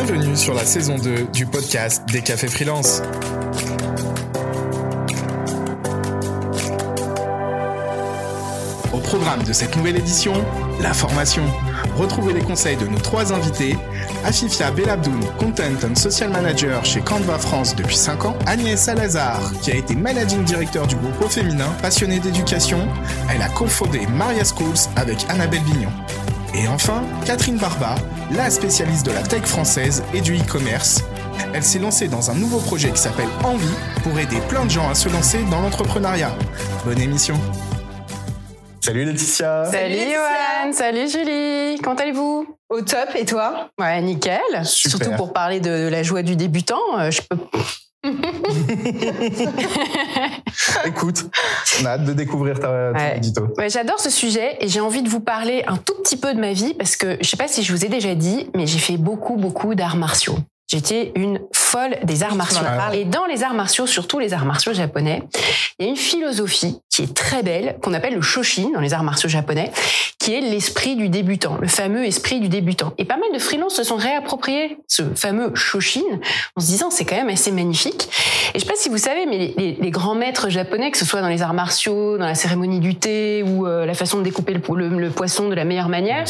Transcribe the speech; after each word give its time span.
Bienvenue 0.00 0.36
sur 0.36 0.54
la 0.54 0.64
saison 0.64 0.96
2 0.96 1.26
du 1.32 1.44
podcast 1.44 2.04
des 2.12 2.22
cafés 2.22 2.46
freelance. 2.46 3.02
Au 8.92 8.98
programme 8.98 9.42
de 9.42 9.52
cette 9.52 9.76
nouvelle 9.76 9.96
édition, 9.96 10.34
la 10.80 10.94
formation. 10.94 11.42
Retrouvez 11.96 12.32
les 12.32 12.42
conseils 12.42 12.76
de 12.76 12.86
nos 12.86 13.00
trois 13.00 13.32
invités. 13.32 13.76
Afifia 14.24 14.70
Belabdoun, 14.70 15.18
Content 15.36 15.64
and 15.84 15.96
Social 15.96 16.30
Manager 16.30 16.84
chez 16.84 17.00
Canva 17.00 17.36
France 17.36 17.74
depuis 17.74 17.96
5 17.96 18.24
ans. 18.24 18.36
Agnès 18.46 18.80
Salazar, 18.80 19.40
qui 19.62 19.72
a 19.72 19.74
été 19.74 19.96
Managing 19.96 20.44
Director 20.44 20.86
du 20.86 20.94
groupe 20.94 21.24
Au 21.24 21.28
Féminin, 21.28 21.72
passionnée 21.82 22.20
d'éducation. 22.20 22.86
Elle 23.34 23.42
a 23.42 23.48
cofondé 23.48 24.06
Maria 24.06 24.44
Schools 24.44 24.78
avec 24.94 25.26
Annabelle 25.28 25.64
Vignon. 25.64 25.90
Et 26.54 26.68
enfin, 26.68 27.02
Catherine 27.26 27.56
Barba, 27.56 27.96
la 28.30 28.50
spécialiste 28.50 29.06
de 29.06 29.12
la 29.12 29.22
tech 29.22 29.44
française 29.44 30.02
et 30.12 30.20
du 30.20 30.36
e-commerce. 30.36 31.02
Elle 31.54 31.62
s'est 31.62 31.78
lancée 31.78 32.08
dans 32.08 32.30
un 32.30 32.34
nouveau 32.34 32.58
projet 32.58 32.90
qui 32.90 32.98
s'appelle 32.98 33.28
Envie 33.44 33.66
pour 34.02 34.18
aider 34.18 34.38
plein 34.48 34.64
de 34.64 34.70
gens 34.70 34.88
à 34.88 34.94
se 34.94 35.08
lancer 35.08 35.38
dans 35.50 35.60
l'entrepreneuriat. 35.60 36.32
Bonne 36.84 37.00
émission. 37.00 37.36
Salut 38.80 39.04
Laetitia. 39.04 39.64
Salut 39.70 39.96
Johan, 39.96 40.72
salut 40.72 41.08
Julie. 41.08 41.80
Comment 41.82 41.96
allez-vous? 41.96 42.56
Au 42.68 42.80
top, 42.82 43.08
et 43.14 43.24
toi? 43.24 43.70
Ouais, 43.78 44.00
nickel. 44.02 44.40
Super. 44.64 44.90
Surtout 44.90 45.16
pour 45.16 45.32
parler 45.32 45.60
de 45.60 45.88
la 45.88 46.02
joie 46.02 46.22
du 46.22 46.36
débutant, 46.36 46.98
euh, 46.98 47.10
je 47.10 47.22
peux 47.22 47.36
Écoute, 50.84 51.24
on 51.80 51.84
a 51.86 51.90
hâte 51.90 52.04
de 52.04 52.12
découvrir 52.12 52.60
ta, 52.60 52.92
ton 52.92 52.98
Ouais. 52.98 53.16
édito. 53.16 53.48
Ouais, 53.56 53.68
J'adore 53.68 53.98
ce 54.00 54.10
sujet 54.10 54.56
et 54.60 54.68
j'ai 54.68 54.80
envie 54.80 55.02
de 55.02 55.08
vous 55.08 55.20
parler 55.20 55.64
un 55.66 55.76
tout 55.76 55.94
petit 56.02 56.16
peu 56.16 56.32
de 56.34 56.40
ma 56.40 56.52
vie 56.52 56.74
parce 56.74 56.96
que 56.96 57.16
je 57.20 57.28
sais 57.28 57.36
pas 57.36 57.48
si 57.48 57.62
je 57.62 57.72
vous 57.72 57.84
ai 57.84 57.88
déjà 57.88 58.14
dit, 58.14 58.48
mais 58.54 58.66
j'ai 58.66 58.78
fait 58.78 58.96
beaucoup, 58.96 59.36
beaucoup 59.36 59.74
d'arts 59.74 59.96
martiaux. 59.96 60.36
J'étais 60.70 61.12
une 61.16 61.40
folle 61.68 61.96
des 62.04 62.22
arts 62.22 62.34
martiaux. 62.34 62.60
Et 62.94 63.04
dans 63.04 63.26
les 63.26 63.42
arts 63.42 63.54
martiaux, 63.54 63.86
surtout 63.86 64.18
les 64.18 64.32
arts 64.32 64.44
martiaux 64.46 64.72
japonais, 64.72 65.22
il 65.78 65.84
y 65.84 65.88
a 65.88 65.90
une 65.90 65.96
philosophie 65.96 66.78
qui 66.90 67.02
est 67.02 67.14
très 67.14 67.42
belle, 67.42 67.76
qu'on 67.82 67.94
appelle 67.94 68.14
le 68.14 68.22
Shoshin 68.22 68.70
dans 68.74 68.80
les 68.80 68.94
arts 68.94 69.02
martiaux 69.04 69.28
japonais, 69.28 69.70
qui 70.18 70.34
est 70.34 70.40
l'esprit 70.40 70.96
du 70.96 71.08
débutant, 71.08 71.56
le 71.60 71.68
fameux 71.68 72.04
esprit 72.04 72.40
du 72.40 72.48
débutant. 72.48 72.92
Et 72.98 73.04
pas 73.04 73.16
mal 73.16 73.28
de 73.32 73.38
freelances 73.38 73.74
se 73.76 73.84
sont 73.84 73.96
réappropriés 73.96 74.78
ce 74.88 75.02
fameux 75.14 75.54
Shoshin 75.54 76.00
en 76.56 76.60
se 76.60 76.66
disant 76.66 76.90
c'est 76.90 77.04
quand 77.04 77.14
même 77.16 77.28
assez 77.28 77.52
magnifique. 77.52 78.08
Et 78.54 78.58
je 78.58 78.64
sais 78.64 78.70
pas 78.70 78.76
si 78.76 78.88
vous 78.88 78.98
savez, 78.98 79.26
mais 79.26 79.38
les, 79.38 79.54
les- 79.56 79.78
les 79.80 79.90
grands 79.90 80.14
maîtres 80.14 80.48
japonais, 80.48 80.90
que 80.90 80.98
ce 80.98 81.04
soit 81.04 81.20
dans 81.20 81.28
les 81.28 81.42
arts 81.42 81.54
martiaux, 81.54 82.18
dans 82.18 82.26
la 82.26 82.34
cérémonie 82.34 82.80
du 82.80 82.94
thé 82.96 83.44
ou 83.46 83.66
euh, 83.66 83.84
la 83.86 83.94
façon 83.94 84.18
de 84.18 84.22
découper 84.24 84.54
le, 84.54 84.60
le- 84.74 84.88
le 84.98 85.10
poisson 85.10 85.48
de 85.48 85.54
la 85.54 85.64
meilleure 85.64 85.88
manière, 85.90 86.24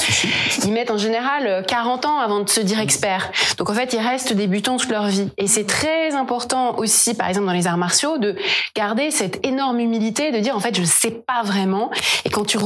ils 0.64 0.72
mettent 0.72 0.90
en 0.90 0.98
général 0.98 1.46
euh, 1.46 1.62
40 1.62 2.04
ans 2.06 2.18
avant 2.18 2.40
de 2.40 2.48
se 2.50 2.60
dire 2.60 2.80
expert. 2.80 3.30
Donc 3.56 3.70
en 3.70 3.74
fait, 3.74 3.92
ils 3.94 4.00
restent 4.00 4.32
débutants 4.34 4.76
toute 4.76 4.90
leur 4.90 5.06
vie. 5.06 5.27
Et 5.36 5.46
c'est 5.46 5.66
très 5.66 6.14
important 6.14 6.76
aussi, 6.78 7.14
par 7.14 7.28
exemple 7.28 7.46
dans 7.46 7.52
les 7.52 7.66
arts 7.66 7.76
martiaux, 7.76 8.18
de 8.18 8.36
garder 8.74 9.10
cette 9.10 9.44
énorme 9.44 9.80
humilité, 9.80 10.32
de 10.32 10.38
dire 10.38 10.56
en 10.56 10.60
fait 10.60 10.76
je 10.76 10.84
sais 10.84 11.10
pas 11.10 11.42
vraiment. 11.42 11.90
Et 12.24 12.30
quand 12.30 12.44
tu 12.44 12.58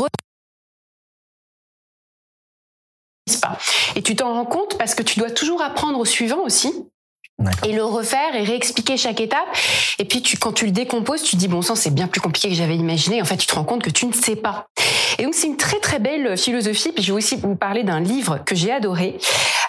pas. 3.41 3.59
Et 3.97 4.03
tu 4.03 4.17
t'en 4.17 4.33
rends 4.35 4.45
compte 4.45 4.79
parce 4.79 4.95
que 4.95 5.03
tu 5.03 5.19
dois 5.19 5.31
toujours 5.31 5.63
apprendre 5.63 5.99
au 5.99 6.05
suivant 6.05 6.43
aussi 6.43 6.73
et 7.67 7.73
le 7.73 7.85
refaire 7.85 8.35
et 8.35 8.45
réexpliquer 8.45 8.97
chaque 8.97 9.21
étape. 9.21 9.47
Et 9.99 10.05
puis 10.05 10.23
tu, 10.23 10.37
quand 10.37 10.53
tu 10.53 10.67
le 10.67 10.71
décomposes, 10.71 11.23
tu 11.23 11.37
dis 11.37 11.49
bon 11.49 11.63
sang, 11.63 11.75
c'est 11.75 11.95
bien 11.95 12.07
plus 12.07 12.21
compliqué 12.21 12.49
que 12.49 12.55
j'avais 12.55 12.77
imaginé. 12.77 13.21
En 13.21 13.25
fait, 13.25 13.37
tu 13.37 13.47
te 13.47 13.55
rends 13.55 13.65
compte 13.65 13.83
que 13.83 13.91
tu 13.91 14.07
ne 14.07 14.13
sais 14.13 14.37
pas. 14.37 14.67
Et 15.19 15.25
donc 15.25 15.35
c'est 15.35 15.47
une 15.47 15.57
très 15.57 15.81
très 15.81 15.99
belle 15.99 16.37
philosophie. 16.37 16.93
Puis 16.93 17.03
je 17.03 17.13
vais 17.13 17.19
aussi 17.19 17.37
vous 17.37 17.57
parler 17.57 17.83
d'un 17.83 18.01
livre 18.01 18.39
que 18.45 18.55
j'ai 18.55 18.73
adoré. 18.73 19.19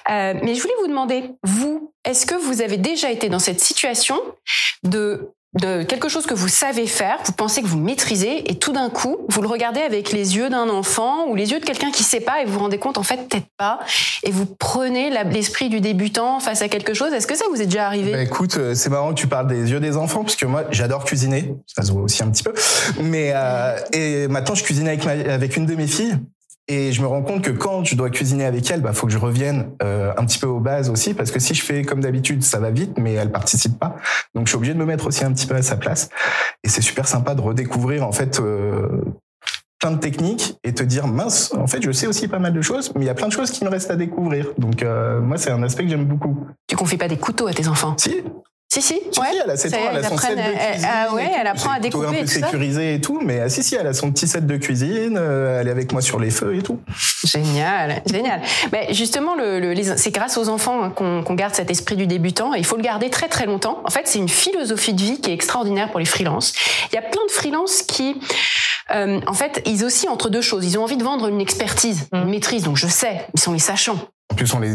Euh, 0.09 0.33
mais 0.43 0.55
je 0.55 0.61
voulais 0.61 0.73
vous 0.81 0.87
demander, 0.87 1.31
vous, 1.43 1.93
est-ce 2.03 2.25
que 2.25 2.35
vous 2.35 2.61
avez 2.61 2.77
déjà 2.77 3.11
été 3.11 3.29
dans 3.29 3.39
cette 3.39 3.61
situation 3.61 4.19
de 4.83 5.31
de 5.59 5.83
quelque 5.83 6.09
chose 6.09 6.25
que 6.25 6.33
vous 6.33 6.47
savez 6.47 6.87
faire, 6.87 7.17
vous 7.25 7.31
pensez 7.31 7.61
que 7.61 7.67
vous 7.67 7.77
maîtrisez, 7.77 8.49
et 8.49 8.55
tout 8.55 8.71
d'un 8.71 8.89
coup, 8.89 9.17
vous 9.29 9.41
le 9.41 9.47
regardez 9.47 9.81
avec 9.81 10.11
les 10.11 10.35
yeux 10.35 10.49
d'un 10.49 10.69
enfant 10.69 11.27
ou 11.27 11.35
les 11.35 11.51
yeux 11.51 11.59
de 11.59 11.65
quelqu'un 11.65 11.91
qui 11.91 12.03
sait 12.03 12.19
pas, 12.19 12.41
et 12.41 12.45
vous 12.45 12.53
vous 12.53 12.59
rendez 12.59 12.79
compte 12.79 12.97
en 12.97 13.03
fait 13.03 13.27
peut-être 13.27 13.47
pas, 13.57 13.79
et 14.23 14.31
vous 14.31 14.45
prenez 14.45 15.11
l'esprit 15.31 15.69
du 15.69 15.79
débutant 15.79 16.39
face 16.39 16.61
à 16.61 16.69
quelque 16.69 16.93
chose. 16.93 17.13
Est-ce 17.13 17.27
que 17.27 17.35
ça 17.35 17.45
vous 17.49 17.61
est 17.61 17.65
déjà 17.65 17.85
arrivé? 17.85 18.11
Bah, 18.11 18.21
écoute, 18.23 18.57
euh, 18.57 18.73
c'est 18.73 18.89
marrant 18.89 19.09
que 19.09 19.19
tu 19.19 19.27
parles 19.27 19.47
des 19.47 19.71
yeux 19.71 19.79
des 19.79 19.95
enfants, 19.95 20.23
parce 20.23 20.35
que 20.35 20.45
moi, 20.45 20.63
j'adore 20.71 21.05
cuisiner. 21.05 21.55
Ça 21.67 21.83
se 21.83 21.91
voit 21.91 22.01
aussi 22.01 22.23
un 22.23 22.29
petit 22.29 22.43
peu. 22.43 22.53
Mais 23.01 23.31
euh, 23.35 23.77
et 23.91 24.27
maintenant, 24.27 24.55
je 24.55 24.63
cuisine 24.63 24.87
avec, 24.87 25.05
ma, 25.05 25.11
avec 25.11 25.55
une 25.55 25.65
de 25.65 25.75
mes 25.75 25.87
filles. 25.87 26.17
Et 26.67 26.93
je 26.93 27.01
me 27.01 27.07
rends 27.07 27.23
compte 27.23 27.41
que 27.41 27.51
quand 27.51 27.83
je 27.83 27.95
dois 27.95 28.09
cuisiner 28.09 28.45
avec 28.45 28.69
elle, 28.71 28.81
bah 28.81 28.93
faut 28.93 29.05
que 29.05 29.11
je 29.11 29.17
revienne 29.17 29.71
euh, 29.83 30.13
un 30.17 30.25
petit 30.25 30.39
peu 30.39 30.47
aux 30.47 30.61
bases 30.61 30.89
aussi, 30.89 31.13
parce 31.13 31.29
que 31.31 31.39
si 31.39 31.53
je 31.53 31.63
fais 31.63 31.83
comme 31.83 31.99
d'habitude, 31.99 32.41
ça 32.41 32.59
va 32.59 32.71
vite, 32.71 32.97
mais 32.97 33.13
elle 33.13 33.31
participe 33.31 33.77
pas. 33.77 33.97
Donc 34.33 34.47
je 34.47 34.51
suis 34.51 34.57
obligé 34.57 34.73
de 34.73 34.79
me 34.79 34.85
mettre 34.85 35.07
aussi 35.07 35.25
un 35.25 35.33
petit 35.33 35.45
peu 35.45 35.55
à 35.55 35.61
sa 35.61 35.75
place. 35.75 36.09
Et 36.63 36.69
c'est 36.69 36.81
super 36.81 37.07
sympa 37.07 37.35
de 37.35 37.41
redécouvrir 37.41 38.07
en 38.07 38.13
fait 38.13 38.39
euh, 38.39 38.87
plein 39.79 39.91
de 39.91 39.99
techniques 39.99 40.57
et 40.63 40.73
te 40.73 40.83
dire 40.83 41.07
mince, 41.07 41.53
en 41.53 41.67
fait, 41.67 41.81
je 41.81 41.91
sais 41.91 42.07
aussi 42.07 42.29
pas 42.29 42.39
mal 42.39 42.53
de 42.53 42.61
choses, 42.61 42.93
mais 42.95 43.01
il 43.03 43.07
y 43.07 43.09
a 43.09 43.13
plein 43.13 43.27
de 43.27 43.33
choses 43.33 43.51
qui 43.51 43.65
me 43.65 43.69
restent 43.69 43.91
à 43.91 43.97
découvrir. 43.97 44.47
Donc 44.57 44.81
euh, 44.81 45.19
moi, 45.19 45.37
c'est 45.37 45.51
un 45.51 45.61
aspect 45.63 45.83
que 45.83 45.89
j'aime 45.89 46.05
beaucoup. 46.05 46.47
Tu 46.67 46.77
confies 46.77 46.95
pas 46.95 47.09
des 47.09 47.17
couteaux 47.17 47.47
à 47.47 47.53
tes 47.53 47.67
enfants 47.67 47.95
Si, 47.97 48.23
Si, 48.73 48.81
si, 48.81 48.95
si, 49.11 49.19
ouais. 49.19 49.27
si, 49.31 49.37
elle 49.43 49.49
a 49.51 49.55
ses 49.55 49.69
temps, 49.69 49.77
elle 49.91 49.97
a 50.03 50.09
son 50.09 50.17
set 50.17 50.35
de 50.35 50.41
elle- 50.41 50.71
cuisine. 50.71 50.87
ah 50.91 51.13
ouais, 51.13 51.29
elle 51.39 51.45
apprend 51.45 51.69
à 51.73 51.79
découper 51.79 52.07
un 52.07 52.13
peu 52.21 52.25
sécurisé 52.25 52.95
et 52.95 53.01
tout, 53.01 53.19
mais 53.23 53.39
ah, 53.41 53.47
si, 53.47 53.61
si, 53.61 53.75
elle 53.75 53.85
a 53.85 53.93
son 53.93 54.11
petit 54.11 54.27
set 54.27 54.47
de 54.47 54.57
cuisine, 54.57 55.15
euh, 55.19 55.61
elle 55.61 55.67
est 55.67 55.71
avec 55.71 55.91
moi 55.91 56.01
sur 56.01 56.19
les 56.19 56.31
feux 56.31 56.55
et 56.55 56.63
tout. 56.63 56.79
Génial, 57.23 58.01
génial. 58.11 58.41
Mais 58.71 58.87
justement, 58.91 59.35
le, 59.35 59.59
le- 59.59 59.73
les- 59.73 59.95
c'est 59.97 60.09
grâce 60.09 60.37
aux 60.39 60.49
enfants 60.49 60.81
hein, 60.83 60.89
qu'on 60.89 61.21
garde 61.35 61.53
cet 61.53 61.69
esprit 61.69 61.95
du 61.95 62.07
débutant. 62.07 62.55
Et 62.55 62.57
il 62.57 62.65
faut 62.65 62.75
le 62.77 62.81
garder 62.81 63.11
très 63.11 63.27
très 63.27 63.45
longtemps. 63.45 63.79
En 63.85 63.91
fait, 63.91 64.07
c'est 64.07 64.17
une 64.17 64.27
philosophie 64.29 64.93
de 64.95 65.01
vie 65.01 65.21
qui 65.21 65.29
est 65.29 65.33
extraordinaire 65.35 65.89
pour 65.91 65.99
les 65.99 66.05
freelances. 66.05 66.53
Il 66.91 66.95
y 66.95 66.97
a 66.97 67.03
plein 67.03 67.23
de 67.27 67.31
freelances 67.31 67.83
qui, 67.83 68.15
euh, 68.91 69.19
en 69.27 69.33
fait, 69.33 69.61
ils 69.67 69.85
oscillent 69.85 70.09
entre 70.09 70.29
deux 70.29 70.41
choses. 70.41 70.65
Ils 70.65 70.79
ont 70.79 70.83
envie 70.83 70.97
de 70.97 71.03
vendre 71.03 71.27
une 71.27 71.41
expertise, 71.41 72.07
une 72.11 72.25
maîtrise. 72.25 72.63
Donc 72.63 72.77
je 72.77 72.87
sais, 72.87 73.27
ils 73.35 73.39
sont 73.39 73.53
les 73.53 73.59
sachants. 73.59 73.99
En 74.33 74.35
plus, 74.35 74.51
on 74.55 74.59
les, 74.59 74.73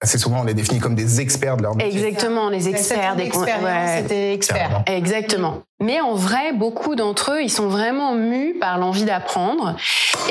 assez 0.00 0.16
souvent, 0.16 0.40
on 0.40 0.44
les 0.44 0.54
définit 0.54 0.80
comme 0.80 0.94
des 0.94 1.20
experts 1.20 1.58
de 1.58 1.62
leur 1.62 1.76
métier. 1.76 2.06
Exactement, 2.06 2.48
les 2.48 2.70
experts 2.70 3.16
des 3.16 3.30
ouais. 3.30 4.00
c'était 4.00 4.32
expert. 4.32 4.56
Carrément. 4.56 4.84
Exactement. 4.86 5.62
Mais 5.78 6.00
en 6.00 6.14
vrai, 6.14 6.54
beaucoup 6.54 6.94
d'entre 6.94 7.32
eux, 7.32 7.42
ils 7.42 7.50
sont 7.50 7.68
vraiment 7.68 8.14
mus 8.14 8.54
par 8.58 8.78
l'envie 8.78 9.04
d'apprendre 9.04 9.76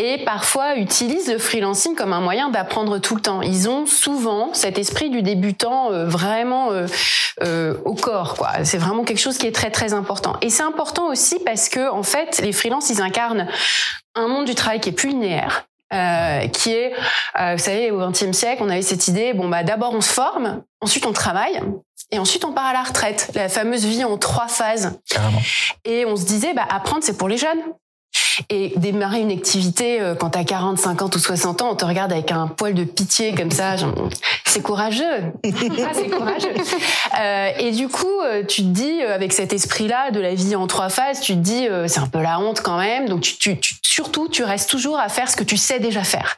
et 0.01 0.25
parfois 0.25 0.75
utilisent 0.77 1.31
le 1.31 1.37
freelancing 1.37 1.93
comme 1.93 2.13
un 2.13 2.19
moyen 2.21 2.49
d'apprendre 2.49 2.97
tout 2.97 3.13
le 3.13 3.21
temps. 3.21 3.43
Ils 3.43 3.69
ont 3.69 3.85
souvent 3.85 4.55
cet 4.55 4.79
esprit 4.79 5.11
du 5.11 5.21
débutant 5.21 5.91
euh, 5.91 6.07
vraiment 6.07 6.71
euh, 6.71 6.87
euh, 7.43 7.75
au 7.85 7.93
corps, 7.93 8.33
quoi. 8.35 8.63
C'est 8.63 8.79
vraiment 8.79 9.03
quelque 9.03 9.21
chose 9.21 9.37
qui 9.37 9.45
est 9.45 9.53
très 9.53 9.69
très 9.69 9.93
important. 9.93 10.35
Et 10.41 10.49
c'est 10.49 10.63
important 10.63 11.09
aussi 11.09 11.37
parce 11.45 11.69
que 11.69 11.91
en 11.91 12.01
fait, 12.01 12.41
les 12.43 12.53
freelances, 12.53 12.89
ils 12.89 13.03
incarnent 13.03 13.47
un 14.15 14.27
monde 14.27 14.45
du 14.45 14.55
travail 14.55 14.79
qui 14.79 14.89
est 14.89 14.93
plus 14.93 15.09
linéaire. 15.09 15.67
Euh, 15.93 16.47
qui 16.47 16.71
est, 16.71 16.93
euh, 17.39 17.53
vous 17.53 17.63
savez, 17.63 17.91
au 17.91 18.09
XXe 18.09 18.31
siècle, 18.31 18.63
on 18.63 18.69
avait 18.69 18.81
cette 18.81 19.07
idée, 19.07 19.33
bon 19.33 19.47
bah 19.47 19.63
d'abord 19.63 19.93
on 19.93 20.01
se 20.01 20.11
forme, 20.11 20.63
ensuite 20.81 21.05
on 21.05 21.13
travaille, 21.13 21.61
et 22.11 22.19
ensuite 22.19 22.45
on 22.45 22.53
part 22.53 22.65
à 22.65 22.73
la 22.73 22.83
retraite. 22.83 23.31
La 23.35 23.49
fameuse 23.49 23.85
vie 23.85 24.03
en 24.03 24.17
trois 24.17 24.47
phases. 24.47 24.99
Carrément. 25.09 25.41
Et 25.85 26.05
on 26.05 26.15
se 26.15 26.25
disait, 26.25 26.53
bah, 26.53 26.65
apprendre, 26.69 27.03
c'est 27.03 27.17
pour 27.17 27.27
les 27.27 27.37
jeunes. 27.37 27.61
Et 28.49 28.73
démarrer 28.77 29.21
une 29.21 29.31
activité 29.31 30.01
euh, 30.01 30.15
quand 30.15 30.31
t'as 30.31 30.43
40, 30.43 30.77
50 30.77 31.15
ou 31.15 31.19
60 31.19 31.61
ans, 31.61 31.69
on 31.71 31.75
te 31.75 31.85
regarde 31.85 32.11
avec 32.11 32.31
un 32.31 32.47
poil 32.47 32.73
de 32.73 32.83
pitié 32.83 33.33
comme 33.35 33.51
ça. 33.51 33.75
C'est 34.45 34.61
courageux. 34.61 35.03
Ah, 35.45 35.91
c'est 35.93 36.09
courageux. 36.09 36.53
Euh, 37.19 37.49
et 37.59 37.71
du 37.71 37.89
coup, 37.89 38.21
euh, 38.25 38.43
tu 38.43 38.63
te 38.63 38.67
dis, 38.69 39.01
avec 39.03 39.33
cet 39.33 39.53
esprit-là 39.53 40.09
de 40.09 40.19
la 40.19 40.33
vie 40.33 40.55
en 40.55 40.65
trois 40.65 40.89
phases, 40.89 41.21
tu 41.21 41.33
te 41.33 41.39
dis, 41.39 41.67
euh, 41.67 41.87
c'est 41.87 41.99
un 41.99 42.07
peu 42.07 42.21
la 42.23 42.39
honte 42.39 42.61
quand 42.61 42.77
même. 42.79 43.07
Donc, 43.07 43.21
tu, 43.21 43.37
tu, 43.37 43.59
tu- 43.59 43.75
surtout, 43.83 44.27
tu 44.29 44.43
restes 44.43 44.67
toujours 44.67 44.97
à 44.99 45.09
faire 45.09 45.29
ce 45.29 45.35
que 45.35 45.43
tu 45.43 45.55
sais 45.55 45.79
déjà 45.79 46.03
faire. 46.03 46.37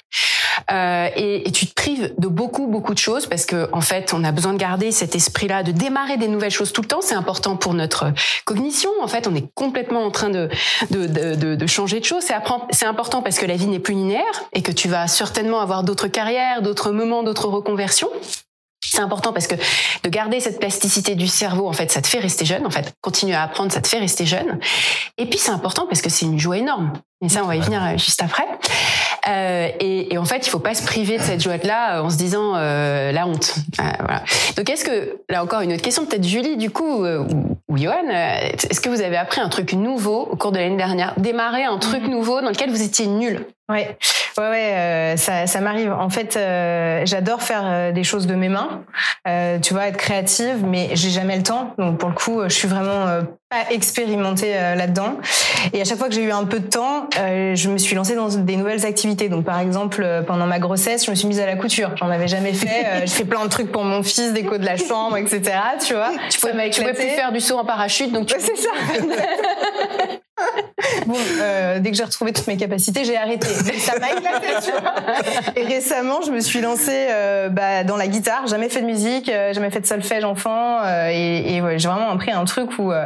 Euh, 0.71 1.07
et, 1.15 1.47
et 1.47 1.51
tu 1.51 1.65
te 1.67 1.73
prives 1.73 2.13
de 2.17 2.27
beaucoup, 2.27 2.67
beaucoup 2.67 2.93
de 2.93 2.99
choses 2.99 3.25
parce 3.25 3.45
que, 3.45 3.69
en 3.71 3.79
fait, 3.79 4.13
on 4.13 4.23
a 4.25 4.33
besoin 4.33 4.51
de 4.51 4.57
garder 4.57 4.91
cet 4.91 5.15
esprit-là, 5.15 5.63
de 5.63 5.71
démarrer 5.71 6.17
des 6.17 6.27
nouvelles 6.27 6.51
choses 6.51 6.73
tout 6.73 6.81
le 6.81 6.87
temps. 6.89 6.99
C'est 7.01 7.15
important 7.15 7.55
pour 7.55 7.73
notre 7.73 8.07
cognition. 8.43 8.89
En 9.01 9.07
fait, 9.07 9.27
on 9.27 9.35
est 9.35 9.45
complètement 9.53 10.03
en 10.03 10.11
train 10.11 10.29
de, 10.29 10.49
de, 10.91 11.05
de, 11.07 11.35
de, 11.35 11.55
de 11.55 11.67
changer 11.67 11.84
de 11.85 12.05
choses. 12.05 12.23
C'est 12.71 12.85
important 12.85 13.21
parce 13.21 13.37
que 13.37 13.45
la 13.45 13.55
vie 13.55 13.67
n'est 13.67 13.79
plus 13.79 13.93
linéaire 13.93 14.43
et 14.53 14.61
que 14.61 14.71
tu 14.71 14.87
vas 14.87 15.07
certainement 15.07 15.61
avoir 15.61 15.83
d'autres 15.83 16.07
carrières, 16.07 16.61
d'autres 16.61 16.91
moments, 16.91 17.23
d'autres 17.23 17.47
reconversions. 17.47 18.09
C'est 18.91 19.01
important 19.01 19.33
parce 19.33 19.47
que 19.47 19.55
de 19.55 20.09
garder 20.09 20.39
cette 20.39 20.59
plasticité 20.59 21.15
du 21.15 21.27
cerveau, 21.27 21.67
en 21.67 21.73
fait, 21.73 21.91
ça 21.91 22.01
te 22.01 22.07
fait 22.07 22.19
rester 22.19 22.45
jeune. 22.45 22.65
En 22.65 22.71
fait, 22.71 22.93
continuer 23.01 23.35
à 23.35 23.43
apprendre, 23.43 23.71
ça 23.71 23.81
te 23.81 23.87
fait 23.87 23.99
rester 23.99 24.25
jeune. 24.25 24.59
Et 25.17 25.25
puis 25.25 25.39
c'est 25.39 25.51
important 25.51 25.85
parce 25.87 26.01
que 26.01 26.09
c'est 26.09 26.25
une 26.25 26.39
joie 26.39 26.57
énorme. 26.57 26.93
Et 27.23 27.29
ça, 27.29 27.43
on 27.43 27.47
va 27.47 27.55
y 27.55 27.61
venir 27.61 27.83
euh, 27.83 27.97
juste 27.97 28.21
après. 28.21 28.45
Euh, 29.27 29.69
et, 29.79 30.13
et 30.13 30.17
en 30.17 30.25
fait, 30.25 30.45
il 30.45 30.49
faut 30.49 30.59
pas 30.59 30.75
se 30.75 30.85
priver 30.85 31.17
de 31.17 31.23
cette 31.23 31.41
joie-là 31.41 31.97
euh, 31.97 32.03
en 32.03 32.09
se 32.09 32.17
disant 32.17 32.53
euh, 32.55 33.11
la 33.11 33.25
honte. 33.25 33.55
Euh, 33.79 33.83
voilà. 33.99 34.23
Donc, 34.55 34.69
est-ce 34.69 34.85
que 34.85 35.17
là 35.29 35.43
encore 35.43 35.61
une 35.61 35.73
autre 35.73 35.81
question, 35.81 36.05
peut-être 36.05 36.27
Julie, 36.27 36.57
du 36.57 36.69
coup, 36.69 37.03
ou, 37.03 37.57
ou 37.67 37.77
Johan, 37.77 38.09
est-ce 38.09 38.79
que 38.79 38.89
vous 38.89 39.01
avez 39.01 39.17
appris 39.17 39.41
un 39.41 39.49
truc 39.49 39.73
nouveau 39.73 40.27
au 40.29 40.35
cours 40.35 40.51
de 40.51 40.59
l'année 40.59 40.77
dernière, 40.77 41.13
démarrer 41.17 41.63
un 41.63 41.77
truc 41.77 42.03
nouveau 42.03 42.41
dans 42.41 42.49
lequel 42.49 42.69
vous 42.69 42.83
étiez 42.83 43.07
nul? 43.07 43.47
Ouais. 43.67 43.97
Ouais, 44.37 44.49
ouais, 44.49 44.73
euh, 44.73 45.17
ça, 45.17 45.47
ça 45.47 45.61
m'arrive. 45.61 45.93
En 45.93 46.09
fait, 46.09 46.35
euh, 46.35 47.03
j'adore 47.05 47.41
faire 47.41 47.61
euh, 47.63 47.91
des 47.93 48.03
choses 48.03 48.27
de 48.27 48.35
mes 48.35 48.49
mains. 48.49 48.83
Euh, 49.27 49.59
tu 49.59 49.73
vois, 49.73 49.87
être 49.87 49.97
créative, 49.97 50.65
mais 50.65 50.89
j'ai 50.93 51.09
jamais 51.09 51.37
le 51.37 51.43
temps. 51.43 51.73
Donc 51.77 51.97
pour 51.99 52.09
le 52.09 52.15
coup, 52.15 52.41
je 52.43 52.49
suis 52.53 52.67
vraiment 52.67 53.07
euh, 53.07 53.21
pas 53.49 53.71
expérimentée 53.71 54.51
euh, 54.55 54.75
là-dedans. 54.75 55.19
Et 55.71 55.79
à 55.79 55.85
chaque 55.85 55.97
fois 55.97 56.09
que 56.09 56.13
j'ai 56.15 56.23
eu 56.23 56.31
un 56.31 56.43
peu 56.43 56.59
de 56.59 56.67
temps, 56.67 57.07
euh, 57.17 57.55
je 57.55 57.69
me 57.69 57.77
suis 57.77 57.95
lancée 57.95 58.15
dans 58.15 58.27
des 58.27 58.57
nouvelles 58.57 58.85
activités. 58.85 59.29
Donc 59.29 59.45
par 59.45 59.59
exemple, 59.59 60.05
pendant 60.27 60.47
ma 60.47 60.59
grossesse, 60.59 61.05
je 61.05 61.11
me 61.11 61.15
suis 61.15 61.27
mise 61.29 61.39
à 61.39 61.45
la 61.45 61.55
couture. 61.55 61.91
J'en 61.95 62.09
avais 62.09 62.27
jamais 62.27 62.53
fait. 62.53 62.85
Euh, 62.85 62.99
j'ai 63.01 63.07
fait 63.07 63.25
plein 63.25 63.43
de 63.45 63.49
trucs 63.49 63.71
pour 63.71 63.85
mon 63.85 64.03
fils, 64.03 64.33
déco 64.33 64.57
de 64.57 64.65
la 64.65 64.75
chambre, 64.75 65.15
etc. 65.15 65.41
Tu 65.85 65.93
vois, 65.93 66.11
Tu 66.29 66.41
pouvais, 66.41 66.69
tu 66.71 66.81
pouvais 66.81 66.93
plus 66.93 67.09
faire 67.09 67.31
du 67.31 67.39
saut 67.39 67.57
en 67.57 67.63
parachute, 67.65 68.11
donc 68.11 68.25
tu... 68.27 68.35
Ouais, 68.35 68.41
c'est 68.41 68.57
ça. 68.57 68.69
bon, 71.05 71.15
euh, 71.39 71.79
dès 71.79 71.91
que 71.91 71.97
j'ai 71.97 72.03
retrouvé 72.03 72.33
toutes 72.33 72.47
mes 72.47 72.57
capacités, 72.57 73.05
j'ai 73.05 73.17
arrêté. 73.17 73.47
Mais 73.65 73.73
ça 73.79 73.97
m'a 73.99 74.11
éclaté, 74.11 74.47
tu 74.63 74.71
vois. 74.71 74.93
Et 75.55 75.63
récemment, 75.63 76.21
je 76.25 76.31
me 76.31 76.39
suis 76.39 76.61
lancée 76.61 77.07
euh, 77.09 77.49
bah, 77.49 77.83
dans 77.83 77.97
la 77.97 78.07
guitare. 78.07 78.47
Jamais 78.47 78.69
fait 78.69 78.81
de 78.81 78.85
musique, 78.85 79.29
euh, 79.29 79.53
jamais 79.53 79.69
fait 79.69 79.79
de 79.81 79.85
solfège 79.85 80.23
enfant. 80.23 80.81
euh, 80.83 81.09
et 81.11 81.55
et 81.55 81.61
ouais, 81.61 81.79
j'ai 81.79 81.87
vraiment 81.87 82.09
appris 82.11 82.31
un 82.31 82.45
truc 82.45 82.77
où 82.79 82.91
euh, 82.91 83.05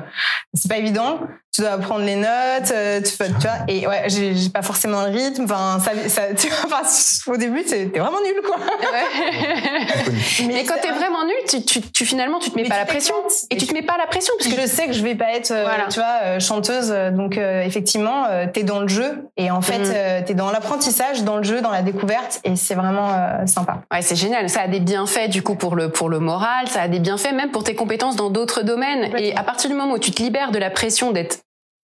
c'est 0.54 0.70
pas 0.70 0.78
évident. 0.78 1.20
Tu 1.52 1.62
dois 1.62 1.72
apprendre 1.72 2.06
les 2.06 2.16
notes, 2.16 2.72
euh, 2.72 3.02
tu, 3.02 3.12
tu 3.18 3.26
vois. 3.26 3.52
Et 3.68 3.86
ouais, 3.88 4.04
j'ai 4.08 4.36
j'ai 4.36 4.50
pas 4.50 4.62
forcément 4.62 5.02
le 5.04 5.10
rythme. 5.10 5.44
Enfin, 5.46 5.80
ça, 5.84 5.92
ça, 6.08 6.22
tu 6.38 6.48
vois, 6.48 6.82
enfin, 6.82 6.88
au 7.28 7.38
début, 7.38 7.64
t'es 7.64 7.86
vraiment 7.86 8.22
nul, 8.22 8.42
quoi. 8.46 8.56
Mais 10.48 10.64
quand 10.64 10.76
c'est 10.82 10.88
t'es 10.88 10.94
vraiment 10.94 11.26
nul, 11.26 11.36
tu, 11.48 11.64
tu, 11.64 11.82
tu- 11.82 12.06
finalement, 12.06 12.40
tu 12.40 12.52
te 12.52 12.56
mets 12.56 12.64
Mais 12.64 12.70
pas 12.70 12.78
la 12.78 12.86
pression. 12.86 13.16
Et 13.50 13.58
tu 13.58 13.66
te 13.68 13.74
mets 13.74 13.82
pas 13.82 13.98
la 13.98 14.08
pression 14.08 14.34
parce 14.38 14.50
que 14.54 14.62
je 14.62 14.68
sais 14.68 14.88
que 14.88 14.94
je 14.94 15.04
vais 15.04 15.16
pas 15.16 15.34
être, 15.34 15.52
euh, 15.52 15.64
Voilà. 15.64 15.86
tu 15.90 16.00
vois, 16.00 16.20
euh, 16.24 16.40
chanteuse. 16.40 16.94
Donc 17.14 17.38
euh, 17.38 17.62
effectivement, 17.64 18.26
euh, 18.30 18.46
t'es 18.52 18.64
dans 18.64 18.80
le 18.80 18.88
jeu 18.88 19.26
et 19.38 19.52
en 19.52 19.62
fait, 19.62 19.80
Mhm. 19.80 19.92
euh, 19.96 20.22
t'es 20.26 20.34
dans 20.34 20.52
l'apprentissage, 20.52 21.24
dans 21.24 21.38
le 21.38 21.44
jeu, 21.44 21.62
dans 21.62 21.72
la 21.72 21.82
découverte 21.82 22.40
et 22.44 22.56
c'est 22.56 22.76
vraiment 22.76 23.10
euh, 23.14 23.46
sympa. 23.48 23.82
Ouais, 23.92 24.02
c'est 24.02 24.16
génial. 24.16 24.50
Ça 24.50 24.62
a 24.62 24.68
des 24.68 24.80
bienfaits 24.80 25.30
du 25.30 25.42
coup 25.44 25.56
pour 25.56 25.76
le 25.76 25.90
pour 25.92 26.10
le 26.10 26.20
moral, 26.20 26.68
ça 26.68 26.82
a 26.84 26.88
des 26.88 27.00
bienfaits 27.00 27.34
même 27.34 27.52
pour 27.52 27.64
tes 27.64 27.76
compétences 27.76 28.16
dans 28.16 28.30
d'autres 28.30 28.62
domaines. 28.62 29.12
Et 29.18 29.36
à 29.36 29.44
partir 29.44 29.70
du 29.70 29.76
moment 29.76 29.94
où 29.94 30.00
tu 30.00 30.12
te 30.12 30.22
libères 30.22 30.52
de 30.52 30.60
la 30.60 30.70
pression 30.70 31.12
d'être 31.12 31.40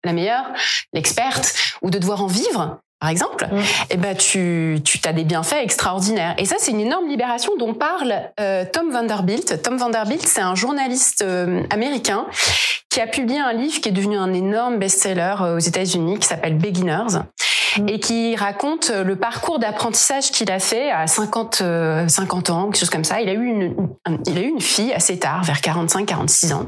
la 0.08 0.14
meilleure, 0.14 0.46
l'experte 0.94 1.54
ou 1.84 1.90
de 1.92 2.00
devoir 2.00 2.24
en 2.24 2.28
vivre, 2.28 2.80
par 3.00 3.10
exemple, 3.10 3.48
Mm. 3.52 3.62
eh 3.92 3.98
ben 3.98 4.16
tu 4.18 4.80
tu 4.84 5.00
as 5.06 5.14
des 5.14 5.24
bienfaits 5.24 5.62
extraordinaires. 5.62 6.34
Et 6.40 6.46
ça 6.46 6.56
c'est 6.58 6.72
une 6.72 6.80
énorme 6.80 7.08
libération 7.08 7.52
dont 7.60 7.76
parle 7.76 8.16
euh, 8.40 8.66
Tom 8.74 8.90
Vanderbilt. 8.92 9.62
Tom 9.62 9.78
Vanderbilt, 9.78 10.26
c'est 10.28 10.42
un 10.42 10.56
journaliste 10.56 11.22
euh, 11.22 11.62
américain 11.70 12.26
qui 12.90 13.00
a 13.00 13.06
publié 13.06 13.40
un 13.40 13.54
livre 13.54 13.80
qui 13.82 13.90
est 13.90 13.92
devenu 13.92 14.18
un 14.18 14.34
énorme 14.34 14.78
best-seller 14.80 15.36
euh, 15.42 15.56
aux 15.58 15.60
États-Unis 15.60 16.18
qui 16.18 16.28
s'appelle 16.28 16.58
Beginners 16.58 17.20
Mm. 17.78 17.90
et 17.90 18.00
qui 18.00 18.36
raconte 18.36 18.90
le 18.90 19.16
parcours 19.18 19.60
d'apprentissage 19.60 20.32
qu'il 20.32 20.50
a 20.52 20.58
fait 20.58 20.90
à 20.90 21.06
50 21.06 21.60
euh, 21.62 22.08
50 22.08 22.50
ans, 22.50 22.64
quelque 22.66 22.80
chose 22.80 22.90
comme 22.90 23.04
ça. 23.04 23.22
Il 23.22 23.30
a 23.30 23.34
eu 23.34 23.46
une 23.46 23.62
une- 24.08 24.22
il 24.26 24.38
a 24.38 24.42
eu 24.42 24.48
une 24.48 24.62
fille 24.62 24.92
assez 24.94 25.20
tard, 25.20 25.44
vers 25.44 25.62
45 25.62 26.06
46 26.08 26.54
ans. 26.54 26.66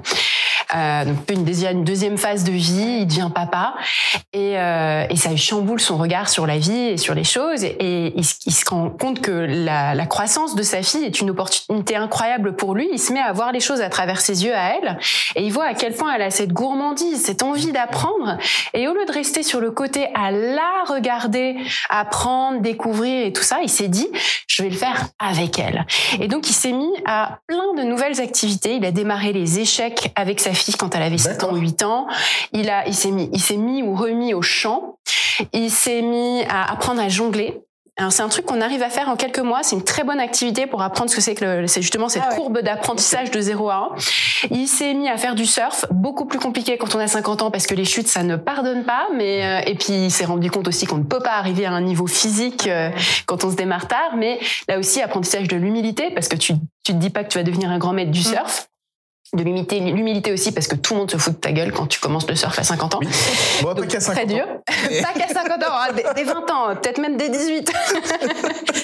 Euh, 0.75 1.05
donc 1.05 1.17
une 1.31 1.43
deuxième, 1.83 2.17
phase 2.17 2.43
de 2.43 2.51
vie, 2.51 2.99
il 3.01 3.07
devient 3.07 3.29
papa 3.33 3.73
et, 4.33 4.57
euh, 4.59 5.05
et 5.09 5.15
ça 5.15 5.35
chamboule 5.35 5.79
son 5.79 5.97
regard 5.97 6.29
sur 6.29 6.45
la 6.45 6.57
vie 6.59 6.89
et 6.89 6.97
sur 6.97 7.15
les 7.15 7.23
choses 7.23 7.63
et, 7.63 7.75
et 7.79 8.13
il, 8.15 8.23
se- 8.23 8.35
il 8.45 8.53
se 8.53 8.69
rend 8.69 8.89
compte 8.91 9.19
que 9.21 9.31
la, 9.31 9.95
la 9.95 10.05
croissance 10.05 10.53
de 10.55 10.61
sa 10.61 10.83
fille 10.83 11.03
est 11.05 11.21
une 11.21 11.31
opportunité 11.31 11.95
incroyable 11.95 12.55
pour 12.55 12.75
lui. 12.75 12.87
Il 12.93 12.99
se 12.99 13.11
met 13.13 13.19
à 13.19 13.31
voir 13.33 13.51
les 13.51 13.59
choses 13.59 13.81
à 13.81 13.89
travers 13.89 14.21
ses 14.21 14.45
yeux 14.45 14.53
à 14.55 14.75
elle 14.75 14.99
et 15.35 15.43
il 15.43 15.51
voit 15.51 15.65
à 15.65 15.73
quel 15.73 15.93
point 15.95 16.13
elle 16.13 16.21
a 16.21 16.29
cette 16.29 16.53
gourmandise, 16.53 17.23
cette 17.23 17.41
envie 17.41 17.71
d'apprendre 17.71 18.37
et 18.75 18.87
au 18.87 18.93
lieu 18.93 19.05
de 19.05 19.11
rester 19.11 19.41
sur 19.41 19.61
le 19.61 19.71
côté 19.71 20.07
à 20.13 20.29
la 20.29 20.83
regarder, 20.87 21.55
apprendre, 21.89 22.61
découvrir 22.61 23.25
et 23.25 23.33
tout 23.33 23.43
ça, 23.43 23.57
il 23.63 23.69
s'est 23.69 23.87
dit 23.87 24.07
je 24.47 24.61
vais 24.61 24.69
le 24.69 24.75
faire 24.75 25.07
avec 25.19 25.57
elle. 25.57 25.85
Et 26.19 26.27
donc 26.27 26.47
il 26.49 26.53
s'est 26.53 26.73
mis 26.73 26.91
à 27.05 27.39
plein 27.47 27.73
de 27.77 27.83
nouvelles 27.83 28.19
activités. 28.21 28.75
Il 28.75 28.85
a 28.85 28.91
démarré 28.91 29.33
les 29.33 29.59
échecs 29.59 30.11
avec 30.15 30.39
sa 30.39 30.51
fille 30.51 30.58
quand 30.77 30.95
elle 30.95 31.03
avait 31.03 31.17
7 31.17 31.43
ans, 31.43 31.47
D'accord. 31.47 31.61
8 31.61 31.83
ans. 31.83 32.07
Il 32.53 32.69
a, 32.69 32.87
il 32.87 32.93
s'est 32.95 33.11
mis, 33.11 33.29
il 33.33 33.39
s'est 33.41 33.57
mis 33.57 33.83
ou 33.83 33.95
remis 33.95 34.33
au 34.33 34.41
chant. 34.41 34.95
Il 35.53 35.71
s'est 35.71 36.01
mis 36.01 36.43
à 36.49 36.71
apprendre 36.71 37.01
à 37.01 37.09
jongler. 37.09 37.61
Alors 37.97 38.13
c'est 38.13 38.23
un 38.23 38.29
truc 38.29 38.45
qu'on 38.45 38.61
arrive 38.61 38.81
à 38.81 38.89
faire 38.89 39.09
en 39.09 39.17
quelques 39.17 39.39
mois. 39.39 39.59
C'est 39.61 39.75
une 39.75 39.83
très 39.83 40.05
bonne 40.05 40.21
activité 40.21 40.67
pour 40.67 40.81
apprendre 40.81 41.09
ce 41.09 41.17
que 41.17 41.21
c'est 41.21 41.35
que 41.35 41.43
le- 41.43 41.67
c'est 41.67 41.81
justement 41.81 42.07
cette 42.07 42.23
Ah 42.25 42.29
ouais. 42.29 42.35
courbe 42.37 42.59
d'apprentissage 42.61 43.29
de 43.29 43.41
0 43.41 43.69
à 43.69 43.75
1. 43.75 43.89
Il 44.51 44.69
s'est 44.69 44.93
mis 44.93 45.09
à 45.09 45.17
faire 45.17 45.35
du 45.35 45.45
surf, 45.45 45.85
beaucoup 45.91 46.23
plus 46.23 46.39
compliqué 46.39 46.77
quand 46.77 46.95
on 46.95 46.99
a 46.99 47.07
50 47.09 47.41
ans 47.41 47.51
parce 47.51 47.67
que 47.67 47.75
les 47.75 47.83
chutes 47.83 48.07
ça 48.07 48.23
ne 48.23 48.37
pardonne 48.37 48.85
pas. 48.85 49.07
Mais 49.17 49.43
euh, 49.45 49.69
et 49.69 49.75
puis 49.75 50.05
il 50.05 50.11
s'est 50.11 50.23
rendu 50.23 50.49
compte 50.49 50.69
aussi 50.69 50.85
qu'on 50.85 50.97
ne 50.99 51.03
peut 51.03 51.19
pas 51.19 51.33
arriver 51.33 51.65
à 51.65 51.71
un 51.73 51.81
niveau 51.81 52.07
physique 52.07 52.67
euh, 52.67 52.89
quand 53.25 53.43
on 53.43 53.51
se 53.51 53.57
démarre 53.57 53.89
tard. 53.89 54.15
Mais 54.15 54.39
là 54.69 54.79
aussi 54.79 55.01
apprentissage 55.01 55.49
de 55.49 55.57
l'humilité 55.57 56.09
parce 56.11 56.29
que 56.29 56.37
tu 56.37 56.53
tu 56.85 56.93
te 56.93 56.97
dis 56.97 57.09
pas 57.09 57.25
que 57.25 57.29
tu 57.29 57.37
vas 57.37 57.43
devenir 57.43 57.69
un 57.69 57.79
grand 57.79 57.91
maître 57.91 58.11
du 58.11 58.21
Mm. 58.21 58.23
surf. 58.23 58.68
De 59.31 59.43
l'humilité, 59.43 59.79
l'humilité 59.79 60.31
aussi 60.31 60.51
parce 60.51 60.67
que 60.67 60.75
tout 60.75 60.95
le 60.95 61.01
monde 61.01 61.11
se 61.11 61.17
fout 61.17 61.33
de 61.35 61.39
ta 61.39 61.51
gueule 61.51 61.71
quand 61.71 61.85
tu 61.85 61.99
commences 61.99 62.27
le 62.27 62.35
surf 62.35 62.57
à 62.57 62.63
50 62.63 62.95
ans. 62.95 62.99
Oui. 63.01 63.07
Bon, 63.61 63.67
pas 63.69 63.73
Donc, 63.75 63.87
qu'à 63.87 63.99
50 63.99 64.15
très 64.15 64.25
dur. 64.25 64.43
ans. 64.43 64.63
pas 65.03 65.19
qu'à 65.19 65.27
50 65.27 65.63
ans, 65.63 65.67
hein, 65.71 65.93
des, 65.95 66.03
des 66.15 66.23
20 66.23 66.33
ans, 66.51 66.75
peut-être 66.81 66.97
même 66.99 67.15
des 67.15 67.29
18. 67.29 67.71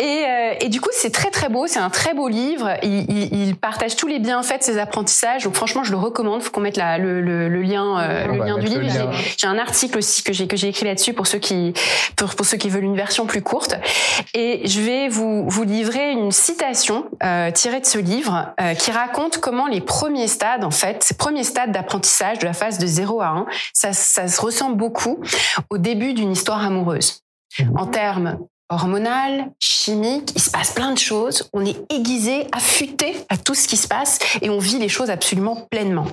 et, 0.00 0.04
euh, 0.04 0.52
et 0.60 0.68
du 0.68 0.80
coup, 0.80 0.90
c'est 0.92 1.10
très 1.10 1.30
très 1.30 1.48
beau, 1.48 1.66
c'est 1.66 1.78
un 1.78 1.90
très 1.90 2.14
beau 2.14 2.28
livre. 2.28 2.70
Il, 2.82 3.10
il- 3.10 3.48
il 3.48 3.56
partage 3.56 3.96
tous 3.96 4.06
les 4.06 4.18
bienfaits 4.18 4.58
de 4.58 4.62
ses 4.62 4.78
apprentissages. 4.78 5.44
Donc 5.44 5.54
franchement, 5.54 5.84
je 5.84 5.90
le 5.90 5.96
recommande. 5.98 6.42
Faut 6.42 6.50
qu'on 6.50 6.60
mette 6.60 6.76
la- 6.76 6.98
le, 6.98 7.20
le- 7.20 7.48
le 7.48 7.62
lien, 7.62 7.98
euh, 8.00 8.26
le 8.26 8.44
lien 8.44 8.58
du 8.58 8.66
livre. 8.66 8.82
lien. 8.82 9.10
J'ai- 9.12 9.34
J'ai 9.38 9.46
un 9.46 9.58
article 9.58 9.98
aussi 9.98 10.22
que 10.22 10.32
j'ai 10.32 10.46
que 10.46 10.56
j'ai 10.56 10.68
écrit 10.68 10.86
là-dessus 10.86 11.12
pour 11.14 11.26
ceux 11.26 11.38
qui 11.38 11.72
pour, 12.16 12.34
pour 12.34 12.46
ceux 12.46 12.56
qui 12.58 12.68
veulent 12.68 12.84
une 12.84 12.96
version 12.96 13.26
plus 13.26 13.42
courte. 13.42 13.76
Et 14.34 14.66
je 14.68 14.80
vais 14.80 15.08
vous 15.08 15.48
vous 15.48 15.64
livrer 15.64 16.10
une 16.12 16.32
citation 16.32 17.06
euh, 17.22 17.50
tirée 17.50 17.80
de 17.80 17.86
ce 17.86 17.98
livre 17.98 18.54
qui 18.78 18.90
raconte 18.90 19.38
comment 19.46 19.68
les 19.68 19.80
premiers 19.80 20.26
stades, 20.26 20.64
en 20.64 20.72
fait, 20.72 21.04
ces 21.04 21.14
premiers 21.14 21.44
stades 21.44 21.70
d'apprentissage 21.70 22.40
de 22.40 22.46
la 22.46 22.52
phase 22.52 22.78
de 22.78 22.86
0 22.88 23.20
à 23.20 23.28
1, 23.28 23.46
ça, 23.72 23.92
ça 23.92 24.26
se 24.26 24.40
ressemble 24.40 24.76
beaucoup 24.76 25.20
au 25.70 25.78
début 25.78 26.14
d'une 26.14 26.32
histoire 26.32 26.64
amoureuse. 26.64 27.22
En 27.76 27.86
termes 27.86 28.40
hormonal, 28.70 29.52
chimiques, 29.60 30.32
il 30.34 30.42
se 30.42 30.50
passe 30.50 30.72
plein 30.72 30.90
de 30.90 30.98
choses. 30.98 31.48
On 31.52 31.64
est 31.64 31.76
aiguisé, 31.92 32.48
affûté 32.50 33.24
à 33.28 33.36
tout 33.36 33.54
ce 33.54 33.68
qui 33.68 33.76
se 33.76 33.86
passe 33.86 34.18
et 34.42 34.50
on 34.50 34.58
vit 34.58 34.80
les 34.80 34.88
choses 34.88 35.10
absolument 35.10 35.64
pleinement. 35.70 36.08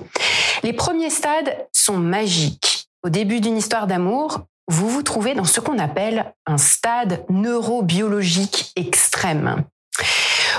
Les 0.62 0.72
premiers 0.72 1.10
stades 1.10 1.56
sont 1.72 1.96
magiques. 1.96 2.86
Au 3.02 3.08
début 3.08 3.40
d'une 3.40 3.56
histoire 3.56 3.88
d'amour, 3.88 4.42
vous 4.68 4.88
vous 4.88 5.02
trouvez 5.02 5.34
dans 5.34 5.42
ce 5.42 5.58
qu'on 5.58 5.80
appelle 5.80 6.32
un 6.46 6.56
stade 6.56 7.24
neurobiologique 7.28 8.70
extrême. 8.76 9.64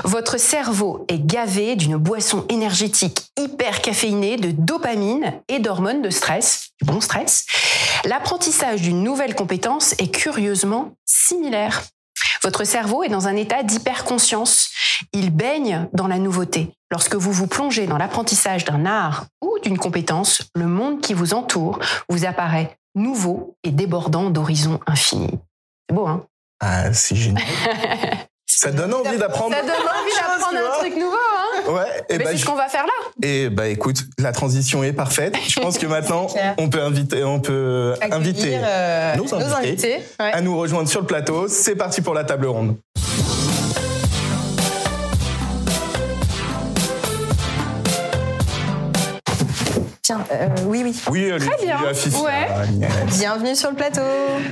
Votre 0.03 0.39
cerveau 0.39 1.05
est 1.07 1.25
gavé 1.25 1.75
d'une 1.75 1.97
boisson 1.97 2.45
énergétique 2.49 3.31
hyper 3.37 3.81
caféinée 3.81 4.37
de 4.37 4.51
dopamine 4.51 5.33
et 5.47 5.59
d'hormones 5.59 6.01
de 6.01 6.09
stress, 6.09 6.69
du 6.81 6.87
bon 6.87 7.01
stress. 7.01 7.45
L'apprentissage 8.05 8.81
d'une 8.81 9.03
nouvelle 9.03 9.35
compétence 9.35 9.93
est 9.93 10.13
curieusement 10.13 10.93
similaire. 11.05 11.83
Votre 12.43 12.63
cerveau 12.63 13.03
est 13.03 13.09
dans 13.09 13.27
un 13.27 13.35
état 13.35 13.63
d'hyperconscience. 13.63 14.69
Il 15.13 15.31
baigne 15.31 15.87
dans 15.93 16.07
la 16.07 16.19
nouveauté. 16.19 16.71
Lorsque 16.91 17.15
vous 17.15 17.31
vous 17.31 17.47
plongez 17.47 17.87
dans 17.87 17.97
l'apprentissage 17.97 18.65
d'un 18.65 18.85
art 18.85 19.25
ou 19.41 19.57
d'une 19.63 19.77
compétence, 19.77 20.43
le 20.53 20.67
monde 20.67 21.01
qui 21.01 21.13
vous 21.13 21.33
entoure 21.33 21.79
vous 22.09 22.25
apparaît 22.25 22.77
nouveau 22.93 23.57
et 23.63 23.71
débordant 23.71 24.29
d'horizons 24.29 24.79
infinis. 24.85 25.39
C'est 25.89 25.95
beau, 25.95 26.07
hein? 26.07 26.25
Ah, 26.61 26.93
c'est 26.93 27.15
génial. 27.15 27.43
Ça 28.47 28.71
donne 28.71 28.93
envie 28.93 29.17
d'apprendre. 29.17 29.55
Ça 29.55 29.61
donne 29.61 29.71
envie 29.71 30.11
Chose, 30.11 30.39
d'apprendre 30.39 30.75
un 30.75 30.79
truc 30.79 30.95
nouveau, 30.95 31.15
hein 31.15 31.71
Ouais, 31.71 32.05
et 32.09 32.17
Mais 32.17 32.23
bah, 32.25 32.29
c'est 32.31 32.37
ce 32.37 32.45
qu'on 32.45 32.55
va 32.55 32.67
faire 32.67 32.85
là. 32.85 33.27
et 33.27 33.49
bah 33.49 33.67
écoute, 33.67 33.97
la 34.19 34.31
transition 34.31 34.83
est 34.83 34.93
parfaite. 34.93 35.35
Je 35.47 35.59
pense 35.59 35.77
que 35.79 35.87
maintenant, 35.87 36.27
on 36.59 36.69
peut 36.69 36.81
inviter, 36.81 37.23
on 37.23 37.39
peut 37.39 37.95
inviter 38.11 38.57
euh, 38.63 39.15
nos 39.15 39.33
invités. 39.33 39.97
ouais. 40.19 40.31
à 40.31 40.41
nous 40.41 40.57
rejoindre 40.57 40.87
sur 40.87 41.01
le 41.01 41.07
plateau. 41.07 41.47
C'est 41.47 41.75
parti 41.75 42.01
pour 42.01 42.13
la 42.13 42.23
table 42.23 42.45
ronde. 42.45 42.75
Tiens, 50.01 50.23
euh, 50.31 50.47
oui, 50.67 50.81
oui. 50.83 50.95
Oui, 51.09 51.31
allez, 51.31 51.47
bien. 51.63 51.93
Fifi. 51.93 52.15
Ouais. 52.21 52.47
Agnès. 52.61 53.17
Bienvenue 53.17 53.55
sur 53.55 53.71
le 53.71 53.75
plateau. 53.75 54.01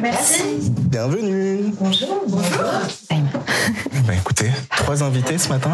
Merci. 0.02 0.72
Bienvenue. 0.90 1.72
Bonjour. 1.80 2.26
Bah, 4.08 4.14
écoutez, 4.14 4.52
trois 4.76 5.02
invités 5.04 5.38
ce 5.38 5.50
matin. 5.50 5.72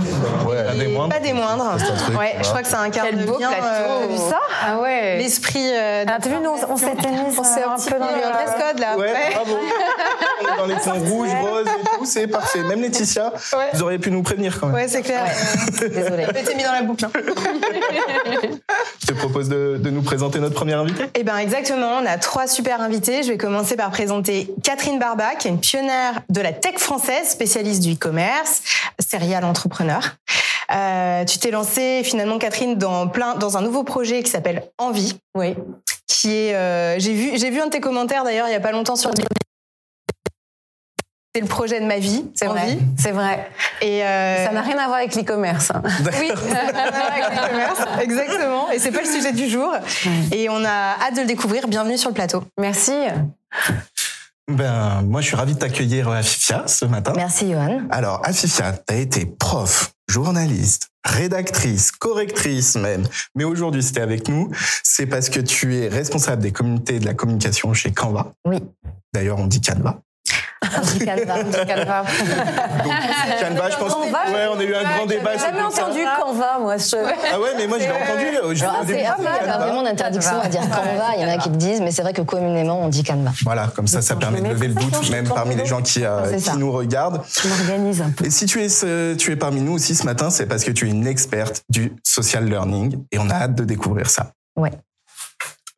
Ouais. 0.47 0.63
Pas 0.63 0.75
des 0.75 0.87
moindres. 0.87 1.13
Pas 1.13 1.19
des 1.19 1.33
moindres. 1.33 1.77
Ouais, 2.17 2.35
je 2.41 2.47
crois 2.47 2.61
que 2.61 2.67
c'est 2.67 2.75
un 2.75 2.89
quart 2.89 3.07
de 3.11 3.37
bien. 3.37 3.49
Euh, 3.51 4.07
vu 4.07 4.17
ça? 4.17 4.39
Ah 4.63 4.79
ouais. 4.79 5.17
L'esprit. 5.17 5.71
Euh, 5.73 6.05
ah, 6.07 6.17
t'as 6.21 6.29
vu, 6.29 6.35
nous, 6.43 6.49
on, 6.49 6.77
s'est 6.77 6.93
mis 6.93 6.97
on 7.37 7.43
s'est 7.43 7.63
un, 7.63 7.75
peu 7.75 7.99
dans 7.99 8.11
le 8.11 8.21
dress 8.21 8.51
code 8.51 8.79
là. 8.79 8.97
Ouais, 8.97 9.13
bravo. 9.33 9.57
on 10.41 10.53
est 10.53 10.57
dans 10.57 10.65
les 10.67 10.75
tons 10.75 11.05
rouges, 11.09 11.29
roses 11.41 11.67
et 11.67 11.97
tout, 11.97 12.05
c'est 12.05 12.27
parfait. 12.27 12.59
Même 12.63 12.81
Laetitia, 12.81 13.33
vous 13.73 13.83
auriez 13.83 13.99
pu 13.99 14.11
nous 14.11 14.21
prévenir 14.21 14.59
quand 14.59 14.67
même. 14.67 14.75
Ouais, 14.75 14.87
c'est 14.87 15.01
clair. 15.01 15.25
Désolée. 15.79 16.27
T'es 16.45 16.55
mis 16.55 16.63
dans 16.63 16.71
la 16.71 16.83
boucle. 16.83 17.05
Hein. 17.05 17.11
je 19.01 19.07
te 19.07 19.13
propose 19.13 19.49
de, 19.49 19.79
de, 19.81 19.89
nous 19.89 20.01
présenter 20.01 20.39
notre 20.39 20.55
première 20.55 20.79
invitée. 20.79 21.05
Eh 21.15 21.23
ben 21.23 21.37
exactement. 21.37 21.99
On 22.01 22.05
a 22.05 22.17
trois 22.17 22.47
super 22.47 22.81
invités. 22.81 23.23
Je 23.23 23.29
vais 23.29 23.37
commencer 23.37 23.75
par 23.75 23.89
présenter 23.91 24.53
Catherine 24.63 24.99
Barba, 24.99 25.35
qui 25.37 25.47
est 25.47 25.51
une 25.51 25.59
pionnière 25.59 26.21
de 26.29 26.41
la 26.41 26.53
tech 26.53 26.77
française, 26.77 27.29
spécialiste 27.29 27.81
du 27.81 27.88
e-commerce, 27.93 28.61
serial 28.99 29.43
entrepreneur. 29.45 30.15
Euh, 30.71 31.25
tu 31.25 31.39
t'es 31.39 31.51
lancée 31.51 32.01
finalement, 32.03 32.37
Catherine, 32.37 32.75
dans 32.75 33.07
plein, 33.07 33.35
dans 33.35 33.57
un 33.57 33.61
nouveau 33.61 33.83
projet 33.83 34.21
qui 34.23 34.29
s'appelle 34.29 34.63
Envie. 34.77 35.17
Oui. 35.35 35.55
Qui 36.07 36.33
est, 36.33 36.55
euh, 36.55 36.99
j'ai 36.99 37.13
vu, 37.13 37.37
j'ai 37.37 37.49
vu 37.49 37.59
un 37.59 37.65
de 37.65 37.71
tes 37.71 37.79
commentaires 37.79 38.23
d'ailleurs 38.23 38.47
il 38.47 38.51
y 38.51 38.55
a 38.55 38.59
pas 38.59 38.71
longtemps 38.71 38.95
sur 38.95 39.11
c'est 41.35 41.41
le 41.41 41.47
projet 41.47 41.79
de 41.79 41.85
ma 41.85 41.99
vie, 41.99 42.25
c'est 42.33 42.47
vrai. 42.47 42.79
C'est 42.97 43.11
vrai. 43.11 43.47
Et 43.81 44.03
euh... 44.03 44.45
ça 44.47 44.51
n'a 44.51 44.63
rien 44.63 44.79
à 44.79 44.87
voir 44.87 44.97
avec 44.97 45.13
l'e-commerce. 45.13 45.69
Hein. 45.71 45.83
Oui, 46.19 46.27
ça 46.27 46.53
n'a 46.53 46.71
rien 46.71 46.85
à 46.85 46.89
voir 46.89 47.11
avec 47.11 47.23
l'e-commerce, 47.29 47.79
exactement. 48.01 48.71
Et 48.71 48.79
c'est 48.79 48.91
pas 48.91 49.01
le 49.01 49.07
sujet 49.07 49.31
du 49.31 49.47
jour. 49.47 49.71
Et 50.31 50.49
on 50.49 50.65
a 50.65 50.95
hâte 50.99 51.15
de 51.15 51.21
le 51.21 51.27
découvrir. 51.27 51.67
Bienvenue 51.67 51.99
sur 51.99 52.09
le 52.09 52.15
plateau. 52.15 52.43
Merci. 52.59 52.93
Ben, 54.49 55.03
moi, 55.03 55.21
je 55.21 55.27
suis 55.27 55.35
ravi 55.35 55.53
de 55.53 55.59
t'accueillir 55.59 56.09
à 56.09 56.17
Afifia 56.17 56.67
ce 56.67 56.85
matin. 56.85 57.13
Merci, 57.15 57.51
Johan. 57.51 57.83
Alors, 57.91 58.19
Afifia, 58.23 58.73
tu 58.73 58.93
as 58.93 58.97
été 58.97 59.25
prof, 59.27 59.91
journaliste, 60.09 60.89
rédactrice, 61.05 61.91
correctrice 61.91 62.75
même. 62.75 63.07
Mais 63.35 63.43
aujourd'hui, 63.43 63.83
c'était 63.83 64.01
avec 64.01 64.27
nous. 64.27 64.49
C'est 64.83 65.05
parce 65.05 65.29
que 65.29 65.39
tu 65.39 65.75
es 65.77 65.87
responsable 65.87 66.41
des 66.41 66.51
communautés 66.51 66.99
de 66.99 67.05
la 67.05 67.13
communication 67.13 67.73
chez 67.73 67.91
Canva. 67.91 68.33
Oui. 68.45 68.57
D'ailleurs, 69.13 69.37
on 69.37 69.45
dit 69.45 69.61
Canva. 69.61 70.01
Canva, 70.61 71.65
Canva. 71.65 72.03
Canva, 73.39 73.69
je 73.69 73.77
pense. 73.77 73.93
Canva, 73.93 74.25
ouais, 74.27 74.47
on 74.51 74.59
a 74.59 74.63
eu 74.63 74.75
un 74.75 74.83
grand 74.83 75.05
débat. 75.05 75.31
J'ai 75.33 75.39
jamais 75.39 75.61
entendu 75.61 75.99
Canva, 76.19 76.59
moi. 76.59 76.77
Je... 76.77 76.95
Ah 77.31 77.39
ouais, 77.39 77.49
mais 77.57 77.67
moi 77.67 77.77
je 77.79 77.85
l'ai 77.85 77.91
entendu. 77.91 78.55
Je 78.55 78.63
Alors, 78.65 78.83
c'est 78.85 79.03
pas 79.45 79.57
vraiment 79.57 79.83
d'interdiction 79.83 80.39
à 80.41 80.47
dire 80.47 80.61
Canva. 80.61 81.15
Il 81.17 81.21
y 81.21 81.25
en 81.25 81.29
a 81.29 81.37
qui 81.37 81.49
le 81.49 81.55
disent, 81.55 81.81
mais 81.81 81.91
c'est 81.91 82.01
vrai 82.01 82.13
que 82.13 82.21
communément 82.21 82.81
on 82.81 82.89
dit 82.89 83.03
Canva. 83.03 83.31
Voilà, 83.43 83.67
comme 83.75 83.87
ça, 83.87 84.01
ça 84.01 84.15
permet 84.15 84.41
de 84.41 84.47
lever 84.47 84.67
le 84.67 84.75
doute, 84.75 85.09
même 85.11 85.27
parmi 85.27 85.55
les 85.55 85.65
gens 85.65 85.81
qui, 85.81 86.03
euh, 86.03 86.37
qui 86.37 86.57
nous 86.57 86.71
regardent. 86.71 87.21
Je 87.41 87.47
m'organise 87.47 88.01
un 88.01 88.09
peu. 88.09 88.25
Et 88.25 88.29
si 88.29 88.45
tu 88.45 88.61
es, 88.63 89.15
tu 89.15 89.31
es 89.31 89.35
parmi 89.35 89.61
nous 89.61 89.73
aussi 89.73 89.95
ce 89.95 90.05
matin, 90.05 90.29
c'est 90.29 90.45
parce 90.45 90.63
que 90.63 90.71
tu 90.71 90.87
es 90.87 90.89
une 90.89 91.07
experte 91.07 91.63
du 91.69 91.93
social 92.03 92.45
learning 92.45 93.03
et 93.11 93.19
on 93.19 93.29
a 93.29 93.35
hâte 93.35 93.55
de 93.55 93.63
découvrir 93.63 94.09
ça. 94.09 94.31
Ouais. 94.55 94.71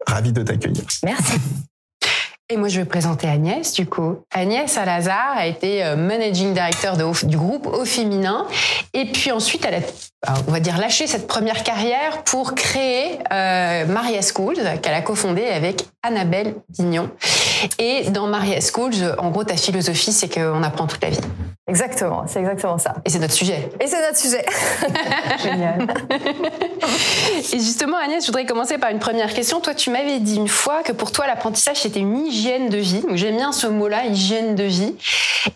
Ravi 0.08 0.32
de 0.34 0.42
t'accueillir. 0.42 0.84
Merci. 1.04 1.34
Et 2.52 2.58
moi, 2.58 2.68
je 2.68 2.82
vais 2.82 2.86
présenter 2.86 3.30
Agnès, 3.30 3.72
du 3.72 3.86
coup. 3.86 4.18
Agnès 4.30 4.70
Salazar 4.70 5.38
a 5.38 5.48
été 5.48 5.86
euh, 5.86 5.96
managing 5.96 6.54
director 6.54 6.98
du 7.24 7.38
groupe 7.38 7.66
Au 7.66 7.86
Féminin. 7.86 8.46
Et 8.94 9.06
puis 9.06 9.32
ensuite, 9.32 9.66
elle 9.66 9.76
a, 9.76 9.88
on 10.28 10.52
va 10.52 10.60
dire, 10.60 10.78
lâché 10.78 11.08
cette 11.08 11.28
première 11.28 11.64
carrière 11.64 12.24
pour 12.24 12.54
créer 12.54 13.20
euh, 13.32 13.86
Maria 13.86 14.22
Schools, 14.22 14.60
qu'elle 14.82 14.94
a 14.94 15.02
cofondée 15.02 15.48
avec 15.48 15.84
Annabelle 16.04 16.56
Dignon. 16.70 17.10
Et 17.80 18.10
dans 18.10 18.28
Maria 18.28 18.60
Schools, 18.62 19.16
en 19.18 19.30
gros, 19.30 19.44
ta 19.44 19.58
philosophie, 19.58 20.14
c'est 20.14 20.30
qu'on 20.32 20.64
apprend 20.64 20.88
toute 20.88 21.02
la 21.04 21.10
vie. 21.10 21.20
Exactement, 21.68 22.26
c'est 22.28 22.40
exactement 22.40 22.78
ça. 22.78 22.96
Et 23.06 23.10
c'est 23.10 23.20
notre 23.20 23.34
sujet. 23.34 23.70
Et 23.80 23.88
c'est 23.88 24.02
notre 24.02 24.18
sujet. 24.18 24.44
Génial. 25.44 25.88
Et 27.54 27.60
justement, 27.60 27.98
Agnès, 27.98 28.22
je 28.22 28.28
voudrais 28.28 28.46
commencer 28.46 28.78
par 28.78 28.90
une 28.90 29.00
première 29.00 29.34
question. 29.34 29.62
Toi, 29.62 29.74
tu 29.74 29.90
m'avais 29.90 30.20
dit 30.20 30.36
une 30.36 30.48
fois 30.48 30.84
que 30.84 30.92
pour 30.92 31.12
toi, 31.12 31.28
l'apprentissage, 31.28 31.78
c'était 31.78 32.00
une 32.00 32.26
hygiène 32.26 32.70
de 32.70 32.78
vie. 32.78 33.04
j'aime 33.14 33.38
bien 33.38 33.52
ce 33.52 33.68
mot-là, 33.68 34.06
hygiène 34.06 34.56
de 34.56 34.64
vie. 34.64 34.96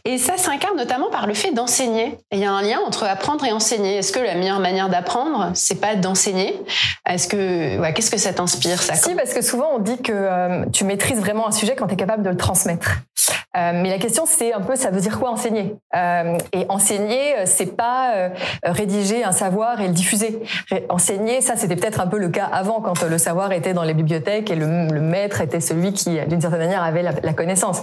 Et 0.05 0.17
ça 0.17 0.37
s'incarne 0.37 0.77
notamment 0.77 1.09
par 1.09 1.27
le 1.27 1.33
fait 1.33 1.51
d'enseigner. 1.51 2.17
Il 2.31 2.39
y 2.39 2.45
a 2.45 2.51
un 2.51 2.61
lien 2.61 2.79
entre 2.85 3.03
apprendre 3.03 3.43
et 3.43 3.51
enseigner. 3.51 3.97
Est-ce 3.97 4.13
que 4.13 4.19
la 4.19 4.35
meilleure 4.59 4.75
manière 4.75 4.89
d'apprendre, 4.89 5.51
c'est 5.53 5.79
pas 5.79 5.95
d'enseigner 5.95 6.59
Est-ce 7.07 7.27
que, 7.27 7.79
ouais, 7.79 7.93
qu'est-ce 7.93 8.11
que 8.11 8.17
ça 8.17 8.33
t'inspire, 8.33 8.81
ça 8.81 8.93
Si, 8.95 9.15
parce 9.15 9.33
que 9.33 9.41
souvent, 9.41 9.69
on 9.75 9.79
dit 9.79 10.01
que 10.01 10.11
euh, 10.13 10.65
tu 10.71 10.83
maîtrises 10.83 11.19
vraiment 11.19 11.47
un 11.47 11.51
sujet 11.51 11.75
quand 11.75 11.87
tu 11.87 11.93
es 11.93 11.97
capable 11.97 12.23
de 12.23 12.29
le 12.29 12.37
transmettre. 12.37 12.97
Euh, 13.57 13.71
mais 13.73 13.89
la 13.89 13.99
question, 13.99 14.25
c'est 14.25 14.53
un 14.53 14.59
peu, 14.59 14.75
ça 14.75 14.91
veut 14.91 14.99
dire 14.99 15.17
quoi 15.17 15.31
enseigner? 15.31 15.75
Euh, 15.95 16.37
Et 16.51 16.65
enseigner, 16.67 17.45
c'est 17.45 17.77
pas 17.77 18.29
rédiger 18.63 19.23
un 19.23 19.31
savoir 19.31 19.79
et 19.79 19.87
le 19.87 19.93
diffuser. 19.93 20.41
Enseigner, 20.89 21.39
ça, 21.41 21.55
c'était 21.55 21.75
peut-être 21.77 22.01
un 22.01 22.07
peu 22.07 22.17
le 22.17 22.29
cas 22.29 22.49
avant, 22.51 22.81
quand 22.81 23.03
le 23.03 23.17
savoir 23.17 23.51
était 23.53 23.73
dans 23.73 23.83
les 23.83 23.93
bibliothèques 23.93 24.51
et 24.51 24.55
le, 24.55 24.65
maître 24.99 25.39
était 25.41 25.61
celui 25.61 25.93
qui, 25.93 26.19
d'une 26.27 26.41
certaine 26.41 26.59
manière, 26.59 26.83
avait 26.83 27.03
la, 27.03 27.11
la 27.23 27.33
connaissance. 27.33 27.81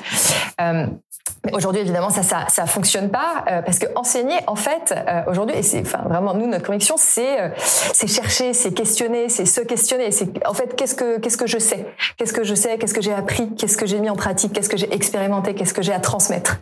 Aujourd'hui, 1.53 1.81
évidemment, 1.81 2.11
ça, 2.11 2.23
ça, 2.23 2.47
ça 2.49 2.67
fonctionne 2.67 3.11
pas 3.11 3.45
parce 3.65 3.81
que 3.81 3.87
enseigner, 3.97 4.37
en 4.47 4.55
fait, 4.55 4.95
aujourd'hui, 5.27 5.57
et 5.57 5.63
c'est, 5.63 5.81
enfin, 5.81 6.03
vraiment, 6.09 6.35
nous, 6.35 6.47
notre 6.47 6.65
conviction, 6.65 6.95
c'est, 6.97 7.53
c'est 7.59 8.07
chercher, 8.07 8.53
c'est 8.55 8.73
questionner, 8.73 9.29
c'est 9.29 9.45
se 9.45 9.61
questionner. 9.61 10.13
C'est, 10.13 10.47
en 10.47 10.55
fait, 10.55 10.77
qu'est-ce 10.77 10.95
que, 10.95 11.19
qu'est-ce 11.19 11.37
que 11.37 11.49
je 11.49 11.59
sais? 11.59 11.85
Qu'est-ce 12.17 12.33
que 12.33 12.45
je 12.45 12.55
sais? 12.55 12.79
Qu'est-ce 12.79 12.95
que 12.95 13.03
j'ai 13.03 13.13
appris? 13.13 13.55
Qu'est-ce 13.57 13.77
que 13.77 13.87
j'ai 13.87 13.99
mis 13.99 14.09
en 14.09 14.15
pratique? 14.15 14.53
Qu'est-ce 14.53 14.69
que 14.69 14.77
j'ai 14.77 14.93
expérimenté? 14.95 15.55
Qu'est-ce 15.55 15.75
que 15.75 15.83
j'ai 15.83 15.93
à 15.93 15.99
transmettre? 15.99 16.59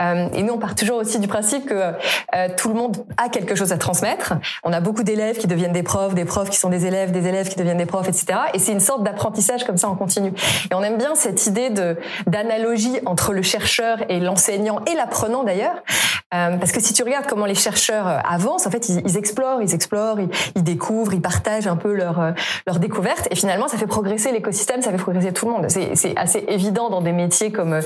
Euh, 0.00 0.28
Et 0.34 0.42
nous, 0.42 0.54
on 0.54 0.58
part 0.58 0.74
toujours 0.74 0.98
aussi 0.98 1.18
du 1.18 1.28
principe 1.28 1.66
que 1.66 1.74
euh, 1.74 2.48
tout 2.56 2.68
le 2.68 2.74
monde 2.74 3.04
a 3.16 3.28
quelque 3.28 3.54
chose 3.54 3.72
à 3.72 3.78
transmettre. 3.78 4.34
On 4.62 4.72
a 4.72 4.80
beaucoup 4.80 5.02
d'élèves 5.02 5.38
qui 5.38 5.46
deviennent 5.46 5.72
des 5.72 5.82
profs, 5.82 6.14
des 6.14 6.24
profs 6.24 6.50
qui 6.50 6.56
sont 6.56 6.70
des 6.70 6.86
élèves, 6.86 7.10
des 7.10 7.26
élèves 7.26 7.48
qui 7.48 7.56
deviennent 7.56 7.78
des 7.78 7.86
profs, 7.86 8.08
etc. 8.08 8.26
Et 8.54 8.58
c'est 8.58 8.72
une 8.72 8.80
sorte 8.80 9.02
d'apprentissage 9.02 9.64
comme 9.64 9.76
ça 9.76 9.88
en 9.88 9.96
continu. 9.96 10.32
Et 10.70 10.74
on 10.74 10.82
aime 10.82 10.98
bien 10.98 11.14
cette 11.14 11.46
idée 11.46 11.70
de 11.70 11.96
d'analogie 12.26 13.00
entre 13.06 13.32
le 13.32 13.42
chercheur 13.42 13.98
et 14.08 14.20
l'enseignant 14.20 14.80
et 14.90 14.94
l'apprenant 14.94 15.44
d'ailleurs, 15.44 15.82
euh, 16.32 16.56
parce 16.58 16.70
que 16.72 16.80
si 16.80 16.92
tu 16.92 17.02
regardes 17.02 17.26
comment 17.26 17.46
les 17.46 17.54
chercheurs 17.54 18.06
avancent, 18.24 18.66
en 18.66 18.70
fait, 18.70 18.88
ils, 18.88 19.16
explorent, 19.16 19.60
ils 19.62 19.74
explorent, 19.74 20.18
ils, 20.54 20.62
découvrent, 20.62 21.14
ils 21.14 21.20
partagent 21.20 21.66
un 21.66 21.76
peu 21.76 21.92
leur 21.92 22.34
leur 22.66 22.78
découverte, 22.78 23.26
et 23.30 23.34
finalement, 23.34 23.66
ça 23.68 23.76
fait 23.78 23.86
progresser 23.86 24.30
l'écosystème, 24.30 24.82
ça 24.82 24.90
fait 24.90 24.96
progresser 24.96 25.32
tout 25.32 25.46
le 25.46 25.52
monde. 25.52 25.66
C'est 25.68 26.16
assez 26.16 26.44
évident 26.48 26.88
dans 26.88 27.00
des 27.00 27.12
métiers 27.12 27.50
comme 27.50 27.80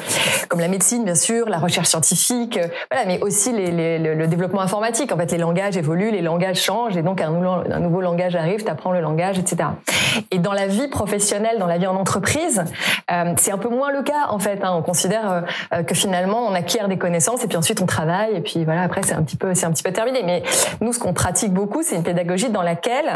comme 0.48 0.60
la 0.60 0.68
médecine 0.68 1.04
bien 1.04 1.14
sûr, 1.14 1.48
la 1.48 1.58
recherche 1.58 1.88
scientifique, 1.88 2.58
euh, 2.58 2.68
voilà, 2.90 3.06
mais 3.06 3.20
aussi 3.20 3.52
le 3.52 4.26
développement 4.26 4.60
informatique. 4.60 5.12
En 5.12 5.16
fait, 5.16 5.30
les 5.32 5.38
langages 5.38 5.76
évoluent, 5.76 6.10
les 6.10 6.22
langages 6.22 6.60
changent, 6.60 6.96
et 6.96 7.02
donc 7.02 7.20
un 7.20 7.30
nouveau, 7.80 8.00
langage 8.00 8.36
arrive, 8.36 8.64
tu 8.64 8.70
apprends 8.70 8.92
le 8.92 9.00
langage, 9.00 9.38
etc. 9.38 9.68
Et 10.30 10.38
dans 10.38 10.52
la 10.52 10.66
vie 10.66 10.88
professionnelle, 10.88 11.58
dans 11.58 11.66
la 11.66 11.78
vie 11.78 11.86
en 11.86 11.96
entreprise, 11.96 12.64
euh, 13.10 13.34
c'est 13.36 13.50
un 13.50 13.58
peu 13.58 13.68
moins 13.68 13.90
le 13.90 14.02
cas 14.02 14.28
en 14.28 14.38
fait. 14.38 14.62
Hein. 14.62 14.72
On 14.74 14.82
considère 14.82 15.44
euh, 15.72 15.82
que 15.82 15.94
finalement 16.04 16.46
on 16.46 16.54
acquiert 16.54 16.88
des 16.88 16.98
connaissances 16.98 17.42
et 17.44 17.48
puis 17.48 17.56
ensuite 17.56 17.80
on 17.80 17.86
travaille 17.86 18.36
et 18.36 18.42
puis 18.42 18.66
voilà 18.66 18.82
après 18.82 19.02
c'est 19.02 19.14
un 19.14 19.22
petit 19.22 19.36
peu 19.36 19.54
c'est 19.54 19.64
un 19.64 19.70
petit 19.72 19.82
peu 19.82 19.92
terminé. 19.92 20.22
Mais 20.22 20.42
nous, 20.82 20.92
ce 20.92 20.98
qu'on 20.98 21.14
pratique 21.14 21.52
beaucoup, 21.52 21.82
c'est 21.82 21.96
une 21.96 22.02
pédagogie 22.02 22.50
dans 22.50 22.62
laquelle 22.62 23.08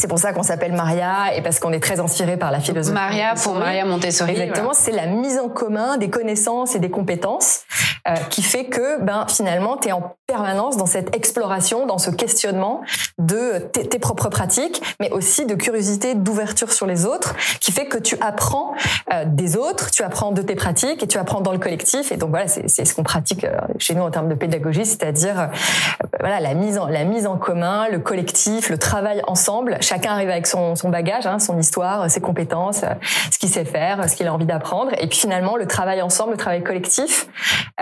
c'est 0.00 0.08
pour 0.08 0.18
ça 0.18 0.32
qu'on 0.32 0.42
s'appelle 0.42 0.72
Maria 0.72 1.34
et 1.36 1.42
parce 1.42 1.60
qu'on 1.60 1.72
est 1.72 1.82
très 1.82 2.00
inspiré 2.00 2.38
par 2.38 2.50
la 2.50 2.58
philosophie. 2.60 2.94
Maria 2.94 3.34
pour 3.34 3.54
Maria 3.54 3.84
Montessori. 3.84 4.30
Exactement, 4.30 4.72
c'est 4.72 4.92
la 4.92 5.04
mise 5.04 5.38
en 5.38 5.50
commun 5.50 5.98
des 5.98 6.08
connaissances 6.08 6.74
et 6.74 6.78
des 6.78 6.88
compétences 6.88 7.64
euh, 8.08 8.14
qui 8.30 8.40
fait 8.40 8.64
que 8.64 9.02
ben 9.02 9.26
finalement 9.28 9.76
tu 9.76 9.88
es 9.88 9.92
en 9.92 10.16
permanence 10.30 10.76
dans 10.76 10.86
cette 10.86 11.14
exploration, 11.16 11.86
dans 11.86 11.98
ce 11.98 12.10
questionnement 12.10 12.82
de 13.18 13.58
tes, 13.58 13.98
propres 13.98 14.28
pratiques, 14.28 14.80
mais 15.00 15.10
aussi 15.10 15.44
de 15.44 15.56
curiosité, 15.56 16.14
d'ouverture 16.14 16.72
sur 16.72 16.86
les 16.86 17.04
autres, 17.04 17.34
qui 17.60 17.72
fait 17.72 17.86
que 17.86 17.98
tu 17.98 18.16
apprends 18.20 18.74
euh, 19.12 19.24
des 19.26 19.56
autres, 19.56 19.90
tu 19.90 20.04
apprends 20.04 20.30
de 20.30 20.40
tes 20.40 20.54
pratiques 20.54 21.02
et 21.02 21.08
tu 21.08 21.18
apprends 21.18 21.40
dans 21.40 21.50
le 21.50 21.58
collectif. 21.58 22.12
Et 22.12 22.16
donc 22.16 22.30
voilà, 22.30 22.46
c'est 22.46 22.84
ce 22.84 22.94
qu'on 22.94 23.02
pratique 23.02 23.42
euh, 23.42 23.56
chez 23.78 23.96
nous 23.96 24.02
en 24.02 24.10
termes 24.12 24.28
de 24.28 24.36
pédagogie, 24.36 24.86
c'est-à-dire 24.86 25.40
euh, 25.40 26.06
voilà 26.20 26.38
la 26.38 26.54
mise 26.54 26.78
en 26.78 26.86
la 26.86 27.04
mise 27.04 27.26
en 27.26 27.36
commun, 27.36 27.88
le 27.90 27.98
collectif, 27.98 28.70
le 28.70 28.78
travail 28.78 29.22
ensemble. 29.26 29.78
Chacun 29.90 30.12
arrive 30.12 30.30
avec 30.30 30.46
son, 30.46 30.74
bagage, 30.84 31.26
hein, 31.26 31.40
son 31.40 31.58
histoire, 31.58 32.08
ses 32.08 32.20
compétences, 32.20 32.84
ce 33.32 33.38
qu'il 33.38 33.48
sait 33.48 33.64
faire, 33.64 34.08
ce 34.08 34.14
qu'il 34.14 34.28
a 34.28 34.32
envie 34.32 34.46
d'apprendre. 34.46 34.92
Et 35.00 35.08
puis 35.08 35.18
finalement, 35.18 35.56
le 35.56 35.66
travail 35.66 36.00
ensemble, 36.00 36.30
le 36.30 36.36
travail 36.36 36.62
collectif, 36.62 37.26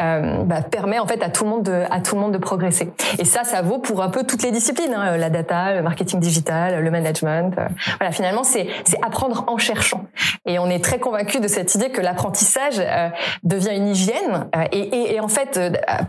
euh, 0.01 0.43
bah, 0.45 0.63
permet 0.63 0.99
en 0.99 1.07
fait 1.07 1.23
à 1.23 1.29
tout 1.29 1.45
le 1.45 1.51
monde 1.51 2.33
de, 2.33 2.39
progresser. 2.39 2.91
Et 3.19 3.27
ça, 3.27 3.45
ça 3.45 3.61
vaut 3.61 3.77
pour 3.77 4.03
un 4.03 4.09
peu 4.09 4.25
toutes 4.25 4.43
les 4.43 4.53
disciplines, 4.53 4.95
hein, 4.95 5.19
la 5.19 5.29
data, 5.29 5.75
le 5.75 5.83
marketing 5.83 6.19
digital, 6.19 6.83
le 6.83 6.91
management. 6.91 7.53
Euh, 7.59 7.67
voilà, 7.99 8.11
finalement, 8.11 8.43
c'est 8.43 8.69
apprendre 9.03 9.45
en 9.47 9.59
cherchant. 9.59 10.07
Et 10.47 10.59
on 10.59 10.71
est 10.71 10.83
très 10.83 10.99
convaincu 10.99 11.41
de 11.41 11.49
cette 11.49 11.75
idée 11.75 11.91
que 11.91 12.01
l'apprentissage 12.01 12.77
euh, 12.79 13.11
devient 13.43 13.77
une 13.77 13.89
hygiène 13.89 14.49
euh, 14.57 14.65
et, 14.73 15.21
en 15.21 15.29
fait 15.29 15.61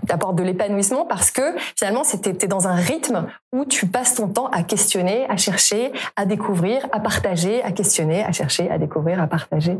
apporte 0.09 0.35
de 0.35 0.43
l'épanouissement 0.43 1.05
parce 1.05 1.31
que 1.31 1.55
finalement, 1.75 2.05
c'était 2.05 2.47
dans 2.47 2.67
un 2.67 2.75
rythme 2.75 3.25
où 3.51 3.65
tu 3.65 3.87
passes 3.87 4.15
ton 4.15 4.27
temps 4.27 4.47
à 4.47 4.63
questionner, 4.63 5.25
à 5.29 5.35
chercher, 5.35 5.88
à 6.15 6.25
découvrir, 6.25 6.85
à 6.91 6.99
partager, 6.99 7.63
à 7.63 7.71
questionner, 7.71 8.23
à 8.23 8.31
chercher, 8.31 8.69
à 8.69 8.77
découvrir, 8.77 9.21
à 9.21 9.27
partager, 9.27 9.77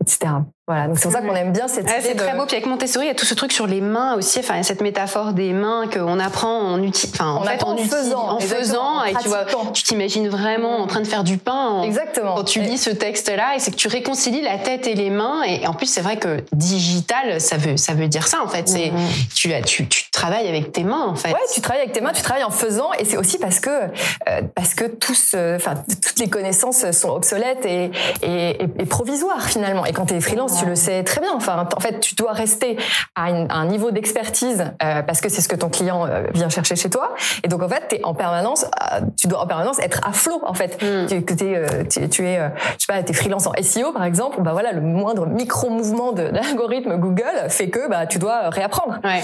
etc. 0.00 0.32
Voilà, 0.70 0.86
donc 0.86 1.00
c'est 1.00 1.08
pour 1.08 1.12
ça 1.12 1.20
qu'on 1.20 1.34
aime 1.34 1.50
bien 1.50 1.66
cette 1.66 1.82
idée. 1.82 1.98
C'est 2.00 2.14
très 2.14 2.36
beau. 2.36 2.46
Puis 2.46 2.54
avec 2.54 2.66
Montessori, 2.66 3.06
il 3.06 3.08
y 3.08 3.10
a 3.10 3.16
tout 3.16 3.26
ce 3.26 3.34
truc 3.34 3.50
sur 3.50 3.66
les 3.66 3.80
mains 3.80 4.14
aussi. 4.14 4.38
Enfin, 4.38 4.54
il 4.54 4.58
y 4.58 4.60
a 4.60 4.62
cette 4.62 4.82
métaphore 4.82 5.32
des 5.32 5.52
mains 5.52 5.88
qu'on 5.92 6.20
apprend 6.20 6.60
en, 6.60 6.88
enfin, 6.88 7.32
en, 7.32 7.42
fait, 7.42 7.64
en, 7.64 7.76
faisant, 7.76 8.28
en 8.28 8.38
faisant, 8.38 9.02
et 9.02 9.12
tu 9.20 9.26
vois, 9.26 9.46
tu 9.74 9.82
t'imagines 9.82 10.28
vraiment 10.28 10.76
en 10.76 10.86
train 10.86 11.00
de 11.00 11.08
faire 11.08 11.24
du 11.24 11.38
pain. 11.38 11.82
Exactement. 11.82 12.36
Quand 12.36 12.44
tu 12.44 12.60
lis 12.60 12.78
ce 12.78 12.90
texte-là, 12.90 13.56
et 13.56 13.58
c'est 13.58 13.72
que 13.72 13.76
tu 13.76 13.88
réconcilies 13.88 14.42
la 14.42 14.58
tête 14.58 14.86
et 14.86 14.94
les 14.94 15.10
mains. 15.10 15.42
Et 15.42 15.66
en 15.66 15.74
plus, 15.74 15.86
c'est 15.86 16.02
vrai 16.02 16.18
que 16.18 16.44
digital, 16.52 17.40
ça 17.40 17.56
veut, 17.56 17.76
ça 17.76 17.94
veut 17.94 18.06
dire 18.06 18.28
ça 18.28 18.38
en 18.44 18.46
fait. 18.46 18.68
C'est 18.68 18.92
mm-hmm. 18.92 19.34
tu, 19.34 19.62
tu, 19.64 19.88
tu 19.88 20.10
travailles 20.12 20.46
avec 20.46 20.70
tes 20.70 20.84
mains 20.84 21.04
en 21.04 21.16
fait. 21.16 21.30
Ouais, 21.30 21.40
tu 21.52 21.60
travailles 21.60 21.82
avec 21.82 21.94
tes 21.94 22.00
mains, 22.00 22.12
tu 22.12 22.22
travailles 22.22 22.44
en 22.44 22.50
faisant, 22.50 22.92
et 22.96 23.04
c'est 23.04 23.16
aussi 23.16 23.38
parce 23.38 23.58
que 23.58 23.70
euh, 23.70 24.42
parce 24.54 24.74
que 24.74 24.84
tous, 24.84 25.34
enfin, 25.34 25.74
toutes 26.00 26.20
les 26.20 26.30
connaissances 26.30 26.88
sont 26.92 27.08
obsolètes 27.08 27.66
et, 27.66 27.90
et, 28.22 28.62
et, 28.62 28.86
provisoires 28.86 29.48
finalement. 29.48 29.84
Et 29.84 29.92
quand 29.92 30.06
tu 30.06 30.14
es 30.14 30.20
freelance, 30.20 30.59
tu 30.60 30.66
le 30.66 30.76
sais 30.76 31.02
très 31.04 31.20
bien. 31.20 31.32
Enfin, 31.34 31.66
en 31.76 31.80
fait, 31.80 32.00
tu 32.00 32.14
dois 32.14 32.32
rester 32.32 32.76
à, 33.14 33.26
un 33.26 33.64
niveau 33.66 33.90
d'expertise 33.90 34.64
euh, 34.82 35.02
parce 35.02 35.20
que 35.20 35.28
c'est 35.28 35.40
ce 35.40 35.48
que 35.48 35.56
ton 35.56 35.68
client 35.68 36.06
euh, 36.06 36.24
vient 36.32 36.48
chercher 36.48 36.76
chez 36.76 36.90
toi. 36.90 37.14
Et 37.42 37.48
donc, 37.48 37.62
en 37.62 37.68
fait, 37.68 37.92
es 37.92 38.00
en 38.04 38.14
permanence, 38.14 38.64
euh, 38.64 39.00
tu 39.18 39.26
dois 39.26 39.40
en 39.40 39.46
permanence 39.46 39.78
être 39.80 40.00
à 40.06 40.12
flot, 40.12 40.40
en 40.44 40.54
fait. 40.54 40.82
Mm. 40.82 41.06
Tu, 41.06 41.22
que 41.22 41.44
es, 41.44 41.88
tu, 41.88 42.08
tu, 42.08 42.26
es, 42.26 42.38
je 42.78 42.86
sais 42.86 42.92
pas, 42.92 43.02
t'es 43.02 43.12
freelance 43.12 43.46
en 43.46 43.52
SEO, 43.60 43.92
par 43.92 44.04
exemple. 44.04 44.40
Bah 44.42 44.52
voilà, 44.52 44.72
le 44.72 44.80
moindre 44.80 45.26
micro-mouvement 45.26 46.12
de, 46.12 46.22
l'algorithme 46.32 46.96
Google 46.96 47.48
fait 47.48 47.70
que 47.70 47.88
bah, 47.88 48.06
tu 48.06 48.18
dois 48.18 48.50
réapprendre. 48.50 48.98
Ouais. 49.04 49.22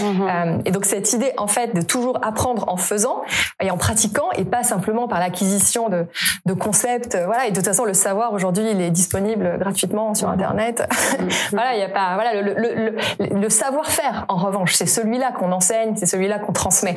et 0.64 0.70
donc, 0.70 0.84
cette 0.84 1.12
idée, 1.12 1.32
en 1.36 1.46
fait, 1.46 1.74
de 1.74 1.82
toujours 1.82 2.18
apprendre 2.22 2.64
en 2.68 2.76
faisant 2.76 3.22
et 3.60 3.70
en 3.70 3.76
pratiquant 3.76 4.30
et 4.36 4.44
pas 4.44 4.62
simplement 4.62 5.08
par 5.08 5.20
l'acquisition 5.20 5.88
de, 5.88 6.06
de 6.46 6.52
concepts. 6.52 7.16
Voilà. 7.24 7.46
Et 7.46 7.50
de 7.50 7.56
toute 7.56 7.64
façon, 7.64 7.84
le 7.84 7.94
savoir 7.94 8.32
aujourd'hui, 8.32 8.64
il 8.70 8.80
est 8.80 8.90
disponible 8.90 9.58
gratuitement 9.58 10.14
sur 10.14 10.28
Internet. 10.28 10.86
Mm. 11.20 11.25
voilà, 11.52 11.74
il 11.74 11.80
y 11.80 11.84
a 11.84 11.88
pas, 11.88 12.14
voilà, 12.14 12.40
le, 12.40 12.54
le, 12.54 12.96
le, 13.18 13.48
savoir-faire, 13.50 14.24
en 14.28 14.36
revanche, 14.36 14.74
c'est 14.74 14.86
celui-là 14.86 15.32
qu'on 15.32 15.52
enseigne, 15.52 15.94
c'est 15.96 16.06
celui-là 16.06 16.38
qu'on 16.38 16.52
transmet. 16.52 16.96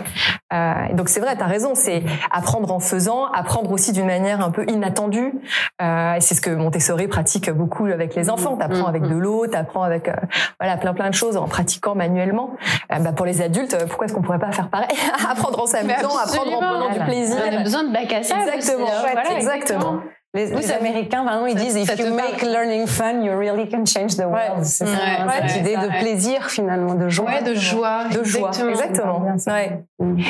Euh, 0.54 0.74
donc 0.94 1.10
c'est 1.10 1.20
vrai, 1.20 1.36
tu 1.36 1.44
as 1.44 1.48
raison, 1.48 1.76
c'est 1.76 2.04
apprendre 2.32 2.74
en 2.74 2.80
faisant, 2.80 3.26
apprendre 3.28 3.72
aussi 3.72 3.92
d'une 3.92 4.06
manière 4.06 4.42
un 4.42 4.52
peu 4.52 4.66
inattendue. 4.68 5.34
Euh, 5.82 6.16
c'est 6.20 6.36
ce 6.36 6.42
que 6.42 6.50
Montessori 6.50 7.08
pratique 7.08 7.50
beaucoup 7.50 7.86
avec 7.86 8.16
les 8.16 8.30
enfants. 8.30 8.58
Tu 8.58 8.64
apprends 8.64 8.88
avec 8.88 9.04
de 9.04 9.16
l'eau, 9.16 9.48
tu 9.48 9.56
apprends 9.56 9.84
avec 9.84 10.08
euh, 10.08 10.14
voilà 10.60 10.78
plein 10.78 10.94
plein 10.94 11.10
de 11.10 11.16
choses 11.16 11.38
en 11.38 11.48
pratiquement 11.48 11.96
manuellement. 11.96 12.52
Euh, 12.92 13.00
bah, 13.00 13.12
pour 13.12 13.26
les 13.26 13.42
adultes, 13.42 13.78
pourquoi 13.88 14.06
est-ce 14.06 14.14
qu'on 14.14 14.22
pourrait 14.22 14.40
pas 14.40 14.52
faire 14.52 14.70
pareil? 14.70 14.88
Apprendre 15.30 15.62
en 15.62 15.66
s'amusant, 15.66 16.18
apprendre 16.18 16.54
en 16.54 16.60
prenant 16.60 16.90
du 16.92 17.00
plaisir. 17.00 17.38
On 17.52 17.58
a 17.58 17.64
besoin 17.64 17.84
de 17.84 17.94
bac 17.94 18.12
à 18.12 18.24
ça. 18.24 18.38
Exactement. 18.40 18.86
Aussi, 18.86 18.94
voilà, 19.02 19.32
exactement. 19.38 20.00
Les, 20.36 20.46
les 20.46 20.72
Américains, 20.72 21.24
vraiment, 21.24 21.48
ils 21.48 21.56
disent 21.56 21.76
if 21.76 21.98
you 21.98 22.14
make 22.14 22.44
learning 22.44 22.86
fun, 22.86 23.24
you 23.24 23.32
really 23.36 23.68
can 23.68 23.84
change 23.86 24.16
the 24.16 24.26
world. 24.26 24.64
C'est 24.64 24.86
ouais, 24.86 25.48
cette 25.48 25.58
idée 25.58 25.76
de 25.76 26.00
plaisir 26.00 26.52
finalement, 26.52 26.94
de 26.94 27.10
joie. 27.10 27.26
Ouais, 27.26 27.42
de 27.42 27.56
joie. 27.56 28.04
De 28.10 28.24
joie, 28.24 28.52
exactement. 28.70 29.26
Ouais. 29.48 29.84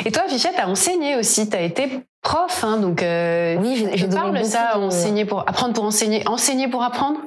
Et 0.06 0.10
toi, 0.10 0.22
Fichette, 0.26 0.54
t'as 0.56 0.68
enseigné 0.68 1.16
aussi, 1.16 1.50
t'as 1.50 1.60
été 1.60 2.02
prof, 2.22 2.64
hein, 2.64 2.78
donc 2.78 3.02
euh, 3.02 3.56
oui, 3.60 3.88
j'ai 3.94 4.08
parle 4.08 4.44
ça, 4.44 4.74
de... 4.76 4.80
enseigner 4.80 5.24
pour 5.24 5.40
apprendre 5.40 5.74
pour 5.74 5.84
enseigner, 5.84 6.26
enseigner 6.26 6.68
pour 6.68 6.82
apprendre? 6.82 7.20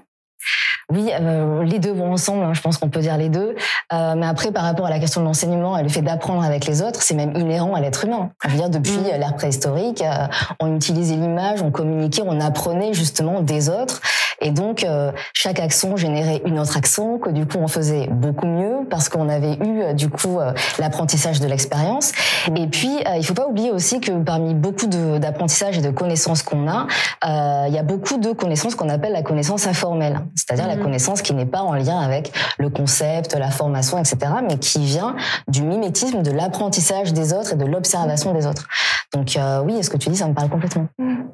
Oui, 0.91 1.11
euh, 1.19 1.63
les 1.63 1.79
deux 1.79 1.91
vont 1.91 2.11
ensemble. 2.13 2.43
Hein, 2.43 2.53
je 2.53 2.61
pense 2.61 2.77
qu'on 2.77 2.89
peut 2.89 2.99
dire 2.99 3.17
les 3.17 3.29
deux. 3.29 3.55
Euh, 3.93 4.15
mais 4.17 4.25
après, 4.25 4.51
par 4.51 4.63
rapport 4.63 4.85
à 4.85 4.89
la 4.89 4.99
question 4.99 5.21
de 5.21 5.25
l'enseignement 5.25 5.77
et 5.77 5.83
le 5.83 5.89
fait 5.89 6.01
d'apprendre 6.01 6.43
avec 6.43 6.65
les 6.65 6.81
autres, 6.81 7.01
c'est 7.01 7.15
même 7.15 7.35
inhérent 7.35 7.73
à 7.73 7.81
l'être 7.81 8.05
humain. 8.05 8.31
Je 8.45 8.49
veux 8.49 8.57
dire, 8.57 8.69
depuis 8.69 8.97
mmh. 8.97 9.19
l'ère 9.19 9.35
préhistorique, 9.35 10.01
euh, 10.01 10.27
on 10.59 10.75
utilisait 10.75 11.15
l'image, 11.15 11.61
on 11.61 11.71
communiquait, 11.71 12.23
on 12.25 12.39
apprenait 12.41 12.93
justement 12.93 13.41
des 13.41 13.69
autres. 13.69 14.01
Et 14.43 14.51
donc, 14.51 14.83
euh, 14.83 15.11
chaque 15.33 15.59
accent 15.59 15.95
générait 15.95 16.41
une 16.45 16.59
autre 16.59 16.77
accent 16.77 17.17
que 17.17 17.29
du 17.29 17.45
coup 17.45 17.57
on 17.59 17.67
faisait 17.67 18.07
beaucoup 18.11 18.45
mieux 18.45 18.85
parce 18.89 19.07
qu'on 19.07 19.29
avait 19.29 19.53
eu 19.53 19.81
euh, 19.81 19.93
du 19.93 20.09
coup 20.09 20.39
euh, 20.39 20.51
l'apprentissage 20.79 21.39
de 21.39 21.47
l'expérience. 21.47 22.11
Et 22.55 22.67
puis, 22.67 22.91
il 23.15 23.25
faut 23.25 23.33
pas 23.33 23.47
oublier 23.47 23.71
aussi 23.71 24.01
que 24.01 24.11
parmi 24.11 24.53
beaucoup 24.53 24.87
d'apprentissage 24.87 25.77
et 25.77 25.81
de 25.81 25.89
connaissances 25.89 26.43
qu'on 26.43 26.67
a, 26.67 26.87
il 27.67 27.73
y 27.73 27.77
a 27.77 27.83
beaucoup 27.83 28.17
de 28.17 28.33
connaissances 28.33 28.75
qu'on 28.75 28.89
appelle 28.89 29.13
la 29.13 29.21
connaissance 29.21 29.65
informelle, 29.65 30.19
c'est-à-dire 30.35 30.67
la 30.67 30.75
mhm. 30.75 30.83
connaissance 30.83 31.21
qui 31.21 31.33
n'est 31.33 31.45
pas 31.45 31.61
en 31.61 31.73
lien 31.73 31.99
avec 31.99 32.33
le 32.57 32.69
concept, 32.69 33.35
la 33.35 33.49
formation, 33.49 33.97
etc., 33.97 34.17
mais 34.47 34.57
qui 34.57 34.79
vient 34.79 35.15
du 35.47 35.63
mimétisme, 35.63 36.21
de 36.21 36.31
l'apprentissage 36.31 37.13
des 37.13 37.33
autres 37.33 37.53
et 37.53 37.55
de 37.55 37.65
l'observation 37.65 38.33
des 38.33 38.45
autres. 38.45 38.67
Donc 39.13 39.37
oui, 39.65 39.81
ce 39.81 39.89
que 39.89 39.97
tu 39.97 40.09
dis, 40.09 40.17
ça 40.17 40.27
me 40.27 40.33
parle 40.33 40.49
complètement. 40.49 40.87
Mhm. 40.97 41.29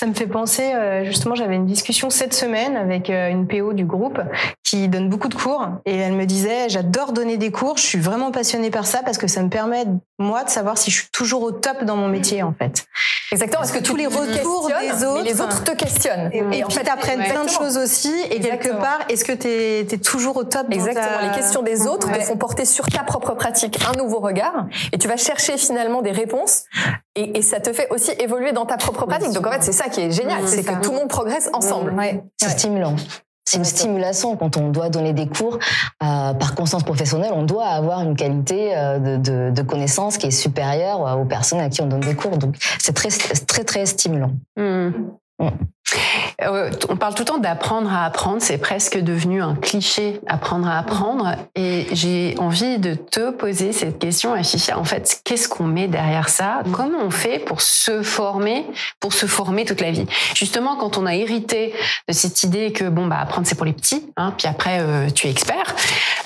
Ça 0.00 0.06
me 0.06 0.14
fait 0.14 0.26
penser, 0.26 0.72
euh, 0.72 1.04
justement, 1.04 1.34
j'avais 1.34 1.56
une 1.56 1.66
discussion 1.66 2.08
cette 2.08 2.32
semaine 2.32 2.74
avec 2.74 3.10
euh, 3.10 3.28
une 3.28 3.46
PO 3.46 3.74
du 3.74 3.84
groupe 3.84 4.18
qui 4.64 4.88
donne 4.88 5.10
beaucoup 5.10 5.28
de 5.28 5.34
cours 5.34 5.68
et 5.84 5.94
elle 5.94 6.14
me 6.14 6.24
disait, 6.24 6.70
j'adore 6.70 7.12
donner 7.12 7.36
des 7.36 7.50
cours, 7.50 7.76
je 7.76 7.82
suis 7.82 7.98
vraiment 7.98 8.30
passionnée 8.30 8.70
par 8.70 8.86
ça 8.86 9.02
parce 9.04 9.18
que 9.18 9.26
ça 9.26 9.42
me 9.42 9.50
permet, 9.50 9.84
moi, 10.18 10.42
de 10.44 10.48
savoir 10.48 10.78
si 10.78 10.90
je 10.90 11.00
suis 11.00 11.10
toujours 11.12 11.42
au 11.42 11.52
top 11.52 11.84
dans 11.84 11.96
mon 11.96 12.08
métier, 12.08 12.42
en 12.42 12.54
fait. 12.54 12.86
Exactement, 13.30 13.60
parce 13.60 13.72
que 13.72 13.82
tous 13.82 13.94
les 13.94 14.06
retours 14.06 14.24
des 14.70 15.04
autres, 15.04 15.22
les 15.22 15.40
autres 15.42 15.64
te 15.64 15.72
questionnent. 15.72 16.30
Et, 16.32 16.64
puis 16.64 16.78
t'apprennent 16.82 17.22
plein 17.22 17.44
de 17.44 17.50
choses 17.50 17.76
aussi. 17.76 18.14
Et 18.30 18.40
quelque 18.40 18.70
part, 18.70 19.00
est-ce 19.10 19.26
que 19.26 19.32
t'es 19.32 19.80
es 19.80 19.98
toujours 19.98 20.38
au 20.38 20.44
top 20.44 20.66
Exactement. 20.70 21.28
Les 21.28 21.36
questions 21.36 21.62
des 21.62 21.86
autres 21.86 22.10
te 22.10 22.20
font 22.20 22.38
porter 22.38 22.64
sur 22.64 22.86
ta 22.86 23.02
propre 23.02 23.34
pratique 23.34 23.78
un 23.86 23.98
nouveau 23.98 24.20
regard, 24.20 24.66
et 24.92 24.98
tu 24.98 25.08
vas 25.08 25.18
chercher 25.18 25.58
finalement 25.58 26.00
des 26.00 26.12
réponses, 26.12 26.64
et, 27.20 27.38
et 27.38 27.42
ça 27.42 27.60
te 27.60 27.72
fait 27.72 27.88
aussi 27.90 28.12
évoluer 28.18 28.52
dans 28.52 28.66
ta 28.66 28.76
propre 28.76 29.06
pratique. 29.06 29.32
Donc 29.32 29.46
en 29.46 29.52
fait, 29.52 29.62
c'est 29.62 29.72
ça 29.72 29.88
qui 29.88 30.00
est 30.00 30.10
génial, 30.10 30.46
c'est 30.46 30.64
que 30.64 30.80
tout 30.82 30.90
le 30.90 30.98
monde 30.98 31.08
progresse 31.08 31.50
ensemble. 31.52 31.94
C'est 32.36 32.50
stimulant. 32.50 32.96
C'est 33.44 33.56
une 33.56 33.64
stimulation 33.64 34.36
quand 34.36 34.56
on 34.58 34.68
doit 34.68 34.90
donner 34.90 35.12
des 35.12 35.26
cours 35.26 35.58
euh, 36.04 36.34
par 36.34 36.54
conscience 36.54 36.84
professionnelle. 36.84 37.32
On 37.34 37.42
doit 37.42 37.66
avoir 37.66 38.00
une 38.00 38.14
qualité 38.14 38.76
euh, 38.76 38.98
de, 38.98 39.16
de, 39.16 39.50
de, 39.50 39.62
connaissance 39.62 40.18
qui 40.18 40.26
est 40.26 40.30
supérieure 40.30 41.18
aux 41.18 41.24
personnes 41.24 41.58
à 41.58 41.68
qui 41.68 41.80
on 41.82 41.86
donne 41.86 42.00
des 42.00 42.14
cours. 42.14 42.36
Donc 42.36 42.54
c'est 42.78 42.92
très 42.92 43.08
très 43.08 43.64
très 43.64 43.86
stimulant. 43.86 44.30
Mmh. 44.56 44.90
Euh, 46.42 46.70
on 46.88 46.96
parle 46.96 47.14
tout 47.14 47.22
le 47.22 47.26
temps 47.26 47.38
d'apprendre 47.38 47.92
à 47.92 48.04
apprendre, 48.04 48.38
c'est 48.40 48.58
presque 48.58 48.98
devenu 48.98 49.42
un 49.42 49.54
cliché, 49.54 50.20
apprendre 50.26 50.68
à 50.68 50.78
apprendre. 50.78 51.34
Et 51.54 51.86
j'ai 51.92 52.34
envie 52.38 52.78
de 52.78 52.94
te 52.94 53.30
poser 53.30 53.72
cette 53.72 53.98
question, 53.98 54.32
Achicha. 54.32 54.78
En 54.78 54.84
fait, 54.84 55.20
qu'est-ce 55.24 55.48
qu'on 55.48 55.64
met 55.64 55.88
derrière 55.88 56.28
ça? 56.28 56.62
Comment 56.72 57.00
on 57.04 57.10
fait 57.10 57.38
pour 57.38 57.60
se 57.60 58.02
former, 58.02 58.64
pour 59.00 59.12
se 59.12 59.26
former 59.26 59.64
toute 59.64 59.80
la 59.80 59.90
vie? 59.90 60.06
Justement, 60.34 60.76
quand 60.76 60.96
on 60.96 61.06
a 61.06 61.14
hérité 61.14 61.74
de 62.08 62.14
cette 62.14 62.42
idée 62.42 62.72
que 62.72 62.84
bon 62.84 63.06
bah 63.06 63.18
apprendre 63.20 63.46
c'est 63.46 63.56
pour 63.56 63.66
les 63.66 63.72
petits, 63.72 64.06
hein, 64.16 64.32
puis 64.36 64.46
après 64.46 64.78
euh, 64.80 65.10
tu 65.10 65.26
es 65.26 65.30
expert. 65.30 65.74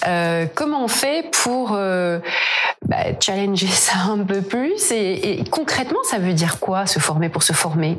Euh, 0.06 0.46
comment 0.54 0.84
on 0.84 0.88
fait 0.88 1.30
pour 1.42 1.70
bah, 1.70 2.96
challenger 3.20 3.66
ça 3.66 3.98
un 4.10 4.18
peu 4.18 4.42
plus? 4.42 4.92
Et 4.92 5.42
concrètement, 5.50 6.02
ça 6.04 6.18
veut 6.18 6.34
dire 6.34 6.60
quoi 6.60 6.86
se 6.86 6.98
former 6.98 7.28
pour 7.28 7.42
se 7.42 7.52
former? 7.52 7.98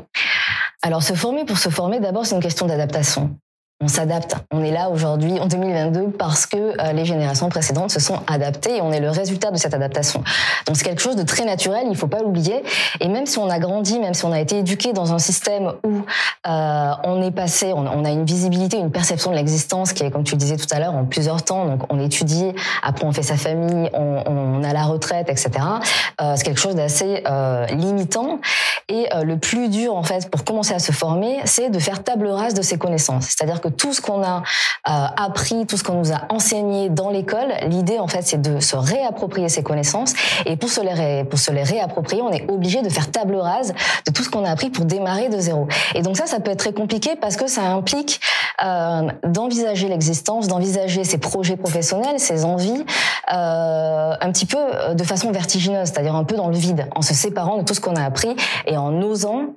Alors 0.86 1.02
se 1.02 1.14
former 1.14 1.44
pour 1.44 1.58
se 1.58 1.68
former, 1.68 1.98
d'abord 1.98 2.26
c'est 2.26 2.36
une 2.36 2.40
question 2.40 2.66
d'adaptation 2.66 3.36
on 3.82 3.88
s'adapte. 3.88 4.36
On 4.52 4.64
est 4.64 4.70
là 4.70 4.88
aujourd'hui 4.88 5.38
en 5.38 5.46
2022 5.46 6.12
parce 6.12 6.46
que 6.46 6.56
euh, 6.56 6.92
les 6.92 7.04
générations 7.04 7.50
précédentes 7.50 7.90
se 7.90 8.00
sont 8.00 8.20
adaptées 8.26 8.76
et 8.76 8.80
on 8.80 8.90
est 8.90 9.00
le 9.00 9.10
résultat 9.10 9.50
de 9.50 9.58
cette 9.58 9.74
adaptation. 9.74 10.24
Donc 10.66 10.76
c'est 10.76 10.84
quelque 10.84 11.02
chose 11.02 11.14
de 11.14 11.22
très 11.24 11.44
naturel, 11.44 11.86
il 11.90 11.96
faut 11.96 12.06
pas 12.06 12.22
l'oublier. 12.22 12.62
Et 13.00 13.08
même 13.08 13.26
si 13.26 13.38
on 13.38 13.50
a 13.50 13.58
grandi, 13.58 13.98
même 13.98 14.14
si 14.14 14.24
on 14.24 14.32
a 14.32 14.40
été 14.40 14.60
éduqué 14.60 14.94
dans 14.94 15.12
un 15.12 15.18
système 15.18 15.74
où 15.84 16.06
euh, 16.48 16.90
on 17.04 17.22
est 17.22 17.30
passé, 17.30 17.74
on, 17.74 18.04
a 18.06 18.10
une 18.10 18.24
visibilité, 18.24 18.78
une 18.78 18.90
perception 18.90 19.30
de 19.30 19.36
l'existence 19.36 19.92
qui 19.92 20.04
est, 20.04 20.10
comme 20.10 20.24
tu 20.24 20.36
le 20.36 20.38
disais 20.38 20.56
tout 20.56 20.66
à 20.70 20.80
l'heure, 20.80 20.94
en 20.94 21.04
plusieurs 21.04 21.42
temps. 21.42 21.66
Donc 21.66 21.82
on 21.90 22.00
étudie, 22.00 22.52
après 22.82 23.04
on 23.04 23.12
fait 23.12 23.22
sa 23.22 23.36
famille, 23.36 23.90
on, 23.92 24.64
a 24.64 24.72
la 24.72 24.84
retraite, 24.84 25.28
etc. 25.28 25.50
Euh, 26.22 26.32
c'est 26.36 26.44
quelque 26.44 26.60
chose 26.60 26.76
d'assez 26.76 27.22
limitant. 27.72 28.40
Et 28.88 29.08
euh, 29.12 29.24
le 29.24 29.36
plus 29.36 29.68
dur 29.68 29.96
en 29.96 30.04
fait 30.04 30.30
pour 30.30 30.44
commencer 30.44 30.72
à 30.72 30.78
se 30.78 30.92
former, 30.92 31.40
c'est 31.44 31.70
de 31.70 31.78
faire 31.80 32.04
table 32.04 32.28
rase 32.28 32.54
de 32.54 32.62
ses 32.62 32.78
connaissances. 32.78 33.24
C'est-à-dire 33.24 33.60
tout 33.76 33.92
ce 33.92 34.00
qu'on 34.00 34.22
a 34.22 34.44
euh, 34.88 35.06
appris, 35.16 35.66
tout 35.66 35.76
ce 35.76 35.82
qu'on 35.82 35.94
nous 35.94 36.12
a 36.12 36.20
enseigné 36.28 36.88
dans 36.88 37.10
l'école, 37.10 37.52
l'idée 37.66 37.98
en 37.98 38.06
fait 38.06 38.22
c'est 38.22 38.40
de 38.40 38.60
se 38.60 38.76
réapproprier 38.76 39.48
ces 39.48 39.64
connaissances 39.64 40.12
et 40.44 40.56
pour 40.56 40.68
se 40.70 40.80
les 40.80 41.62
réapproprier, 41.64 42.22
on 42.22 42.30
est 42.30 42.48
obligé 42.48 42.80
de 42.82 42.88
faire 42.88 43.10
table 43.10 43.34
rase 43.34 43.74
de 44.06 44.12
tout 44.12 44.22
ce 44.22 44.30
qu'on 44.30 44.44
a 44.44 44.50
appris 44.50 44.70
pour 44.70 44.84
démarrer 44.84 45.30
de 45.30 45.38
zéro. 45.40 45.66
Et 45.96 46.02
donc 46.02 46.16
ça, 46.16 46.26
ça 46.26 46.38
peut 46.38 46.52
être 46.52 46.60
très 46.60 46.72
compliqué 46.72 47.16
parce 47.20 47.36
que 47.36 47.48
ça 47.48 47.62
implique 47.62 48.20
euh, 48.64 49.08
d'envisager 49.24 49.88
l'existence, 49.88 50.46
d'envisager 50.46 51.02
ses 51.02 51.18
projets 51.18 51.56
professionnels, 51.56 52.20
ses 52.20 52.44
envies, 52.44 52.84
euh, 53.32 54.14
un 54.20 54.30
petit 54.30 54.46
peu 54.46 54.94
de 54.94 55.02
façon 55.02 55.32
vertigineuse, 55.32 55.88
c'est-à-dire 55.88 56.14
un 56.14 56.24
peu 56.24 56.36
dans 56.36 56.48
le 56.48 56.56
vide, 56.56 56.88
en 56.94 57.02
se 57.02 57.14
séparant 57.14 57.56
de 57.56 57.62
tout 57.64 57.74
ce 57.74 57.80
qu'on 57.80 57.96
a 57.96 58.04
appris 58.04 58.36
et 58.66 58.75
en 58.76 59.00
osant 59.02 59.56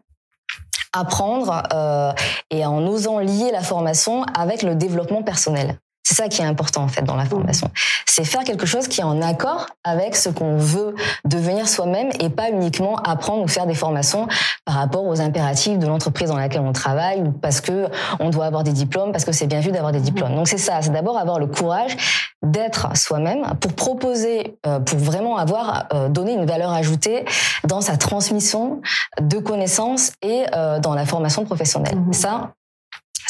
apprendre 0.94 1.64
euh, 1.74 2.12
et 2.50 2.66
en 2.66 2.86
osant 2.88 3.20
lier 3.20 3.52
la 3.52 3.62
formation 3.62 4.24
avec 4.24 4.64
le 4.64 4.76
développement 4.76 5.24
personnel. 5.24 5.80
C'est 6.10 6.16
ça 6.16 6.28
qui 6.28 6.42
est 6.42 6.46
important 6.46 6.82
en 6.82 6.88
fait 6.88 7.04
dans 7.04 7.16
la 7.16 7.26
formation. 7.26 7.70
C'est 8.08 8.24
faire 8.24 8.44
quelque 8.44 8.66
chose 8.66 8.88
qui 8.88 9.02
est 9.02 9.04
en 9.04 9.22
accord 9.22 9.68
avec 9.84 10.16
ce 10.16 10.30
qu'on 10.30 10.58
veut 10.58 10.96
devenir 11.24 11.68
soi-même 11.68 12.10
et 12.20 12.32
pas 12.32 12.50
uniquement 12.50 12.96
apprendre 12.96 13.44
ou 13.44 13.48
faire 13.48 13.68
des 13.68 13.76
formations 13.76 14.28
par 14.66 14.74
rapport 14.74 15.06
aux 15.06 15.22
impératifs 15.22 15.78
de 15.78 15.86
l'entreprise 15.86 16.30
dans 16.30 16.38
laquelle 16.38 16.62
on 16.62 16.74
travaille 16.74 17.22
ou 17.22 17.32
parce 17.32 17.62
que 17.62 17.90
on 18.20 18.32
doit 18.32 18.46
avoir 18.46 18.64
des 18.64 18.72
diplômes, 18.72 19.12
parce 19.12 19.24
que 19.24 19.32
c'est 19.32 19.46
bien 19.46 19.60
vu 19.60 19.72
d'avoir 19.72 19.92
des 19.92 20.00
diplômes. 20.00 20.34
Donc 20.34 20.48
c'est 20.48 20.58
ça, 20.58 20.82
c'est 20.82 20.90
d'abord 20.90 21.16
avoir 21.16 21.38
le 21.38 21.46
courage 21.46 21.96
d'être 22.42 22.98
soi-même 22.98 23.46
pour 23.62 23.74
proposer, 23.74 24.58
euh, 24.66 24.80
pour 24.80 24.98
vraiment 24.98 25.38
avoir 25.38 25.86
euh, 25.94 26.10
donné 26.10 26.34
une 26.34 26.48
valeur 26.48 26.72
ajoutée 26.72 27.24
dans 27.66 27.82
sa 27.82 27.98
transmission 27.98 28.82
de 29.22 29.38
connaissances 29.38 30.14
et 30.24 30.46
euh, 30.56 30.80
dans 30.80 30.96
la 30.96 31.06
formation 31.06 31.46
professionnelle. 31.46 32.00
Mmh. 32.00 32.14
Ça, 32.14 32.54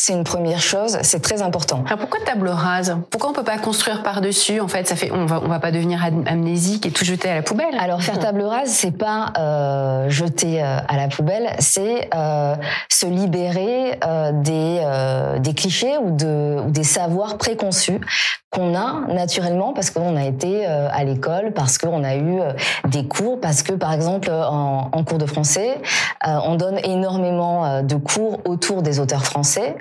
c'est 0.01 0.13
une 0.13 0.23
première 0.23 0.61
chose, 0.61 0.97
c'est 1.01 1.21
très 1.21 1.41
important. 1.41 1.83
Alors 1.85 1.99
pourquoi 1.99 2.21
table 2.25 2.47
rase? 2.47 2.97
Pourquoi 3.11 3.31
on 3.31 3.33
peut 3.33 3.43
pas 3.43 3.57
construire 3.57 4.01
par-dessus? 4.01 4.61
En 4.61 4.69
fait, 4.69 4.87
ça 4.87 4.95
fait 4.95 5.11
on 5.11 5.25
va 5.25 5.41
on 5.43 5.49
va 5.49 5.59
pas 5.59 5.71
devenir 5.71 5.99
amnésique 6.25 6.85
et 6.85 6.91
tout 6.91 7.03
jeter 7.03 7.29
à 7.29 7.35
la 7.35 7.41
poubelle. 7.41 7.75
Alors 7.77 8.01
faire 8.01 8.17
table 8.17 8.41
rase, 8.43 8.69
c'est 8.69 8.97
pas 8.97 9.33
euh, 9.37 10.09
jeter 10.09 10.63
euh, 10.63 10.77
à 10.87 10.95
la 10.95 11.09
poubelle, 11.09 11.49
c'est 11.59 12.09
euh, 12.15 12.55
se 12.87 13.07
libérer 13.07 13.99
euh, 14.05 14.31
des 14.33 14.79
euh, 14.81 15.39
des 15.39 15.53
clichés 15.53 15.97
ou 16.01 16.15
de 16.15 16.61
ou 16.65 16.71
des 16.71 16.85
savoirs 16.85 17.37
préconçus 17.37 17.99
qu'on 18.51 18.73
a 18.75 19.01
naturellement 19.13 19.73
parce 19.73 19.91
qu'on 19.91 20.15
a 20.15 20.23
été 20.23 20.65
à 20.65 21.03
l'école, 21.03 21.51
parce 21.53 21.77
qu'on 21.77 22.03
a 22.03 22.15
eu 22.15 22.39
des 22.87 23.05
cours, 23.07 23.39
parce 23.39 23.61
que 23.61 23.73
par 23.73 23.93
exemple 23.93 24.31
en, 24.31 24.89
en 24.91 25.03
cours 25.03 25.19
de 25.19 25.27
français, 25.27 25.79
on 26.25 26.55
donne 26.55 26.79
énormément 26.83 27.83
de 27.83 27.95
cours 27.95 28.39
autour 28.45 28.81
des 28.81 28.99
auteurs 28.99 29.23
français. 29.23 29.75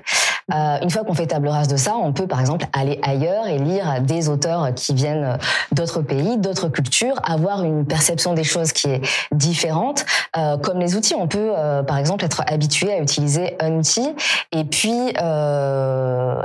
Euh, 0.55 0.79
une 0.83 0.88
fois 0.90 1.05
qu'on 1.05 1.12
fait 1.12 1.27
table 1.27 1.49
rase 1.49 1.68
de 1.68 1.77
ça, 1.77 1.94
on 1.97 2.12
peut 2.12 2.27
par 2.27 2.40
exemple 2.40 2.66
aller 2.73 2.99
ailleurs 3.03 3.47
et 3.49 3.59
lire 3.59 4.01
des 4.01 4.29
auteurs 4.31 4.73
qui 4.75 4.94
viennent 4.94 5.37
d'autres 5.73 6.01
pays, 6.01 6.38
d'autres 6.38 6.68
cultures, 6.68 7.16
avoir 7.25 7.64
une 7.64 7.85
perception 7.85 8.33
des 8.33 8.44
choses 8.44 8.73
qui 8.73 8.88
est 8.88 9.03
différente. 9.33 10.07
Euh, 10.38 10.57
comme 10.57 10.79
les 10.79 10.97
outils, 10.97 11.14
on 11.14 11.29
peut 11.29 11.53
euh, 11.55 11.83
par 11.83 11.99
exemple 11.99 12.25
être 12.25 12.42
habitué 12.47 12.92
à 12.92 13.01
utiliser 13.01 13.57
un 13.61 13.73
outil 13.73 14.09
et 14.53 14.64
puis 14.64 15.12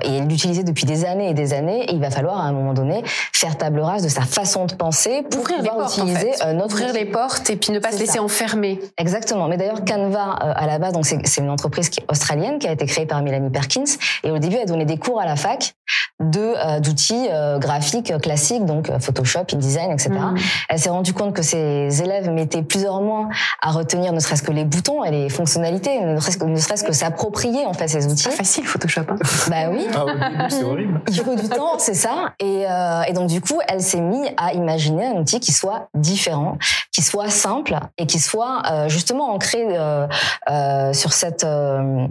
et 0.04 0.20
l'utiliser 0.22 0.64
depuis 0.64 0.86
des 0.86 1.06
années 1.06 1.30
et 1.30 1.34
des 1.34 1.54
années. 1.54 1.84
Et 1.90 1.94
il 1.94 2.02
va 2.02 2.10
falloir 2.10 2.40
à 2.40 2.44
un 2.44 2.52
moment 2.52 2.74
donné 2.74 3.04
faire 3.32 3.58
table 3.58 3.80
rase 3.80 4.04
de 4.04 4.10
sa 4.10 4.22
façon 4.22 4.66
de 4.66 4.74
penser 4.74 5.24
pour 5.30 5.42
Ouvrir 5.42 5.58
pouvoir 5.60 5.76
les 5.76 5.82
portes, 5.84 5.98
utiliser 5.98 6.30
en 6.30 6.38
fait. 6.38 6.44
un 6.44 6.58
autre 6.60 6.74
Ouvrir 6.74 6.90
outil. 6.90 6.98
les 7.00 7.06
portes 7.06 7.50
et 7.50 7.56
puis 7.56 7.72
ne 7.72 7.80
pas 7.80 7.92
se 7.92 8.00
laisser 8.00 8.14
ça. 8.14 8.24
enfermer. 8.24 8.80
Exactement. 8.98 9.48
Mais 9.48 9.56
d'ailleurs, 9.58 9.86
Canva, 9.86 10.32
à 10.34 10.68
la 10.68 10.80
base, 10.80 10.94
donc 10.94 11.06
c'est 11.06 11.20
c'est 11.26 11.42
une 11.42 11.50
entreprise 11.50 11.90
qui 11.90 12.02
est 12.02 12.06
australienne 12.12 12.60
qui 12.60 12.68
a 12.68 12.72
été 12.72 12.86
créée 12.86 13.06
par 13.06 13.22
Mélanie 13.22 13.50
Perkins. 13.54 13.84
Et 14.24 14.32
au 14.32 14.40
début, 14.40 14.58
elle 14.58 14.68
donnait 14.68 14.86
des 14.86 14.98
cours 14.98 15.20
à 15.20 15.26
la 15.26 15.36
fac 15.36 15.76
de 16.20 16.40
euh, 16.40 16.80
d'outils 16.80 17.28
euh, 17.30 17.60
graphiques 17.60 18.14
classiques, 18.22 18.66
donc 18.66 18.90
euh, 18.90 19.00
Photoshop, 19.00 19.46
InDesign, 19.54 19.92
etc. 19.92 20.12
Mm. 20.12 20.38
Elle 20.70 20.80
s'est 20.80 20.90
rendue 20.90 21.14
compte 21.14 21.34
que 21.34 21.42
ses 21.42 22.02
élèves 22.02 22.30
mettaient 22.30 22.62
plusieurs 22.64 23.02
mois 23.02 23.30
à 23.62 23.72
retenir 23.72 24.14
ne 24.14 24.20
serait-ce 24.20 24.44
que 24.44 24.52
les 24.52 24.66
boutons 24.66 25.04
et 25.04 25.12
les 25.12 25.30
fonctionnalités, 25.30 26.02
ne 26.02 26.20
serait-ce 26.20 26.38
que, 26.38 26.46
ne 26.46 26.56
serait-ce 26.58 26.84
que 26.84 26.94
s'approprier 26.94 27.66
en 27.66 27.74
fait 27.74 27.88
ces 27.88 28.08
outils. 28.08 28.26
Pas 28.26 28.32
facile 28.32 28.66
Photoshop. 28.66 29.02
Hein. 29.10 29.18
Bah 29.50 29.70
oui. 29.70 29.88
Ah, 29.94 30.06
début, 30.30 30.50
c'est 30.50 30.64
horrible. 30.64 31.02
Il 31.08 31.16
faut 31.16 31.36
du 31.36 31.50
temps, 31.50 31.78
c'est 31.78 31.94
ça. 31.94 32.34
Et, 32.40 32.66
euh, 32.68 33.04
et 33.04 33.14
donc 33.14 33.28
du 33.28 33.42
coup, 33.42 33.60
elle 33.68 33.82
s'est 33.82 34.02
mise 34.02 34.30
à 34.38 34.54
imaginer 34.54 35.08
un 35.08 35.14
outil 35.14 35.40
qui 35.40 35.52
soit 35.52 35.90
différent, 35.94 36.58
qui 36.92 37.02
soit 37.02 37.30
simple 37.30 37.78
et 37.98 38.06
qui 38.06 38.20
soit 38.20 38.62
euh, 38.72 38.90
justement 38.90 39.34
ancré 39.34 39.66
euh, 39.70 40.08
euh, 40.50 40.94
sur 40.94 41.14
cette 41.14 41.44
euh, 41.44 42.08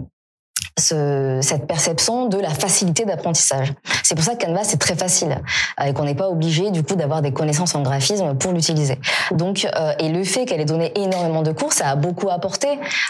ce- 0.79 1.39
cette 1.41 1.67
perception 1.67 2.27
de 2.27 2.37
la 2.37 2.49
facilité 2.49 3.05
d'apprentissage. 3.05 3.73
C'est 4.03 4.15
pour 4.15 4.23
ça 4.23 4.35
que 4.35 4.45
Canva 4.45 4.63
c'est 4.63 4.77
très 4.79 4.95
facile 4.95 5.37
euh, 5.79 5.83
et 5.85 5.93
qu'on 5.93 6.03
n'est 6.03 6.15
pas 6.15 6.29
obligé 6.29 6.71
du 6.71 6.83
coup 6.83 6.95
d'avoir 6.95 7.21
des 7.21 7.31
connaissances 7.31 7.75
en 7.75 7.81
graphisme 7.81 8.35
pour 8.35 8.51
l'utiliser. 8.53 8.99
Donc 9.31 9.67
euh, 9.77 9.93
et 9.99 10.09
le 10.09 10.23
fait 10.23 10.45
qu'elle 10.45 10.61
ait 10.61 10.65
donné 10.65 10.91
énormément 10.99 11.41
de 11.43 11.51
cours, 11.51 11.73
ça 11.73 11.89
a 11.89 11.95
beaucoup 11.95 12.29
apporté 12.29 12.67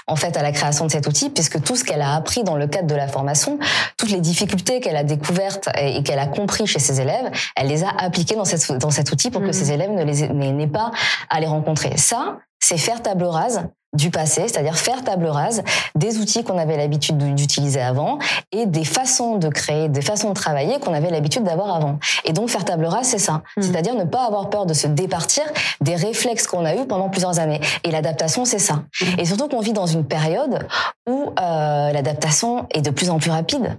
en 0.08 0.16
fait 0.16 0.36
à 0.38 0.42
la 0.42 0.52
création 0.52 0.86
de 0.86 0.92
cet 0.92 1.08
outil 1.08 1.30
puisque 1.30 1.62
tout 1.62 1.76
ce 1.76 1.84
qu'elle 1.84 2.02
a 2.02 2.16
appris 2.16 2.44
dans 2.44 2.56
le 2.58 2.68
cadre 2.68 2.88
de 2.88 2.96
la 2.96 3.08
formation, 3.08 3.58
toutes 3.98 4.12
les 4.12 4.20
difficultés 4.22 4.80
qu'elle 4.82 4.98
a 4.98 5.04
découvertes 5.04 5.70
et, 5.80 5.98
et 5.98 6.04
qu'elle 6.04 6.20
a 6.20 6.28
compris 6.28 6.68
chez 6.68 6.80
ses 6.80 7.00
élèves, 7.02 7.32
elle 7.56 7.68
les 7.68 7.84
a 7.84 7.90
appliquées 7.98 8.36
dans 8.36 8.46
cette 8.46 8.72
dans 8.74 8.92
cet 8.92 9.12
outil 9.12 9.30
pour 9.32 9.42
que 9.42 9.48
Mhm. 9.48 9.54
ses 9.54 9.72
élèves 9.72 9.92
ne 9.92 10.04
n'aient 10.52 10.68
pas 10.68 10.92
à 11.30 11.40
les 11.40 11.48
rencontrer. 11.48 11.96
Ça, 11.98 12.38
c'est 12.60 12.78
faire 12.78 13.02
table 13.02 13.24
rase 13.26 13.64
du 13.94 14.10
passé, 14.10 14.44
c'est-à-dire 14.48 14.78
faire 14.78 15.04
table 15.04 15.28
rase 15.28 15.64
des 15.96 16.18
outils 16.18 16.44
qu'on 16.44 16.58
avait 16.58 16.78
l'habitude 16.78 17.18
d'utiliser 17.36 17.82
avant 17.82 18.18
et 18.52 18.66
des 18.66 18.86
façons 18.86 19.38
de 19.38 19.50
créer, 19.50 19.90
des 19.90 20.02
façons 20.02 20.30
de 20.30 20.34
travailler 20.34 20.80
qu'on 20.80 20.94
avait 20.94 21.10
l'habitude 21.10 21.44
d'avoir 21.44 21.76
avant. 21.76 22.00
Et 22.26 22.34
donc 22.34 22.50
faire 22.50 22.66
table 22.66 22.86
rase, 22.86 23.08
c'est 23.08 23.20
ça. 23.20 23.42
Mhm. 23.58 23.64
C'est-à-dire 23.64 23.96
ne 23.96 24.04
pas 24.04 24.26
avoir 24.26 24.50
peur 24.50 24.66
de 24.66 24.74
se 24.74 24.88
départir 24.88 25.44
des 25.82 25.96
réflexes 25.96 26.48
qu'on 26.48 26.66
a 26.66 26.76
eus 26.76 26.86
pendant 26.88 27.10
plusieurs 27.10 27.40
années. 27.40 27.62
Et 27.84 27.92
l'adaptation, 27.92 28.46
c'est 28.46 28.60
ça. 28.60 28.84
Et 29.18 29.26
surtout 29.26 29.48
qu'on 29.48 29.60
vit 29.60 29.74
dans 29.74 29.88
une 29.88 30.06
période 30.06 30.68
où 31.08 31.34
euh, 31.40 31.92
l'adaptation 31.92 32.68
est 32.72 32.82
de 32.82 32.90
plus 32.90 33.10
en 33.10 33.20
plus 33.20 33.32
rapide. 33.32 33.78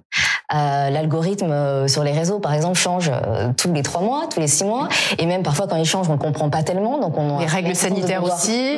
Euh, 0.53 0.91
L'algorithme 0.91 1.51
euh, 1.51 1.89
sur 1.89 2.05
les 2.05 2.13
réseaux, 2.13 2.39
par 2.39 2.53
exemple, 2.53 2.77
change 2.77 3.11
euh, 3.11 3.51
tous 3.57 3.73
les 3.73 3.83
trois 3.83 4.03
mois, 4.03 4.25
tous 4.31 4.41
les 4.41 4.47
six 4.47 4.65
mois, 4.65 4.89
et 5.19 5.25
même 5.25 5.43
parfois 5.43 5.67
quand 5.67 5.77
il 5.77 5.87
change, 5.87 6.09
on 6.11 6.13
ne 6.13 6.19
comprend 6.19 6.51
pas 6.51 6.63
tellement. 6.63 6.99
Donc 6.99 7.17
on 7.17 7.39
Les 7.39 7.47
règles 7.47 7.71
de 7.71 7.75
sanitaires 7.75 8.23
aussi. 8.23 8.77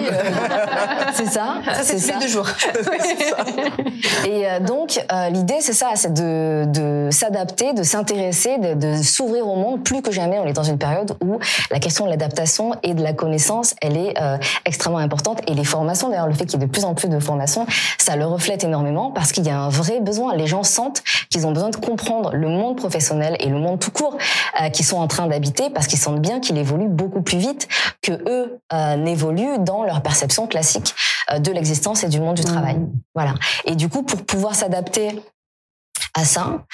C'est 1.14 1.26
ça. 1.26 1.56
Ça 1.64 1.82
c'est 1.82 1.96
tous 1.96 2.02
ça. 2.02 2.18
deux 2.20 2.28
jours. 2.28 2.46
Et 4.26 4.44
donc, 4.60 5.00
l'idée, 5.30 5.56
c'est 5.60 5.72
ça, 5.72 5.90
c'est 5.94 6.12
de, 6.12 6.64
de 6.66 7.08
s'adapter, 7.10 7.72
de 7.72 7.82
s'intéresser, 7.82 8.58
de, 8.58 8.74
de 8.74 9.02
s'ouvrir 9.02 9.46
au 9.46 9.56
monde. 9.56 9.82
Plus 9.82 10.02
que 10.02 10.10
jamais, 10.10 10.38
on 10.38 10.46
est 10.46 10.52
dans 10.52 10.62
une 10.62 10.78
période 10.78 11.16
où 11.24 11.38
la 11.70 11.78
question 11.78 12.04
de 12.04 12.10
l'adaptation 12.10 12.72
et 12.82 12.94
de 12.94 13.02
la 13.02 13.12
connaissance, 13.12 13.74
elle 13.80 13.96
est 13.96 14.14
euh, 14.20 14.36
extrêmement 14.64 14.98
importante. 14.98 15.40
Et 15.46 15.54
les 15.54 15.64
formations, 15.64 16.08
d'ailleurs, 16.08 16.26
le 16.26 16.34
fait 16.34 16.46
qu'il 16.46 16.60
y 16.60 16.62
ait 16.62 16.66
de 16.66 16.70
plus 16.70 16.84
en 16.84 16.94
plus 16.94 17.08
de 17.08 17.18
formations, 17.18 17.66
ça 17.98 18.16
le 18.16 18.26
reflète 18.26 18.64
énormément 18.64 19.10
parce 19.10 19.32
qu'il 19.32 19.46
y 19.46 19.50
a 19.50 19.58
un 19.58 19.68
vrai 19.68 20.00
besoin. 20.00 20.34
Les 20.34 20.46
gens 20.46 20.62
sentent 20.62 21.02
qu'ils 21.30 21.46
ont 21.46 21.52
besoin 21.56 21.70
de 21.70 21.76
comprendre 21.76 22.34
le 22.34 22.48
monde 22.48 22.76
professionnel 22.76 23.36
et 23.40 23.48
le 23.48 23.58
monde 23.58 23.80
tout 23.80 23.90
court 23.90 24.18
euh, 24.60 24.68
qu'ils 24.68 24.84
sont 24.84 24.98
en 24.98 25.08
train 25.08 25.26
d'habiter 25.26 25.70
parce 25.70 25.86
qu'ils 25.86 25.98
sentent 25.98 26.20
bien 26.20 26.38
qu'il 26.38 26.58
évolue 26.58 26.88
beaucoup 26.88 27.22
plus 27.22 27.38
vite 27.38 27.66
que 28.02 28.12
eux 28.12 28.60
euh, 28.74 28.96
n'évoluent 28.96 29.58
dans 29.60 29.82
leur 29.84 30.02
perception 30.02 30.46
classique 30.46 30.94
euh, 31.32 31.38
de 31.38 31.50
l'existence 31.50 32.04
et 32.04 32.08
du 32.08 32.20
monde 32.20 32.36
du 32.36 32.44
travail. 32.44 32.76
Voilà. 33.14 33.34
Et 33.64 33.74
du 33.74 33.88
coup, 33.88 34.02
pour 34.02 34.22
pouvoir 34.26 34.54
s'adapter 34.54 35.22
à 36.12 36.26
ça, 36.26 36.66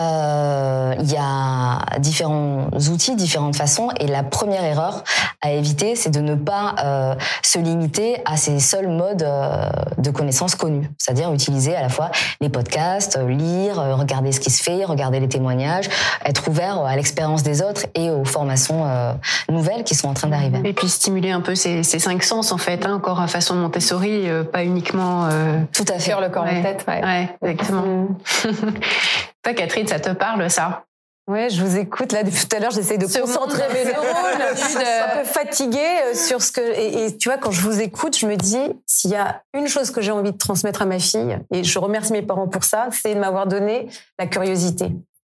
euh, 0.00 0.94
il 1.00 1.10
y 1.12 1.16
a 1.18 1.78
différents 1.98 2.68
outils, 2.90 3.14
différentes 3.16 3.56
façons. 3.56 3.88
Et 4.00 4.06
la 4.06 4.22
première 4.22 4.64
erreur 4.64 5.04
à 5.42 5.50
éviter, 5.52 5.94
c'est 5.96 6.10
de 6.10 6.20
ne 6.20 6.34
pas 6.34 6.74
euh, 6.84 7.14
se 7.42 7.58
limiter 7.58 8.22
à 8.24 8.36
ces 8.36 8.58
seuls 8.60 8.88
modes 8.88 9.22
euh, 9.22 9.68
de 9.98 10.10
connaissances 10.10 10.54
connus. 10.54 10.88
C'est-à-dire 10.98 11.32
utiliser 11.32 11.76
à 11.76 11.82
la 11.82 11.88
fois 11.88 12.10
les 12.40 12.48
podcasts, 12.48 13.18
lire, 13.18 13.76
regarder 13.96 14.32
ce 14.32 14.40
qui 14.40 14.50
se 14.50 14.62
fait, 14.62 14.84
regarder 14.84 15.20
les 15.20 15.28
témoignages, 15.28 15.88
être 16.24 16.48
ouvert 16.48 16.80
à 16.84 16.96
l'expérience 16.96 17.42
des 17.42 17.62
autres 17.62 17.86
et 17.94 18.10
aux 18.10 18.24
formations 18.24 18.86
euh, 18.86 19.12
nouvelles 19.50 19.84
qui 19.84 19.94
sont 19.94 20.08
en 20.08 20.14
train 20.14 20.28
d'arriver. 20.28 20.60
Et 20.64 20.72
puis 20.72 20.88
stimuler 20.88 21.30
un 21.30 21.40
peu 21.40 21.54
ces, 21.54 21.82
ces 21.82 21.98
cinq 21.98 22.22
sens 22.22 22.52
en 22.52 22.58
fait, 22.58 22.86
hein, 22.86 22.94
encore 22.94 23.20
à 23.20 23.26
façon 23.26 23.54
Montessori, 23.54 24.28
euh, 24.28 24.44
pas 24.44 24.64
uniquement. 24.64 25.28
euh, 25.30 25.60
Tout 25.72 25.84
à 25.88 25.98
fait. 25.98 26.10
Cœur, 26.10 26.20
le 26.20 26.28
corps, 26.28 26.44
Ouais. 26.44 26.62
la 26.62 26.72
tête. 26.72 26.84
Ouais. 26.88 27.02
Ouais, 27.04 27.28
exactement. 27.50 28.08
Toi, 29.42 29.54
Catherine, 29.54 29.86
ça 29.86 30.00
te 30.00 30.10
parle 30.10 30.50
ça? 30.50 30.84
Ouais, 31.30 31.48
je 31.48 31.64
vous 31.64 31.76
écoute 31.76 32.12
là 32.12 32.24
depuis 32.24 32.44
tout 32.46 32.56
à 32.56 32.58
l'heure. 32.58 32.72
J'essaie 32.72 32.98
de 32.98 33.06
Ce 33.06 33.20
concentrer 33.20 33.62
mes 33.72 33.84
neurones. 33.92 34.56
Je 34.56 34.64
suis 34.64 34.78
un 34.78 35.18
peu 35.18 35.24
fatiguée 35.24 35.78
euh, 35.78 36.14
sur 36.14 36.42
ce 36.42 36.50
que. 36.50 36.60
Et, 36.60 37.06
et 37.06 37.16
tu 37.16 37.28
vois, 37.28 37.38
quand 37.38 37.52
je 37.52 37.60
vous 37.60 37.80
écoute, 37.80 38.18
je 38.18 38.26
me 38.26 38.36
dis 38.36 38.58
s'il 38.84 39.10
y 39.10 39.16
a 39.16 39.42
une 39.54 39.68
chose 39.68 39.92
que 39.92 40.00
j'ai 40.00 40.10
envie 40.10 40.32
de 40.32 40.36
transmettre 40.38 40.82
à 40.82 40.86
ma 40.86 40.98
fille, 40.98 41.38
et 41.52 41.62
je 41.62 41.78
remercie 41.78 42.12
mes 42.12 42.22
parents 42.22 42.48
pour 42.48 42.64
ça, 42.64 42.88
c'est 42.90 43.14
de 43.14 43.20
m'avoir 43.20 43.46
donné 43.46 43.88
la 44.18 44.26
curiosité. 44.26 44.90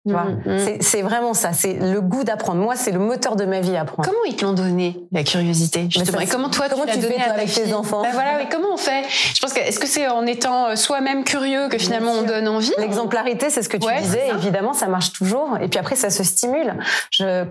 Tu 0.07 0.13
vois, 0.13 0.23
Mhm, 0.23 0.41
mhm. 0.45 0.77
C'est- 0.81 1.01
vraiment 1.01 1.33
ça. 1.33 1.51
C'est 1.53 1.73
le 1.73 2.01
goût 2.01 2.23
d'apprendre. 2.23 2.61
Moi, 2.61 2.75
c'est 2.75 2.91
le 2.91 2.99
moteur 2.99 3.35
de 3.35 3.45
ma 3.45 3.59
vie 3.59 3.75
apprendre. 3.75 4.07
Comment 4.07 4.23
ils 4.27 4.35
te 4.35 4.45
l'ont 4.45 4.53
donné 4.53 4.97
la 5.11 5.23
curiosité 5.23 5.85
justement? 5.89 6.17
ça, 6.19 6.23
Et 6.23 6.27
comment 6.27 6.49
toi 6.49 6.65
comment 6.69 6.83
tu 6.83 6.87
l'as 6.87 6.93
fais, 6.95 7.01
donné 7.01 7.15
toi, 7.15 7.23
à 7.23 7.27
ta 7.29 7.33
avec 7.35 7.53
tes 7.53 7.73
enfants? 7.73 8.01
Ben 8.03 8.11
voilà, 8.13 8.31
oui, 8.39 8.45
comment 8.51 8.69
on 8.73 8.77
fait? 8.77 9.03
Je 9.33 9.39
pense 9.41 9.53
que 9.53 9.59
est-ce 9.59 9.79
que 9.79 9.87
c'est 9.87 10.07
en 10.07 10.25
étant 10.25 10.67
euh, 10.69 10.75
soi-même 10.75 11.23
curieux 11.23 11.67
que 11.69 11.77
finalement 11.77 12.11
on 12.19 12.23
donne 12.23 12.47
envie? 12.47 12.71
L'exemplarité, 12.77 13.49
c'est 13.49 13.61
ce 13.63 13.69
que 13.69 13.77
tu 13.77 13.85
Ouais, 13.87 14.01
disais. 14.01 14.29
Évidemment, 14.33 14.73
ça 14.73 14.87
marche 14.87 15.11
toujours. 15.13 15.57
Et 15.61 15.67
puis 15.67 15.79
après, 15.79 15.95
ça 15.95 16.09
se 16.09 16.23
stimule. 16.23 16.73
Je, 17.11 17.45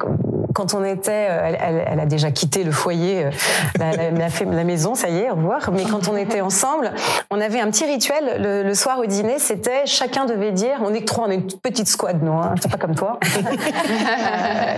quand 0.55 0.73
on 0.75 0.85
était, 0.85 1.29
euh, 1.31 1.41
elle, 1.49 1.59
elle- 1.61 1.85
elle 1.93 2.01
a 2.01 2.07
déjà 2.07 2.31
quitté 2.31 2.65
le 2.65 2.73
foyer, 2.73 3.27
euh, 3.27 3.31
la, 3.79 3.93
la- 3.93 4.11
la 4.11 4.29
fait- 4.31 4.47
la 4.47 4.65
maison, 4.65 4.95
ça 4.95 5.09
y 5.11 5.19
est, 5.19 5.31
au 5.31 5.35
revoir. 5.35 5.71
Mais 5.73 5.83
quand 5.85 6.09
on 6.09 6.17
était 6.17 6.41
ensemble, 6.41 6.93
on 7.31 7.41
avait 7.41 7.61
un 7.61 7.71
petit 7.71 7.85
rituel 7.85 8.41
le, 8.43 8.63
le 8.63 8.75
soir 8.75 8.99
au 8.99 9.05
dîner. 9.07 9.39
C'était 9.39 9.85
chacun 9.87 10.25
devait 10.25 10.53
dire. 10.53 10.79
On 10.83 10.95
est 10.95 11.01
que 11.01 11.05
trois, 11.05 11.27
on 11.27 11.31
est 11.31 11.35
une 11.37 11.47
petite 11.63 11.89
squad, 11.89 12.23
nous. 12.23 12.33
Hein, 12.47 12.55
c'est 12.61 12.71
pas 12.71 12.79
comme 12.79 12.95
toi. 12.95 13.19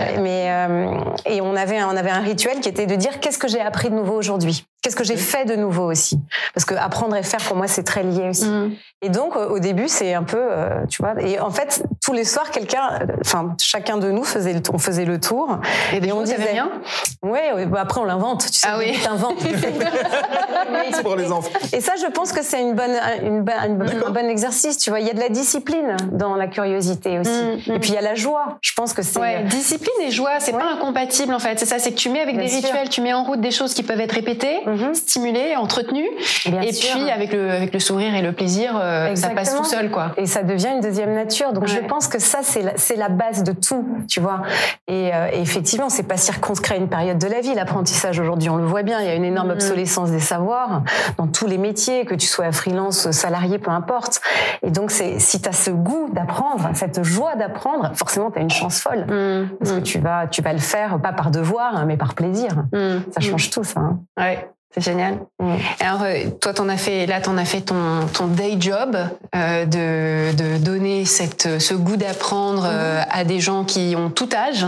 Euh, 0.09 0.21
mais 0.21 0.45
euh, 0.49 0.99
et 1.25 1.41
on 1.41 1.55
avait 1.55 1.83
on 1.83 1.95
avait 1.95 2.09
un 2.09 2.21
rituel 2.21 2.59
qui 2.59 2.69
était 2.69 2.85
de 2.85 2.95
dire 2.95 3.19
qu'est-ce 3.19 3.37
que 3.37 3.47
j'ai 3.47 3.59
appris 3.59 3.89
de 3.89 3.95
nouveau 3.95 4.13
aujourd'hui? 4.13 4.65
Qu'est-ce 4.81 4.95
que 4.95 5.03
j'ai 5.03 5.17
fait 5.17 5.45
de 5.45 5.55
nouveau 5.55 5.91
aussi? 5.91 6.19
Parce 6.53 6.63
que 6.65 6.73
apprendre 6.73 7.15
et 7.15 7.23
faire 7.23 7.41
pour 7.41 7.57
moi 7.57 7.67
c'est 7.67 7.83
très 7.83 8.03
lié 8.03 8.29
aussi. 8.29 8.45
Mhm. 8.45 8.71
Et 9.01 9.07
donc, 9.09 9.37
au 9.37 9.59
début, 9.59 9.87
c'est 9.87 10.13
un 10.13 10.23
peu, 10.23 10.37
euh, 10.37 10.85
tu 10.89 11.01
vois, 11.01 11.13
et 11.21 11.39
en 11.39 11.51
fait, 11.51 11.83
tous 12.03 12.11
les 12.11 12.25
soirs, 12.25 12.51
quelqu'un, 12.51 12.99
enfin, 13.21 13.55
chacun 13.61 13.95
de 13.95 14.11
nous 14.11 14.25
faisait 14.25 14.51
le, 14.51 14.59
on 14.73 14.77
faisait 14.77 15.05
le 15.05 15.21
tour. 15.21 15.57
Et, 15.93 16.01
des 16.01 16.11
on 16.11 16.17
on 16.17 16.21
disait 16.23 16.35
rien? 16.35 16.69
Ouais, 17.23 17.65
bah 17.65 17.79
après 17.81 18.01
on 18.01 18.03
l'invente. 18.03 18.45
Tu 18.51 18.59
sais, 18.59 18.67
Ah 18.69 18.77
oui. 18.77 18.99
t'inventes. 19.01 19.37
C'est 20.93 21.03
pour 21.03 21.15
les 21.15 21.31
enfants. 21.31 21.49
Et 21.73 21.81
ça, 21.81 21.93
je 21.99 22.07
pense 22.11 22.31
que 22.31 22.43
c'est 22.43 22.61
une 22.61 22.73
bonne, 22.73 22.91
une, 23.23 23.41
bonne- 23.43 23.55
une 23.91 24.03
un 24.05 24.09
bon 24.11 24.29
exercice. 24.29 24.77
Tu 24.77 24.89
vois, 24.89 24.99
il 24.99 25.07
y 25.07 25.09
a 25.09 25.13
de 25.13 25.19
la 25.19 25.29
discipline 25.29 25.95
dans 26.11 26.35
la 26.35 26.47
curiosité 26.47 27.19
aussi. 27.19 27.29
Mm, 27.31 27.71
mm. 27.71 27.75
Et 27.75 27.79
puis 27.79 27.89
il 27.91 27.95
y 27.95 27.97
a 27.97 28.01
la 28.01 28.15
joie. 28.15 28.57
Je 28.61 28.73
pense 28.73 28.93
que 28.93 29.01
c'est. 29.01 29.19
Ouais, 29.19 29.43
discipline 29.43 29.89
et 30.01 30.11
joie, 30.11 30.39
c'est 30.39 30.53
Ouais. 30.53 30.59
pas 30.59 30.71
incompatible 30.73 31.33
en 31.33 31.39
fait. 31.39 31.57
C'est 31.59 31.65
ça, 31.65 31.79
c'est 31.79 31.91
que 31.91 31.97
tu 31.97 32.09
mets 32.09 32.21
avec 32.21 32.35
Bien 32.35 32.45
des 32.45 32.51
sûr. 32.51 32.63
rituels, 32.63 32.89
tu 32.89 33.01
mets 33.01 33.13
en 33.13 33.23
route 33.23 33.39
des 33.41 33.51
choses 33.51 33.73
qui 33.73 33.83
peuvent 33.83 33.99
être 33.99 34.13
répétées, 34.13 34.59
Mhm. 34.69 34.93
stimulées, 34.93 35.55
entretenues, 35.55 36.09
Bien 36.45 36.61
et 36.61 36.71
sûr. 36.71 36.95
puis 36.95 37.09
avec 37.11 37.33
le 37.33 37.49
avec 37.51 37.73
le 37.73 37.79
sourire 37.79 38.13
et 38.15 38.21
le 38.21 38.31
plaisir, 38.31 38.77
euh, 38.81 39.15
ça 39.15 39.29
passe 39.29 39.55
tout 39.55 39.63
seul 39.63 39.89
quoi. 39.91 40.11
Et 40.17 40.25
ça 40.25 40.43
devient 40.43 40.69
une 40.75 40.81
deuxième 40.81 41.13
nature. 41.13 41.53
Donc 41.53 41.67
je 41.67 41.79
pense 41.79 42.07
que 42.07 42.19
ça, 42.19 42.39
c'est 42.43 42.61
la, 42.61 42.77
c'est 42.77 42.95
la 42.95 43.09
base 43.09 43.43
de 43.43 43.51
tout, 43.51 43.85
tu 44.07 44.19
vois. 44.19 44.41
Et, 44.87 45.11
euh, 45.13 45.27
et 45.33 45.41
effectivement, 45.41 45.89
c'est 45.89 46.03
pas 46.03 46.17
circonscrit 46.17 46.75
à 46.75 46.77
une 46.77 46.89
période 46.89 47.17
de 47.17 47.27
la 47.27 47.41
vie. 47.41 47.53
L'apprentissage 47.55 48.19
aujourd'hui, 48.19 48.49
on 48.49 48.57
le 48.57 48.65
voit 48.65 48.83
bien, 48.83 48.99
il 49.01 49.05
y 49.07 49.09
a 49.09 49.15
une 49.15 49.25
énorme 49.25 49.47
Mhm. 49.49 49.53
obsolescence 49.55 50.11
des 50.11 50.19
savoirs 50.19 50.83
dans 51.17 51.27
tous 51.27 51.47
les 51.47 51.57
métiers, 51.57 52.05
que 52.05 52.15
tu 52.15 52.27
sois 52.27 52.51
freelance, 52.51 53.09
salarié, 53.11 53.57
peu 53.59 53.71
importe. 53.71 54.21
Et 54.63 54.71
donc, 54.71 54.91
c'est 54.91 55.19
si 55.19 55.41
tu 55.41 55.49
as 55.49 55.53
ce 55.53 55.71
goût 55.71 56.09
d'apprendre, 56.13 56.69
cette 56.73 57.03
joie 57.03 57.35
d'apprendre, 57.35 57.91
forcément, 57.95 58.31
tu 58.31 58.39
as 58.39 58.41
une 58.41 58.49
chance 58.49 58.79
folle. 58.81 59.05
Mm, 59.07 59.49
Parce 59.59 59.71
que 59.71 59.79
mm, 59.79 59.83
tu 59.83 59.99
vas, 59.99 60.27
tu 60.27 60.41
vas 60.41 60.53
le 60.53 60.59
faire, 60.59 60.99
pas 61.01 61.13
par 61.13 61.31
devoir, 61.31 61.75
hein, 61.75 61.85
mais 61.87 61.97
par 61.97 62.13
plaisir. 62.13 62.51
mm, 62.73 62.99
Ça 63.11 63.19
mm. 63.19 63.23
change 63.23 63.49
tout, 63.49 63.63
ça. 63.63 63.79
hein. 63.79 63.99
Ouais. 64.19 64.47
C'est 64.71 64.81
génial. 64.81 65.19
Mm. 65.39 65.55
Alors, 65.79 66.03
euh, 66.03 66.29
toi, 66.39 66.53
t'en 66.53 66.69
as 66.69 66.77
fait, 66.77 67.07
là, 67.07 67.21
t'en 67.21 67.37
as 67.37 67.45
fait 67.45 67.61
ton, 67.61 68.05
ton 68.13 68.27
day 68.27 68.57
job 68.59 68.95
euh, 69.35 69.65
de, 69.65 70.35
de 70.35 70.57
donner 70.63 71.05
cette, 71.05 71.59
ce 71.59 71.73
goût 71.73 71.97
d'apprendre 71.97 72.67
euh, 72.69 73.01
à 73.09 73.23
des 73.23 73.39
gens 73.39 73.65
qui 73.65 73.95
ont 73.97 74.11
tout 74.11 74.29
âge. 74.33 74.65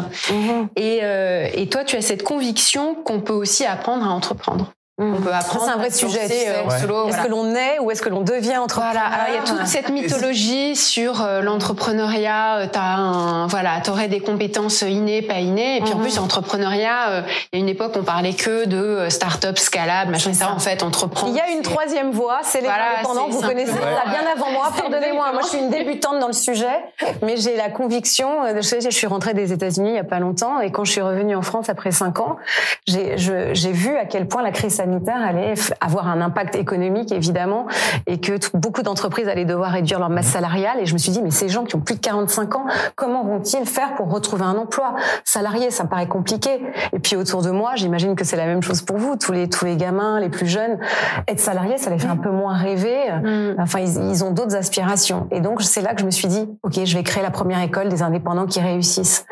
Et, 0.75 0.99
euh, 1.03 1.47
et 1.53 1.69
toi, 1.69 1.83
tu 1.83 1.95
as 1.95 2.01
cette 2.01 2.23
conviction 2.23 2.95
qu'on 2.95 3.21
peut 3.21 3.33
aussi 3.33 3.65
apprendre 3.65 4.05
à 4.05 4.09
entreprendre. 4.09 4.71
On 5.03 5.21
peut 5.21 5.29
Ça, 5.31 5.37
apprendre. 5.39 5.65
c'est 5.65 5.71
un 5.71 5.77
vrai 5.77 5.89
sujet. 5.91 6.19
tu 6.21 6.27
sais. 6.27 6.49
euh, 6.49 6.63
en 6.63 6.69
Ouais. 6.69 6.79
solo. 6.79 6.95
Est-ce 7.07 7.15
voilà. 7.17 7.23
que 7.23 7.29
l'on 7.29 7.55
est 7.55 7.79
ou 7.79 7.91
est-ce 7.91 8.01
que 8.01 8.09
l'on 8.09 8.21
devient 8.21 8.57
entrepreneur? 8.57 8.91
Voilà, 8.93 9.07
alors 9.15 9.27
il 9.29 9.35
y 9.35 9.37
a 9.37 9.41
toute 9.57 9.67
cette 9.67 9.89
mythologie 9.89 10.75
sur 10.75 11.21
euh, 11.23 11.41
l'entrepreneuriat. 11.41 12.57
euh, 12.59 12.67
T'as 12.71 12.81
un, 12.81 13.47
voilà, 13.47 13.81
t'aurais 13.83 14.07
des 14.07 14.19
compétences 14.19 14.81
innées, 14.81 15.21
pas 15.21 15.39
innées. 15.39 15.77
Et 15.77 15.81
puis 15.81 15.93
en 15.93 15.97
Mhm. 15.97 16.01
plus, 16.03 16.17
l'entrepreneuriat, 16.17 17.09
euh, 17.09 17.21
il 17.51 17.59
y 17.59 17.61
a 17.61 17.63
une 17.63 17.69
époque, 17.69 17.93
on 17.97 18.03
parlait 18.03 18.33
que 18.33 18.65
de 18.65 18.77
euh, 18.77 19.09
start-up 19.09 19.57
scalable, 19.57 20.11
machin, 20.11 20.29
etc. 20.29 20.45
ça. 20.47 20.53
En 20.53 20.59
fait, 20.59 20.83
entreprendre. 20.83 21.33
Il 21.33 21.37
y 21.37 21.41
a 21.41 21.49
une 21.55 21.61
troisième 21.63 22.11
voie, 22.11 22.39
c'est 22.43 22.59
les 22.61 22.67
Voilà, 22.67 22.97
indépendants. 22.99 23.27
Vous 23.29 23.41
connaissez 23.41 23.71
ça 23.71 23.79
bien 24.09 24.21
avant 24.35 24.51
moi. 24.51 24.71
Pardonnez-moi, 24.77 25.31
moi 25.31 25.41
je 25.43 25.47
suis 25.47 25.57
une 25.59 25.69
débutante 25.69 26.19
dans 26.19 26.27
le 26.27 26.33
sujet, 26.33 26.67
mais 27.23 27.37
j'ai 27.37 27.55
la 27.57 27.69
conviction. 27.69 28.43
euh, 28.45 28.61
Je, 28.61 28.79
je 28.81 28.89
suis 28.89 29.07
rentrée 29.07 29.33
des 29.33 29.51
États-Unis 29.53 29.89
il 29.91 29.95
y 29.95 29.99
a 29.99 30.03
pas 30.03 30.19
longtemps 30.19 30.59
et 30.59 30.71
quand 30.71 30.83
je 30.83 30.91
suis 30.91 31.01
revenue 31.01 31.35
en 31.35 31.41
France 31.41 31.69
après 31.69 31.91
cinq 31.91 32.19
ans, 32.19 32.37
j'ai 32.87 33.71
vu 33.71 33.97
à 33.97 34.05
quel 34.05 34.27
point 34.27 34.41
la 34.43 34.51
crise 34.51 34.75
sanitaire 34.75 34.90
allait 34.99 35.53
avoir 35.79 36.07
un 36.07 36.21
impact 36.21 36.55
économique 36.55 37.11
évidemment 37.11 37.67
et 38.07 38.19
que 38.19 38.33
beaucoup 38.55 38.81
d'entreprises 38.81 39.27
allaient 39.27 39.45
devoir 39.45 39.71
réduire 39.71 39.99
leur 39.99 40.09
masse 40.09 40.27
salariale. 40.27 40.79
Et 40.79 40.85
je 40.85 40.93
me 40.93 40.97
suis 40.97 41.11
dit 41.11 41.21
mais 41.21 41.31
ces 41.31 41.49
gens 41.49 41.63
qui 41.63 41.75
ont 41.75 41.81
plus 41.81 41.95
de 41.95 42.01
45 42.01 42.55
ans, 42.55 42.65
comment 42.95 43.23
vont-ils 43.23 43.65
faire 43.65 43.95
pour 43.95 44.11
retrouver 44.11 44.43
un 44.43 44.57
emploi? 44.57 44.95
Salarié 45.23 45.71
Ça 45.71 45.83
me 45.83 45.89
paraît 45.89 46.07
compliqué. 46.07 46.61
Et 46.93 46.99
puis 46.99 47.15
autour 47.15 47.41
de 47.41 47.51
moi, 47.51 47.73
j'imagine 47.75 48.15
que 48.15 48.23
c'est 48.23 48.37
la 48.37 48.45
même 48.45 48.61
chose 48.61 48.81
pour 48.81 48.97
vous, 48.97 49.15
tous 49.15 49.31
les 49.31 49.49
tous 49.49 49.65
les 49.65 49.75
gamins, 49.75 50.19
les 50.19 50.29
plus 50.29 50.47
jeunes, 50.47 50.79
être 51.27 51.39
salarié, 51.39 51.77
ça 51.77 51.89
les 51.89 51.99
fait 51.99 52.07
un 52.07 52.17
peu 52.17 52.31
moins 52.31 52.53
rêver. 52.53 53.11
Mm. 53.11 53.59
Enfin, 53.59 53.79
ils, 53.79 54.09
ils 54.09 54.23
ont 54.23 54.31
d'autres 54.31 54.55
aspirations. 54.55 55.27
Et 55.31 55.41
donc, 55.41 55.61
c'est 55.61 55.81
là 55.81 55.93
que 55.93 56.01
je 56.01 56.05
me 56.05 56.11
suis 56.11 56.27
dit, 56.27 56.47
OK, 56.63 56.79
je 56.83 56.97
vais 56.97 57.03
créer 57.03 57.23
la 57.23 57.31
première 57.31 57.61
école 57.61 57.89
des 57.89 58.01
indépendants 58.01 58.45
qui 58.45 58.59
réussissent. 58.59 59.25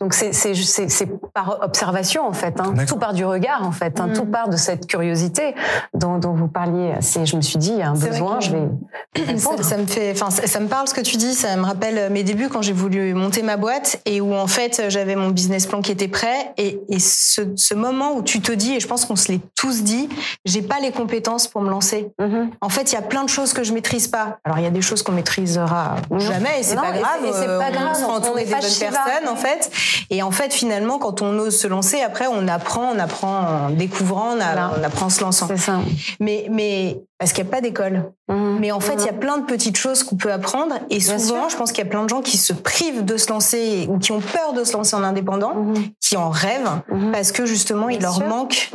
Donc, 0.00 0.14
c'est, 0.14 0.30
par 1.32 1.58
observation, 1.62 2.26
en 2.26 2.32
fait. 2.32 2.60
Hein. 2.60 2.74
Tout 2.86 2.96
part 2.96 3.12
du 3.12 3.24
regard, 3.24 3.66
en 3.66 3.72
fait. 3.72 4.00
Hein. 4.00 4.08
Mm. 4.08 4.12
Tout 4.12 4.26
part 4.26 4.48
de 4.48 4.56
cette 4.56 4.86
curiosité 4.96 5.54
dont, 5.94 6.18
dont 6.18 6.32
vous 6.32 6.48
parliez. 6.48 6.94
C'est, 7.00 7.26
je 7.26 7.36
me 7.36 7.42
suis 7.42 7.58
dit, 7.58 7.70
il 7.72 7.78
y 7.78 7.82
a 7.82 7.90
un 7.90 7.94
besoin, 7.94 8.40
je 8.40 8.50
vais 8.52 8.62
Ça, 9.16 9.22
répondre. 9.50 9.64
ça 9.64 9.76
me 9.76 9.86
fait, 9.86 10.12
enfin, 10.12 10.30
ça, 10.30 10.46
ça 10.46 10.60
me 10.60 10.68
parle 10.68 10.88
ce 10.88 10.94
que 10.94 11.00
tu 11.00 11.16
dis. 11.16 11.34
Ça 11.34 11.54
me 11.56 11.64
rappelle 11.64 12.10
mes 12.10 12.22
débuts 12.22 12.48
quand 12.48 12.62
j'ai 12.62 12.72
voulu 12.72 13.12
monter 13.14 13.42
ma 13.42 13.56
boîte 13.56 14.00
et 14.06 14.20
où 14.20 14.34
en 14.34 14.46
fait 14.46 14.84
j'avais 14.88 15.16
mon 15.16 15.28
business 15.30 15.66
plan 15.66 15.80
qui 15.82 15.92
était 15.92 16.08
prêt 16.08 16.52
et, 16.56 16.80
et 16.88 16.98
ce, 16.98 17.42
ce 17.56 17.74
moment 17.74 18.14
où 18.16 18.22
tu 18.22 18.40
te 18.40 18.52
dis 18.52 18.74
et 18.74 18.80
je 18.80 18.86
pense 18.86 19.04
qu'on 19.04 19.16
se 19.16 19.30
l'est 19.32 19.40
tous 19.56 19.82
dit, 19.82 20.08
j'ai 20.44 20.62
pas 20.62 20.80
les 20.80 20.92
compétences 20.92 21.46
pour 21.48 21.60
me 21.62 21.70
lancer. 21.70 22.10
Mhm. 22.18 22.50
En 22.60 22.68
fait, 22.68 22.92
il 22.92 22.94
y 22.94 22.98
a 22.98 23.02
plein 23.02 23.24
de 23.24 23.28
choses 23.28 23.52
que 23.52 23.64
je 23.64 23.72
maîtrise 23.72 24.08
pas. 24.08 24.38
Alors 24.44 24.58
il 24.58 24.64
y 24.64 24.68
a 24.68 24.70
des 24.70 24.82
choses 24.82 25.02
qu'on 25.02 25.12
maîtrisera 25.12 25.96
jamais 26.18 26.60
et 26.60 26.62
c'est 26.62 26.74
Non, 26.76 26.82
pas 26.82 26.92
grave. 26.92 27.24
et 27.24 27.32
c'est 27.32 27.48
euh, 27.48 27.58
pas 27.58 27.68
on 27.68 27.72
grave, 27.72 27.96
sera 27.96 28.12
on 28.12 28.16
entouré 28.16 28.42
est 28.42 28.44
des 28.46 28.52
bonnes 28.52 28.62
Shiva. 28.62 28.90
personnes 28.90 29.28
en 29.28 29.36
fait. 29.36 29.70
Et 30.10 30.22
en 30.22 30.30
fait, 30.30 30.52
finalement, 30.52 30.98
quand 30.98 31.22
on 31.22 31.38
ose 31.38 31.58
se 31.58 31.66
lancer, 31.68 32.00
après 32.02 32.26
on 32.26 32.46
apprend, 32.48 32.92
on 32.94 32.98
apprend 32.98 33.66
en 33.66 33.70
découvrant, 33.70 34.30
on, 34.36 34.40
a- 34.40 34.44
Voilà. 34.44 34.72
on 34.80 34.84
apprend 34.86 35.06
en 35.06 35.10
se 35.10 35.20
lançant. 35.20 35.46
C'est 35.48 35.56
ça. 35.56 35.80
Mais 36.20 36.46
mais 36.50 37.00
parce 37.18 37.32
qu'il 37.32 37.44
n'y 37.44 37.50
a 37.50 37.52
pas 37.52 37.60
d'école. 37.60 38.10
Mhm. 38.28 38.58
Mais 38.60 38.72
en 38.72 38.80
fait, 38.80 38.94
il 38.98 39.06
y 39.06 39.08
a 39.08 39.12
plein 39.12 39.38
de 39.38 39.44
petites 39.44 39.76
choses 39.76 40.02
qu'on 40.02 40.16
peut 40.16 40.32
apprendre. 40.32 40.74
Et 40.90 41.00
souvent, 41.00 41.48
je 41.48 41.56
pense 41.56 41.72
qu'il 41.72 41.84
y 41.84 41.86
a 41.86 41.90
plein 41.90 42.02
de 42.04 42.08
gens 42.08 42.20
qui 42.22 42.36
se 42.36 42.52
privent 42.52 43.04
de 43.04 43.16
se 43.16 43.28
lancer 43.30 43.86
ou 43.90 43.98
qui 43.98 44.12
ont 44.12 44.20
peur 44.20 44.52
de 44.54 44.64
se 44.64 44.72
lancer 44.74 44.96
en 44.96 45.02
indépendant, 45.02 45.54
Mhm. 45.54 45.74
qui 46.00 46.16
en 46.16 46.30
rêvent, 46.30 46.80
Mhm. 46.90 47.12
parce 47.12 47.32
que 47.32 47.46
justement, 47.46 47.88
il 47.88 48.00
leur 48.00 48.14
sûr. 48.16 48.26
manque 48.26 48.70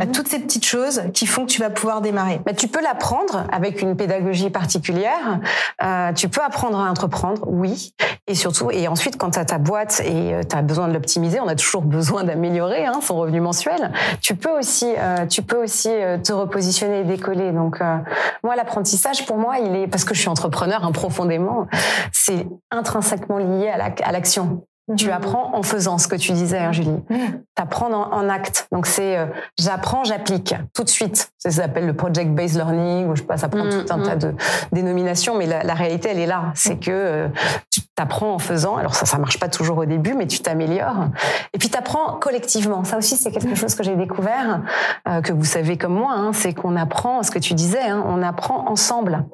À 0.00 0.06
toutes 0.06 0.26
ces 0.26 0.40
petites 0.40 0.64
choses 0.66 1.02
qui 1.14 1.26
font 1.26 1.46
que 1.46 1.50
tu 1.50 1.60
vas 1.60 1.70
pouvoir 1.70 2.00
démarrer. 2.00 2.40
Mais 2.44 2.54
tu 2.54 2.66
peux 2.66 2.82
l'apprendre 2.82 3.44
avec 3.52 3.82
une 3.82 3.96
pédagogie 3.96 4.50
particulière. 4.50 5.38
Euh, 5.82 6.12
tu 6.12 6.28
peux 6.28 6.40
apprendre 6.42 6.80
à 6.80 6.90
entreprendre, 6.90 7.42
oui. 7.46 7.94
Et 8.26 8.34
surtout, 8.34 8.72
et 8.72 8.88
ensuite, 8.88 9.16
quand 9.16 9.30
tu 9.30 9.38
as 9.38 9.44
ta 9.44 9.58
boîte 9.58 10.02
et 10.04 10.40
tu 10.48 10.56
as 10.56 10.62
besoin 10.62 10.88
de 10.88 10.92
l'optimiser, 10.92 11.38
on 11.38 11.46
a 11.46 11.54
toujours 11.54 11.82
besoin 11.82 12.24
d'améliorer 12.24 12.84
hein, 12.84 12.98
son 13.00 13.16
revenu 13.16 13.40
mensuel. 13.40 13.92
Tu 14.20 14.34
peux 14.34 14.58
aussi, 14.58 14.92
euh, 14.98 15.24
tu 15.26 15.42
peux 15.42 15.62
aussi 15.62 15.90
euh, 15.90 16.18
te 16.18 16.32
repositionner 16.32 17.00
et 17.00 17.04
décoller. 17.04 17.52
Donc, 17.52 17.80
euh, 17.80 17.98
moi, 18.42 18.56
l'apprentissage, 18.56 19.24
pour 19.24 19.36
moi, 19.36 19.58
il 19.60 19.76
est 19.76 19.86
parce 19.86 20.04
que 20.04 20.14
je 20.14 20.20
suis 20.20 20.28
entrepreneur 20.28 20.84
hein, 20.84 20.90
profondément, 20.90 21.68
c'est 22.12 22.48
intrinsèquement 22.72 23.38
lié 23.38 23.68
à 23.68 23.76
la- 23.76 23.94
Tu 24.96 25.10
apprends 25.10 25.50
en 25.54 25.62
faisant 25.64 25.98
ce 25.98 26.06
que 26.06 26.14
tu 26.14 26.30
disais, 26.32 26.58
hein, 26.58 26.70
Julie. 26.70 27.02
T'apprends 27.56 27.92
en, 27.92 28.12
en 28.12 28.28
acte. 28.28 28.68
Donc 28.70 28.86
c'est 28.86 29.16
euh, 29.18 29.26
j'apprends, 29.58 30.04
j'applique 30.04 30.54
tout 30.74 30.84
de 30.84 30.88
suite. 30.88 31.32
Ça 31.38 31.50
s'appelle 31.50 31.86
le 31.86 31.94
project 31.94 32.30
based 32.30 32.54
learning 32.54 33.08
ou 33.08 33.16
je 33.16 33.22
sais 33.22 33.26
pas, 33.26 33.36
ça 33.36 33.48
prend 33.48 33.64
Mm, 33.64 33.70
tout 33.70 33.92
un 33.92 33.98
tas 34.02 34.14
de 34.16 34.34
dénominations, 34.70 35.36
mais 35.36 35.46
la, 35.46 35.64
la 35.64 35.74
réalité 35.74 36.10
elle 36.10 36.20
est 36.20 36.26
là. 36.26 36.52
C'est 36.54 36.76
que 36.76 36.90
euh, 36.92 37.28
tu 37.70 37.80
t'apprends 37.96 38.34
en 38.34 38.38
faisant. 38.38 38.76
Alors 38.76 38.94
ça, 38.94 39.06
ça 39.06 39.18
marche 39.18 39.40
pas 39.40 39.48
toujours 39.48 39.78
au 39.78 39.86
début, 39.86 40.14
mais 40.14 40.26
tu 40.28 40.38
t'améliores. 40.38 41.06
Et 41.52 41.58
puis 41.58 41.68
t'apprends 41.68 42.12
collectivement. 42.20 42.84
Ça 42.84 42.96
aussi 42.98 43.16
c'est 43.16 43.32
quelque 43.32 43.56
chose 43.56 43.74
que 43.74 43.82
j'ai 43.82 43.96
découvert, 43.96 44.60
euh, 45.08 45.20
que 45.20 45.32
vous 45.32 45.44
savez 45.44 45.76
comme 45.76 45.94
moi. 45.94 46.12
Hein, 46.14 46.30
c'est 46.32 46.54
qu'on 46.54 46.76
apprend, 46.76 47.24
ce 47.24 47.32
que 47.32 47.40
tu 47.40 47.54
disais, 47.54 47.82
hein, 47.88 48.04
on 48.06 48.22
apprend 48.22 48.68
ensemble. 48.68 49.24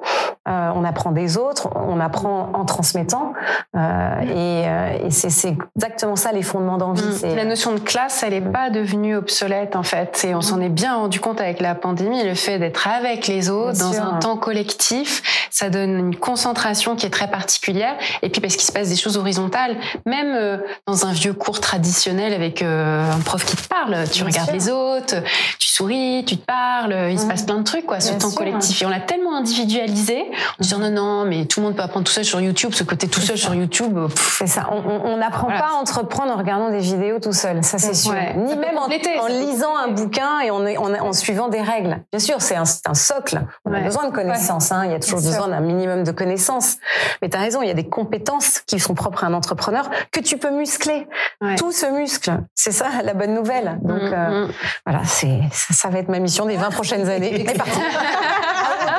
Euh, 0.49 0.71
on 0.75 0.83
apprend 0.83 1.11
des 1.11 1.37
autres, 1.37 1.69
on 1.73 2.01
apprend 2.01 2.49
en 2.53 2.65
transmettant, 2.65 3.31
euh, 3.77 4.19
et, 4.23 4.67
euh, 4.67 5.05
et 5.07 5.09
c'est 5.09 5.29
c'est 5.29 5.55
exactement 5.77 6.17
ça 6.17 6.33
les 6.33 6.41
fondements 6.43 6.77
d'envie. 6.77 7.01
Mm. 7.25 7.35
La 7.37 7.45
notion 7.45 7.71
de 7.71 7.79
classe, 7.79 8.23
elle 8.23 8.33
n'est 8.33 8.41
pas 8.51 8.69
devenue 8.69 9.15
obsolète 9.15 9.77
en 9.77 9.83
fait. 9.83 10.25
Et 10.27 10.35
on 10.35 10.41
s'en 10.41 10.59
est 10.59 10.67
bien 10.67 10.95
rendu 10.95 11.21
compte 11.21 11.39
avec 11.39 11.61
la 11.61 11.75
pandémie. 11.75 12.23
Le 12.23 12.35
fait 12.35 12.59
d'être 12.59 12.89
avec 12.89 13.27
les 13.27 13.49
autres 13.49 13.77
Bien 13.77 13.85
dans 13.87 13.93
sûr. 13.93 14.03
un 14.03 14.19
temps 14.19 14.35
collectif, 14.35 15.47
ça 15.49 15.69
donne 15.69 15.97
une 15.97 16.15
concentration 16.17 16.97
qui 16.97 17.05
est 17.05 17.09
très 17.09 17.29
particulière. 17.29 17.95
Et 18.21 18.27
puis 18.29 18.41
parce 18.41 18.57
qu'il 18.57 18.65
se 18.65 18.73
passe 18.73 18.89
des 18.89 18.97
choses 18.97 19.15
horizontales, 19.17 19.77
même 20.05 20.33
euh, 20.35 20.57
dans 20.87 21.05
un 21.05 21.13
vieux 21.13 21.33
cours 21.33 21.61
traditionnel 21.61 22.33
avec 22.33 22.61
euh, 22.61 23.09
un 23.13 23.19
prof 23.21 23.45
qui 23.45 23.55
te 23.55 23.67
parle, 23.69 23.95
tu 24.11 24.23
Bien 24.23 24.25
regardes 24.25 24.49
sûr. 24.49 24.55
les 24.55 24.69
autres, 24.69 25.15
tu 25.57 25.69
souris, 25.69 26.25
tu 26.27 26.35
te 26.35 26.45
parles, 26.45 26.93
il 27.11 27.17
se 27.17 27.23
Mm. 27.25 27.29
passe 27.29 27.43
plein 27.43 27.57
de 27.59 27.63
trucs 27.63 27.85
quoi, 27.85 28.01
ce 28.01 28.09
Bien 28.09 28.17
temps 28.19 28.29
sûr. 28.29 28.37
collectif. 28.39 28.81
Et 28.81 28.85
on 28.85 28.89
l'a 28.89 28.99
tellement 28.99 29.37
individualisé, 29.37 30.25
en 30.33 30.61
disant 30.61 30.79
non 30.79 30.89
non, 30.91 31.25
mais 31.25 31.45
tout 31.45 31.59
le 31.59 31.65
monde 31.67 31.75
peut 31.75 31.81
apprendre 31.83 32.05
tout 32.05 32.11
seul 32.11 32.25
sur 32.25 32.39
YouTube. 32.41 32.71
Ce 32.73 32.83
côté 32.83 33.07
tout 33.07 33.19
seul 33.21 33.37
sur 33.37 33.53
YouTube, 33.55 33.97
C'est 34.17 34.47
ça. 34.47 34.67
On- 34.71 34.77
On 34.77 35.13
on 35.13 35.17
n'apprend 35.17 35.47
Voilà. 35.47 35.61
pas 35.61 35.69
à 35.69 35.73
entreprendre 35.73 36.31
en 36.33 36.37
regardant 36.37 36.69
des 36.69 36.79
vidéos 36.79 37.19
tout 37.19 37.33
seul. 37.33 37.63
Ça, 37.63 37.77
c'est 37.77 37.93
sûr. 37.93 38.11
Ouais. 38.11 38.33
Ni 38.35 38.49
Ça 38.51 38.55
même 38.55 38.77
en, 38.77 38.87
lisant 39.27 39.75
un 39.77 39.89
bouquin 39.89 40.39
et 40.41 40.49
en, 40.51 40.65
en, 40.65 40.93
en 41.07 41.13
suivant 41.13 41.47
des 41.49 41.61
règles. 41.61 41.99
Bien 42.11 42.19
sûr, 42.19 42.41
c'est 42.41 42.55
un, 42.55 42.65
socle. 42.93 43.41
On 43.65 43.73
a 43.73 43.79
besoin 43.81 44.07
de 44.07 44.13
connaissances. 44.13 44.71
Hein. 44.71 44.83
Il 44.85 44.91
y 44.91 44.95
a 44.95 44.99
toujours 44.99 45.19
Bien 45.19 45.29
besoin 45.31 45.47
d'un 45.49 45.59
minimum 45.59 46.03
de 46.03 46.11
connaissances. 46.11 46.77
Mais 47.21 47.29
tu 47.29 47.37
as 47.37 47.41
raison, 47.41 47.61
il 47.61 47.67
y 47.67 47.71
a 47.71 47.75
des 47.75 47.87
compétences 47.87 48.59
qui 48.65 48.79
sont 48.79 48.93
propres 48.93 49.23
à 49.23 49.27
un 49.27 49.33
entrepreneur 49.33 49.89
que 50.11 50.19
tu 50.19 50.37
peux 50.37 50.51
muscler. 50.51 51.07
Ouais. 51.41 51.55
Tout 51.55 51.71
se 51.71 51.85
muscle. 51.85 52.31
C'est 52.55 52.71
ça 52.71 52.87
la 53.03 53.13
bonne 53.13 53.33
nouvelle. 53.33 53.77
Donc 53.83 54.01
Mm, 54.01 54.13
euh, 54.13 54.47
mm. 54.47 54.51
voilà, 54.85 55.01
c'est 55.05 55.39
ça, 55.51 55.73
ça 55.73 55.89
va 55.89 55.99
être 55.99 56.09
ma 56.09 56.19
mission 56.19 56.45
des 56.45 56.57
20 56.57 56.69
prochaines 56.71 57.07
années. 57.09 57.45
C'est 57.47 57.57
parti. 57.57 57.71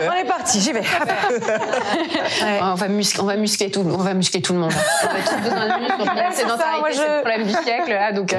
on 0.08 0.12
est 0.12 0.24
parti, 0.28 0.60
j'y 0.60 0.72
vais. 0.72 0.82
Ouais. 2.42 2.58
On 2.62 2.74
va 2.74 2.88
muscler, 2.88 3.20
on 3.22 3.26
va 3.26 3.36
muscler 3.36 3.70
tout, 3.70 3.80
on 3.80 3.96
va 4.02 4.14
muscler 4.14 4.42
tout 4.42 4.52
le 4.52 4.58
monde. 4.58 4.72
On 5.02 5.06
va 5.06 5.20
tous 5.22 5.42
besoin 5.42 5.66
de 5.78 5.82
muscles. 5.82 6.10
C'est 6.32 6.42
je- 6.42 7.00
le 7.02 7.20
problème 7.22 7.44
du 7.46 7.52
siècle 7.52 7.90
là. 7.90 8.12
Donc, 8.12 8.32
euh, 8.32 8.38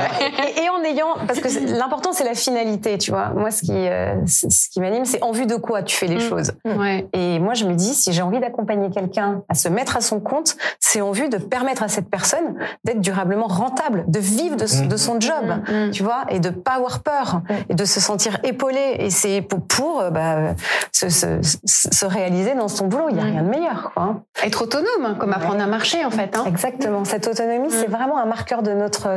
et, 0.58 0.64
et 0.64 0.70
en 0.70 0.84
ayant, 0.84 1.16
parce 1.28 1.40
que 1.40 1.48
l'important 1.78 2.12
c'est 2.14 2.24
la 2.24 2.34
finalité, 2.36 2.98
tu 2.98 3.12
vois. 3.12 3.30
Moi, 3.30 3.52
ce 3.52 3.62
qui, 3.62 3.72
euh, 3.74 4.16
ce 4.28 4.70
qui 4.70 4.80
m'anime, 4.82 5.06
c'est 5.06 5.24
en 5.24 5.32
vue 5.32 5.46
de 5.46 5.56
quoi 5.56 5.84
tu 5.84 5.96
fais 5.96 6.08
les 6.08 6.16
Mm. 6.16 6.20
choses. 6.30 6.52
ouais. 6.66 7.08
Et 7.14 7.40
moi, 7.40 7.54
je 7.54 7.66
me 7.66 7.74
dis, 7.74 7.94
si 7.94 8.14
j'ai 8.14 8.22
envie 8.22 8.40
d'accompagner 8.40 8.90
quelqu'un 8.90 9.42
à 9.50 9.54
se 9.56 9.68
mettre 9.70 9.98
à 9.98 10.02
son 10.02 10.20
compte, 10.20 10.56
c'est 10.80 11.02
en 11.02 11.12
vue 11.12 11.30
de 11.30 11.38
permettre 11.38 11.84
à 11.84 11.88
cette 11.88 12.10
personne 12.10 12.56
d'être 12.84 13.02
durablement 13.02 13.48
rentable, 13.48 14.06
de 14.08 14.20
vivre 14.20 14.56
de, 14.56 14.66
son- 14.68 14.86
de 14.86 14.98
son 14.98 15.20
job, 15.20 15.34
Mm. 15.68 15.92
tu 15.92 16.04
vois, 16.04 16.26
et 16.30 16.40
de 16.40 16.50
pas 16.50 16.74
avoir 16.74 17.02
peur, 17.04 17.42
et 17.70 17.74
de 17.74 17.86
se 17.86 18.00
sentir 18.00 18.38
épaulé. 18.44 18.96
Et 19.00 19.10
c'est 19.10 19.42
pour, 19.42 19.62
pour 19.66 20.02
euh, 20.02 20.10
bah, 20.10 20.56
se, 20.92 21.10
se, 21.10 21.25
se- 21.42 21.58
se 21.92 22.06
réaliser 22.06 22.56
dans 22.56 22.68
son 22.68 22.88
boulot. 22.88 23.08
Il 23.10 23.18
y 23.18 23.20
a 23.20 23.24
Mm. 23.24 23.32
rien 23.32 23.44
de 23.44 23.50
meilleur, 23.50 23.92
quoi. 23.94 24.22
Être 24.44 24.64
autonome, 24.64 25.18
comme 25.20 25.34
apprendre 25.34 25.62
à 25.62 25.68
marcher 25.68 26.04
en 26.06 26.12
fait. 26.12 26.36
Hein. 26.38 26.44
Exactement. 26.48 27.06
Cette 27.06 27.28
autonomie, 27.28 27.70
c'est 27.72 27.88
vraiment 27.88 28.18
un 28.18 28.26
marqueur 28.26 28.62
de 28.64 28.72
notre 28.74 29.08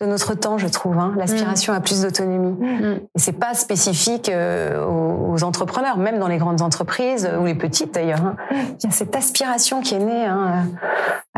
de 0.00 0.06
notre 0.06 0.34
temps, 0.34 0.58
je 0.58 0.68
trouve. 0.68 0.98
Hein, 0.98 1.14
L'aspiration 1.16 1.72
à 1.72 1.80
plus 1.80 2.02
d'autonomie. 2.02 2.52
Mm. 2.52 3.00
Et 3.14 3.18
c'est 3.18 3.32
pas 3.32 3.54
spécifique 3.54 4.28
euh, 4.28 4.84
aux, 4.84 5.32
aux 5.34 5.44
entrepreneurs, 5.44 5.96
même 5.98 6.18
dans 6.18 6.28
les 6.28 6.38
grandes 6.38 6.62
entreprises 6.62 7.28
ou 7.40 7.44
les 7.44 7.54
petites 7.54 7.94
d'ailleurs. 7.94 8.24
hein. 8.24 8.36
Il 8.50 8.84
y 8.84 8.86
a 8.86 8.90
cette 8.90 9.14
aspiration 9.16 9.80
qui 9.80 9.94
est 9.94 9.98
née. 9.98 10.26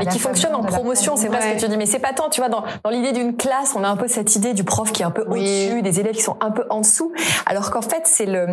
Et 0.01 0.07
qui 0.07 0.19
fonctionne 0.19 0.55
en 0.55 0.63
promotion, 0.63 1.17
c'est 1.17 1.29
vrai 1.29 1.41
ce 1.43 1.55
que 1.55 1.61
tu 1.61 1.69
dis. 1.69 1.77
Mais 1.77 1.87
c'est 1.87 1.99
pas 1.99 2.13
tant, 2.13 2.29
tu 2.31 2.41
vois, 2.41 2.49
dans, 2.49 2.65
dans 2.85 2.91
l'idée 2.91 3.13
d'une 3.13 3.37
classe, 3.37 3.75
on 3.77 3.85
a 3.85 3.89
un 3.89 3.97
peu 3.97 4.09
cette 4.09 4.35
idée 4.37 4.55
du 4.55 4.65
prof 4.65 4.93
qui 4.93 5.03
est 5.03 5.05
un 5.05 5.11
peu 5.11 5.25
Oui. 5.29 5.41
au-dessus, 5.69 5.83
des 5.83 6.01
élèves 6.01 6.15
qui 6.15 6.23
sont 6.23 6.37
un 6.41 6.51
peu 6.51 6.65
en 6.71 6.81
dessous. 6.81 7.13
Alors 7.47 7.71
qu'en 7.71 7.83
fait, 7.83 8.03
c'est 8.05 8.27
le 8.27 8.47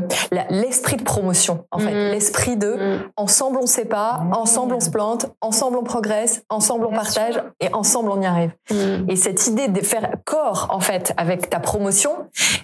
l'esprit 0.49 0.97
de 0.97 1.03
promotion, 1.03 1.65
en 1.71 1.79
fait. 1.79 1.91
Mhm. 1.91 2.11
L'esprit 2.11 2.57
de 2.57 2.67
Mm. 2.77 2.99
ensemble 3.17 3.57
on 3.61 3.65
sait 3.65 3.85
pas, 3.85 4.21
ensemble 4.33 4.75
on 4.75 4.79
se 4.79 4.89
plante, 4.89 5.27
ensemble 5.41 5.77
on 5.77 5.83
progresse, 5.83 6.43
ensemble 6.49 6.85
on 6.85 6.91
partage 6.91 7.41
et 7.59 7.73
ensemble 7.73 8.09
on 8.11 8.21
y 8.21 8.25
arrive. 8.25 8.51
Mm. 8.69 9.09
Et 9.09 9.15
cette 9.15 9.47
idée 9.47 9.67
de 9.67 9.81
faire 9.81 10.09
corps, 10.25 10.67
en 10.71 10.79
fait, 10.79 11.13
avec 11.17 11.49
ta 11.49 11.59
promotion 11.59 12.11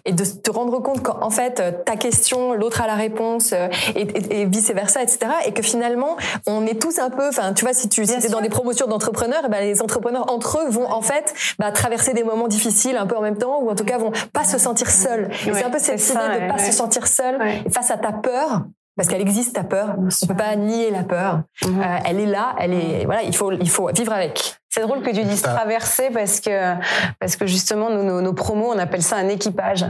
et 0.06 0.12
de 0.14 0.24
te 0.24 0.52
rendre 0.52 0.80
compte 0.82 1.02
qu'en 1.02 1.30
fait, 1.30 1.60
euh, 1.60 1.72
ta 1.86 1.96
question, 1.96 2.54
l'autre 2.54 2.82
a 2.82 2.88
la 2.88 2.96
réponse 2.96 3.54
euh, 3.54 3.68
et, 3.96 4.02
et, 4.02 4.42
et 4.42 4.46
vice 4.46 4.72
versa, 4.72 5.02
etc. 5.02 5.20
Et 5.46 5.52
que 5.54 5.62
finalement, 5.64 6.18
on 6.48 6.66
est 6.66 6.82
tous 6.82 7.00
un 7.00 7.10
peu, 7.10 7.28
enfin, 7.28 7.54
tu 7.54 7.64
vois, 7.66 7.74
si 7.74 7.90
tu 7.90 8.06
si 8.06 8.30
dans 8.30 8.42
des 8.42 8.50
promotions 8.50 8.73
d'entrepreneurs, 8.88 9.44
eh 9.46 9.50
ben, 9.50 9.62
les 9.62 9.82
entrepreneurs 9.82 10.32
entre 10.32 10.60
eux 10.60 10.70
vont 10.70 10.90
en 10.90 11.02
fait 11.02 11.34
bah, 11.60 11.72
traverser 11.72 12.14
des 12.14 12.24
moments 12.24 12.48
difficiles 12.48 12.98
un 12.98 13.06
peu 13.06 13.16
en 13.16 13.22
même 13.22 13.38
temps 13.38 13.60
ou 13.62 13.70
en 13.70 13.76
tout 13.76 13.86
cas 13.86 13.98
vont 13.98 14.12
pas 14.34 14.44
se 14.44 14.58
sentir 14.58 14.90
seuls. 14.90 15.30
Ouais, 15.46 15.54
c'est 15.54 15.64
un 15.64 15.70
peu 15.70 15.80
cette 15.80 16.02
idée 16.02 16.14
ça, 16.14 16.40
de 16.40 16.48
pas 16.48 16.56
ouais. 16.56 16.60
se 16.60 16.72
sentir 16.72 17.08
seul 17.08 17.40
face 17.72 17.92
à 17.92 17.98
ta 17.98 18.12
peur. 18.12 18.64
Parce 18.96 19.10
qu'elle 19.10 19.22
existe 19.22 19.56
ta 19.56 19.64
peur, 19.64 19.96
on 19.98 20.28
peut 20.28 20.36
pas 20.36 20.56
nier 20.56 20.92
la 20.92 21.02
peur. 21.02 21.42
Euh, 21.66 21.68
elle 22.06 22.20
est 22.20 22.28
là, 22.28 22.56
elle 22.60 22.74
est 22.74 23.06
voilà, 23.06 23.24
il 23.24 23.36
faut 23.36 23.52
il 23.52 23.70
faut 23.70 23.90
vivre 23.92 24.14
avec. 24.14 24.60
C'est 24.76 24.82
drôle 24.82 25.04
que 25.04 25.12
tu 25.12 25.22
dises 25.24 25.44
traverser 25.44 26.10
parce 26.12 26.40
que 26.40 26.74
parce 27.20 27.36
que 27.36 27.46
justement 27.46 27.92
nos, 27.92 28.02
nos, 28.02 28.22
nos 28.22 28.34
promos 28.34 28.74
on 28.74 28.80
appelle 28.80 29.04
ça 29.04 29.18
un 29.18 29.28
équipage. 29.30 29.84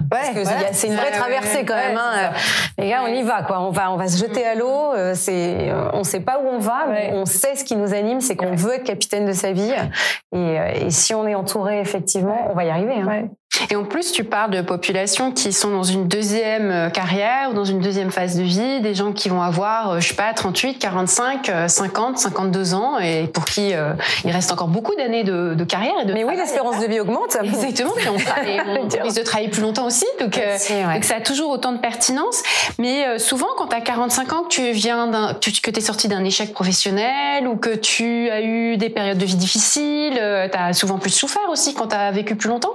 a- 0.52 0.74
c'est 0.74 0.88
une 0.88 0.96
vraie 0.96 1.06
Ouais, 1.06 1.12
ouais, 1.12 1.18
traversée 1.18 1.58
ouais, 1.60 1.66
quand 1.66 1.74
ouais, 1.76 1.88
même. 1.94 1.98
hein. 1.98 2.32
Les 2.78 2.90
gars, 2.90 3.02
on 3.04 3.08
y 3.08 3.24
va 3.24 3.44
quoi. 3.44 3.62
On 3.62 3.70
va 3.72 3.92
on 3.94 3.96
va 3.96 4.10
se 4.10 4.18
jeter 4.18 4.46
à 4.46 4.56
l'eau. 4.56 4.92
euh, 4.94 5.14
C'est 5.16 5.70
euh, 5.72 5.90
on 5.94 6.04
sait 6.04 6.20
pas 6.20 6.40
où 6.44 6.48
on 6.50 6.60
va, 6.60 6.86
mais 6.90 7.12
Ouais. 7.12 7.12
on 7.14 7.26
sait 7.26 7.56
ce 7.56 7.64
qui 7.64 7.78
nous 7.78 7.94
anime, 7.94 8.20
c'est 8.20 8.36
qu'on 8.36 8.56
veut 8.56 8.74
être 8.74 8.84
capitaine 8.84 9.26
de 9.26 9.32
sa 9.32 9.54
vie. 9.54 9.72
Et, 9.72 10.38
euh, 10.38 10.68
et 10.88 10.90
si 10.90 11.14
on 11.14 11.26
est 11.28 11.36
entouré 11.36 11.80
effectivement, 11.80 12.50
on 12.52 12.54
va 12.54 12.66
y 12.66 12.70
arriver. 12.70 12.96
hein. 12.96 13.28
Et 13.70 13.76
en 13.76 13.84
plus, 13.84 14.12
tu 14.12 14.24
parles 14.24 14.52
de 14.52 14.62
populations 14.62 15.32
qui 15.32 15.54
sont 15.54 15.70
dans 15.70 15.84
une 15.84 16.08
deuxième 16.08 16.72
euh, 16.72 16.90
carrière 16.90 17.52
ou 17.52 17.54
dans 17.54 17.66
une 17.66 17.80
deuxième 17.80 18.12
phase 18.12 18.36
de 18.36 18.44
vie, 18.44 18.82
des 18.82 18.96
gens 18.96 19.14
qui 19.14 19.30
vont 19.30 19.42
avoir, 19.42 19.92
euh, 19.92 20.00
je 20.00 20.10
sais 20.10 20.16
pas, 20.16 20.34
38, 20.34 20.80
45, 20.80 21.50
euh, 21.50 21.68
50, 21.68 22.18
52 22.18 22.74
ans 22.74 23.00
et 23.00 23.28
pour 23.28 23.46
qui 23.46 23.74
euh, 23.74 23.94
il 24.26 24.32
reste 24.32 24.52
encore 24.52 24.68
beaucoup 24.68 24.96
d'années 24.96 25.24
de, 25.24 25.54
de 25.54 25.64
carrière 25.64 25.94
et 26.02 26.06
de 26.06 26.14
Mais 26.14 26.24
oui, 26.24 26.36
l'espérance 26.36 26.80
de 26.80 26.88
vie 26.88 27.00
augmente. 27.00 27.38
Exactement, 27.44 27.94
on, 27.96 28.18
et 28.18 28.60
on 28.68 29.04
risque 29.04 29.18
de 29.18 29.24
travailler 29.24 29.50
plus 29.50 29.62
longtemps 29.62 29.86
aussi, 29.86 30.06
donc, 30.20 30.38
euh, 30.38 30.58
ça 30.58 31.16
a 31.16 31.22
toujours 31.22 31.52
autant 31.52 31.72
de 31.72 31.80
pertinence. 31.80 32.42
Mais 32.80 33.06
euh, 33.06 33.18
souvent, 33.20 33.48
quand 33.58 33.68
tu 33.68 33.76
as 33.76 33.82
45 33.82 34.34
ans, 34.34 34.44
que 34.44 34.50
tu 34.50 34.72
viens 34.72 35.08
d'un, 35.08 35.34
que 35.36 35.72
tu 35.72 35.78
es 35.78 35.82
sorti 35.82 36.08
d'un 36.08 36.24
échec 36.24 36.54
professionnel 36.54 37.48
ou 37.48 37.56
que 37.56 37.76
tu 37.76 38.30
as 38.30 38.42
eu 38.42 38.78
des 38.78 38.90
périodes 38.90 39.18
de 39.18 39.26
vie 39.26 39.36
difficiles, 39.36 40.14
tu 40.16 40.58
as 40.58 40.74
souvent 40.74 40.98
plus 40.98 41.12
souffert 41.12 41.50
aussi 41.50 41.74
quand 41.74 41.88
tu 41.88 41.96
as 41.96 42.12
vécu 42.12 42.36
plus 42.36 42.50
longtemps. 42.50 42.74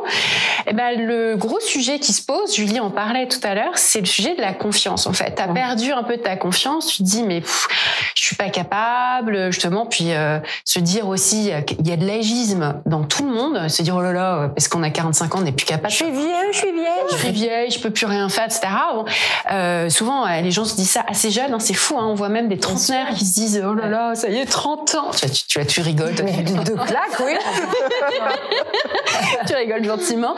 Eh 0.70 0.74
ben, 0.74 1.06
le 1.06 1.34
gros 1.36 1.60
sujet 1.60 1.98
qui 1.98 2.12
se 2.12 2.20
pose, 2.22 2.54
Julie 2.54 2.78
en 2.78 2.90
parlait 2.90 3.26
tout 3.26 3.38
à 3.42 3.54
l'heure, 3.54 3.72
c'est 3.76 4.00
le 4.00 4.06
sujet 4.06 4.34
de 4.34 4.42
la 4.42 4.52
confiance 4.52 5.06
en 5.06 5.14
fait. 5.14 5.34
Tu 5.36 5.42
as 5.42 5.48
perdu 5.48 5.92
un 5.92 6.02
peu 6.02 6.18
de 6.18 6.22
ta 6.22 6.36
confiance, 6.36 6.88
tu 6.88 6.98
te 6.98 7.02
dis 7.04 7.22
mais 7.22 7.40
pff, 7.40 7.66
je 8.14 8.22
suis 8.22 8.36
pas 8.36 8.50
capable, 8.50 9.50
justement, 9.50 9.86
puis 9.86 10.12
euh, 10.12 10.38
se 10.66 10.78
dire 10.78 11.08
aussi 11.08 11.50
euh, 11.50 11.62
qu'il 11.62 11.88
y 11.88 11.92
a 11.92 11.96
de 11.96 12.06
l'agisme 12.06 12.82
dans 12.84 13.02
tout 13.02 13.24
le 13.24 13.32
monde, 13.32 13.66
se 13.68 13.80
dire 13.80 13.96
oh 13.96 14.02
là 14.02 14.12
là, 14.12 14.50
parce 14.54 14.68
qu'on 14.68 14.82
a 14.82 14.90
45 14.90 15.34
ans, 15.34 15.38
on 15.38 15.42
n'est 15.42 15.52
plus 15.52 15.64
capable. 15.64 15.90
Je 15.90 15.96
suis 15.96 16.10
vieille, 16.10 16.52
je 16.52 16.58
suis 16.58 16.72
vieille. 16.72 16.84
Je 17.12 17.16
suis 17.16 17.30
vieille, 17.30 17.70
je 17.70 17.80
peux 17.80 17.90
plus 17.90 18.04
rien 18.06 18.28
faire, 18.28 18.44
etc. 18.44 18.60
Bon, 18.94 19.06
euh, 19.50 19.88
souvent, 19.88 20.26
les 20.26 20.50
gens 20.50 20.66
se 20.66 20.74
disent 20.74 20.90
ça 20.90 21.02
assez 21.08 21.30
jeunes, 21.30 21.54
hein, 21.54 21.60
c'est 21.60 21.72
fou. 21.72 21.96
Hein, 21.98 22.04
on 22.06 22.14
voit 22.14 22.28
même 22.28 22.48
des 22.48 22.58
trentenaires 22.58 23.14
qui 23.14 23.24
se 23.24 23.32
disent 23.32 23.62
oh 23.66 23.72
là 23.72 23.88
là, 23.88 24.14
ça 24.14 24.28
y 24.28 24.36
est, 24.36 24.44
30 24.44 24.94
ans. 24.96 25.10
Tu, 25.18 25.30
tu, 25.30 25.46
tu, 25.46 25.66
tu 25.66 25.80
rigoles, 25.80 26.14
toi, 26.14 26.26
tu- 26.26 26.42
De 26.42 26.74
claques, 26.74 27.20
oui. 27.24 27.32
tu 29.46 29.54
rigoles 29.54 29.84
gentiment. 29.84 30.34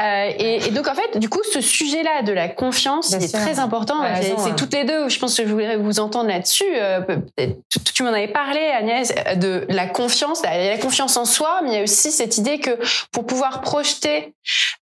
Euh, 0.00 0.30
et, 0.38 0.66
et 0.66 0.70
donc 0.70 0.88
en 0.88 0.94
fait, 0.94 1.18
du 1.18 1.28
coup, 1.28 1.40
ce 1.52 1.60
sujet-là 1.60 2.22
de 2.22 2.32
la 2.32 2.48
confiance, 2.48 3.10
Bien 3.10 3.20
est 3.20 3.28
sûr. 3.28 3.38
très 3.40 3.58
important. 3.58 3.96
C'est 4.02 4.28
raison, 4.30 4.36
c'est 4.38 4.56
toutes 4.56 4.74
les 4.74 4.84
deux. 4.84 5.08
Je 5.08 5.18
pense 5.18 5.36
que 5.36 5.44
je 5.44 5.48
voudrais 5.52 5.76
vous 5.76 6.00
entendre 6.00 6.28
là-dessus. 6.28 6.64
Euh, 6.76 7.00
tu, 7.36 7.80
tu 7.80 8.02
m'en 8.02 8.10
avais 8.10 8.28
parlé, 8.28 8.60
Agnès, 8.60 9.12
euh, 9.26 9.34
de 9.34 9.66
la 9.68 9.86
confiance. 9.86 10.42
Il 10.44 10.64
y 10.64 10.68
a 10.68 10.70
la 10.70 10.78
confiance 10.78 11.16
en 11.16 11.24
soi, 11.24 11.60
mais 11.62 11.70
il 11.70 11.74
y 11.76 11.78
a 11.78 11.82
aussi 11.82 12.10
cette 12.12 12.38
idée 12.38 12.58
que 12.60 12.78
pour 13.12 13.26
pouvoir 13.26 13.60
projeter, 13.60 14.34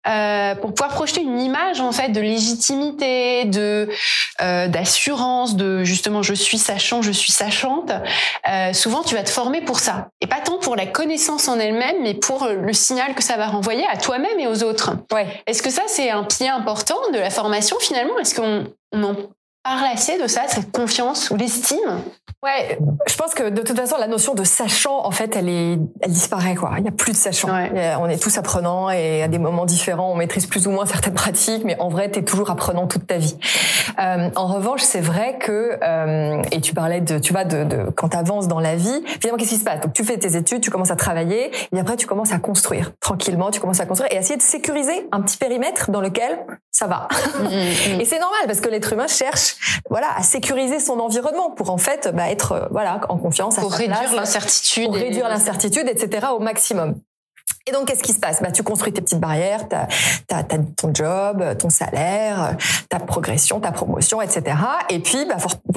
euh, 0.07 0.55
pour 0.55 0.73
pouvoir 0.73 0.93
projeter 0.93 1.21
une 1.21 1.41
image 1.41 1.81
en 1.81 1.91
fait 1.91 2.09
de 2.09 2.21
légitimité, 2.21 3.45
de 3.45 3.89
euh, 4.41 4.67
d'assurance, 4.67 5.55
de 5.55 5.83
justement 5.83 6.21
je 6.21 6.33
suis 6.33 6.57
sachant, 6.57 7.01
je 7.01 7.11
suis 7.11 7.31
sachante. 7.31 7.91
Euh, 8.49 8.73
souvent, 8.73 9.01
tu 9.03 9.15
vas 9.15 9.23
te 9.23 9.29
former 9.29 9.61
pour 9.61 9.79
ça, 9.79 10.09
et 10.21 10.27
pas 10.27 10.39
tant 10.43 10.57
pour 10.59 10.75
la 10.75 10.85
connaissance 10.85 11.47
en 11.47 11.59
elle-même, 11.59 11.97
mais 12.03 12.13
pour 12.13 12.43
euh, 12.43 12.53
le 12.53 12.73
signal 12.73 13.15
que 13.15 13.23
ça 13.23 13.37
va 13.37 13.47
renvoyer 13.47 13.85
à 13.91 13.97
toi-même 13.97 14.39
et 14.39 14.47
aux 14.47 14.63
autres. 14.63 14.76
Est-ce 15.45 15.61
que 15.61 15.69
ça, 15.69 15.83
c'est 15.87 16.09
un 16.09 16.23
pied 16.23 16.49
important 16.49 17.09
de 17.11 17.19
la 17.19 17.29
formation 17.29 17.77
finalement? 17.79 18.17
Est-ce 18.19 18.35
qu'on 18.35 18.67
on 18.91 19.03
en 19.03 19.15
assez 19.91 20.21
de 20.21 20.27
ça, 20.27 20.41
cette 20.47 20.71
confiance 20.71 21.29
ou 21.31 21.35
l'estime? 21.35 22.01
Ouais, 22.43 22.77
je 23.07 23.15
pense 23.15 23.33
que 23.33 23.49
de 23.49 23.61
toute 23.63 23.75
façon, 23.75 23.97
la 23.99 24.07
notion 24.07 24.35
de 24.35 24.43
sachant, 24.43 25.03
en 25.03 25.09
fait, 25.09 25.35
elle 25.35 25.49
est, 25.49 25.79
elle 26.01 26.11
disparaît, 26.11 26.53
quoi. 26.53 26.73
Il 26.77 26.83
n'y 26.83 26.87
a 26.87 26.91
plus 26.91 27.13
de 27.13 27.17
sachant. 27.17 27.49
Ouais. 27.49 27.95
On 27.99 28.07
est 28.07 28.21
tous 28.21 28.37
apprenants 28.37 28.91
et 28.91 29.23
à 29.23 29.27
des 29.27 29.39
moments 29.39 29.65
différents, 29.65 30.11
on 30.11 30.15
maîtrise 30.15 30.45
plus 30.45 30.67
ou 30.67 30.71
moins 30.71 30.85
certaines 30.85 31.13
pratiques, 31.15 31.63
mais 31.65 31.79
en 31.79 31.89
vrai, 31.89 32.11
tu 32.11 32.19
es 32.19 32.23
toujours 32.23 32.51
apprenant 32.51 32.85
toute 32.85 33.07
ta 33.07 33.17
vie. 33.17 33.35
Euh, 33.99 34.29
en 34.35 34.47
revanche, 34.47 34.81
c'est 34.81 35.01
vrai 35.01 35.39
que, 35.39 35.79
euh, 35.81 36.43
et 36.51 36.61
tu 36.61 36.75
parlais 36.75 37.01
de, 37.01 37.17
tu 37.17 37.33
vois, 37.33 37.43
de, 37.43 37.63
de 37.63 37.89
quand 37.95 38.09
tu 38.09 38.17
avances 38.17 38.47
dans 38.47 38.59
la 38.59 38.75
vie, 38.75 39.01
finalement, 39.19 39.37
qu'est-ce 39.39 39.49
qui 39.49 39.57
se 39.57 39.65
passe? 39.65 39.81
Donc, 39.81 39.93
tu 39.93 40.03
fais 40.03 40.17
tes 40.17 40.35
études, 40.35 40.61
tu 40.61 40.69
commences 40.69 40.91
à 40.91 40.95
travailler, 40.95 41.51
et 41.73 41.79
après, 41.79 41.95
tu 41.95 42.05
commences 42.05 42.33
à 42.33 42.37
construire 42.37 42.91
tranquillement, 42.99 43.49
tu 43.49 43.59
commences 43.59 43.79
à 43.79 43.87
construire 43.87 44.13
et 44.13 44.17
à 44.17 44.19
essayer 44.19 44.37
de 44.37 44.43
sécuriser 44.43 45.07
un 45.11 45.21
petit 45.21 45.37
périmètre 45.37 45.89
dans 45.89 46.01
lequel 46.01 46.37
ça 46.71 46.85
va. 46.85 47.07
Et 47.99 48.05
c'est 48.05 48.19
normal 48.19 48.41
parce 48.45 48.61
que 48.61 48.69
l'être 48.69 48.93
humain 48.93 49.07
cherche, 49.07 49.55
voilà, 49.89 50.07
à 50.15 50.23
sécuriser 50.23 50.79
son 50.79 50.99
environnement 50.99 51.51
pour 51.51 51.69
en 51.69 51.77
fait 51.77 52.09
bah, 52.13 52.29
être, 52.29 52.51
euh, 52.53 52.67
voilà, 52.71 53.01
en 53.09 53.17
confiance. 53.17 53.57
à 53.57 53.61
pour 53.61 53.71
sa 53.71 53.77
réduire 53.77 54.13
l'incertitude 54.15 54.85
pour 54.85 54.97
et- 54.97 55.03
réduire 55.03 55.27
l'incertitude, 55.27 55.87
etc. 55.89 56.27
au 56.35 56.39
maximum. 56.39 56.99
Et 57.67 57.71
donc, 57.71 57.87
qu'est-ce 57.87 58.03
qui 58.03 58.13
se 58.13 58.19
passe? 58.19 58.41
Bah, 58.41 58.51
Tu 58.51 58.63
construis 58.63 58.93
tes 58.93 59.01
petites 59.01 59.19
barrières, 59.19 59.67
t'as 59.67 59.87
as, 60.31 60.43
ton 60.43 60.93
job, 60.93 61.43
ton 61.57 61.69
salaire, 61.69 62.55
ta 62.89 62.99
progression, 62.99 63.59
ta 63.59 63.71
promotion, 63.71 64.21
etc. 64.21 64.55
Et 64.89 64.99
puis, 64.99 65.25
bah, 65.25 65.35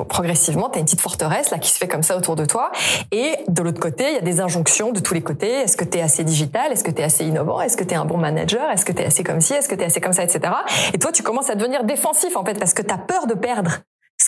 progressivement, 0.08 0.68
tu 0.68 0.76
as 0.76 0.80
une 0.80 0.84
petite 0.84 1.00
forteresse 1.00 1.50
là 1.50 1.58
qui 1.58 1.70
se 1.70 1.78
fait 1.78 1.88
comme 1.88 2.04
ça 2.04 2.16
autour 2.16 2.36
de 2.36 2.44
toi. 2.44 2.70
Et 3.10 3.36
de 3.48 3.62
l'autre 3.62 3.80
côté, 3.80 4.04
il 4.08 4.14
y 4.14 4.18
a 4.18 4.22
des 4.22 4.40
injonctions 4.40 4.92
de 4.92 5.00
tous 5.00 5.14
les 5.14 5.22
côtés. 5.22 5.50
Est-ce 5.50 5.76
que 5.76 5.84
tu 5.84 5.98
es 5.98 6.02
assez 6.02 6.22
digital? 6.22 6.70
Est-ce 6.70 6.84
que 6.84 6.92
tu 6.92 7.00
es 7.00 7.04
assez 7.04 7.24
innovant? 7.24 7.60
Est-ce 7.60 7.76
que 7.76 7.84
tu 7.84 7.94
es 7.94 7.96
un 7.96 8.04
bon 8.04 8.18
manager? 8.18 8.70
Est-ce 8.70 8.84
que 8.84 8.92
tu 8.92 9.02
es 9.02 9.06
assez 9.06 9.24
comme 9.24 9.40
ci? 9.40 9.54
Est-ce 9.54 9.68
que 9.68 9.74
tu 9.74 9.82
es 9.82 9.86
assez 9.86 10.00
comme 10.00 10.12
ça, 10.12 10.22
etc. 10.22 10.52
Et 10.92 10.98
toi, 10.98 11.10
tu 11.10 11.24
commences 11.24 11.50
à 11.50 11.56
devenir 11.56 11.82
défensif, 11.82 12.36
en 12.36 12.44
fait, 12.44 12.58
parce 12.58 12.72
que 12.72 12.82
tu 12.82 12.94
as 12.94 12.98
peur 12.98 13.26
de 13.26 13.34
perdre 13.34 13.80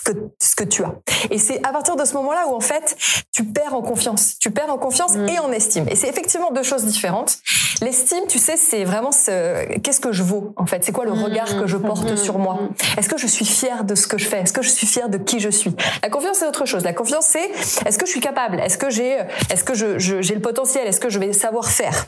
ce 0.05 0.11
que, 0.11 0.17
ce 0.41 0.55
que 0.55 0.63
tu 0.63 0.83
as. 0.83 0.93
Et 1.29 1.37
c'est 1.37 1.65
à 1.65 1.71
partir 1.71 1.95
de 1.95 2.03
ce 2.05 2.13
moment-là 2.15 2.47
où, 2.49 2.53
en 2.55 2.59
fait, 2.59 2.95
tu 3.31 3.43
perds 3.45 3.73
en 3.73 3.81
confiance. 3.81 4.37
Tu 4.39 4.51
perds 4.51 4.69
en 4.71 4.77
confiance 4.77 5.15
et 5.15 5.39
en 5.39 5.51
estime. 5.51 5.85
Et 5.89 5.95
c'est 5.95 6.07
effectivement 6.09 6.51
deux 6.51 6.63
choses 6.63 6.83
différentes. 6.85 7.37
L'estime, 7.81 8.25
tu 8.27 8.39
sais, 8.39 8.55
c'est 8.57 8.83
vraiment 8.83 9.11
ce, 9.11 9.77
qu'est-ce 9.79 9.99
que 9.99 10.11
je 10.11 10.23
vaux, 10.23 10.53
en 10.57 10.65
fait? 10.65 10.83
C'est 10.83 10.91
quoi 10.91 11.05
le 11.05 11.11
regard 11.11 11.59
que 11.59 11.67
je 11.67 11.77
porte 11.77 12.15
sur 12.17 12.37
moi? 12.37 12.59
Est-ce 12.97 13.09
que 13.09 13.17
je 13.17 13.27
suis 13.27 13.45
fière 13.45 13.83
de 13.83 13.95
ce 13.95 14.07
que 14.07 14.17
je 14.17 14.27
fais? 14.27 14.41
Est-ce 14.41 14.53
que 14.53 14.61
je 14.61 14.69
suis 14.69 14.87
fière 14.87 15.09
de 15.09 15.17
qui 15.17 15.39
je 15.39 15.49
suis? 15.49 15.75
La 16.01 16.09
confiance, 16.09 16.37
c'est 16.37 16.47
autre 16.47 16.65
chose. 16.65 16.83
La 16.83 16.93
confiance, 16.93 17.25
c'est, 17.27 17.49
est-ce 17.85 17.97
que 17.97 18.05
je 18.05 18.11
suis 18.11 18.21
capable? 18.21 18.59
Est-ce 18.59 18.77
que 18.77 18.89
j'ai, 18.89 19.17
est-ce 19.49 19.63
que 19.63 19.73
je, 19.73 19.97
je- 19.99 20.21
j'ai 20.21 20.35
le 20.35 20.41
potentiel? 20.41 20.87
Est-ce 20.87 20.99
que 20.99 21.09
je 21.09 21.19
vais 21.19 21.33
savoir 21.33 21.67
faire? 21.69 22.05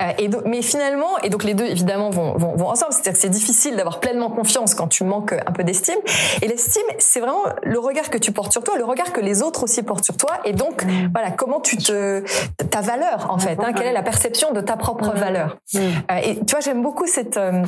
Euh, 0.00 0.10
et 0.18 0.28
donc, 0.28 0.42
mais 0.44 0.60
finalement, 0.60 1.18
et 1.22 1.28
donc 1.30 1.44
les 1.44 1.54
deux 1.54 1.66
évidemment 1.66 2.10
vont, 2.10 2.36
vont, 2.36 2.56
vont 2.56 2.68
ensemble. 2.68 2.92
C'est-à-dire 2.92 3.12
que 3.12 3.18
c'est 3.18 3.28
difficile 3.28 3.76
d'avoir 3.76 4.00
pleinement 4.00 4.28
confiance 4.30 4.74
quand 4.74 4.88
tu 4.88 5.04
manques 5.04 5.32
un 5.32 5.52
peu 5.52 5.62
d'estime. 5.62 5.98
Et 6.42 6.48
l'estime, 6.48 6.82
c'est 6.98 7.20
vraiment 7.20 7.33
le 7.62 7.78
regard 7.78 8.10
que 8.10 8.18
tu 8.18 8.32
portes 8.32 8.52
sur 8.52 8.62
toi, 8.62 8.76
le 8.76 8.84
regard 8.84 9.12
que 9.12 9.20
les 9.20 9.42
autres 9.42 9.62
aussi 9.64 9.82
portent 9.82 10.04
sur 10.04 10.16
toi, 10.16 10.30
et 10.44 10.52
donc 10.52 10.84
Mm. 10.84 11.10
voilà 11.14 11.30
comment 11.30 11.60
tu 11.60 11.76
te 11.76 12.22
ta 12.70 12.80
valeur 12.80 13.28
en 13.30 13.38
fait, 13.38 13.58
hein, 13.60 13.72
quelle 13.72 13.86
est 13.86 13.92
la 13.92 14.02
perception 14.02 14.52
de 14.52 14.60
ta 14.60 14.76
propre 14.76 15.14
Mm. 15.14 15.18
valeur. 15.18 15.56
Euh, 15.76 15.90
et 16.22 16.36
tu 16.44 16.50
vois, 16.52 16.60
j'aime 16.60 16.82
beaucoup 16.82 17.06
cette 17.06 17.36
euh, 17.36 17.62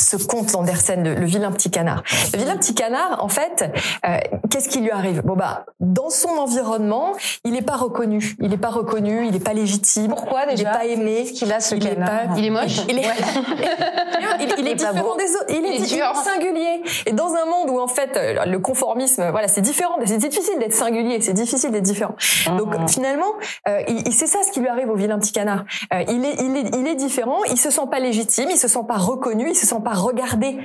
ce 0.00 0.16
conte 0.16 0.52
d'Andersen, 0.52 1.02
le, 1.04 1.14
le 1.14 1.24
vilain 1.26 1.52
petit 1.52 1.70
canard. 1.70 2.02
Le 2.32 2.38
vilain 2.38 2.56
petit 2.56 2.74
canard, 2.74 3.22
en 3.22 3.28
fait, 3.28 3.70
euh, 4.06 4.16
qu'est-ce 4.50 4.68
qui 4.68 4.80
lui 4.80 4.90
arrive? 4.90 5.22
Bon 5.22 5.34
bah, 5.36 5.64
dans 5.80 6.10
son 6.10 6.30
environnement, 6.30 7.12
il 7.44 7.52
n'est 7.52 7.62
pas 7.62 7.76
reconnu, 7.76 8.36
il 8.40 8.50
n'est 8.50 8.56
pas 8.58 8.70
reconnu, 8.70 9.24
il 9.26 9.32
n'est 9.32 9.40
pas 9.40 9.52
légitime. 9.52 10.08
Pourquoi 10.08 10.42
Il 10.44 10.48
n'est 10.48 10.54
déjà? 10.56 10.70
pas 10.70 10.84
aimé. 10.84 11.18
Qu'est-ce 11.24 11.32
qu'il 11.32 11.52
a, 11.52 11.60
ce 11.60 11.74
il 11.74 11.86
est 11.86 11.94
canard? 11.94 12.08
Pas- 12.08 12.34
Il 12.38 12.44
est 12.46 12.50
moche? 12.50 12.80
Il 12.88 12.98
est, 12.98 13.02
il, 14.40 14.48
il 14.58 14.68
est 14.68 14.70
pas 14.70 14.92
différent 14.92 15.10
beau. 15.12 15.16
des 15.16 15.30
autres. 15.36 15.44
Il 15.50 15.64
est, 15.64 15.76
Il 15.76 15.82
est 15.94 15.98
est 15.98 16.14
singulier. 16.24 16.82
Et 17.06 17.12
dans 17.12 17.34
un 17.34 17.44
monde 17.46 17.70
où 17.70 17.78
en 17.80 17.86
fait 17.88 18.18
le 18.46 18.58
conformisme, 18.58 18.99
voilà, 19.18 19.48
c'est 19.48 19.60
différent. 19.60 19.96
C'est 20.04 20.16
difficile 20.18 20.58
d'être 20.58 20.72
singulier. 20.74 21.20
C'est 21.20 21.32
difficile 21.32 21.70
d'être 21.70 21.82
différent. 21.84 22.14
Donc 22.56 22.76
Mhm. 22.78 22.88
finalement, 22.88 23.32
euh, 23.68 23.82
il, 23.88 24.12
c'est 24.12 24.26
ça 24.26 24.38
ce 24.46 24.52
qui 24.52 24.60
lui 24.60 24.68
arrive 24.68 24.88
au 24.90 24.96
vilain 24.96 25.18
petit 25.18 25.32
canard. 25.32 25.64
Euh, 25.92 26.02
il 26.08 26.24
est, 26.24 26.34
il 26.40 26.56
est, 26.56 26.76
il 26.76 26.86
est 26.86 26.94
différent. 26.96 27.42
Il 27.50 27.58
se 27.58 27.70
sent 27.70 27.86
pas 27.90 27.98
légitime. 28.00 28.48
Il 28.50 28.58
se 28.58 28.68
sent 28.68 28.84
pas 28.86 28.96
reconnu. 28.98 29.48
Il 29.50 29.56
se 29.56 29.66
sent 29.66 29.80
pas 29.84 29.94
regardé 29.94 30.58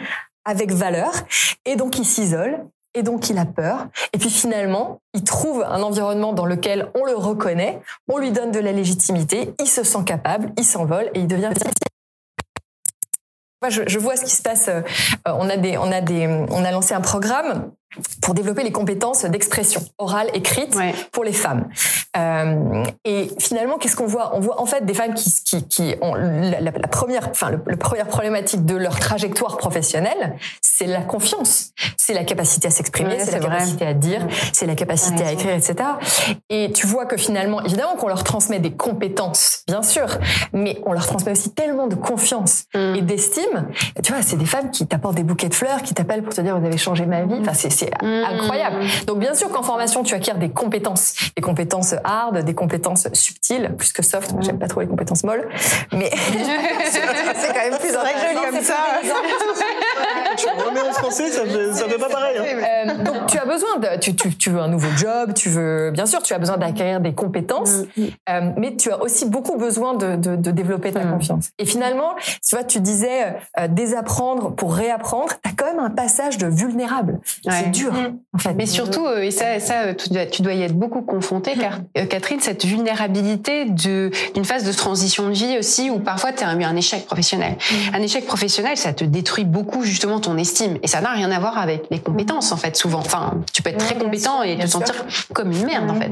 avec 0.46 0.72
valeur. 0.72 1.12
Et 1.66 1.76
donc 1.76 1.98
il 2.00 2.06
s'isole. 2.06 2.64
Et 2.98 3.04
donc 3.04 3.30
il 3.30 3.38
a 3.38 3.44
peur. 3.46 3.88
Et 4.14 4.18
puis 4.18 4.30
finalement, 4.30 5.00
il 5.14 5.24
trouve 5.26 5.64
un 5.64 5.82
environnement 5.82 6.32
dans 6.32 6.46
lequel 6.46 6.90
on 6.96 7.04
le 7.04 7.14
reconnaît, 7.16 7.82
on 8.08 8.18
lui 8.20 8.32
donne 8.32 8.52
de 8.52 8.60
la 8.60 8.72
légitimité, 8.72 9.54
il 9.60 9.68
se 9.68 9.84
sent 9.84 10.06
capable, 10.06 10.54
il 10.58 10.64
s'envole 10.64 11.12
et 11.14 11.20
il 11.20 11.28
devient 11.28 11.52
moi, 13.62 13.70
je, 13.70 13.82
je 13.88 14.00
vois 14.00 14.16
ce 14.16 14.24
qui 14.26 14.32
se 14.36 14.42
passe. 14.42 14.68
euh, 14.68 14.82
on 15.26 15.50
a 15.50 15.58
des, 15.58 15.78
on 15.78 15.92
a 15.92 16.02
des, 16.02 16.28
on 16.28 16.64
a 16.64 16.72
lancé 16.72 16.94
un 16.94 17.02
programme 17.02 17.72
pour 18.22 18.34
développer 18.34 18.64
les 18.64 18.72
compétences 18.72 19.26
d'expression 19.26 19.82
orale, 19.98 20.28
écrite 20.34 20.76
Ouais. 20.76 20.94
pour 21.12 21.24
les 21.24 21.34
femmes. 21.34 21.68
Euh, 22.18 22.84
et 23.04 23.30
finalement, 23.40 23.78
qu'est-ce 23.78 23.96
qu'on 23.96 24.06
voit? 24.08 24.36
On 24.36 24.40
voit 24.40 24.62
en 24.62 24.66
fait 24.66 24.86
des 24.86 24.94
femmes 24.94 25.14
qui, 25.14 25.34
qui, 25.44 25.68
qui 25.68 25.96
ont 26.02 26.14
la, 26.16 26.60
la- 26.62 26.72
la 26.72 26.88
première, 26.88 27.30
enfin, 27.30 27.50
le, 27.50 27.60
le 27.66 27.78
première 27.78 28.08
problématique 28.08 28.66
de 28.66 28.76
leur 28.76 29.00
trajectoire 29.00 29.58
professionnelle, 29.58 30.36
c'est 30.62 30.88
la 30.88 31.02
confiance, 31.02 31.72
c'est 31.98 32.14
la 32.14 32.24
capacité 32.24 32.68
à 32.68 32.72
s'exprimer, 32.72 33.12
Ouais, 33.12 33.20
c'est 33.20 33.26
c'est 33.26 33.32
la 33.34 33.40
vrai. 33.40 33.50
capacité 33.50 33.86
à 33.86 33.94
dire, 33.94 34.28
c'est 34.54 34.66
la 34.66 34.76
capacité 34.76 35.24
Ouais, 35.24 35.30
à 35.30 35.32
écrire, 35.34 35.54
etc. 35.56 35.76
Et 36.50 36.72
tu 36.74 36.88
vois 36.88 37.06
que 37.06 37.18
finalement, 37.18 37.62
évidemment 37.64 37.96
qu'on 37.96 38.08
leur 38.08 38.24
transmet 38.24 38.60
des 38.60 38.72
compétences, 38.74 39.64
bien 39.68 39.84
sûr, 39.84 40.08
mais 40.54 40.82
on 40.86 40.94
leur 40.94 41.06
transmet 41.08 41.32
aussi 41.32 41.52
tellement 41.54 41.88
de 41.88 41.96
confiance 41.96 42.64
Mm. 42.74 42.96
et 42.96 43.02
d'estime. 43.02 43.68
Tu 44.04 44.12
vois, 44.12 44.22
c'est 44.22 44.36
des 44.38 44.46
femmes 44.46 44.72
qui 44.72 44.86
t'apportent 44.88 45.16
des 45.16 45.24
bouquets 45.24 45.50
de 45.50 45.54
fleurs, 45.54 45.82
qui 45.82 45.94
t'appellent 45.94 46.24
pour 46.24 46.34
te 46.34 46.42
dire 46.42 46.58
vous 46.60 46.66
avez 46.66 46.78
changé 46.78 47.06
ma 47.06 47.24
vie. 47.24 47.36
Enfin, 47.42 47.54
c'est 47.54 47.70
c'est 47.86 48.06
Mm. 48.06 48.24
incroyable. 48.34 48.78
Donc 49.08 49.20
bien 49.20 49.34
sûr 49.34 49.50
qu'en 49.50 49.64
formation, 49.64 50.04
tu 50.04 50.14
acquiers 50.16 50.34
des 50.36 50.50
compétences, 50.50 51.14
des 51.36 51.42
compétences 51.42 51.96
hard, 52.04 52.40
des 52.44 52.54
compétences 52.54 53.08
subtiles, 53.14 53.74
plus 53.78 53.94
que 53.94 54.04
soft. 54.04 54.32
Moi, 54.34 54.42
J'aime 54.42 54.60
pas 54.60 54.68
trop 54.68 54.82
les 54.82 54.88
compétences 54.88 55.24
molles, 55.24 55.48
mais 55.92 56.10
c'est 56.86 57.54
quand 57.54 57.70
même 57.70 57.80
plus 57.80 57.90
C'est 57.90 57.96
vrai 57.98 58.14
joli 58.34 58.46
comme 58.52 58.62
ça. 58.62 58.76
Tu 60.38 60.48
remets 60.66 60.82
en 60.82 60.92
français, 60.92 61.30
ça 61.32 61.46
fait, 61.46 61.74
ça 61.74 61.88
fait 61.88 61.98
pas 61.98 62.10
pareil. 62.10 62.38
hein. 62.38 62.90
Euh, 62.90 63.04
donc 63.04 63.28
tu 63.28 63.38
as 63.38 63.46
besoin 63.46 63.78
de, 63.78 64.00
tu, 64.00 64.16
tu, 64.16 64.36
tu 64.36 64.50
veux 64.50 64.60
un 64.60 64.68
nouveau 64.68 64.90
job, 64.98 65.34
tu 65.34 65.50
veux, 65.50 65.92
bien 65.92 66.06
sûr, 66.06 66.22
tu 66.22 66.34
as 66.34 66.40
besoin 66.40 66.58
d'acquérir 66.58 67.00
des 67.00 67.14
compétences, 67.14 67.84
euh, 68.30 68.42
mais 68.58 68.76
tu 68.76 68.92
as 68.92 69.02
aussi 69.02 69.26
beaucoup 69.30 69.58
besoin 69.58 69.94
de, 69.94 70.16
de, 70.16 70.36
de 70.36 70.52
développer 70.52 70.92
ta 70.92 71.00
Mm. 71.06 71.12
confiance. 71.12 71.50
Et 71.60 71.66
finalement, 71.66 72.16
tu 72.18 72.56
vois, 72.56 72.64
tu 72.64 72.80
disais 72.80 73.36
euh, 73.60 73.68
désapprendre 73.68 74.54
pour 74.56 74.74
réapprendre, 74.76 75.34
tu 75.44 75.50
as 75.50 75.54
quand 75.56 75.66
même 75.66 75.80
un 75.80 75.90
passage 75.90 76.38
de 76.38 76.48
vulnérable. 76.48 77.20
Ouais. 77.46 77.52
En 78.34 78.38
fait. 78.38 78.54
Mais 78.54 78.66
surtout, 78.66 79.06
euh, 79.06 79.22
et 79.22 79.32
ça, 79.32 79.60
ça 79.60 79.94
tu, 79.94 80.10
dois, 80.10 80.26
tu 80.26 80.42
dois 80.42 80.54
y 80.54 80.62
être 80.62 80.74
beaucoup 80.78 81.02
confronté, 81.02 81.54
car 81.60 81.80
euh, 81.98 82.06
Catherine, 82.06 82.40
cette 82.40 82.66
vulnérabilité 82.66 83.66
d'une 83.66 84.46
phase 84.46 84.64
de 84.64 84.72
transition 84.74 85.28
de 85.30 85.34
vie 85.34 85.58
aussi, 85.58 85.90
où 85.90 86.00
parfois 86.00 86.32
tu 86.34 86.44
as 86.44 86.54
eu 86.54 86.64
un 86.64 86.76
échec 86.76 87.06
professionnel. 87.06 87.56
Un 87.94 88.02
échec 88.02 88.26
professionnel, 88.26 88.78
ça 88.78 88.94
te 88.94 89.04
détruit 89.04 89.46
beaucoup 89.46 89.84
justement 89.84 90.20
ton 90.20 90.38
estime, 90.38 90.78
et 90.84 90.88
ça 90.88 91.02
n'a 91.02 91.10
rien 91.12 91.32
à 91.32 91.40
voir 91.40 91.58
avec 91.58 91.84
les 91.92 92.00
compétences 92.00 92.52
en 92.52 92.58
fait. 92.58 92.76
Souvent, 92.76 93.00
enfin, 93.00 93.42
tu 93.54 93.62
peux 93.62 93.70
être 93.70 93.78
très 93.78 93.96
Ouais, 93.96 94.02
compétent 94.02 94.44
et 94.44 94.58
te 94.58 94.68
sentir 94.68 95.06
comme 95.34 95.52
une 95.52 95.66
merde 95.66 95.90
en 95.90 95.96
fait. 95.96 96.12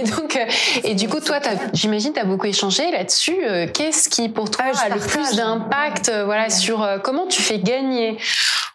Et 0.00 0.04
donc, 0.04 0.36
euh, 0.36 0.44
et 0.84 0.94
du 0.94 1.08
coup, 1.08 1.20
toi, 1.20 1.38
j'imagine, 1.72 2.12
tu 2.12 2.20
as 2.20 2.24
beaucoup 2.24 2.46
échangé 2.46 2.90
là-dessus. 2.90 3.36
Euh, 3.44 3.66
Qu'est-ce 3.72 4.08
qui, 4.08 4.28
pour 4.28 4.50
toi, 4.50 4.64
Ah, 4.74 4.84
a 4.84 4.88
le 4.88 4.94
partage. 4.96 5.10
plus 5.10 5.36
d'impact, 5.36 6.10
voilà, 6.24 6.48
sur 6.50 6.82
euh, 6.82 6.98
comment 6.98 7.26
tu 7.26 7.42
fais 7.42 7.58
gagner 7.58 8.16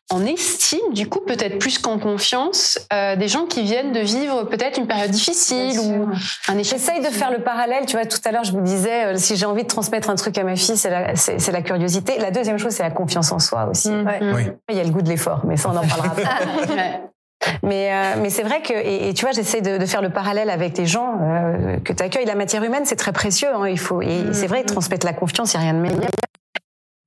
en 0.09 0.25
estime, 0.25 0.93
du 0.93 1.09
coup, 1.09 1.19
peut-être 1.19 1.59
plus 1.59 1.79
qu'en 1.79 1.99
confiance, 1.99 2.79
euh, 2.93 3.17
des 3.17 3.27
gens 3.27 3.45
qui 3.45 3.63
viennent 3.63 3.91
de 3.91 3.99
vivre 3.99 4.43
peut-être 4.43 4.77
une 4.77 4.87
période 4.87 5.11
difficile 5.11 5.79
ou 5.79 6.07
un 6.47 6.57
échec. 6.57 6.79
J'essaye 6.79 7.01
de 7.01 7.07
faire 7.07 7.29
le 7.31 7.39
parallèle. 7.39 7.85
Tu 7.85 7.97
vois, 7.97 8.05
tout 8.05 8.19
à 8.23 8.31
l'heure, 8.31 8.45
je 8.45 8.53
vous 8.53 8.61
disais, 8.61 9.05
euh, 9.05 9.15
si 9.17 9.35
j'ai 9.35 9.45
envie 9.45 9.63
de 9.63 9.67
transmettre 9.67 10.09
un 10.09 10.15
truc 10.15 10.37
à 10.37 10.43
ma 10.43 10.55
fille, 10.55 10.77
c'est 10.77 10.89
la, 10.89 11.15
c'est, 11.15 11.39
c'est 11.39 11.51
la 11.51 11.61
curiosité. 11.61 12.19
La 12.19 12.31
deuxième 12.31 12.57
chose, 12.57 12.71
c'est 12.71 12.83
la 12.83 12.91
confiance 12.91 13.31
en 13.33 13.39
soi 13.39 13.67
aussi. 13.69 13.89
Mm. 13.89 14.05
Ouais. 14.05 14.19
Oui. 14.33 14.43
Il 14.69 14.77
y 14.77 14.79
a 14.79 14.83
le 14.83 14.91
goût 14.91 15.01
de 15.01 15.09
l'effort, 15.09 15.41
mais 15.45 15.57
ça, 15.57 15.69
on 15.73 15.77
en 15.77 15.81
parlera 15.87 16.07
après. 16.07 17.01
Mais, 17.63 17.91
euh, 17.91 18.19
mais 18.21 18.29
c'est 18.29 18.43
vrai 18.43 18.61
que, 18.61 18.73
et, 18.73 19.09
et 19.09 19.13
tu 19.13 19.25
vois, 19.25 19.31
j'essaie 19.31 19.61
de, 19.61 19.77
de 19.77 19.85
faire 19.85 20.01
le 20.01 20.09
parallèle 20.09 20.49
avec 20.49 20.73
des 20.73 20.85
gens 20.85 21.19
euh, 21.21 21.77
que 21.79 21.93
tu 21.93 22.03
accueilles. 22.03 22.25
La 22.25 22.35
matière 22.35 22.63
humaine, 22.63 22.83
c'est 22.85 22.95
très 22.95 23.11
précieux. 23.11 23.49
Hein, 23.53 23.67
il 23.67 23.79
faut, 23.79 24.01
et 24.01 24.33
c'est 24.33 24.47
vrai, 24.47 24.63
transmettre 24.63 25.05
la 25.05 25.13
confiance, 25.13 25.53
il 25.53 25.57
n'y 25.57 25.63
a 25.63 25.71
rien 25.71 25.73
de 25.73 25.79
meilleur. 25.79 26.09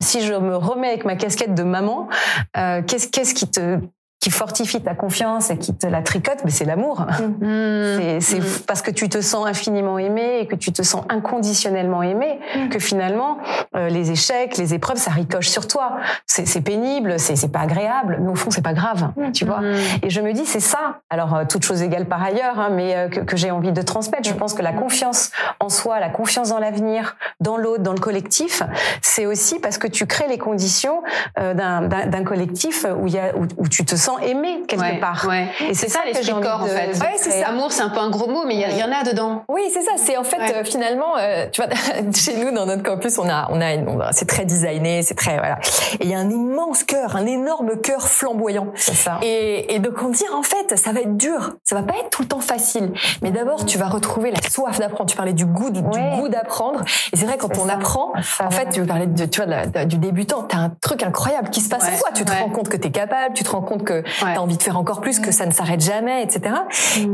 Si 0.03 0.22
je 0.22 0.32
me 0.32 0.57
remets 0.57 0.88
avec 0.88 1.05
ma 1.05 1.16
casquette 1.16 1.55
de 1.55 1.62
maman, 1.62 2.09
euh, 2.57 2.82
qu'est-ce, 2.82 3.09
qu'est-ce 3.09 3.34
qui 3.34 3.51
te 3.51 3.78
qui 4.21 4.31
fortifie 4.31 4.83
ta 4.83 4.95
confiance 4.95 5.51
et 5.51 5.57
qui 5.57 5.75
te 5.75 5.87
la 5.87 6.03
tricote, 6.03 6.41
mais 6.45 6.51
c'est 6.51 6.66
l'amour. 6.66 7.07
Mm. 7.41 7.97
C'est, 7.99 8.21
c'est 8.21 8.41
Mm. 8.41 8.62
parce 8.66 8.83
que 8.83 8.91
tu 8.91 9.09
te 9.09 9.21
sens 9.21 9.47
infiniment 9.47 9.99
aimé 9.99 10.41
et 10.41 10.47
que 10.47 10.57
tu 10.57 10.73
te 10.73 10.83
sens 10.83 11.05
inconditionnellement 11.09 12.03
aimé 12.03 12.39
que 12.71 12.79
finalement 12.79 13.39
euh, 13.77 13.89
les 13.89 14.11
échecs, 14.11 14.57
les 14.57 14.75
épreuves, 14.75 14.99
ça 14.99 15.11
ricoche 15.11 15.49
sur 15.49 15.66
toi. 15.66 15.97
C'est, 16.27 16.61
pénible, 16.61 17.18
c'est, 17.18 17.51
pas 17.51 17.61
agréable, 17.61 18.18
mais 18.21 18.31
au 18.31 18.35
fond 18.35 18.51
c'est 18.51 18.62
pas 18.62 18.75
grave, 18.75 19.11
tu 19.33 19.45
vois. 19.45 19.61
Mm. 19.61 19.75
Et 20.03 20.11
je 20.11 20.21
me 20.21 20.33
dis 20.33 20.45
c'est 20.45 20.61
ça. 20.61 21.01
Alors 21.09 21.35
euh, 21.35 21.45
toute 21.49 21.64
chose 21.64 21.83
égale 21.83 22.07
par 22.07 22.23
ailleurs, 22.23 22.59
hein, 22.59 22.68
mais 22.71 22.97
euh, 22.97 23.09
que, 23.09 23.21
que 23.21 23.37
j'ai 23.37 23.51
envie 23.51 23.73
de 23.73 23.83
transmettre. 23.83 24.29
Je 24.29 24.35
pense 24.35 24.55
que 24.55 24.62
la 24.62 24.73
confiance 24.73 25.31
en 25.61 25.68
soi, 25.68 25.99
la 26.01 26.11
confiance 26.11 26.51
dans 26.51 26.59
l'avenir, 26.59 27.16
dans 27.41 27.57
l'autre, 27.57 27.83
dans 27.83 27.93
le 27.93 28.01
collectif, 28.01 28.62
c'est 29.01 29.27
aussi 29.27 29.59
parce 29.59 29.79
que 29.79 29.87
tu 29.87 30.07
crées 30.07 30.29
les 30.29 30.39
conditions 30.39 31.03
euh, 31.39 31.55
d'un, 31.55 32.25
collectif 32.25 32.85
où 32.99 33.07
il 33.07 33.14
y 33.14 33.18
a 33.18 33.35
où, 33.35 33.47
où 33.57 33.66
tu 33.66 33.85
te 33.85 33.97
sens 33.97 34.09
aimé 34.18 34.62
quelque 34.68 34.82
Ouais, 34.82 34.98
part. 35.00 35.24
ouais. 35.28 35.46
Et 35.68 35.74
C'est 35.74 35.88
ça 35.88 36.00
que 36.00 36.08
l'esprit 36.08 36.32
corps 36.40 36.62
en 36.62 36.64
de- 36.64 36.68
fait. 36.70 36.86
de 36.88 37.00
Ouais, 37.00 37.12
c'est 37.16 37.30
créer. 37.30 37.42
ça. 37.42 37.48
Amour, 37.50 37.72
c'est 37.72 37.82
un 37.82 37.88
peu 37.90 38.00
un 38.00 38.11
gros 38.11 38.28
mot, 38.28 38.44
mais 38.46 38.54
il 38.56 38.76
y, 38.78 38.82
en 38.84 38.92
a 38.92 39.02
dedans. 39.04 39.42
Oui, 39.48 39.62
c'est 39.72 39.82
ça. 39.82 39.92
C'est 39.96 40.16
en 40.16 40.24
fait 40.24 40.38
euh, 40.54 40.64
finalement, 40.64 41.16
euh, 41.18 41.46
tu 41.52 41.62
vois, 41.62 41.70
chez 42.14 42.36
nous 42.36 42.50
dans 42.52 42.66
notre 42.66 42.82
campus, 42.82 43.18
on 43.18 43.28
a, 43.28 43.48
on 43.50 43.61
a, 43.61 43.74
une- 43.74 44.02
c'est 44.12 44.26
très 44.28 44.44
designé, 44.44 45.02
c'est 45.02 45.14
très 45.14 45.36
voilà. 45.38 45.58
Et 46.00 46.04
il 46.04 46.11
y 46.11 46.14
a 46.14 46.18
un 46.18 46.30
immense 46.30 46.84
cœur, 46.84 47.16
un 47.16 47.26
énorme 47.26 47.80
cœur 47.80 48.08
flamboyant. 48.08 48.68
C'est 48.74 48.94
ça. 48.94 49.18
Et, 49.22 49.74
et 49.74 49.78
donc 49.78 49.94
on 50.02 50.08
dit 50.08 50.24
en 50.34 50.42
fait, 50.42 50.76
ça 50.76 50.92
va 50.92 51.00
être 51.00 51.16
dur, 51.16 51.52
ça 51.64 51.74
va 51.76 51.82
pas 51.82 51.94
être 51.98 52.11
tout 52.11 52.22
le 52.22 52.28
temps 52.28 52.40
facile. 52.40 52.92
Mais 53.22 53.30
d'abord, 53.30 53.64
tu 53.66 53.78
vas 53.78 53.88
retrouver 53.88 54.30
la 54.30 54.40
soif 54.48 54.78
d'apprendre. 54.78 55.08
Tu 55.11 55.16
parlais 55.16 55.32
du 55.32 55.46
goût, 55.46 55.70
du, 55.70 55.82
goût 55.82 56.28
d'apprendre. 56.28 56.80
Et 57.12 57.16
c'est 57.16 57.26
vrai 57.26 57.36
quand 57.38 57.56
on 57.58 57.66
ça. 57.66 57.74
apprend, 57.74 58.12
Ça 58.22 58.46
en 58.46 58.50
fait, 58.50 58.68
tu 58.70 58.84
parlais 58.84 59.06
de, 59.06 59.24
tu 59.26 59.36
vois, 59.42 59.46
de 59.46 59.50
la- 59.50 59.66
de- 59.66 59.84
du 59.84 59.98
débutant. 59.98 60.42
T'as 60.42 60.58
un 60.58 60.72
truc 60.80 61.02
incroyable 61.02 61.50
qui 61.50 61.61
se 61.61 61.68
passe 61.68 61.84
en 61.84 61.98
toi. 61.98 62.08
Tu 62.14 62.24
te 62.24 62.32
rends 62.32 62.50
compte 62.50 62.68
que 62.68 62.76
t'es 62.76 62.90
capable, 62.90 63.34
tu 63.34 63.44
te 63.44 63.50
rends 63.50 63.61
compte 63.62 63.84
que 63.84 63.99
Ouais. 64.24 64.34
t'as 64.34 64.40
envie 64.40 64.57
de 64.57 64.62
faire 64.62 64.76
encore 64.78 65.01
plus, 65.01 65.20
que 65.20 65.30
ça 65.32 65.46
ne 65.46 65.51
s'arrête 65.53 65.80
jamais, 65.80 66.22
etc. 66.22 66.55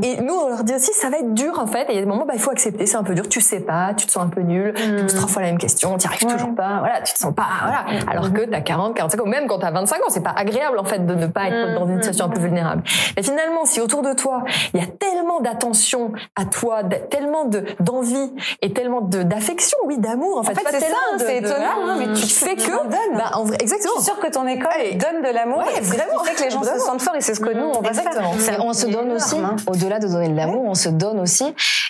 Et 0.02 0.20
nous, 0.20 0.34
on 0.34 0.48
leur 0.48 0.64
dit 0.64 0.74
aussi, 0.74 0.92
ça 0.92 1.10
va 1.10 1.18
être 1.18 1.34
dur 1.34 1.58
en 1.58 1.66
fait. 1.66 1.82
Et 1.88 1.92
il 1.92 1.94
y 1.94 1.98
a 1.98 2.00
des 2.02 2.06
moments, 2.06 2.24
bah, 2.26 2.34
il 2.34 2.40
faut 2.40 2.50
accepter, 2.50 2.86
c'est 2.86 2.96
un 2.96 3.02
peu 3.02 3.14
dur. 3.14 3.28
Tu 3.28 3.40
sais 3.40 3.60
pas, 3.60 3.92
tu 3.96 4.06
te 4.06 4.12
sens 4.12 4.24
un 4.24 4.28
peu 4.28 4.40
nul, 4.40 4.72
tu 4.74 5.02
poses 5.02 5.14
trois 5.14 5.28
fois 5.28 5.42
la 5.42 5.48
même 5.48 5.58
question, 5.58 5.96
tu 5.98 6.06
arrives 6.06 6.26
toujours 6.26 6.54
pas. 6.54 6.78
Voilà, 6.80 7.00
tu 7.02 7.12
te 7.14 7.18
sens 7.18 7.34
pas, 7.34 7.46
voilà. 7.62 7.84
Alors 8.10 8.32
que 8.32 8.42
t'as 8.42 8.60
40, 8.60 8.94
45 8.96 9.20
ans, 9.22 9.26
même 9.26 9.46
quand 9.46 9.58
t'as 9.58 9.70
25 9.70 9.96
ans, 10.02 10.08
c'est 10.08 10.22
pas 10.22 10.34
agréable 10.36 10.78
en 10.78 10.84
fait 10.84 11.04
de 11.06 11.14
ne 11.14 11.26
pas 11.26 11.46
être 11.48 11.74
dans 11.78 11.86
une 11.86 11.96
situation 12.02 12.26
un 12.26 12.28
peu 12.28 12.40
vulnérable. 12.40 12.82
Mais 13.16 13.22
finalement, 13.22 13.64
si 13.64 13.80
autour 13.80 14.02
de 14.02 14.12
toi, 14.12 14.44
il 14.74 14.80
y 14.80 14.82
a 14.82 14.86
tellement 14.86 15.40
d'attention 15.40 16.12
à 16.36 16.44
toi, 16.44 16.82
tellement 17.10 17.44
de 17.44 17.64
d'envie 17.80 18.32
et 18.62 18.72
tellement 18.72 19.00
d'affection, 19.00 19.78
oui, 19.84 19.98
d'amour 19.98 20.38
en 20.38 20.42
fait. 20.42 20.54
c'est 20.70 20.80
ça, 20.80 20.96
c'est 21.18 21.40
de- 21.40 21.46
étonnant, 21.46 21.86
hein, 21.88 21.96
mais 21.98 22.06
tu- 22.14 22.26
tu 22.26 22.56
que, 22.56 23.16
bah, 23.16 23.24
en 23.34 23.44
vrai, 23.44 23.56
exactement. 23.60 23.94
Je 23.98 24.02
suis 24.02 24.10
sûre 24.12 24.20
que 24.20 24.30
ton 24.30 24.46
école 24.46 24.66
Ouais. 24.78 24.94
donne 24.94 25.22
de 25.22 25.32
l'amour. 25.34 25.58
Ouais, 25.58 25.80
vraiment. 25.80 26.22
fait 26.24 26.34
que 26.34 26.42
les 26.44 26.50
gens 26.50 26.62
se 26.62 26.75
Sentent 26.78 27.02
forts 27.02 27.16
et 27.16 27.20
c'est 27.20 27.34
ce 27.34 27.40
que 27.40 27.52
nous 27.52 27.72
on 27.76 27.80
va 27.80 27.88
Exactement. 27.88 28.32
faire. 28.32 28.64
On 28.64 28.72
se 28.72 28.86
donne 28.86 29.12
aussi, 29.12 29.36
hein. 29.38 29.56
au-delà 29.66 29.98
de 29.98 30.08
donner 30.08 30.28
de 30.28 30.36
l'amour, 30.36 30.64
on 30.66 30.74
se 30.74 30.88
donne 30.88 31.20
aussi. 31.20 31.44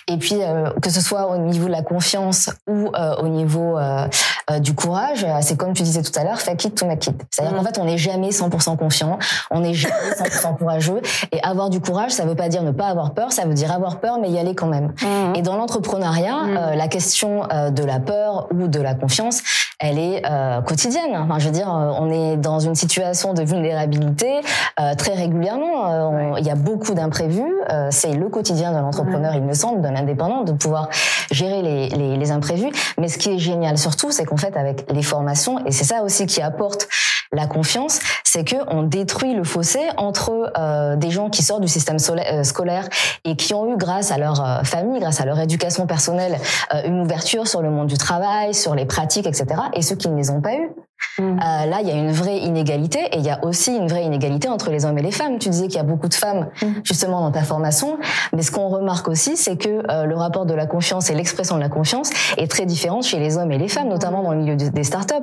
Et 0.07 0.17
puis, 0.17 0.37
euh, 0.41 0.69
que 0.81 0.89
ce 0.89 1.01
soit 1.01 1.27
au 1.27 1.37
niveau 1.37 1.67
de 1.67 1.71
la 1.71 1.81
confiance 1.81 2.49
ou 2.67 2.89
euh, 2.95 3.15
au 3.17 3.27
niveau 3.27 3.77
euh, 3.77 4.07
euh, 4.49 4.59
du 4.59 4.73
courage, 4.73 5.25
c'est 5.41 5.57
comme 5.57 5.73
tu 5.73 5.83
disais 5.83 6.01
tout 6.01 6.17
à 6.17 6.23
l'heure, 6.23 6.39
fake 6.39 6.65
it 6.65 6.75
to 6.75 6.85
make 6.85 7.05
it. 7.07 7.15
C'est-à-dire 7.29 7.57
qu'en 7.57 7.63
fait, 7.63 7.77
on 7.77 7.85
n'est 7.85 7.97
jamais 7.97 8.29
100% 8.29 8.77
confiant, 8.77 9.19
on 9.51 9.59
n'est 9.59 9.73
jamais 9.73 9.93
100% 10.17 10.57
courageux. 10.57 11.01
Et 11.31 11.41
avoir 11.43 11.69
du 11.69 11.81
courage, 11.81 12.11
ça 12.11 12.25
veut 12.25 12.35
pas 12.35 12.49
dire 12.49 12.63
ne 12.63 12.71
pas 12.71 12.87
avoir 12.87 13.13
peur, 13.13 13.31
ça 13.31 13.45
veut 13.45 13.53
dire 13.53 13.71
avoir 13.71 13.99
peur, 13.99 14.19
mais 14.19 14.29
y 14.29 14.39
aller 14.39 14.55
quand 14.55 14.67
même. 14.67 14.93
Mhm. 15.01 15.35
Et 15.35 15.41
dans 15.41 15.57
l'entrepreneuriat, 15.57 16.37
euh, 16.47 16.75
la 16.75 16.87
question 16.87 17.47
euh, 17.51 17.69
de 17.69 17.83
la 17.83 17.99
peur 17.99 18.47
ou 18.53 18.67
de 18.67 18.79
la 18.79 18.93
confiance, 18.93 19.41
elle 19.79 19.99
est 19.99 20.23
euh, 20.25 20.61
quotidienne. 20.61 21.15
Enfin, 21.15 21.39
je 21.39 21.45
veux 21.45 21.51
dire, 21.51 21.67
on 21.67 22.09
est 22.09 22.37
dans 22.37 22.59
une 22.59 22.75
situation 22.75 23.33
de 23.33 23.43
vulnérabilité 23.43 24.41
euh, 24.79 24.95
très 24.95 25.13
régulièrement. 25.13 25.91
Euh, 25.91 26.39
Il 26.39 26.45
y 26.45 26.49
a 26.49 26.55
beaucoup 26.55 26.93
d'imprévus. 26.93 27.53
Euh, 27.71 27.87
c'est 27.91 28.13
le 28.13 28.29
quotidien 28.29 28.71
de 28.71 28.77
l'entrepreneur, 28.77 29.33
il 29.35 29.43
me 29.43 29.53
semble, 29.53 29.81
d'un 29.81 29.95
indépendant, 29.95 30.43
de 30.43 30.51
pouvoir 30.51 30.89
gérer 31.31 31.61
les, 31.61 31.89
les, 31.89 32.17
les 32.17 32.31
imprévus. 32.31 32.69
Mais 32.97 33.07
ce 33.07 33.17
qui 33.17 33.29
est 33.29 33.39
génial 33.39 33.77
surtout, 33.77 34.11
c'est 34.11 34.25
qu'en 34.25 34.37
fait, 34.37 34.55
avec 34.55 34.85
les 34.91 35.03
formations, 35.03 35.65
et 35.65 35.71
c'est 35.71 35.85
ça 35.85 36.03
aussi 36.03 36.25
qui 36.25 36.41
apporte 36.41 36.87
la 37.31 37.47
confiance, 37.47 37.99
c'est 38.23 38.43
que 38.43 38.55
on 38.67 38.83
détruit 38.83 39.33
le 39.33 39.43
fossé 39.43 39.79
entre 39.97 40.51
euh, 40.57 40.95
des 40.95 41.09
gens 41.09 41.29
qui 41.29 41.43
sortent 41.43 41.61
du 41.61 41.67
système 41.67 41.99
scolaire 41.99 42.87
et 43.25 43.35
qui 43.35 43.53
ont 43.53 43.73
eu, 43.73 43.77
grâce 43.77 44.11
à 44.11 44.17
leur 44.17 44.65
famille, 44.65 44.99
grâce 44.99 45.19
à 45.19 45.25
leur 45.25 45.39
éducation 45.39 45.87
personnelle, 45.87 46.37
euh, 46.73 46.81
une 46.85 47.01
ouverture 47.01 47.47
sur 47.47 47.61
le 47.61 47.69
monde 47.69 47.87
du 47.87 47.97
travail, 47.97 48.53
sur 48.53 48.75
les 48.75 48.85
pratiques, 48.85 49.27
etc. 49.27 49.45
Et 49.73 49.81
ceux 49.81 49.95
qui 49.95 50.09
ne 50.09 50.15
les 50.15 50.29
ont 50.29 50.41
pas 50.41 50.55
eu. 50.55 50.69
Mm. 51.17 51.21
Euh, 51.23 51.65
là, 51.65 51.77
il 51.81 51.87
y 51.87 51.91
a 51.91 51.95
une 51.95 52.11
vraie 52.11 52.39
inégalité 52.39 52.99
et 53.11 53.17
il 53.17 53.25
y 53.25 53.29
a 53.29 53.43
aussi 53.43 53.75
une 53.75 53.87
vraie 53.87 54.03
inégalité 54.03 54.47
entre 54.49 54.69
les 54.69 54.85
hommes 54.85 54.97
et 54.97 55.01
les 55.01 55.11
femmes. 55.11 55.39
Tu 55.39 55.49
disais 55.49 55.67
qu'il 55.67 55.77
y 55.77 55.79
a 55.79 55.83
beaucoup 55.83 56.07
de 56.07 56.13
femmes 56.13 56.49
justement 56.83 57.21
dans 57.21 57.31
ta 57.31 57.43
formation, 57.43 57.97
mais 58.33 58.41
ce 58.41 58.51
qu'on 58.51 58.67
remarque 58.67 59.07
aussi, 59.07 59.37
c'est 59.37 59.57
que 59.57 59.83
euh, 59.89 60.05
le 60.05 60.15
rapport 60.15 60.45
de 60.45 60.53
la 60.53 60.65
confiance 60.65 61.09
et 61.09 61.15
l'expression 61.15 61.55
de 61.55 61.61
la 61.61 61.69
confiance 61.69 62.09
est 62.37 62.49
très 62.49 62.65
différente 62.65 63.03
chez 63.03 63.19
les 63.19 63.37
hommes 63.37 63.51
et 63.51 63.57
les 63.57 63.67
femmes, 63.67 63.89
notamment 63.89 64.23
dans 64.23 64.33
le 64.33 64.39
milieu 64.39 64.55
des 64.55 64.69
des 64.69 64.83
startups. 64.83 65.13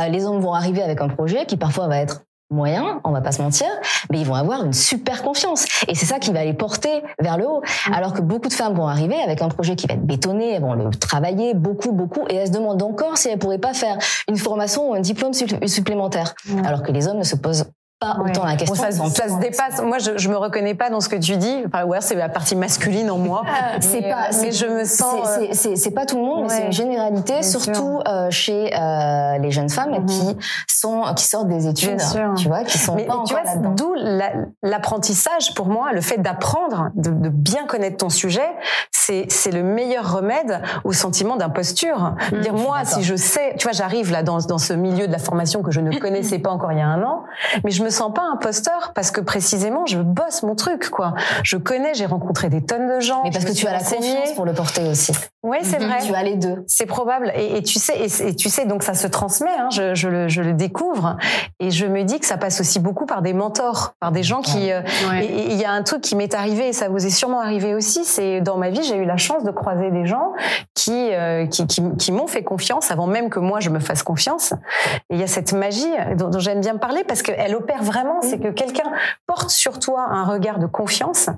Euh, 0.00 0.08
les 0.08 0.24
hommes 0.24 0.40
vont 0.40 0.54
arriver 0.54 0.82
avec 0.82 1.00
un 1.00 1.08
projet 1.08 1.46
qui 1.46 1.56
parfois 1.56 1.88
va 1.88 1.98
être 1.98 2.22
moyen, 2.50 3.00
on 3.04 3.10
va 3.10 3.20
pas 3.20 3.32
se 3.32 3.42
mentir, 3.42 3.66
mais 4.10 4.20
ils 4.20 4.26
vont 4.26 4.34
avoir 4.34 4.64
une 4.64 4.72
super 4.72 5.22
confiance. 5.22 5.66
Et 5.88 5.94
c'est 5.94 6.06
ça 6.06 6.18
qui 6.18 6.32
va 6.32 6.44
les 6.44 6.54
porter 6.54 7.02
vers 7.20 7.36
le 7.36 7.46
haut. 7.48 7.62
Alors 7.92 8.12
que 8.12 8.20
beaucoup 8.20 8.48
de 8.48 8.52
femmes 8.52 8.74
vont 8.74 8.86
arriver 8.86 9.16
avec 9.22 9.42
un 9.42 9.48
projet 9.48 9.76
qui 9.76 9.86
va 9.86 9.94
être 9.94 10.06
bétonné, 10.06 10.54
elles 10.54 10.62
vont 10.62 10.74
le 10.74 10.90
travailler 10.90 11.54
beaucoup, 11.54 11.92
beaucoup, 11.92 12.26
et 12.28 12.36
elles 12.36 12.48
se 12.48 12.52
demandent 12.52 12.82
encore 12.82 13.16
si 13.18 13.28
elles 13.28 13.38
pourraient 13.38 13.58
pas 13.58 13.74
faire 13.74 13.98
une 14.28 14.36
formation 14.36 14.90
ou 14.90 14.94
un 14.94 15.00
diplôme 15.00 15.32
supplé- 15.32 15.66
supplémentaire. 15.66 16.34
Alors 16.64 16.82
que 16.82 16.92
les 16.92 17.08
hommes 17.08 17.18
ne 17.18 17.24
se 17.24 17.36
posent 17.36 17.66
pas 18.14 18.20
Ouais. 18.22 18.30
autant 18.30 18.44
la 18.44 18.56
question. 18.56 18.74
Bon, 18.74 19.08
ça, 19.10 19.28
se 19.28 19.38
dépasse. 19.40 19.80
Moi, 19.82 19.98
je, 19.98 20.16
je 20.16 20.28
me 20.28 20.36
reconnais 20.36 20.74
pas 20.74 20.90
dans 20.90 21.00
ce 21.00 21.08
que 21.08 21.16
tu 21.16 21.36
dis. 21.36 21.62
Enfin, 21.66 21.84
ouais, 21.84 21.98
c'est 22.00 22.14
la 22.14 22.28
partie 22.28 22.56
masculine 22.56 23.10
en 23.10 23.18
moi. 23.18 23.42
C'est 23.80 24.00
Mais, 24.02 24.10
pas, 24.10 24.28
euh, 24.32 24.36
mais 24.42 24.52
je 24.52 24.66
me 24.66 24.84
sens. 24.84 25.28
c'est- 25.52 25.68
euh, 25.70 25.74
c'est- 25.76 25.90
pas 25.90 26.06
tout 26.06 26.16
le 26.16 26.22
monde, 26.24 26.44
mais 26.44 26.48
c'est 26.48 26.66
une 26.66 26.72
généralité, 26.72 27.32
Bien 27.34 27.42
surtout 27.42 28.00
euh, 28.08 28.30
chez 28.30 28.70
euh, 28.76 29.38
les 29.38 29.50
jeunes 29.50 29.68
femmes 29.68 29.90
Mhm. 30.00 30.06
qui 30.06 30.36
sont, 30.66 31.02
qui 31.16 31.24
sortent 31.24 31.48
des 31.48 31.66
études, 31.68 31.96
Bien 31.96 32.06
sûr. 32.06 32.34
tu 32.36 32.48
vois, 32.48 32.64
qui 32.64 32.78
sont 32.78 32.94
Mais 32.96 33.04
pas 33.04 33.12
tu 33.12 33.18
encore 33.34 33.42
vois, 33.42 33.52
là-dedans. 33.52 33.70
d'où 33.76 33.94
la- 33.96 34.32
l'apprentissage 34.62 35.54
pour 35.54 35.66
moi, 35.66 35.92
le 35.92 36.00
fait 36.00 36.18
d'apprendre, 36.18 36.90
de, 36.94 37.10
de 37.10 37.28
bien 37.28 37.64
connaître 37.66 37.96
ton 37.98 38.08
sujet, 38.08 38.48
c'est 38.90 39.26
c'est 39.28 39.50
le 39.52 39.62
meilleur 39.62 40.12
remède 40.14 40.60
au 40.84 40.92
sentiment 40.92 41.36
d'imposture. 41.36 42.14
Dire 42.42 42.54
moi, 42.54 42.84
si 42.84 43.02
je 43.02 43.14
sais, 43.16 43.54
tu 43.58 43.64
vois, 43.64 43.72
j'arrive 43.72 44.10
là 44.10 44.22
dans 44.22 44.38
dans 44.38 44.58
ce 44.58 44.72
milieu 44.72 45.06
de 45.06 45.12
la 45.12 45.18
formation 45.18 45.62
que 45.62 45.70
je 45.70 45.80
ne 45.80 45.90
connaissais 45.98 46.38
pas 46.38 46.50
encore 46.50 46.72
il 46.72 46.78
y 46.78 46.82
a 46.82 46.86
un 46.88 47.02
an, 47.02 47.22
mais 47.64 47.70
je 47.70 47.82
me 47.84 47.90
sens 47.94 48.12
pas 48.14 48.22
imposteur 48.32 48.92
parce 48.94 49.10
que 49.10 49.20
précisément 49.20 49.86
je 49.86 49.98
bosse 49.98 50.42
mon 50.42 50.54
truc 50.54 50.90
quoi. 50.90 51.14
Je 51.42 51.56
connais, 51.56 51.94
j'ai 51.94 52.06
rencontré 52.06 52.48
des 52.48 52.62
tonnes 52.64 52.88
de 52.88 53.00
gens. 53.00 53.22
Mais 53.24 53.30
parce 53.30 53.44
que 53.44 53.52
tu 53.52 53.66
as 53.66 53.72
la 53.72 53.78
confiance 53.78 54.32
pour 54.34 54.44
le 54.44 54.52
porter 54.52 54.82
aussi. 54.88 55.12
Oui, 55.42 55.58
c'est 55.62 55.76
vrai. 55.78 55.98
Tu 56.02 56.14
as 56.14 56.22
les 56.22 56.36
deux. 56.36 56.64
C'est 56.66 56.86
probable. 56.86 57.30
Et, 57.36 57.58
et 57.58 57.62
tu 57.62 57.78
sais, 57.78 57.94
et, 57.98 58.28
et 58.28 58.34
tu 58.34 58.48
sais, 58.48 58.64
donc 58.64 58.82
ça 58.82 58.94
se 58.94 59.06
transmet. 59.06 59.50
Hein, 59.58 59.68
je, 59.70 59.94
je, 59.94 60.08
le, 60.08 60.26
je 60.28 60.40
le 60.40 60.54
découvre, 60.54 61.16
et 61.60 61.70
je 61.70 61.84
me 61.86 62.02
dis 62.02 62.18
que 62.18 62.24
ça 62.24 62.38
passe 62.38 62.60
aussi 62.60 62.80
beaucoup 62.80 63.04
par 63.04 63.20
des 63.20 63.34
mentors, 63.34 63.92
par 64.00 64.10
des 64.10 64.22
gens 64.22 64.40
qui. 64.40 64.72
euh, 64.72 64.80
Ouais. 65.10 65.26
et- 65.26 65.38
et 65.44 65.52
il 65.52 65.60
y 65.60 65.64
a 65.66 65.70
un 65.72 65.82
truc 65.82 66.00
qui 66.00 66.16
m'est 66.16 66.32
arrivé, 66.34 66.68
et 66.68 66.72
ça 66.72 66.88
vous 66.88 67.04
est 67.06 67.10
sûrement 67.10 67.40
arrivé 67.42 67.74
aussi. 67.74 68.04
C'est 68.06 68.40
dans 68.40 68.56
ma 68.56 68.70
vie, 68.70 68.82
j'ai 68.82 68.96
eu 68.96 69.04
la 69.04 69.18
chance 69.18 69.44
de 69.44 69.50
croiser 69.50 69.90
des 69.90 70.06
gens 70.06 70.32
qui 70.74 71.10
euh, 71.12 71.46
qui, 71.46 71.66
qui, 71.66 71.82
qui 71.98 72.10
m'ont 72.12 72.26
fait 72.26 72.42
confiance 72.42 72.90
avant 72.90 73.06
même 73.06 73.28
que 73.28 73.38
moi 73.38 73.60
je 73.60 73.68
me 73.70 73.80
fasse 73.80 74.02
confiance. 74.02 74.52
Et 75.10 75.16
il 75.16 75.20
y 75.20 75.22
a 75.22 75.26
cette 75.26 75.52
magie 75.52 75.92
dont, 76.16 76.28
dont 76.30 76.38
j'aime 76.38 76.60
bien 76.60 76.76
parler 76.76 77.04
parce 77.04 77.20
qu'elle 77.22 77.54
opère 77.54 77.82
vraiment. 77.84 78.20
C'est 78.22 78.38
que 78.38 78.48
quelqu'un 78.48 78.90
porte 79.26 79.50
sur 79.50 79.78
toi 79.78 80.06
un 80.10 80.24
regard 80.24 80.58
de 80.58 80.66
confiance, 80.66 81.28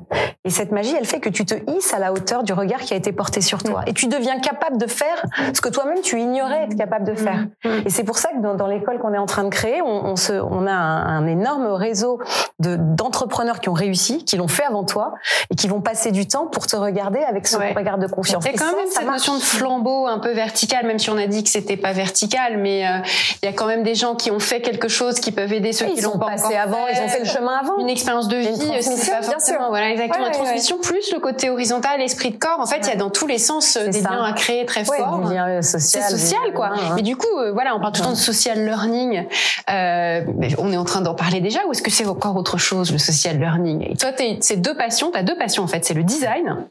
et 0.45 0.51
cette 0.51 0.73
magie, 0.73 0.95
elle 0.99 1.07
fait 1.07 1.21
que 1.21 1.29
tu 1.29 1.45
te 1.45 1.55
hisses 1.77 1.93
à 1.93 1.99
la 1.99 2.13
hauteur 2.13 2.43
du 2.43 2.53
regard 2.53 2.81
qui 2.81 2.95
a 2.95 2.97
été 2.97 3.13
porté 3.13 3.41
sur 3.41 3.63
toi, 3.63 3.83
et 3.87 3.93
tu 3.93 4.07
deviens 4.07 4.39
capable 4.41 4.79
de 4.79 4.87
faire 4.87 5.25
ce 5.53 5.61
que 5.61 5.69
toi-même 5.69 6.01
tu 6.03 6.19
ignorais 6.21 6.65
être 6.65 6.77
capable 6.77 7.05
de 7.05 7.15
faire. 7.15 7.47
Et 7.85 7.91
c'est 7.91 8.05
pour 8.05 8.19
ça 8.19 8.31
que 8.31 8.41
dans, 8.41 8.55
dans 8.55 8.67
l'école 8.67 8.99
qu'on 8.99 9.13
est 9.13 9.19
en 9.19 9.27
train 9.27 9.45
de 9.45 9.49
créer, 9.51 9.83
on, 9.83 10.07
on, 10.07 10.17
se, 10.17 10.33
on 10.33 10.67
a 10.67 10.73
un, 10.73 11.19
un 11.19 11.27
énorme 11.27 11.67
réseau 11.67 12.21
de 12.59 12.77
d'entrepreneurs 12.77 13.61
qui 13.61 13.69
ont 13.69 13.75
réussi, 13.75 14.25
qui 14.25 14.37
l'ont 14.37 14.49
fait 14.49 14.65
avant 14.65 14.85
toi, 14.85 15.15
et 15.51 15.55
qui 15.57 15.69
vont 15.69 15.81
passer 15.81 16.11
du 16.13 16.27
temps 16.27 16.47
pour 16.47 16.67
te 16.67 16.77
regarder 16.77 17.21
avec 17.21 17.47
ce 17.47 17.57
Ouais. 17.57 17.73
regard 17.75 17.97
de 17.99 18.07
confiance. 18.07 18.45
Et 18.47 18.53
quand 18.53 18.67
ça, 18.67 18.77
même 18.77 18.87
ça 18.87 18.97
cette 19.01 19.07
marche. 19.07 19.19
notion 19.29 19.35
de 19.37 19.41
flambeau 19.43 20.07
un 20.07 20.19
peu 20.19 20.31
vertical, 20.33 20.87
même 20.87 20.99
si 20.99 21.09
on 21.11 21.17
a 21.17 21.27
dit 21.27 21.43
que 21.43 21.49
c'était 21.51 21.77
pas 21.79 21.93
vertical, 21.93 22.59
mais 22.59 22.87
euh, 22.87 22.99
il 23.43 23.47
y 23.47 23.49
a 23.49 23.53
quand 23.55 23.67
même 23.67 23.83
des 23.83 23.95
gens 23.95 24.15
qui 24.15 24.31
ont 24.31 24.39
fait 24.39 24.61
quelque 24.61 24.89
chose 24.89 25.21
qui 25.21 25.33
peuvent 25.33 25.53
aider 25.53 25.73
ceux 25.73 25.87
Ils 25.89 25.95
qui 25.95 26.01
l'ont 26.03 26.19
pas 26.19 26.26
passés 26.27 26.45
encore 26.47 26.59
avant, 26.61 26.87
ils 26.89 27.01
ont 27.01 27.09
fait 27.09 27.19
le 27.21 27.25
chemin 27.25 27.57
avant. 27.57 27.79
Une 27.79 27.89
expérience 27.89 28.29
de 28.29 28.37
vie, 28.37 28.57
c'est 28.83 29.11
pas 29.11 29.21
bien 29.21 29.39
sûr. 29.39 29.57
voilà, 29.69 29.91
exactement. 29.91 30.25
Ouais, 30.25 30.31
la 30.33 30.39
ouais, 30.39 30.45
transmission 30.45 30.79
plus 30.79 31.13
le 31.13 31.21
côté 31.21 31.51
horizontal, 31.51 32.01
esprit 32.01 32.31
de 32.31 32.37
corps. 32.39 32.61
En 32.61 32.67
fait, 32.67 32.79
il 32.83 32.89
y 32.89 32.93
a 32.93 32.97
dans 32.97 33.11
tous 33.11 33.27
les 33.27 33.39
sens 33.39 33.77
euh, 33.77 33.81
C'est 33.85 33.91
des 33.91 34.01
ça. 34.03 34.11
liens 34.11 34.25
à 34.25 34.33
créer 34.33 34.67
très 34.67 34.85
forts. 34.85 35.21
du 35.25 35.33
lien 35.35 35.49
euh, 35.49 35.59
C'est 35.63 35.79
social. 35.81 36.11
social, 36.11 36.41
du- 36.47 36.53
quoi. 36.53 36.71
Ouais. 36.71 36.77
Mais 36.97 37.03
du 37.03 37.17
coup, 37.17 37.27
euh, 37.39 37.53
voilà, 37.53 37.75
on 37.77 37.81
parle 37.81 37.93
tout 37.93 38.01
le 38.03 38.07
temps 38.07 38.13
de 38.13 38.17
social 38.17 38.65
learning. 38.65 39.27
Euh, 39.71 40.21
mais 40.37 40.49
on 40.59 40.73
est 40.73 40.77
en 40.77 40.85
train 40.85 41.01
d'en 41.01 41.15
parler 41.15 41.41
déjà, 41.41 41.61
ou 41.67 41.73
est-ce 41.73 41.83
que 41.83 41.91
c'est 41.91 42.07
encore 42.07 42.37
autre 42.37 42.59
chose, 42.59 42.93
le 42.93 42.99
social 42.99 43.39
learning? 43.39 43.87
Et 43.93 43.97
toi, 43.97 44.13
t'es- 44.13 44.39
c'est 44.41 44.57
deux 44.57 44.77
passions. 44.77 45.11
T'as 45.13 45.23
deux 45.23 45.37
passions 45.37 45.63
en 45.63 45.67
fait. 45.67 45.85
C'est 45.85 45.95
le 45.95 46.03
design 46.05 46.67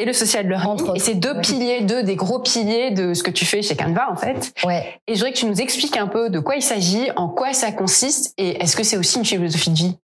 et 0.00 0.04
le 0.04 0.12
social 0.12 0.48
learning. 0.48 0.68
Entre. 0.70 0.96
Et 0.96 0.98
c'est 0.98 1.14
deux 1.14 1.34
Ouais. 1.34 1.40
piliers, 1.40 1.80
deux 1.82 2.02
des 2.02 2.16
gros 2.16 2.40
piliers 2.40 2.90
de 2.90 3.14
ce 3.14 3.22
que 3.22 3.30
tu 3.30 3.44
fais 3.44 3.62
chez 3.62 3.76
Canva 3.76 4.08
en 4.10 4.16
fait. 4.16 4.52
Ouais. 4.64 5.00
Et 5.06 5.14
je 5.14 5.18
voudrais 5.20 5.32
que 5.32 5.38
tu 5.38 5.46
nous 5.46 5.60
expliques 5.60 5.96
un 5.96 6.06
peu 6.08 6.30
de 6.30 6.38
quoi 6.40 6.56
il 6.56 6.62
s'agit, 6.62 7.10
en 7.16 7.28
quoi 7.28 7.52
ça 7.52 7.70
consiste, 7.72 8.32
et 8.38 8.62
est-ce 8.62 8.76
que 8.76 8.82
c'est 8.82 8.96
aussi 8.96 9.18
une 9.18 9.24
philosophie 9.24 9.70
de 9.70 9.76
vie? 9.76 9.96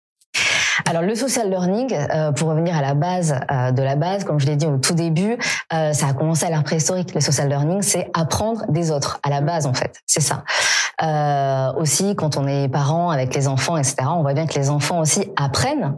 Alors 0.85 1.01
le 1.01 1.15
social 1.15 1.49
learning, 1.49 1.91
euh, 1.93 2.31
pour 2.31 2.49
revenir 2.49 2.77
à 2.77 2.81
la 2.81 2.93
base 2.93 3.33
euh, 3.51 3.71
de 3.71 3.81
la 3.81 3.95
base, 3.95 4.23
comme 4.23 4.39
je 4.39 4.45
l'ai 4.45 4.55
dit 4.55 4.67
au 4.67 4.77
tout 4.77 4.93
début, 4.93 5.35
euh, 5.73 5.91
ça 5.93 6.07
a 6.07 6.13
commencé 6.13 6.45
à 6.45 6.49
l'ère 6.49 6.63
préhistorique. 6.63 7.15
Le 7.15 7.21
social 7.21 7.49
learning, 7.49 7.81
c'est 7.81 8.09
apprendre 8.13 8.63
des 8.69 8.91
autres 8.91 9.19
à 9.23 9.29
la 9.29 9.41
base 9.41 9.65
en 9.65 9.73
fait, 9.73 10.01
c'est 10.05 10.21
ça. 10.21 10.43
Aussi, 11.77 12.15
quand 12.15 12.37
on 12.37 12.47
est 12.47 12.67
parent 12.69 13.09
avec 13.09 13.33
les 13.35 13.47
enfants, 13.47 13.77
etc., 13.77 13.95
on 14.09 14.21
voit 14.21 14.33
bien 14.33 14.45
que 14.47 14.53
les 14.55 14.69
enfants 14.69 14.99
aussi 14.99 15.29
apprennent 15.35 15.95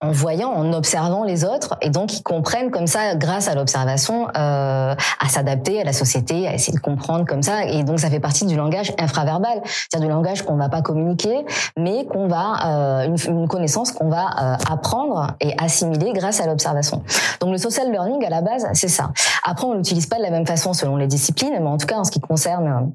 en 0.00 0.12
voyant, 0.12 0.50
en 0.50 0.72
observant 0.72 1.24
les 1.24 1.44
autres, 1.44 1.76
et 1.80 1.90
donc 1.90 2.16
ils 2.16 2.22
comprennent 2.22 2.70
comme 2.70 2.86
ça, 2.86 3.16
grâce 3.16 3.48
à 3.48 3.54
l'observation, 3.54 4.28
euh, 4.28 4.94
à 4.94 5.28
s'adapter 5.28 5.80
à 5.80 5.84
la 5.84 5.92
société, 5.92 6.46
à 6.46 6.54
essayer 6.54 6.76
de 6.76 6.82
comprendre 6.82 7.24
comme 7.26 7.42
ça, 7.42 7.64
et 7.64 7.82
donc 7.82 7.98
ça 7.98 8.08
fait 8.08 8.20
partie 8.20 8.46
du 8.46 8.56
langage 8.56 8.92
infraverbal, 8.98 9.60
c'est-à-dire 9.64 10.08
du 10.08 10.14
langage 10.14 10.42
qu'on 10.42 10.56
va 10.56 10.68
pas 10.68 10.82
communiquer, 10.82 11.44
mais 11.76 12.06
qu'on 12.06 12.28
va 12.28 12.54
euh, 12.64 13.06
une, 13.06 13.40
une 13.40 13.48
connaissance 13.48 13.90
qu'on 13.90 14.08
va 14.08 14.26
euh, 14.40 14.56
apprendre 14.70 15.34
et 15.40 15.54
assimiler 15.58 16.12
grâce 16.12 16.40
à 16.40 16.46
l'observation. 16.46 17.02
Donc 17.40 17.50
le 17.50 17.58
social 17.58 17.90
learning 17.90 18.24
à 18.24 18.30
la 18.30 18.40
base, 18.40 18.68
c'est 18.74 18.88
ça. 18.88 19.10
Après, 19.42 19.66
on 19.66 19.74
l'utilise 19.74 20.06
pas 20.06 20.18
de 20.18 20.22
la 20.22 20.30
même 20.30 20.46
façon 20.46 20.74
selon 20.74 20.96
les 20.96 21.08
disciplines, 21.08 21.54
mais 21.58 21.66
en 21.66 21.76
tout 21.76 21.86
cas 21.86 21.96
en 21.96 22.04
ce 22.04 22.12
qui 22.12 22.20
concerne 22.20 22.92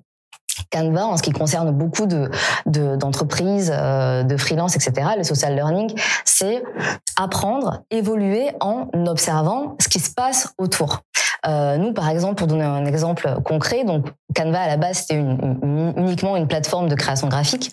Canva, 0.72 1.06
en 1.06 1.18
ce 1.18 1.24
qui 1.24 1.32
concerne 1.32 1.72
beaucoup 1.72 2.06
de 2.06 2.30
de- 2.66 2.96
d'entreprises, 2.96 3.72
euh, 3.76 4.24
de 4.24 4.38
freelance, 4.38 4.76
etc. 4.76 5.10
Le 5.18 5.24
social 5.24 5.56
learning, 5.56 5.94
c'est 6.26 6.64
apprendre, 7.20 7.82
évoluer 7.92 8.50
en 8.60 8.88
observant 9.08 9.76
ce 9.80 9.88
qui 9.90 10.00
se 10.00 10.12
passe 10.12 10.54
autour. 10.58 11.02
Euh, 11.46 11.78
nous, 11.78 11.94
par 11.94 12.08
exemple, 12.10 12.36
pour 12.36 12.48
donner 12.48 12.64
un 12.64 12.86
exemple 12.86 13.36
concret, 13.44 13.84
donc 13.84 14.06
Canva 14.36 14.62
à 14.62 14.68
la 14.68 14.78
base 14.78 15.00
c'était 15.00 15.16
uniquement 15.18 16.38
une 16.38 16.48
plateforme 16.48 16.88
de 16.88 16.96
création 16.96 17.28
graphique, 17.28 17.72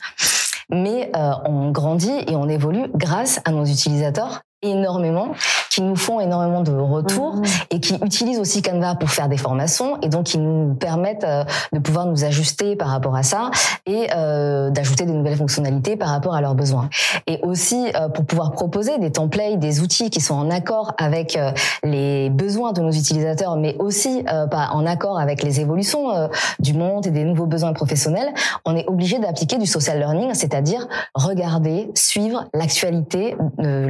mais 0.70 1.10
euh, 1.16 1.32
on 1.44 1.70
grandit 1.70 2.24
et 2.26 2.34
on 2.36 2.48
évolue 2.48 2.86
grâce 2.94 3.40
à 3.44 3.50
nos 3.52 3.64
utilisateurs 3.64 4.42
énormément, 4.62 5.28
qui 5.70 5.82
nous 5.82 5.96
font 5.96 6.20
énormément 6.20 6.62
de 6.62 6.72
retours 6.72 7.36
Mhm. 7.36 7.44
et 7.70 7.80
qui 7.80 7.94
utilisent 7.94 8.38
aussi 8.38 8.62
Canva 8.62 8.94
pour 8.94 9.10
faire 9.10 9.28
des 9.28 9.36
formations 9.36 10.00
et 10.02 10.08
donc 10.08 10.24
qui 10.24 10.38
nous 10.38 10.74
permettent 10.74 11.24
euh, 11.24 11.44
de 11.72 11.78
pouvoir 11.78 12.06
nous 12.06 12.24
ajuster 12.24 12.76
par 12.76 12.88
rapport 12.88 13.16
à 13.16 13.22
ça 13.22 13.50
et 13.86 14.08
euh, 14.14 14.70
d'ajouter 14.70 15.06
des 15.06 15.12
nouvelles 15.12 15.36
fonctionnalités 15.36 15.96
par 15.96 16.08
rapport 16.08 16.34
à 16.34 16.40
leurs 16.40 16.54
besoins. 16.54 16.90
Et 17.26 17.40
aussi 17.42 17.86
euh, 17.94 18.08
pour 18.08 18.24
pouvoir 18.24 18.52
proposer 18.52 18.98
des 18.98 19.12
templates, 19.12 19.58
des 19.58 19.80
outils 19.80 20.10
qui 20.10 20.20
sont 20.20 20.34
en 20.34 20.50
accord 20.50 20.92
avec 20.98 21.38
les 21.82 22.30
besoins 22.30 22.72
de 22.72 22.80
nos 22.80 22.90
utilisateurs, 22.90 23.56
mais 23.56 23.76
aussi 23.78 24.24
pas 24.50 24.70
en 24.72 24.86
accord 24.86 25.18
avec 25.18 25.42
les 25.42 25.60
évolutions 25.60 26.28
du 26.58 26.74
monde 26.74 27.06
et 27.06 27.10
des 27.10 27.24
nouveaux 27.24 27.46
besoins 27.46 27.72
professionnels, 27.72 28.32
on 28.64 28.76
est 28.76 28.86
obligé 28.88 29.18
d'appliquer 29.18 29.58
du 29.58 29.66
social 29.66 29.98
learning, 29.98 30.34
c'est-à-dire 30.34 30.86
regarder, 31.14 31.90
suivre 31.94 32.46
l'actualité, 32.54 33.36
euh, 33.60 33.88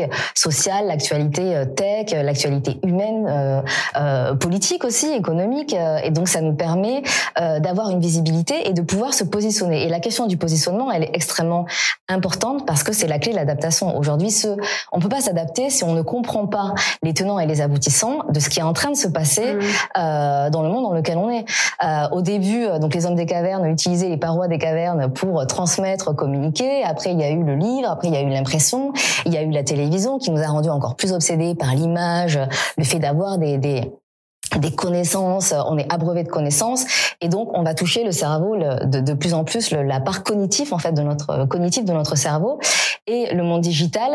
l'actualité 0.00 0.30
sociale, 0.34 0.86
l'actualité 0.86 1.56
euh, 1.56 1.64
tech, 1.64 2.12
euh, 2.12 2.22
l'actualité 2.22 2.78
humaine, 2.84 3.62
euh, 3.96 4.34
politique 4.34 4.84
aussi, 4.84 5.12
économique, 5.12 5.74
et 6.04 6.10
donc 6.10 6.28
ça 6.28 6.40
nous 6.40 6.54
permet 6.54 7.02
d'avoir 7.36 7.90
une 7.90 8.00
visibilité 8.00 8.68
et 8.68 8.72
de 8.72 8.82
pouvoir 8.82 9.14
se 9.14 9.24
positionner. 9.24 9.84
Et 9.84 9.88
la 9.88 10.00
question 10.00 10.26
du 10.26 10.36
positionnement, 10.36 10.90
elle 10.90 11.04
est 11.04 11.10
extrêmement 11.14 11.66
importante 12.08 12.66
parce 12.66 12.82
que 12.82 12.92
c'est 12.92 13.06
la 13.06 13.18
clé 13.18 13.32
de 13.32 13.36
l'adaptation. 13.36 13.96
Aujourd'hui, 13.96 14.30
ce, 14.30 14.48
on 14.92 15.00
peut 15.00 15.08
pas 15.08 15.20
s'adapter 15.20 15.70
si 15.70 15.84
on 15.84 15.92
ne 15.92 16.02
comprend 16.02 16.46
pas 16.46 16.74
les 17.02 17.14
tenants 17.14 17.38
et 17.38 17.46
les 17.46 17.60
aboutissants 17.60 18.24
de 18.28 18.40
ce 18.40 18.48
qui 18.48 18.60
est 18.60 18.64
en 18.64 18.72
train 18.72 18.90
de 18.90 18.96
se 18.96 19.08
passer 19.08 19.54
mmh. 19.54 19.60
euh, 19.98 20.50
dans 20.50 20.62
le 20.62 20.68
monde 20.68 20.84
dans 20.84 20.94
lequel 20.94 21.18
on 21.18 21.30
est. 21.30 21.44
Euh, 21.84 22.08
au 22.12 22.22
début, 22.22 22.66
donc 22.80 22.94
les 22.94 23.06
hommes 23.06 23.14
des 23.14 23.26
cavernes 23.26 23.66
utilisaient 23.66 24.08
les 24.08 24.18
parois 24.18 24.48
des 24.48 24.58
cavernes 24.58 25.12
pour 25.12 25.46
transmettre, 25.46 26.14
communiquer. 26.14 26.82
Après, 26.84 27.12
il 27.12 27.20
y 27.20 27.24
a 27.24 27.30
eu 27.30 27.42
le 27.42 27.54
livre. 27.54 27.90
Après, 27.90 28.08
il 28.08 28.14
y 28.14 28.16
a 28.16 28.22
eu 28.22 28.28
l'impression. 28.28 28.92
Il 29.26 29.34
y 29.34 29.36
a 29.36 29.42
eu 29.42 29.50
la 29.50 29.62
télévision 29.62 29.89
qui 30.18 30.30
nous 30.30 30.42
a 30.42 30.46
rendus 30.46 30.70
encore 30.70 30.96
plus 30.96 31.12
obsédés 31.12 31.54
par 31.54 31.74
l'image, 31.74 32.38
le 32.76 32.84
fait 32.84 32.98
d'avoir 32.98 33.38
des, 33.38 33.58
des 33.58 34.74
connaissances, 34.74 35.54
on 35.68 35.78
est 35.78 35.92
abreuvé 35.92 36.24
de 36.24 36.28
connaissances. 36.28 36.84
Et 37.20 37.28
donc 37.28 37.50
on 37.54 37.62
va 37.62 37.74
toucher 37.74 38.04
le 38.04 38.12
cerveau 38.12 38.56
de, 38.56 39.00
de 39.00 39.12
plus 39.14 39.34
en 39.34 39.44
plus 39.44 39.70
la 39.72 40.00
part 40.00 40.22
cognitive 40.22 40.72
en 40.72 40.78
fait 40.78 40.92
de 40.92 41.02
notre 41.02 41.46
cognitif 41.46 41.84
de 41.84 41.92
notre 41.92 42.16
cerveau 42.16 42.58
et 43.06 43.34
le 43.34 43.42
monde 43.42 43.60
digital 43.60 44.10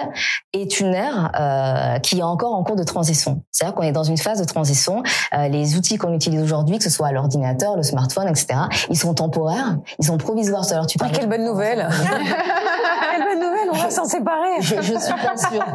est 0.54 0.80
une 0.80 0.94
ère 0.94 1.32
euh, 1.40 2.00
qui 2.00 2.20
est 2.20 2.24
encore 2.24 2.54
en 2.54 2.64
cours 2.64 2.76
de 2.76 2.84
transition. 2.84 3.42
C'est-à-dire 3.52 3.76
qu'on 3.76 3.84
est 3.84 3.92
dans 3.92 4.04
une 4.04 4.18
phase 4.18 4.40
de 4.40 4.46
transition. 4.46 5.04
Euh, 5.34 5.48
les 5.48 5.76
outils 5.76 5.98
qu'on 5.98 6.14
utilise 6.14 6.42
aujourd'hui, 6.42 6.78
que 6.78 6.84
ce 6.84 6.90
soit 6.90 7.12
l'ordinateur, 7.12 7.76
le 7.76 7.84
smartphone, 7.84 8.28
etc., 8.28 8.48
ils 8.90 8.98
sont 8.98 9.14
temporaires, 9.14 9.78
ils 10.00 10.06
sont 10.06 10.18
provisoires. 10.18 10.66
Alors 10.72 10.88
tu 10.88 10.98
ah, 11.02 11.08
quelle 11.12 11.28
bonne 11.28 11.46
nouvelle 11.46 11.88
Quelle 13.16 13.24
bonne 13.24 13.50
nouvelle, 13.50 13.70
on 13.72 13.76
va 13.76 13.90
s'en 13.90 14.06
séparer. 14.06 14.56
Je, 14.60 14.76
je 14.76 15.00
suis 15.00 15.14
pas 15.14 15.38
sûre. 15.38 15.66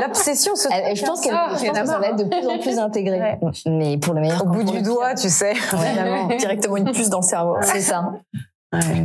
L'obsession 0.00 0.54
se. 0.54 0.68
Je 0.68 1.04
pense, 1.04 1.20
que 1.20 1.28
ça 1.28 1.98
va 1.98 2.08
être 2.08 2.16
de 2.16 2.24
plus 2.24 2.46
en 2.46 2.58
plus 2.58 2.78
intégré. 2.78 3.38
Mais 3.66 3.98
pour 3.98 4.14
le 4.14 4.20
meilleur. 4.20 4.42
Au 4.42 4.48
bout 4.48 4.62
du 4.62 4.82
doigt, 4.82 5.14
tu 5.14 5.28
sais. 5.28 5.54
Directement 6.38 6.76
une 6.76 6.90
puce 6.90 7.10
dans 7.10 7.20
le 7.20 7.26
cerveau. 7.26 7.56
C'est 7.62 7.80
ça. 7.80 8.12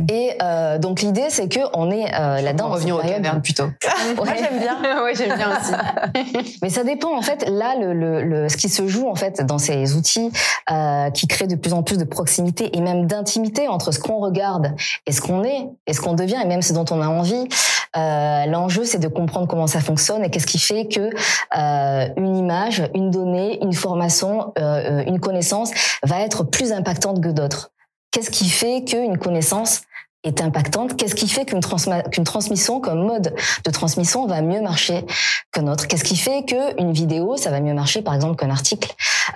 Et 0.08 0.38
euh, 0.42 0.78
donc 0.78 1.02
l'idée 1.02 1.26
c'est 1.28 1.48
que 1.48 1.58
on 1.74 1.90
est 1.90 2.14
euh, 2.14 2.40
là-dedans. 2.40 2.68
Revenir 2.68 2.96
au 2.96 3.00
caverne 3.00 3.42
plutôt. 3.42 3.64
Moi 4.16 4.26
j'aime 4.38 4.60
bien. 4.60 4.78
oui 5.04 5.10
j'aime 5.16 5.36
bien 5.36 5.50
aussi. 5.58 6.56
Mais 6.62 6.70
ça 6.70 6.84
dépend 6.84 7.16
en 7.16 7.22
fait. 7.22 7.48
Là 7.48 7.74
le, 7.74 7.92
le, 7.92 8.22
le, 8.22 8.48
ce 8.48 8.56
qui 8.56 8.68
se 8.68 8.86
joue 8.86 9.08
en 9.08 9.16
fait 9.16 9.44
dans 9.44 9.58
ces 9.58 9.96
outils 9.96 10.30
euh, 10.70 11.10
qui 11.10 11.26
créent 11.26 11.48
de 11.48 11.56
plus 11.56 11.72
en 11.72 11.82
plus 11.82 11.98
de 11.98 12.04
proximité 12.04 12.76
et 12.76 12.80
même 12.80 13.06
d'intimité 13.06 13.66
entre 13.66 13.90
ce 13.90 13.98
qu'on 13.98 14.18
regarde 14.18 14.72
et 15.06 15.12
ce 15.12 15.20
qu'on 15.20 15.42
est 15.42 15.68
et 15.88 15.94
ce 15.94 16.00
qu'on 16.00 16.14
devient 16.14 16.38
et 16.40 16.46
même 16.46 16.62
ce 16.62 16.72
dont 16.72 16.86
on 16.90 17.00
a 17.00 17.08
envie. 17.08 17.48
Euh, 17.96 18.46
L'enjeu 18.46 18.84
c'est 18.84 18.98
de 18.98 19.08
comprendre 19.08 19.48
comment 19.48 19.66
ça 19.66 19.80
fonctionne 19.80 20.24
et 20.24 20.30
qu'est-ce 20.30 20.46
qui 20.46 20.58
fait 20.58 20.86
que 20.86 21.10
euh, 21.56 22.08
une 22.16 22.36
image, 22.36 22.88
une 22.94 23.10
donnée, 23.10 23.58
une 23.62 23.72
formation, 23.72 24.52
euh, 24.58 25.02
une 25.06 25.18
connaissance 25.18 25.70
va 26.04 26.20
être 26.20 26.44
plus 26.44 26.72
impactante 26.72 27.20
que 27.20 27.30
d'autres. 27.30 27.72
Qu'est-ce 28.16 28.30
qui 28.30 28.48
fait 28.48 28.82
qu'une 28.82 29.18
connaissance 29.18 29.82
est 30.24 30.40
impactante? 30.40 30.96
Qu'est-ce 30.96 31.14
qui 31.14 31.28
fait 31.28 31.44
qu'une 31.44 31.60
qu'une 31.60 32.24
transmission 32.24 32.80
comme 32.80 33.06
mode 33.06 33.34
de 33.62 33.70
transmission 33.70 34.26
va 34.26 34.40
mieux 34.40 34.62
marcher 34.62 35.04
qu'un 35.52 35.66
autre? 35.66 35.86
Qu'est-ce 35.86 36.02
qui 36.02 36.16
fait 36.16 36.46
qu'une 36.46 36.92
vidéo, 36.92 37.36
ça 37.36 37.50
va 37.50 37.60
mieux 37.60 37.74
marcher 37.74 38.00
par 38.00 38.14
exemple 38.14 38.36
qu'un 38.36 38.48
article? 38.48 38.90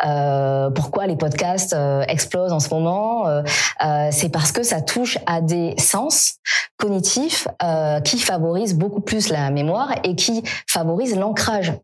Euh, 0.07 0.71
Pourquoi 0.71 1.07
les 1.07 1.17
podcasts 1.17 1.75
euh, 1.75 2.05
explosent 2.09 2.55
en 2.55 2.59
ce 2.59 2.71
moment? 2.71 3.27
Euh, 3.27 3.43
euh, 3.85 4.09
C'est 4.13 4.31
parce 4.31 4.51
que 4.51 4.63
ça 4.63 4.81
touche 4.81 5.19
à 5.27 5.43
des 5.43 5.75
sens 5.77 6.37
cognitifs 6.79 7.49
euh, 7.63 8.01
qui 8.01 8.19
favorisent 8.19 8.75
beaucoup 8.75 9.03
plus 9.03 9.29
la 9.29 9.51
mémoire 9.51 9.93
et 10.05 10.15
qui 10.15 10.43
favorisent 10.67 11.19
l'ancrage. 11.19 11.75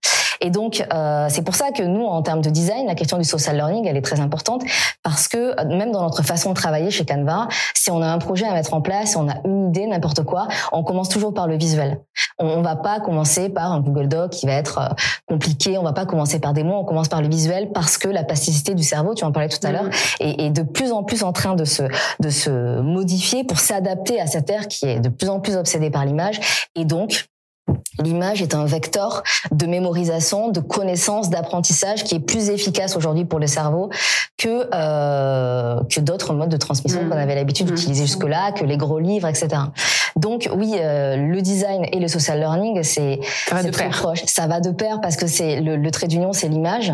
Et 0.41 0.51
donc, 0.51 0.84
euh, 0.93 1.26
c'est 1.30 1.43
pour 1.43 1.55
ça 1.55 1.70
que 1.70 1.82
nous, 1.82 2.05
en 2.05 2.22
termes 2.22 2.41
de 2.41 2.51
design, 2.51 2.87
la 2.87 2.95
question 2.95 3.18
du 3.18 3.24
social 3.24 3.57
learning, 3.57 3.87
elle 3.87 3.97
est 3.97 4.03
très 4.03 4.20
importante 4.20 4.62
parce 5.03 5.28
que 5.28 5.62
même 5.64 5.93
dans 5.93 6.03
notre 6.03 6.22
façon 6.22 6.51
de 6.51 6.55
travailler 6.55 6.91
chez 6.91 7.05
Canva, 7.05 7.49
si 7.74 7.91
on 7.91 8.03
a 8.03 8.07
un 8.07 8.18
projet 8.18 8.47
à 8.47 8.53
mettre 8.53 8.74
en 8.74 8.80
place, 8.80 9.11
si 9.11 9.16
on 9.16 9.28
a 9.28 9.34
une 9.45 9.68
idée, 9.68 9.87
n'importe 9.87 10.24
quoi, 10.24 10.49
on 10.72 10.82
commence 10.82 11.09
toujours 11.09 11.32
par 11.32 11.47
le 11.47 11.57
visuel. 11.57 12.01
On, 12.39 12.47
on 12.47 12.62
va 12.62 12.76
pas 12.76 13.01
commencer 13.01 13.49
par 13.49 13.72
un 13.72 13.80
Google 13.80 14.09
Doc 14.09 14.30
qui 14.30 14.47
va 14.47 14.53
être 14.53 14.78
euh, 14.78 14.95
compliqué, 15.28 15.78
on 15.78 15.82
va 15.82 15.93
pas 15.93 16.07
commencer 16.07 16.39
par 16.39 16.53
des 16.53 16.64
mots, 16.64 16.76
on 16.76 16.84
commence 16.84 17.09
par 17.09 17.22
le 17.22 17.28
visuel 17.28 17.70
parce 17.72 17.99
que 17.99 18.09
la 18.09 18.24
plasticité 18.24 18.74
du 18.74 18.82
cerveau, 18.82 19.14
tu 19.14 19.24
en 19.24 19.32
parlais 19.32 19.49
tout 19.49 19.64
à 19.66 19.72
l'heure, 19.72 19.89
est, 20.20 20.41
est, 20.47 20.51
de 20.51 20.62
plus 20.62 20.93
en 20.93 21.03
plus 21.03 21.22
en 21.22 21.32
train 21.32 21.55
de 21.55 21.64
se, 21.64 21.82
de 22.20 22.30
se 22.30 22.80
modifier 22.80 23.45
pour 23.45 23.59
s'adapter 23.59 24.20
à 24.20 24.26
cette 24.26 24.51
ère 24.51 24.68
qui 24.68 24.87
est 24.87 25.01
de 25.01 25.09
plus 25.09 25.28
en 25.28 25.41
plus 25.41 25.57
obsédée 25.57 25.91
par 25.91 26.05
l'image. 26.05 26.68
Et 26.74 26.84
donc 26.84 27.26
L'image 28.03 28.42
est 28.42 28.55
un 28.55 28.64
vecteur 28.64 29.22
de 29.51 29.66
mémorisation, 29.66 30.51
de 30.51 30.61
connaissance, 30.61 31.30
d'apprentissage 31.30 32.05
qui 32.05 32.14
est 32.14 32.20
plus 32.20 32.51
efficace 32.51 32.97
aujourd'hui 32.97 33.24
pour 33.24 33.38
le 33.38 33.47
cerveau 33.47 33.90
que 34.36 34.68
euh, 34.74 35.80
que 35.90 36.01
d'autres 36.01 36.34
modes 36.34 36.51
de 36.51 36.57
transmission 36.57 37.03
mmh. 37.03 37.09
qu'on 37.09 37.16
avait 37.16 37.34
l'habitude 37.34 37.66
mmh. 37.66 37.74
d'utiliser 37.74 38.07
jusque-là, 38.07 38.53
que 38.53 38.64
les 38.64 38.76
gros 38.76 38.99
livres, 38.99 39.28
etc. 39.28 39.49
Donc 40.16 40.49
oui, 40.55 40.74
euh, 40.78 41.16
le 41.16 41.40
design 41.42 41.86
et 41.92 41.99
le 41.99 42.09
social 42.09 42.38
learning, 42.38 42.82
c'est 42.82 43.20
très 43.72 43.88
proche. 43.90 44.24
Ça 44.26 44.47
va 44.47 44.61
de 44.61 44.70
pair 44.70 45.01
parce 45.01 45.16
que 45.16 45.26
c'est 45.26 45.61
le, 45.61 45.76
le 45.76 45.90
trait 45.90 46.07
d'union, 46.07 46.32
c'est 46.32 46.49
l'image. 46.49 46.92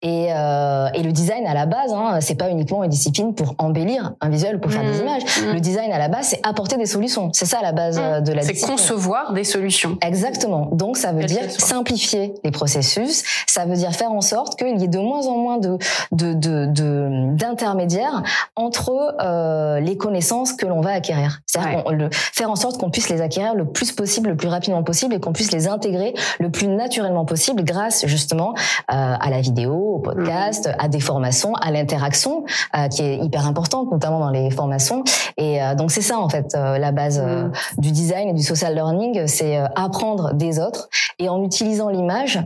Et, 0.00 0.28
euh, 0.30 0.86
et, 0.94 1.02
le 1.02 1.10
design 1.10 1.44
à 1.44 1.54
la 1.54 1.66
base, 1.66 1.92
hein, 1.92 2.20
c'est 2.20 2.36
pas 2.36 2.50
uniquement 2.50 2.84
une 2.84 2.90
discipline 2.90 3.34
pour 3.34 3.56
embellir 3.58 4.12
un 4.20 4.28
visuel, 4.28 4.60
pour 4.60 4.70
faire 4.70 4.84
des 4.84 4.96
mmh. 4.96 5.02
images. 5.02 5.22
Mmh. 5.22 5.54
Le 5.54 5.60
design 5.60 5.90
à 5.90 5.98
la 5.98 6.06
base, 6.06 6.28
c'est 6.28 6.40
apporter 6.46 6.76
des 6.76 6.86
solutions. 6.86 7.30
C'est 7.32 7.46
ça 7.46 7.58
la 7.62 7.72
base 7.72 7.98
mmh. 7.98 8.02
euh, 8.02 8.20
de 8.20 8.32
la 8.32 8.42
discipline. 8.42 8.64
C'est 8.64 8.70
concevoir 8.70 9.32
des 9.32 9.42
solutions. 9.42 9.98
Exactement. 10.00 10.68
Donc 10.70 10.98
ça 10.98 11.10
veut 11.10 11.24
dire 11.24 11.50
simplifier 11.50 12.34
les 12.44 12.52
processus. 12.52 13.24
Ça 13.48 13.64
veut 13.64 13.74
dire 13.74 13.92
faire 13.92 14.12
en 14.12 14.20
sorte 14.20 14.56
qu'il 14.56 14.78
y 14.78 14.84
ait 14.84 14.88
de 14.88 15.00
moins 15.00 15.26
en 15.26 15.36
moins 15.36 15.58
de 15.58 15.78
d'intermédiaires 16.12 18.18
de, 18.18 18.22
de, 18.22 18.28
entre 18.54 19.16
euh, 19.20 19.80
les 19.80 19.96
connaissances 19.96 20.52
que 20.52 20.66
l'on 20.66 20.80
va 20.80 20.92
acquérir. 20.92 21.40
C'est-à-dire 21.46 21.84
ouais. 21.86 22.08
faire 22.12 22.50
en 22.50 22.56
sorte 22.56 22.78
qu'on 22.78 22.90
puisse 22.90 23.08
les 23.08 23.20
acquérir 23.20 23.56
le 23.56 23.64
plus 23.64 23.90
possible, 23.90 24.30
le 24.30 24.36
plus 24.36 24.48
rapidement 24.48 24.84
possible, 24.84 25.14
et 25.14 25.18
qu'on 25.18 25.32
puisse 25.32 25.50
les 25.50 25.66
intégrer 25.66 26.14
le 26.38 26.52
plus 26.52 26.68
naturellement 26.68 27.24
possible 27.24 27.64
grâce 27.64 28.06
justement 28.06 28.54
euh, 28.56 28.60
à 28.88 29.30
la 29.30 29.40
vidéo 29.40 29.87
au 29.94 29.98
podcast, 29.98 30.70
à 30.78 30.88
des 30.88 31.00
formations, 31.00 31.54
à 31.54 31.70
l'interaction, 31.70 32.44
euh, 32.76 32.88
qui 32.88 33.02
est 33.02 33.16
hyper 33.16 33.46
importante, 33.46 33.90
notamment 33.90 34.20
dans 34.20 34.30
les 34.30 34.50
formations. 34.50 35.04
Et 35.36 35.62
euh, 35.62 35.74
donc 35.74 35.90
c'est 35.90 36.02
ça 36.02 36.18
en 36.18 36.28
fait 36.28 36.54
euh, 36.54 36.78
la 36.78 36.92
base 36.92 37.20
mhm. 37.20 37.52
du 37.78 37.90
design 37.90 38.28
et 38.28 38.32
du 38.32 38.42
social 38.42 38.74
learning, 38.74 39.26
c'est 39.26 39.56
apprendre 39.76 40.34
des 40.34 40.58
autres 40.58 40.88
et 41.18 41.28
en 41.28 41.42
utilisant 41.42 41.88
l'image 41.88 42.40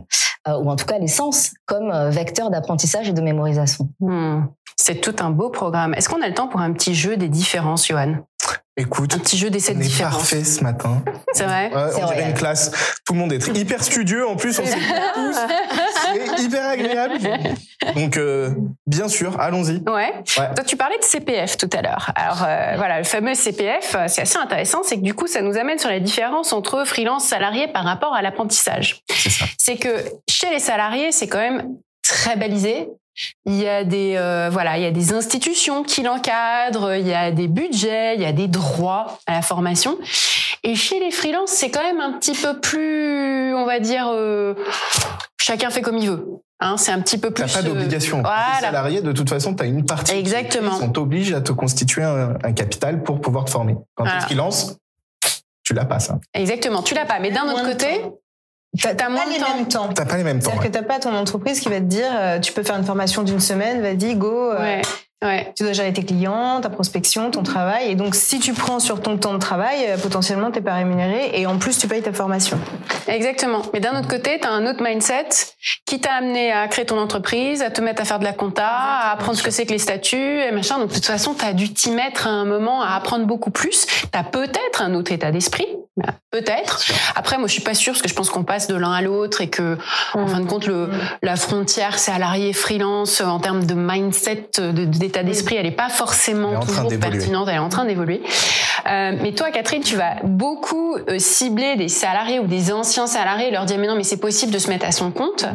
ou 0.47 0.69
en 0.69 0.75
tout 0.75 0.85
cas 0.85 0.99
les 0.99 1.07
sens 1.07 1.53
comme 1.65 1.93
vecteur 2.09 2.49
d'apprentissage 2.49 3.07
et 3.07 3.13
de 3.13 3.21
mémorisation. 3.21 3.87
Hmm. 4.01 4.41
C'est 4.75 4.99
tout 4.99 5.15
un 5.19 5.29
beau 5.29 5.49
programme. 5.49 5.93
Est-ce 5.93 6.09
qu'on 6.09 6.21
a 6.21 6.27
le 6.27 6.33
temps 6.33 6.49
pour 6.49 6.59
un 6.59 6.73
petit 6.73 6.95
jeu 6.95 7.15
des 7.15 7.29
différences, 7.29 7.87
Johan? 7.87 8.15
Écoute, 8.75 9.13
un 9.13 9.19
petit 9.19 9.37
jeu 9.37 9.51
d'essai 9.51 9.75
de 9.75 9.81
différence. 9.81 10.15
parfait 10.15 10.43
ce 10.43 10.63
matin. 10.63 11.03
C'est 11.33 11.43
vrai. 11.43 11.71
Ouais, 11.71 11.91
on 12.01 12.07
dirait 12.07 12.23
une 12.29 12.33
classe. 12.33 12.71
Tout 13.05 13.13
le 13.13 13.19
monde 13.19 13.31
est 13.31 13.47
hyper 13.55 13.83
studieux. 13.83 14.27
En 14.27 14.35
plus, 14.35 14.57
on 14.59 14.65
s'est 14.65 14.77
tous. 15.13 15.37
C'est 16.37 16.43
hyper 16.43 16.67
agréable. 16.67 17.19
Donc, 17.95 18.17
euh, 18.17 18.49
bien 18.87 19.07
sûr, 19.07 19.39
allons-y. 19.39 19.77
Ouais. 19.87 20.13
ouais. 20.39 20.53
Toi, 20.55 20.63
tu 20.65 20.75
parlais 20.75 20.97
de 20.97 21.03
CPF 21.03 21.57
tout 21.57 21.69
à 21.71 21.81
l'heure. 21.83 22.11
Alors, 22.15 22.43
euh, 22.43 22.73
voilà, 22.77 22.97
le 22.97 23.03
fameux 23.03 23.35
CPF, 23.35 23.95
euh, 23.95 24.05
c'est 24.07 24.21
assez 24.21 24.37
intéressant. 24.37 24.81
C'est 24.83 24.97
que 24.97 25.03
du 25.03 25.13
coup, 25.13 25.27
ça 25.27 25.41
nous 25.41 25.55
amène 25.57 25.77
sur 25.77 25.89
la 25.89 25.99
différence 25.99 26.51
entre 26.51 26.83
freelance 26.85 27.25
salarié 27.25 27.67
par 27.67 27.83
rapport 27.83 28.15
à 28.15 28.23
l'apprentissage. 28.23 29.03
C'est 29.11 29.29
ça. 29.29 29.45
C'est 29.57 29.77
que 29.77 30.03
chez 30.27 30.49
les 30.49 30.59
salariés, 30.59 31.11
c'est 31.11 31.27
quand 31.27 31.39
même 31.39 31.75
très 32.01 32.35
balisé. 32.35 32.89
Il 33.45 33.55
y 33.55 33.67
a 33.67 33.83
des 33.83 34.15
euh, 34.17 34.49
voilà, 34.51 34.77
il 34.77 34.83
y 34.83 34.87
a 34.87 34.91
des 34.91 35.13
institutions 35.13 35.83
qui 35.83 36.01
l'encadrent, 36.01 36.95
il 36.95 37.07
y 37.07 37.13
a 37.13 37.31
des 37.31 37.47
budgets, 37.47 38.15
il 38.15 38.21
y 38.21 38.25
a 38.25 38.31
des 38.31 38.47
droits 38.47 39.19
à 39.27 39.33
la 39.33 39.41
formation. 39.41 39.97
Et 40.63 40.75
chez 40.75 40.99
les 40.99 41.11
freelances, 41.11 41.51
c'est 41.51 41.69
quand 41.69 41.83
même 41.83 41.99
un 41.99 42.13
petit 42.13 42.33
peu 42.33 42.59
plus, 42.59 43.53
on 43.53 43.65
va 43.65 43.79
dire, 43.79 44.07
euh, 44.09 44.55
chacun 45.39 45.69
fait 45.69 45.81
comme 45.81 45.97
il 45.97 46.09
veut. 46.09 46.25
Hein, 46.59 46.77
c'est 46.77 46.91
un 46.91 47.01
petit 47.01 47.17
peu 47.17 47.31
plus. 47.31 47.45
T'as 47.45 47.61
pas 47.61 47.61
d'obligation. 47.61 48.21
Voilà. 48.21 48.55
Les 48.55 48.65
salariés, 48.65 49.01
de 49.01 49.11
toute 49.11 49.29
façon, 49.29 49.53
t'as 49.53 49.65
une 49.65 49.85
partie. 49.85 50.13
Exactement. 50.15 50.71
Ils 50.71 51.25
sont 51.25 51.35
à 51.35 51.41
te 51.41 51.51
constituer 51.51 52.03
un, 52.03 52.37
un 52.41 52.53
capital 52.53 53.03
pour 53.03 53.19
pouvoir 53.19 53.45
te 53.45 53.51
former. 53.51 53.75
Quand 53.95 54.05
voilà. 54.05 54.19
tu 54.19 54.25
freelance, 54.27 54.77
tu 55.63 55.73
l'as 55.73 55.85
pas 55.85 55.99
ça. 55.99 56.19
Exactement, 56.33 56.81
tu 56.81 56.93
l'as 56.93 57.05
pas. 57.05 57.19
Mais 57.19 57.31
d'un 57.31 57.43
autre 57.49 57.65
côté, 57.65 58.01
T'as 58.81 58.95
pas 58.95 59.09
moins 59.09 59.25
les 59.25 59.39
temps. 59.39 59.55
mêmes 59.55 59.67
temps. 59.67 59.89
T'as 59.93 60.05
pas 60.05 60.17
les 60.17 60.23
mêmes 60.23 60.39
temps. 60.39 60.51
C'est-à-dire 60.51 60.71
que 60.71 60.77
t'as 60.77 60.83
pas 60.83 60.99
ton 60.99 61.15
entreprise 61.15 61.59
qui 61.59 61.69
va 61.69 61.77
te 61.77 61.85
dire, 61.85 62.09
euh, 62.11 62.39
tu 62.39 62.53
peux 62.53 62.63
faire 62.63 62.77
une 62.77 62.85
formation 62.85 63.23
d'une 63.23 63.39
semaine, 63.39 63.81
vas-y, 63.81 64.15
go. 64.15 64.51
Euh, 64.51 64.59
ouais. 64.59 64.81
Ouais. 65.23 65.53
Tu 65.55 65.63
dois 65.63 65.71
gérer 65.71 65.93
tes 65.93 66.03
clients, 66.03 66.59
ta 66.59 66.69
prospection, 66.69 67.31
ton 67.31 67.43
travail. 67.43 67.89
Et 67.89 67.95
donc, 67.95 68.13
si 68.13 68.39
tu 68.39 68.51
prends 68.51 68.79
sur 68.79 69.01
ton 69.01 69.17
temps 69.17 69.33
de 69.33 69.39
travail, 69.39 69.85
euh, 69.87 69.97
potentiellement, 69.97 70.51
t'es 70.51 70.59
pas 70.59 70.73
rémunéré 70.73 71.31
et 71.33 71.45
en 71.45 71.57
plus, 71.57 71.77
tu 71.77 71.87
payes 71.87 72.01
ta 72.01 72.11
formation. 72.11 72.59
Exactement. 73.07 73.61
Mais 73.73 73.79
d'un 73.79 73.97
autre 73.97 74.09
côté, 74.09 74.39
tu 74.41 74.47
as 74.47 74.51
un 74.51 74.65
autre 74.65 74.83
mindset 74.83 75.29
qui 75.85 76.01
t'a 76.01 76.13
amené 76.15 76.51
à 76.51 76.67
créer 76.67 76.85
ton 76.85 76.97
entreprise, 76.97 77.61
à 77.61 77.69
te 77.69 77.79
mettre 77.79 78.01
à 78.01 78.05
faire 78.05 78.19
de 78.19 78.25
la 78.25 78.33
compta, 78.33 78.67
à 78.67 79.11
apprendre 79.13 79.37
ce 79.37 79.43
que 79.43 79.51
c'est 79.51 79.65
que 79.65 79.71
les 79.71 79.79
statuts 79.79 80.41
et 80.41 80.51
machin. 80.51 80.77
Donc, 80.77 80.89
de 80.89 80.93
toute 80.93 81.05
façon, 81.05 81.33
tu 81.33 81.45
as 81.45 81.53
dû 81.53 81.73
t'y 81.73 81.91
mettre 81.91 82.27
à 82.27 82.31
un 82.31 82.45
moment 82.45 82.81
à 82.81 82.95
apprendre 82.95 83.25
beaucoup 83.25 83.51
plus. 83.51 83.85
Tu 83.85 84.07
as 84.11 84.23
peut-être 84.23 84.81
un 84.81 84.93
autre 84.93 85.13
état 85.13 85.31
d'esprit. 85.31 85.67
Peut-être. 86.31 86.83
Après, 87.15 87.37
moi, 87.37 87.47
je 87.47 87.53
suis 87.53 87.61
pas 87.61 87.75
sûre 87.75 87.93
parce 87.93 88.01
que 88.01 88.09
je 88.09 88.15
pense 88.15 88.31
qu'on 88.31 88.43
passe 88.43 88.67
de 88.67 88.75
l'un 88.75 88.91
à 88.91 89.01
l'autre 89.01 89.41
et 89.41 89.49
que, 89.49 89.77
en 90.15 90.25
fin 90.25 90.39
de 90.39 90.47
compte, 90.47 90.65
le, 90.65 90.89
la 91.21 91.35
frontière 91.35 91.99
salarié 91.99 92.51
freelance 92.53 93.21
en 93.21 93.39
termes 93.39 93.63
de 93.63 93.75
mindset, 93.75 94.49
d'état 94.59 95.21
d'esprit, 95.21 95.55
elle 95.55 95.67
est 95.67 95.71
pas 95.71 95.89
forcément 95.89 96.59
toujours 96.61 96.89
pertinente. 96.99 97.47
Elle 97.47 97.55
est 97.55 97.59
en 97.59 97.69
train 97.69 97.85
d'évoluer. 97.85 98.23
Euh, 98.87 99.13
mais 99.21 99.31
toi, 99.33 99.51
Catherine, 99.51 99.81
tu 99.83 99.95
vas 99.95 100.15
beaucoup 100.23 100.95
euh, 100.95 101.17
cibler 101.19 101.75
des 101.75 101.87
salariés 101.89 102.39
ou 102.39 102.47
des 102.47 102.71
anciens 102.71 103.07
salariés, 103.07 103.51
leur 103.51 103.65
dire 103.65 103.77
mais 103.77 103.87
non, 103.87 103.95
mais 103.95 104.03
c'est 104.03 104.17
possible 104.17 104.51
de 104.51 104.59
se 104.59 104.69
mettre 104.69 104.85
à 104.85 104.91
son 104.91 105.11
compte. 105.11 105.45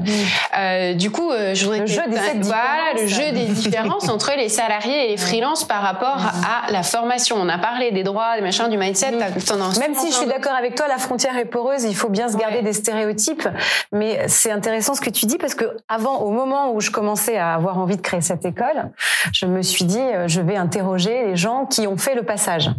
Euh, 0.59 0.95
du 0.95 1.11
coup, 1.11 1.31
euh, 1.31 1.55
je 1.55 1.65
voudrais 1.65 1.81
Le 1.81 1.85
que 1.85 1.91
jeu 1.91 2.03
des 2.09 2.17
voilà 2.43 2.95
le 3.01 3.07
jeu 3.07 3.33
des 3.33 3.45
différences 3.47 4.09
entre 4.09 4.33
les 4.37 4.49
salariés 4.49 5.07
et 5.07 5.09
les 5.11 5.17
freelances 5.17 5.65
par 5.65 5.83
rapport 5.83 6.19
à 6.19 6.71
la 6.73 6.83
formation. 6.83 7.37
On 7.39 7.49
a 7.49 7.59
parlé 7.59 7.91
des 7.93 8.03
droits, 8.03 8.37
des 8.37 8.43
machins, 8.43 8.69
du 8.69 8.79
mindset. 8.79 9.13
as 9.21 9.79
Même 9.79 9.95
si 9.95 10.09
je 10.11 10.17
suis 10.17 10.27
d'accord 10.27 10.55
avec 10.55 10.75
toi, 10.75 10.89
la 10.89 10.99
frontière 10.99 11.37
est 11.37 11.45
poreuse, 11.45 11.85
il 11.85 11.95
faut 11.95 12.09
bien 12.09 12.29
se 12.29 12.37
garder 12.37 12.57
Ouais. 12.59 12.63
des 12.63 12.73
stéréotypes. 12.73 13.47
Mais 13.93 14.27
c'est 14.27 14.51
intéressant 14.51 14.95
ce 14.95 15.01
que 15.01 15.11
tu 15.11 15.27
dis 15.27 15.37
parce 15.39 15.55
que 15.55 15.67
avant, 15.89 16.19
au 16.21 16.31
moment 16.31 16.73
où 16.73 16.81
je 16.81 16.91
commençais 16.91 17.37
à 17.37 17.55
avoir 17.55 17.79
envie 17.79 17.97
de 17.97 18.01
créer 18.03 18.21
cette 18.23 18.45
école, 18.45 18.91
je 19.33 19.47
me 19.47 19.63
suis 19.63 19.85
dit, 19.85 20.01
euh, 20.01 20.27
je 20.29 20.41
vais 20.41 20.57
interroger 20.57 21.27
les 21.27 21.37
gens 21.37 21.67
qui 21.67 21.87
ont 21.87 21.97
fait 21.99 22.15
le 22.15 22.23
passage. 22.23 22.71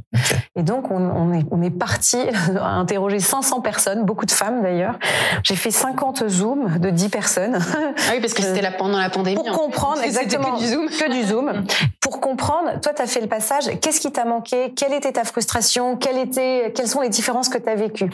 Et 0.60 0.64
donc, 0.64 0.92
on, 0.92 0.98
on 0.98 1.34
est, 1.34 1.46
on 1.52 1.62
est 1.62 1.70
parti 1.70 2.18
à 2.60 2.76
interroger 2.76 3.20
500 3.20 3.62
personnes, 3.62 4.04
beaucoup 4.04 4.26
de 4.26 4.32
femmes 4.32 4.62
d'ailleurs. 4.62 5.00
J'ai 5.44 5.56
fait 5.56 5.72
50 5.72 6.28
zooms 6.28 6.78
de 6.80 6.90
10 6.90 7.10
personnes. 7.10 7.60
Ah 8.10 8.14
oui, 8.14 8.22
parce 8.22 8.34
que 8.34 8.42
c'était 8.42 8.62
là 8.62 8.72
pendant 8.72 8.98
la 8.98 9.10
pandémie. 9.10 9.36
Pour 9.36 9.52
comprendre 9.52 10.02
exactement 10.04 10.56
que 10.56 10.60
du 10.60 10.68
Zoom. 10.68 10.88
que 10.88 11.12
du 11.12 11.24
zoom 11.24 11.64
pour 12.00 12.22
comprendre 12.22 12.80
toi 12.82 12.94
tu 12.94 13.02
as 13.02 13.08
fait 13.08 13.22
le 13.22 13.28
passage 13.28 13.66
qu'est-ce 13.82 14.00
qui 14.00 14.12
t'a 14.12 14.26
manqué? 14.26 14.74
Quelle 14.76 14.94
était 14.94 15.12
ta 15.12 15.24
frustration? 15.24 15.96
Quelle 15.96 16.18
était 16.18 16.74
quelles 16.76 16.88
sont 16.88 17.02
les 17.02 17.10
différences 17.10 17.50
que 17.50 17.58
tu 17.58 17.70
as 17.70 17.76
vécues? 17.76 18.10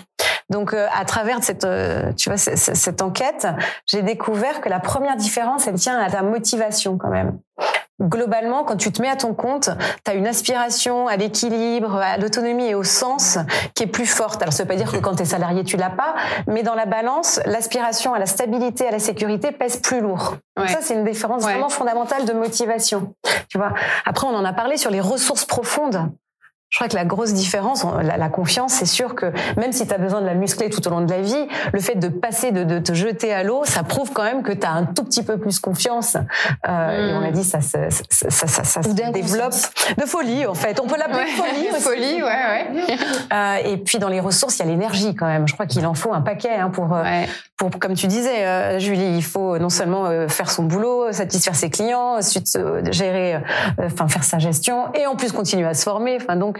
Donc 0.49 0.73
euh, 0.73 0.87
à 0.93 1.05
travers 1.05 1.43
cette 1.43 1.65
euh, 1.65 2.11
tu 2.13 2.29
vois 2.29 2.37
cette 2.37 3.01
enquête 3.01 3.47
j'ai 3.85 4.01
découvert 4.01 4.61
que 4.61 4.69
la 4.69 4.79
première 4.79 5.15
différence 5.15 5.67
elle 5.67 5.75
tient 5.75 5.97
à 5.97 6.09
ta 6.09 6.21
motivation 6.21 6.97
quand 6.97 7.09
même 7.09 7.39
Globalement, 8.01 8.65
quand 8.65 8.75
tu 8.75 8.91
te 8.91 9.01
mets 9.01 9.09
à 9.09 9.15
ton 9.15 9.33
compte, 9.33 9.69
tu 10.03 10.11
as 10.11 10.15
une 10.15 10.27
aspiration 10.27 11.07
à 11.07 11.15
l'équilibre, 11.15 11.95
à 11.95 12.17
l'autonomie 12.17 12.67
et 12.67 12.75
au 12.75 12.83
sens 12.83 13.37
qui 13.73 13.83
est 13.83 13.87
plus 13.87 14.05
forte. 14.05 14.41
Alors, 14.41 14.53
ça 14.53 14.63
veut 14.63 14.67
pas 14.67 14.75
dire 14.75 14.91
que 14.91 14.97
quand 14.97 15.15
tu 15.15 15.21
es 15.23 15.25
salarié, 15.25 15.63
tu 15.63 15.77
l'as 15.77 15.89
pas, 15.89 16.13
mais 16.45 16.61
dans 16.61 16.75
la 16.75 16.85
balance, 16.85 17.39
l'aspiration 17.45 18.13
à 18.13 18.19
la 18.19 18.25
stabilité, 18.25 18.85
à 18.87 18.91
la 18.91 18.99
sécurité 18.99 19.53
pèse 19.53 19.77
plus 19.77 20.01
lourd. 20.01 20.35
Donc 20.57 20.65
Ouais. 20.67 20.73
ça, 20.73 20.79
c'est 20.81 20.93
une 20.93 21.05
différence 21.05 21.45
Ouais. 21.45 21.53
vraiment 21.53 21.69
fondamentale 21.69 22.25
de 22.25 22.33
motivation. 22.33 23.13
Tu 23.49 23.57
vois? 23.57 23.73
Après, 24.05 24.27
on 24.27 24.35
en 24.35 24.43
a 24.43 24.51
parlé 24.53 24.75
sur 24.75 24.91
les 24.91 24.99
ressources 25.01 25.45
profondes. 25.45 26.09
Je 26.75 26.79
crois 26.79 26.89
que 26.89 26.95
la 26.97 27.05
grosse 27.05 27.31
différence, 27.31 27.85
la, 28.03 28.17
la 28.17 28.27
confiance, 28.27 28.73
c'est 28.73 28.85
sûr 28.85 29.15
que 29.15 29.27
même 29.55 29.71
si 29.71 29.87
tu 29.87 29.93
as 29.93 29.97
besoin 29.97 30.19
de 30.19 30.25
la 30.25 30.33
muscler 30.33 30.69
tout 30.69 30.85
au 30.85 30.89
long 30.91 30.99
de 30.99 31.09
la 31.09 31.21
vie, 31.21 31.47
le 31.71 31.79
fait 31.79 31.95
de 31.95 32.09
passer, 32.09 32.51
de, 32.51 32.65
de 32.65 32.79
te 32.79 32.91
jeter 32.93 33.33
à 33.33 33.43
l'eau, 33.43 33.61
ça 33.63 33.83
prouve 33.83 34.11
quand 34.11 34.23
même 34.23 34.43
que 34.43 34.51
tu 34.51 34.67
as 34.67 34.71
un 34.71 34.83
tout 34.83 35.05
petit 35.05 35.23
peu 35.23 35.37
plus 35.37 35.57
confiance. 35.59 36.17
Euh, 36.67 37.11
Et 37.11 37.13
on 37.13 37.25
a 37.25 37.31
dit, 37.31 37.45
ça 37.45 37.61
se, 37.61 37.77
ça, 38.09 38.29
ça, 38.29 38.47
ça, 38.47 38.63
ça 38.65 38.83
se 38.83 38.89
développe 38.89 39.53
de 39.97 40.05
folie, 40.05 40.45
en 40.45 40.53
fait. 40.53 40.77
On 40.83 40.85
peut 40.87 40.97
l'appeler 40.97 41.19
Ouais. 41.19 41.25
folie 41.27 41.69
aussi. 41.73 41.81
Folie, 41.81 42.21
ouais, 42.23 42.23
ouais. 42.23 42.97
Euh, 43.33 43.55
et 43.65 43.77
puis 43.77 43.97
dans 43.97 44.09
les 44.09 44.19
ressources, 44.19 44.57
il 44.57 44.65
y 44.65 44.67
a 44.67 44.71
l'énergie 44.71 45.15
quand 45.15 45.25
même. 45.27 45.47
Je 45.47 45.53
crois 45.53 45.65
qu'il 45.67 45.85
en 45.87 45.93
faut 45.93 46.13
un 46.13 46.21
paquet 46.21 46.55
hein, 46.55 46.69
pour, 46.69 46.93
euh, 46.93 47.03
Ouais. 47.03 47.27
pour, 47.57 47.69
comme 47.79 47.93
tu 47.93 48.07
disais, 48.07 48.45
euh, 48.45 48.79
Julie, 48.79 49.15
il 49.15 49.23
faut 49.23 49.57
non 49.59 49.69
seulement 49.69 50.05
euh, 50.07 50.27
faire 50.27 50.51
son 50.51 50.63
boulot, 50.63 51.11
satisfaire 51.13 51.55
ses 51.55 51.69
clients, 51.69 52.17
ensuite 52.17 52.57
gérer, 52.91 53.39
enfin 53.81 54.09
faire 54.09 54.23
sa 54.25 54.39
gestion, 54.39 54.93
et 54.93 55.07
en 55.07 55.15
plus 55.15 55.31
continuer 55.31 55.67
à 55.67 55.73
se 55.73 55.83
former. 55.83 56.17
Enfin 56.21 56.35
donc, 56.35 56.59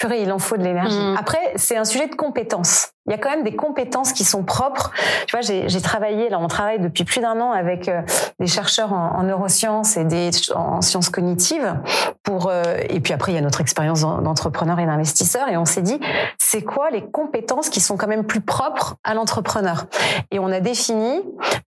purée, 0.00 0.22
il 0.22 0.32
en 0.32 0.38
faut 0.38 0.56
de 0.56 0.62
l'énergie. 0.64 0.98
Mhm. 0.98 1.16
Après, 1.18 1.52
c'est 1.56 1.76
un 1.76 1.84
sujet 1.84 2.08
de 2.08 2.14
compétences. 2.16 2.88
Il 3.06 3.12
y 3.12 3.14
a 3.14 3.18
quand 3.18 3.30
même 3.30 3.42
des 3.44 3.56
compétences 3.56 4.12
qui 4.12 4.24
sont 4.24 4.44
propres. 4.44 4.92
Tu 5.26 5.36
vois, 5.36 5.40
j'ai 5.40 5.80
travaillé, 5.80 6.28
là, 6.28 6.38
on 6.38 6.46
travaille 6.48 6.78
depuis 6.78 7.04
plus 7.04 7.20
d'un 7.20 7.40
an 7.40 7.50
avec 7.50 7.88
euh, 7.88 8.02
des 8.38 8.46
chercheurs 8.46 8.92
en, 8.92 9.16
en 9.18 9.22
neurosciences 9.24 9.96
et 9.96 10.04
des 10.04 10.30
en 10.54 10.80
sciences 10.80 11.08
cognitives. 11.08 11.74
Pour 12.22 12.48
euh, 12.50 12.62
et 12.88 13.00
puis 13.00 13.12
après, 13.12 13.32
il 13.32 13.34
y 13.34 13.38
a 13.38 13.40
notre 13.40 13.60
expérience 13.60 14.02
d'en- 14.02 14.20
d'entrepreneur 14.20 14.78
et 14.78 14.86
d'investisseur, 14.86 15.48
et 15.48 15.56
on 15.56 15.64
s'est 15.64 15.82
dit, 15.82 15.98
c'est 16.38 16.62
quoi 16.62 16.90
les 16.90 17.02
compétences 17.10 17.68
qui 17.68 17.80
sont 17.80 17.96
quand 17.96 18.06
même 18.06 18.24
plus 18.24 18.42
propres 18.42 18.96
à 19.02 19.14
l'entrepreneur? 19.14 19.86
Et 20.30 20.38
on 20.38 20.46
a 20.52 20.60
défini 20.60 21.20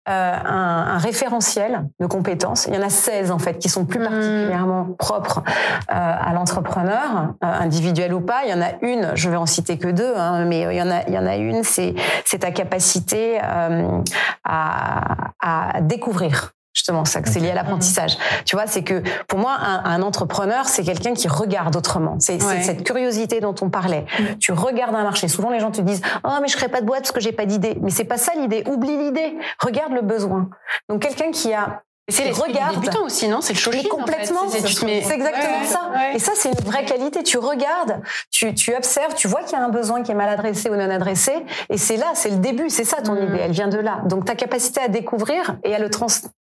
euh, 0.08 0.34
un, 0.46 0.86
un 0.96 0.98
référentiel 0.98 1.88
de 2.00 2.06
compétences. 2.06 2.68
Il 2.68 2.76
y 2.76 2.78
en 2.78 2.82
a 2.84 2.90
16 2.90 3.32
en 3.32 3.40
fait 3.40 3.58
qui 3.60 3.70
sont 3.70 3.86
plus 3.86 4.00
Mhm. 4.00 4.06
particulièrement 4.08 4.86
propres 4.98 5.42
à 5.90 6.34
l'entrepreneur, 6.34 7.34
individuel 7.42 8.14
ou 8.14 8.22
pas. 8.24 8.44
Il 8.46 8.50
y 8.52 8.54
en 8.54 8.62
a 8.62 8.72
une, 8.82 9.12
je 9.16 9.30
vais 9.30 9.36
en 9.38 9.46
citer 9.46 9.78
que 9.78 9.88
deux, 9.90 10.14
hein, 10.16 10.46
mais 10.46 10.62
il 10.62 10.78
y 10.78 10.82
en 10.82 10.90
a, 10.92 11.04
il 11.08 11.14
y 11.14 11.18
en 11.18 11.26
a 11.28 11.36
une, 11.36 11.64
c'est 11.64 11.94
ta 12.40 12.52
capacité 12.52 13.40
euh, 13.44 14.00
à, 14.44 15.32
à 15.42 15.82
découvrir. 15.82 16.52
Justement, 16.76 17.06
ça, 17.06 17.22
que 17.22 17.30
c'est 17.30 17.40
lié 17.40 17.52
à 17.52 17.54
l'apprentissage. 17.54 18.18
Tu 18.46 18.56
vois, 18.56 18.66
c'est 18.66 18.82
que 18.84 19.04
pour 19.28 19.38
moi, 19.38 19.56
un, 19.62 19.86
un 19.86 20.02
entrepreneur, 20.02 20.68
c'est 20.68 20.82
quelqu'un 20.84 21.14
qui 21.14 21.28
regarde 21.28 21.76
autrement. 21.76 22.16
C'est 22.20 22.42
Ouais. 22.44 22.64
cette 22.64 22.84
curiosité 22.84 23.42
dont 23.42 23.54
on 23.62 23.70
parlait. 23.70 24.06
Tu 24.40 24.54
regardes 24.54 24.96
un 24.96 25.04
marché. 25.04 25.28
Souvent, 25.28 25.52
les 25.52 25.60
gens 25.60 25.70
te 25.70 25.82
disent 25.82 26.02
Oh, 26.24 26.32
mais 26.42 26.48
je 26.48 26.58
crée 26.58 26.70
pas 26.70 26.82
de 26.82 26.88
boîte 26.88 27.02
parce 27.02 27.12
que 27.12 27.20
j'ai 27.22 27.32
pas 27.32 27.46
d'idée. 27.46 27.78
Mais 27.84 27.92
c'est 27.92 28.06
pas 28.06 28.18
ça 28.18 28.32
l'idée. 28.36 28.64
Oublie 28.68 28.98
l'idée. 28.98 29.38
Regarde 29.60 29.94
le 29.94 30.02
besoin. 30.02 30.50
Donc, 30.90 31.04
quelqu'un 31.04 31.30
qui 31.30 31.54
a 31.54 31.84
C'est 32.10 32.26
l'esprit 32.26 32.52
du 32.52 32.58
Regarde. 32.58 32.76
débutant 32.82 33.04
aussi, 33.06 33.28
non? 33.30 33.40
C'est 33.40 33.54
le 33.54 33.60
show 33.60 33.72
mais 33.74 33.84
complètement. 33.84 34.42
En 34.44 34.50
fait. 34.50 34.60
C'est- 34.68 34.86
exactement 34.88 35.60
Ouais, 35.60 35.66
ça. 35.66 35.90
ouais. 35.94 36.16
Et 36.16 36.20
ça, 36.20 36.34
c'est 36.36 36.50
une 36.50 36.66
vraie 36.66 36.84
qualité. 36.84 37.24
Tu 37.24 37.38
regardes, 37.38 38.02
tu, 38.30 38.54
tu 38.54 38.76
observes, 38.76 39.14
tu 39.16 39.28
vois 39.30 39.42
qu'il 39.44 39.58
y 39.58 39.62
a 39.62 39.64
un 39.64 39.70
besoin 39.70 40.04
qui 40.04 40.12
est 40.12 40.16
mal 40.16 40.28
adressé 40.30 40.70
ou 40.70 40.76
non 40.76 40.90
adressé. 40.90 41.32
Et 41.70 41.78
c'est 41.78 41.96
là, 41.96 42.08
c'est 42.14 42.30
le 42.32 42.38
début. 42.38 42.70
C'est 42.70 42.84
ça 42.84 43.02
ton 43.02 43.14
Mhm. 43.14 43.24
idée. 43.30 43.40
Elle 43.44 43.52
vient 43.52 43.70
de 43.70 43.78
là. 43.80 44.02
Donc 44.06 44.26
ta 44.26 44.36
capacité 44.36 44.82
à 44.82 44.90
découvrir 44.90 45.56
et 45.64 45.74
à 45.74 45.80
le 45.80 45.90
trans 45.90 46.08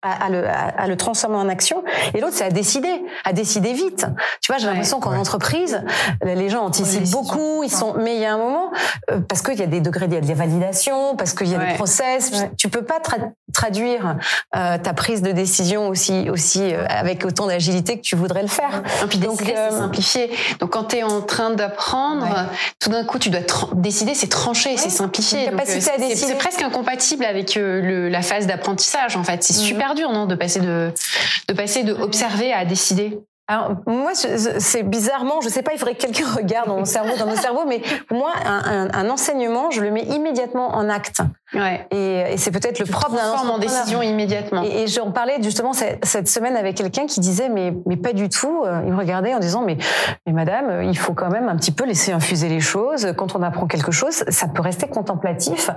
à, 0.03 0.27
à 0.27 0.29
le, 0.29 0.47
à, 0.49 0.53
à 0.79 0.87
le 0.87 0.97
transformer 0.97 1.37
en 1.37 1.49
action. 1.49 1.83
Et 2.15 2.21
l'autre, 2.21 2.35
c'est 2.37 2.45
à 2.45 2.51
décider, 2.51 3.03
à 3.25 3.33
décider 3.33 3.73
vite. 3.73 4.07
Tu 4.41 4.53
vois, 4.53 4.59
j'ai 4.59 4.67
Ouais. 4.67 4.73
l'impression 4.73 5.01
qu'en 5.01 5.17
entreprise, 5.19 5.83
les 6.25 6.49
gens 6.51 6.63
anticipent 6.65 7.11
beaucoup. 7.11 7.63
Ils 7.65 7.71
sont, 7.71 7.95
mais 7.99 8.15
il 8.17 8.21
y 8.21 8.25
a 8.27 8.35
un 8.35 8.39
moment 8.39 8.71
euh, 9.11 9.21
parce 9.29 9.43
qu'il 9.43 9.59
y 9.59 9.63
a 9.63 9.67
des 9.67 9.81
degrés, 9.81 10.07
il 10.07 10.15
y 10.15 10.17
a 10.17 10.21
des 10.21 10.35
validations, 10.35 11.17
parce 11.17 11.33
qu'il 11.35 11.49
y 11.49 11.55
a 11.55 11.59
Ouais. 11.59 11.69
des 11.69 11.75
process. 11.75 12.31
Ouais. 12.33 12.51
Tu 12.57 12.69
peux 12.69 12.83
pas 12.83 12.99
tra- 13.01 13.33
traduire 13.53 14.17
euh, 14.57 14.79
ta 14.79 14.93
prise 14.95 15.23
de 15.23 15.33
décision 15.33 15.89
aussi 15.89 16.29
aussi 16.31 16.63
euh, 16.75 16.85
avec 16.89 17.25
autant 17.25 17.47
d'agilité 17.47 17.97
que 17.97 18.03
tu 18.03 18.15
voudrais 18.15 18.43
le 18.43 18.49
faire. 18.49 18.83
Et 19.03 19.07
puis 19.07 19.19
Donc, 19.19 19.43
euh, 19.43 19.47
c'est 19.71 19.77
simplifier. 19.79 20.31
Donc 20.61 20.71
quand 20.71 20.85
tu 20.85 20.97
es 20.97 21.03
en 21.03 21.23
train 21.23 21.51
d'apprendre, 21.51 22.25
Ouais. 22.25 22.57
tout 22.79 22.91
d'un 22.91 23.05
coup, 23.05 23.19
tu 23.19 23.31
dois 23.31 23.41
décider, 23.75 24.15
c'est 24.15 24.29
trancher, 24.29 24.77
c'est 24.77 25.01
euh, 25.03 25.07
à 25.07 25.65
c'est- 25.65 25.99
décider. 25.99 26.15
C'est 26.15 26.35
presque 26.39 26.63
incompatible 26.63 27.25
avec 27.25 27.57
euh, 27.57 27.81
le, 27.81 28.09
la 28.09 28.23
phase 28.23 28.47
d'apprentissage, 28.47 29.17
en 29.17 29.25
fait. 29.25 29.43
C'est 29.43 29.55
Mhm. 29.55 29.69
Super 29.89 29.95
dur, 29.95 30.13
non, 30.13 30.27
de 30.27 30.35
passer 30.35 30.61
de, 30.61 30.93
de 31.49 31.55
passer 31.55 31.83
de 31.85 31.93
observer 31.95 32.53
à 32.53 32.65
décider. 32.65 33.19
Alors 33.51 33.77
moi, 33.87 34.11
c'est 34.15 34.83
bizarrement, 34.83 35.41
je 35.41 35.49
sais 35.49 35.63
pas, 35.63 35.73
il 35.73 35.79
faudrait 35.79 35.95
que 35.95 36.03
quelqu'un 36.03 36.27
regarde 36.37 36.69
dans 36.69 36.77
mon 36.77 36.85
cerveau, 36.85 37.17
dans 37.19 37.25
nos 37.25 37.35
cerveaux, 37.35 37.65
mais 37.67 37.81
moi, 38.11 38.31
un, 38.45 38.89
un- 38.89 38.91
un 38.93 39.09
enseignement, 39.09 39.71
je 39.71 39.81
le 39.81 39.91
mets 39.91 40.03
immédiatement 40.03 40.69
en 40.77 40.91
acte. 40.91 41.23
Ouais. 41.55 41.87
Et, 41.91 42.35
et 42.35 42.37
c'est 42.37 42.51
peut-être 42.51 42.79
le 42.79 42.85
propre 42.85 43.17
d'un 43.17 43.23
Transforme 43.33 43.51
en 43.53 43.59
décision 43.59 44.03
immédiatement. 44.03 44.65
Et, 44.65 44.83
et 44.83 44.87
j'en 44.87 45.13
parlais 45.13 45.39
justement 45.43 45.73
cette, 45.73 46.05
cette 46.05 46.29
semaine 46.29 46.57
avec 46.57 46.77
quelqu'un 46.77 47.07
qui 47.07 47.21
disait 47.21 47.49
mais 47.49 47.73
mais 47.87 47.97
pas 47.97 48.13
du 48.13 48.29
tout. 48.29 48.65
Euh, 48.67 48.83
Il 48.85 48.93
me 48.93 48.99
regardait 48.99 49.33
en 49.35 49.39
disant 49.39 49.63
mais 49.63 49.79
mais 50.27 50.35
madame, 50.35 50.69
euh, 50.69 50.85
il 50.85 50.99
faut 50.99 51.15
quand 51.15 51.31
même 51.31 51.49
un 51.49 51.57
petit 51.57 51.73
peu 51.73 51.87
laisser 51.87 52.13
infuser 52.13 52.51
les 52.51 52.61
choses. 52.61 53.15
Quand 53.17 53.35
on 53.35 53.43
apprend 53.43 53.67
quelque 53.67 53.93
chose, 53.93 54.25
ça 54.29 54.47
peut 54.49 54.61
rester 54.61 54.89
contemplatif. 54.89 55.71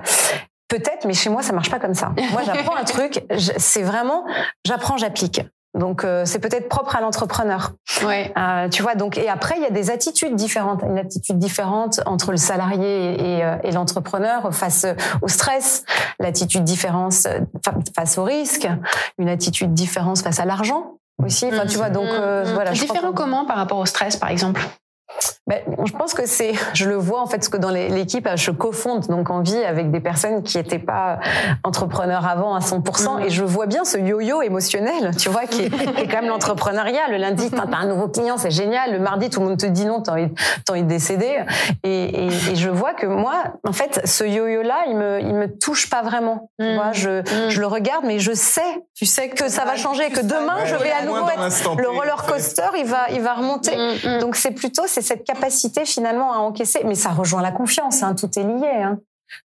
Peut-être, 0.72 1.06
mais 1.06 1.14
chez 1.14 1.30
moi 1.30 1.42
ça 1.44 1.54
marche 1.54 1.70
pas 1.70 1.80
comme 1.80 1.94
ça. 1.94 2.12
Moi 2.32 2.42
j'apprends 2.46 2.76
un 2.78 2.84
truc, 2.86 3.24
c'est 3.58 3.84
vraiment 3.84 4.26
j'apprends, 4.66 4.98
j'applique. 4.98 5.42
Donc 5.78 6.04
euh, 6.04 6.24
c'est 6.26 6.40
peut-être 6.40 6.68
propre 6.68 6.96
à 6.98 7.02
l'entrepreneur. 7.02 7.72
Ouais. 8.06 8.34
Euh, 8.38 8.68
tu 8.70 8.82
vois, 8.82 8.96
donc 8.96 9.18
et 9.18 9.30
après 9.30 9.56
il 9.58 9.64
y 9.64 9.66
a 9.66 9.70
des 9.70 9.90
attitudes 9.90 10.36
différentes, 10.36 10.82
une 10.84 10.98
attitude 10.98 11.38
différente 11.40 12.02
entre 12.06 12.32
le 12.32 12.38
salarié 12.38 13.38
et, 13.38 13.44
euh, 13.46 13.56
et 13.64 13.72
l'entrepreneur 13.72 14.54
face 14.54 14.86
au 15.22 15.28
stress, 15.30 15.84
l'attitude 16.20 16.64
différente 16.66 17.14
fa- 17.14 17.74
face 17.96 18.18
au 18.18 18.24
risque, 18.24 18.68
une 19.18 19.30
attitude 19.30 19.74
différente 19.74 20.20
face 20.20 20.40
à 20.42 20.46
l'argent 20.46 20.94
aussi. 21.24 21.46
Enfin, 21.48 21.66
tu 21.66 21.78
vois, 21.78 21.90
donc 21.90 22.08
euh, 22.08 22.46
Mhm. 22.46 22.54
voilà. 22.54 22.72
Différent 22.72 23.14
comment 23.14 23.46
par 23.46 23.56
rapport 23.58 23.78
au 23.78 23.86
stress, 23.86 24.18
par 24.18 24.30
exemple? 24.30 24.62
Ben, 25.48 25.60
je 25.86 25.92
pense 25.94 26.14
que 26.14 26.26
c'est, 26.28 26.54
je 26.74 26.88
le 26.88 26.96
vois 26.96 27.20
en 27.22 27.26
fait, 27.26 27.38
parce 27.38 27.50
que 27.50 27.58
dans 27.58 27.72
l'équipe, 27.72 28.28
je 28.36 28.52
cofonde 28.52 29.08
donc 29.08 29.30
en 29.30 29.42
vie 29.42 29.64
avec 29.64 29.90
des 29.92 30.00
personnes 30.00 30.44
qui 30.44 30.58
étaient 30.58 30.80
pas 30.80 31.20
entrepreneurs 31.64 32.26
avant 32.28 32.56
à 32.56 32.60
100%, 32.60 33.18
Mhm. 33.18 33.24
et 33.26 33.30
je 33.30 33.44
vois 33.44 33.66
bien 33.66 33.84
ce 33.84 33.98
yo-yo 33.98 34.42
émotionnel, 34.42 35.12
tu 35.18 35.30
vois, 35.30 35.46
qui 35.46 35.64
est, 35.64 35.70
qui 35.70 36.02
est 36.02 36.08
quand 36.08 36.22
même 36.22 36.30
l'entrepreneuriat. 36.30 37.08
Le 37.10 37.18
lundi, 37.18 37.50
t'as 37.50 37.64
un 37.76 37.88
nouveau 37.88 38.08
client, 38.08 38.38
c'est 38.38 38.52
génial. 38.52 38.94
Le 38.94 39.00
mardi, 39.00 39.30
tout 39.30 39.40
le 39.42 39.48
monde 39.48 39.58
te 39.60 39.66
dit 39.66 39.86
non, 39.86 40.02
t'as 40.02 40.14
envie, 40.14 40.30
t'as 40.66 40.74
envie 40.74 40.84
de 40.84 40.88
décéder. 40.88 41.40
Et, 41.84 41.90
et, 41.90 42.28
et 42.28 42.56
je 42.56 42.70
vois 42.70 42.94
que 42.94 43.08
moi, 43.08 43.44
en 43.68 43.74
fait, 43.74 44.02
ce 44.06 44.24
yo-yo-là, 44.24 44.84
il 44.88 44.96
me, 44.96 45.20
il 45.22 45.34
me 45.34 45.48
touche 45.48 45.90
pas 45.90 46.02
vraiment. 46.02 46.50
Tu 46.60 46.74
vois, 46.76 46.92
je, 46.94 47.10
Mhm. 47.22 47.50
je 47.50 47.60
le 47.60 47.68
regarde, 47.68 48.06
mais 48.06 48.20
je 48.20 48.34
sais 48.34 48.62
Tu 48.96 49.06
sais 49.08 49.30
que 49.30 49.50
ça 49.50 49.66
va 49.66 49.76
changer, 49.78 50.10
que 50.12 50.22
demain, 50.22 50.64
je 50.66 50.76
vais 50.76 50.92
à 50.92 51.04
nouveau 51.04 51.28
être 51.28 51.76
le 51.82 51.90
roller 51.90 52.24
coaster, 52.28 52.68
il 52.78 52.86
va, 52.86 53.08
il 53.12 53.22
va 53.22 53.34
remonter. 53.34 53.76
Mm, 53.76 54.18
mm. 54.18 54.20
Donc 54.20 54.36
c'est 54.36 54.52
plutôt 54.52 54.84
c'est 54.86 55.02
cette 55.02 55.26
capacité 55.34 55.86
finalement 55.86 56.34
à 56.34 56.38
encaisser, 56.38 56.82
mais 56.86 56.96
ça 56.96 57.10
rejoint 57.10 57.42
la 57.42 57.52
confiance, 57.52 58.04
hein, 58.04 58.16
tout 58.16 58.30
est 58.40 58.44
lié. 58.44 58.82
Hein. 58.84 58.98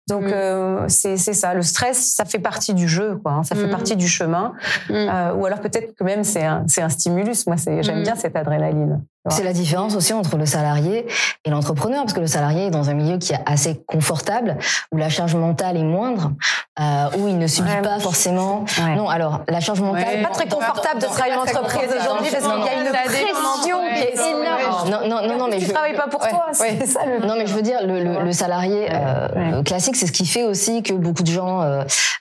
Donc 0.08 0.22
Mm. 0.24 0.32
euh, 0.32 0.88
c'est 0.88 1.16
ça, 1.18 1.52
le 1.54 1.60
stress, 1.62 2.14
ça 2.14 2.24
fait 2.24 2.38
partie 2.38 2.72
du 2.72 2.88
jeu, 2.88 3.16
quoi. 3.22 3.32
hein, 3.32 3.42
ça 3.42 3.54
fait 3.54 3.66
Mm. 3.66 3.70
partie 3.70 3.96
du 3.96 4.08
chemin. 4.08 4.52
Mm. 4.88 4.92
Euh, 4.94 5.34
ou 5.34 5.44
alors 5.46 5.60
peut-être 5.60 5.94
que 5.94 6.04
même 6.04 6.24
c'est 6.24 6.44
un 6.44 6.64
un 6.78 6.88
stimulus. 6.88 7.46
Moi 7.46 7.56
j'aime 7.82 8.02
bien 8.02 8.14
cette 8.16 8.36
adrénaline. 8.36 9.04
C'est 9.30 9.42
la 9.42 9.54
différence 9.54 9.96
aussi 9.96 10.12
entre 10.12 10.36
le 10.36 10.44
salarié 10.44 11.06
et 11.46 11.50
l'entrepreneur, 11.50 12.02
parce 12.02 12.12
que 12.12 12.20
le 12.20 12.26
salarié 12.26 12.66
est 12.66 12.70
dans 12.70 12.90
un 12.90 12.94
milieu 12.94 13.16
qui 13.16 13.32
est 13.32 13.40
assez 13.46 13.82
confortable, 13.86 14.58
où 14.92 14.98
la 14.98 15.08
charge 15.08 15.34
mentale 15.34 15.78
est 15.78 15.82
moindre, 15.82 16.32
euh, 16.78 17.06
où 17.16 17.28
il 17.28 17.38
ne 17.38 17.46
subit 17.46 17.70
Ouais, 17.70 17.80
pas 17.80 17.98
forcément. 18.00 18.66
Ouais. 18.78 18.96
Non, 18.96 19.08
alors 19.08 19.40
la 19.48 19.60
charge 19.60 19.80
mentale. 19.80 20.16
Ouais. 20.16 20.22
pas 20.22 20.28
très 20.28 20.46
confortable 20.46 21.00
de 21.00 21.06
travailler 21.06 21.36
en 21.36 21.40
entreprise 21.40 21.88
aujourd'hui 21.88 22.30
parce 22.30 22.44
qu'il 22.44 22.64
y 22.64 22.68
a 22.68 22.82
une 22.82 22.92
pression 22.92 23.78
qui 23.94 24.02
est 24.02 24.14
énorme. 24.14 24.90
Non, 24.90 25.08
non, 25.08 25.26
non, 25.26 25.38
non, 25.38 25.48
mais 25.48 25.58
Tu 25.58 25.66
je, 25.66 25.72
travailles 25.72 25.96
pas 25.96 26.08
pour 26.08 26.26
toi, 26.28 26.48
c'est 26.52 26.84
ça 26.84 27.00
le. 27.06 27.26
Non, 27.26 27.34
mais 27.38 27.46
je 27.46 27.54
veux 27.54 27.62
dire, 27.62 27.78
le, 27.82 28.04
le, 28.04 28.24
le 28.24 28.32
salarié 28.32 28.88
euh, 28.92 29.62
classique, 29.62 29.96
c'est 29.96 30.06
ce 30.06 30.12
qui 30.12 30.26
fait 30.26 30.44
aussi 30.44 30.82
que 30.82 30.92
beaucoup 30.92 31.22
de 31.22 31.30
gens 31.30 31.62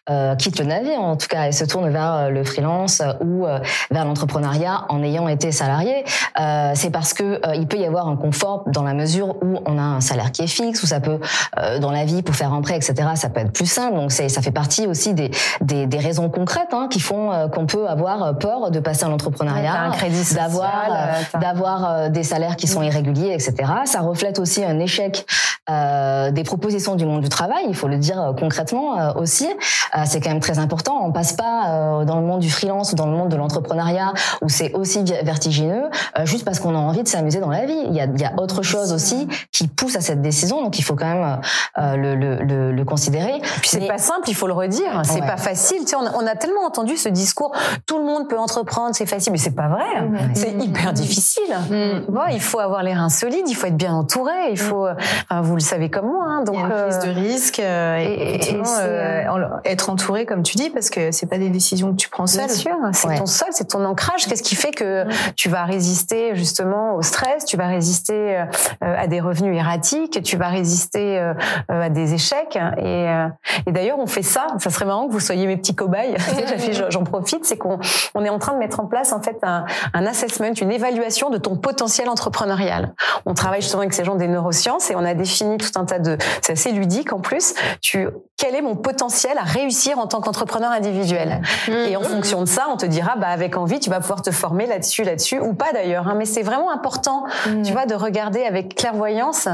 euh, 0.10 0.36
quittent 0.38 0.60
le 0.60 0.66
navire, 0.66 1.02
en 1.02 1.18
tout 1.18 1.28
cas, 1.28 1.48
et 1.48 1.52
se 1.52 1.66
tournent 1.66 1.90
vers 1.90 2.30
le 2.30 2.44
freelance 2.46 3.02
ou 3.20 3.46
vers 3.92 4.06
l'entrepreneuriat 4.06 4.86
en 4.88 5.04
ayant 5.04 5.28
été 5.28 5.52
salarié. 5.52 6.06
C'est 6.76 6.93
parce 6.94 7.14
que 7.14 7.24
euh, 7.46 7.56
il 7.56 7.68
peut 7.68 7.78
y 7.78 7.86
avoir 7.86 8.08
un 8.08 8.16
confort 8.16 8.64
dans 8.68 8.84
la 8.84 8.94
mesure 8.94 9.36
où 9.44 9.60
on 9.66 9.78
a 9.78 9.82
un 9.82 10.00
salaire 10.00 10.32
qui 10.32 10.44
est 10.44 10.48
fixe, 10.48 10.82
ou 10.84 10.88
ça 10.88 11.02
peut, 11.02 11.20
euh, 11.60 11.80
dans 11.80 11.92
la 11.92 12.06
vie, 12.06 12.22
pour 12.22 12.36
faire 12.36 12.54
un 12.54 12.62
prêt, 12.62 12.78
etc., 12.78 12.94
ça 13.16 13.30
peut 13.30 13.42
être 13.42 13.52
plus 13.52 13.66
simple. 13.66 13.96
Donc, 13.96 14.12
ça 14.12 14.42
fait 14.42 14.52
partie 14.52 14.88
aussi 14.88 15.14
des, 15.14 15.32
des, 15.62 15.88
des 15.88 15.98
raisons 15.98 16.30
concrètes 16.30 16.70
hein, 16.72 16.88
qui 16.90 17.00
font 17.00 17.34
euh, 17.34 17.48
qu'on 17.48 17.66
peut 17.66 17.88
avoir 17.90 18.38
peur 18.38 18.72
de 18.72 18.80
passer 18.80 19.04
à 19.04 19.08
Ouais, 19.08 19.12
l'entrepreneuriat, 19.12 19.74
t'as 19.74 19.88
un 19.88 19.92
crédit 19.92 20.24
social, 20.24 20.50
d'avoir 20.50 21.42
d'avoir 21.42 22.10
des 22.10 22.24
salaires 22.24 22.56
qui 22.56 22.68
sont 22.68 22.82
irréguliers, 22.84 23.34
etc. 23.34 23.56
Ça 23.86 24.02
reflète 24.02 24.40
aussi 24.40 24.64
un 24.64 24.80
échec 24.80 25.26
des 25.68 26.44
propositions 26.44 26.96
du 26.96 27.06
monde 27.06 27.22
du 27.22 27.30
travail. 27.30 27.64
Il 27.68 27.76
faut 27.76 27.88
le 27.88 27.98
dire 27.98 28.34
concrètement 28.40 29.16
aussi. 29.16 29.48
C'est 30.06 30.20
quand 30.22 30.30
même 30.30 30.40
très 30.40 30.60
important. 30.60 31.00
On 31.04 31.12
passe 31.12 31.34
pas 31.34 32.04
dans 32.06 32.20
le 32.20 32.26
monde 32.26 32.42
du 32.42 32.50
freelance 32.50 32.92
ou 32.94 32.96
dans 32.96 33.08
le 33.08 33.14
monde 33.14 33.30
de 33.30 33.36
l'entrepreneuriat 33.36 34.14
où 34.42 34.50
c'est 34.50 34.74
aussi 34.74 35.04
vertigineux 35.24 35.90
juste 36.26 36.46
parce 36.46 36.60
qu'on 36.60 36.76
a 36.76 36.83
envie 36.84 37.04
de 37.04 37.08
s'amuser 37.08 37.40
dans 37.40 37.50
la 37.50 37.66
vie. 37.66 37.78
Il 37.88 37.94
y 37.96 38.00
a, 38.02 38.06
il 38.06 38.20
y 38.20 38.26
a 38.26 38.34
autre 38.38 38.62
chose 38.64 38.94
aussi 38.94 39.28
qui 39.52 39.68
pousse 39.68 39.96
à 39.96 40.02
cette 40.02 40.22
décision. 40.22 40.62
Donc 40.64 40.78
il 40.80 40.84
faut 40.84 40.96
quand 40.96 41.06
même 41.14 41.40
euh, 41.78 41.96
le, 41.96 42.16
le, 42.16 42.36
le, 42.44 42.72
le 42.72 42.86
considérer. 42.86 43.40
Puis 43.62 43.70
c'est 43.70 43.80
Mais- 43.80 43.88
pas 43.88 43.98
simple, 43.98 44.28
il 44.30 44.36
faut 44.36 44.48
le 44.48 44.54
redire. 44.54 45.02
C'est 45.04 45.22
Ouais. 45.22 45.28
pas 45.28 45.38
facile. 45.38 45.80
Tu 45.82 45.88
sais, 45.88 45.96
on, 45.96 46.06
a, 46.06 46.12
on 46.16 46.26
a 46.28 46.36
tellement 46.36 46.62
entendu 46.66 46.98
ce 46.98 47.10
discours. 47.10 47.54
Tout 47.86 47.98
le 48.00 48.04
monde 48.06 48.28
peut 48.30 48.38
entreprendre, 48.38 48.94
c'est 48.94 49.06
facile, 49.06 49.32
mais 49.32 49.38
c'est 49.38 49.56
pas 49.56 49.68
vrai. 49.68 49.84
C'est 50.34 50.52
hyper 50.54 50.94
difficile. 50.94 51.44
Tu 51.70 52.12
vois, 52.12 52.28
il 52.32 52.42
faut 52.42 52.60
avoir 52.60 52.84
les 52.84 52.94
reins 52.94 53.10
solides, 53.10 53.46
il 53.48 53.56
faut 53.56 53.68
être 53.68 53.78
bien 53.78 53.94
entouré, 53.94 54.32
il 54.52 54.58
faut. 54.60 54.86
euh, 54.86 54.94
enfin, 55.30 55.42
vous 55.42 55.56
le 55.56 55.62
savez 55.62 55.90
comme 55.90 56.08
moi, 56.08 56.26
hein, 56.28 56.44
donc. 56.44 56.56
Il 56.56 56.60
y 56.60 56.64
a 56.64 56.66
une 56.66 56.72
euh, 56.72 56.88
prise 56.90 57.00
de 57.00 57.10
risque 57.12 57.60
euh, 57.60 57.98
et, 58.00 58.36
et- 58.50 58.62
euh, 58.80 59.48
être 59.66 59.90
entouré 59.90 60.26
comme 60.26 60.44
tu 60.44 60.56
dis 60.58 60.70
parce 60.70 60.90
que 60.90 61.12
c'est 61.12 61.26
pas 61.26 61.38
des 61.38 61.50
décisions 61.50 61.92
que 61.92 61.98
tu 61.98 62.10
prends 62.10 62.26
Bien 62.26 62.48
seul. 62.48 62.50
sûr, 62.50 62.76
c'est 62.92 63.08
Ouais. 63.08 63.18
ton 63.18 63.26
sol, 63.26 63.48
c'est 63.52 63.68
ton 63.70 63.84
ancrage. 63.86 64.28
Qu'est-ce 64.28 64.44
qui 64.44 64.56
fait 64.56 64.72
que 64.72 65.06
tu 65.36 65.50
vas 65.50 65.64
résister 65.66 66.36
justement 66.36 66.73
au 66.74 67.02
stress, 67.02 67.46
tu 67.46 67.58
vas 67.58 67.68
résister 67.68 68.14
euh, 68.14 68.46
à 68.82 69.08
des 69.08 69.20
revenus 69.20 69.58
erratiques, 69.58 70.22
tu 70.24 70.38
vas 70.38 70.48
résister 70.48 71.20
euh, 71.20 71.34
euh, 71.72 71.84
à 71.84 71.90
des 71.90 72.14
échecs. 72.14 72.58
Et, 72.78 73.08
et 73.66 73.72
d'ailleurs, 73.72 74.00
on 74.00 74.08
fait 74.08 74.24
ça. 74.24 74.48
Ça 74.60 74.70
serait 74.70 74.86
marrant 74.86 75.08
que 75.08 75.14
vous 75.14 75.20
soyez 75.20 75.48
mes 75.48 75.58
petits 75.58 75.76
cobayes. 75.76 76.16
J'en 76.90 77.04
profite, 77.04 77.46
c'est 77.46 77.58
qu'on 77.58 77.80
on 78.16 78.24
est 78.24 78.30
en 78.30 78.40
train 78.40 78.54
de 78.54 78.60
mettre 78.60 78.80
en 78.80 78.86
place 78.86 79.14
en 79.14 79.22
fait 79.22 79.38
un, 79.44 79.66
un 79.94 80.06
assessment, 80.06 80.54
une 80.60 80.72
évaluation 80.72 81.30
de 81.30 81.38
ton 81.38 81.58
potentiel 81.58 82.10
entrepreneurial. 82.10 82.94
On 83.26 83.34
travaille 83.34 83.62
justement 83.62 83.82
avec 83.82 83.94
ces 83.94 84.04
gens 84.04 84.16
des 84.16 84.28
neurosciences 84.28 84.90
et 84.92 84.96
on 84.96 85.06
a 85.06 85.14
défini 85.14 85.58
tout 85.58 85.72
un 85.76 85.86
tas 85.86 86.00
de. 86.00 86.18
C'est 86.42 86.54
assez 86.54 86.72
ludique 86.72 87.14
en 87.14 87.20
plus. 87.20 87.54
Tu 87.82 88.08
quel 88.38 88.56
est 88.56 88.62
mon 88.62 88.76
potentiel 88.76 89.38
à 89.38 89.44
réussir 89.44 90.00
en 90.00 90.08
tant 90.08 90.20
qu'entrepreneur 90.20 90.72
individuel? 90.72 91.42
Et 91.70 91.96
en 91.96 92.02
fonction 92.02 92.42
de 92.42 92.46
ça, 92.46 92.68
on 92.70 92.76
te 92.76 92.86
dira, 92.86 93.16
bah 93.16 93.28
avec 93.28 93.56
envie, 93.56 93.80
tu 93.80 93.90
vas 93.90 94.02
pouvoir 94.02 94.22
te 94.22 94.32
former 94.32 94.66
là-dessus, 94.66 95.04
là-dessus, 95.04 95.40
ou 95.40 95.54
pas 95.54 95.72
d'ailleurs. 95.72 96.10
Hein, 96.10 96.16
mais 96.18 96.26
c'est 96.26 96.42
vraiment 96.42 96.63
important, 96.70 97.26
tu 97.64 97.72
vois, 97.72 97.86
de 97.86 97.96
regarder 97.96 98.44
avec 98.46 98.76
clairvoyance 98.76 99.48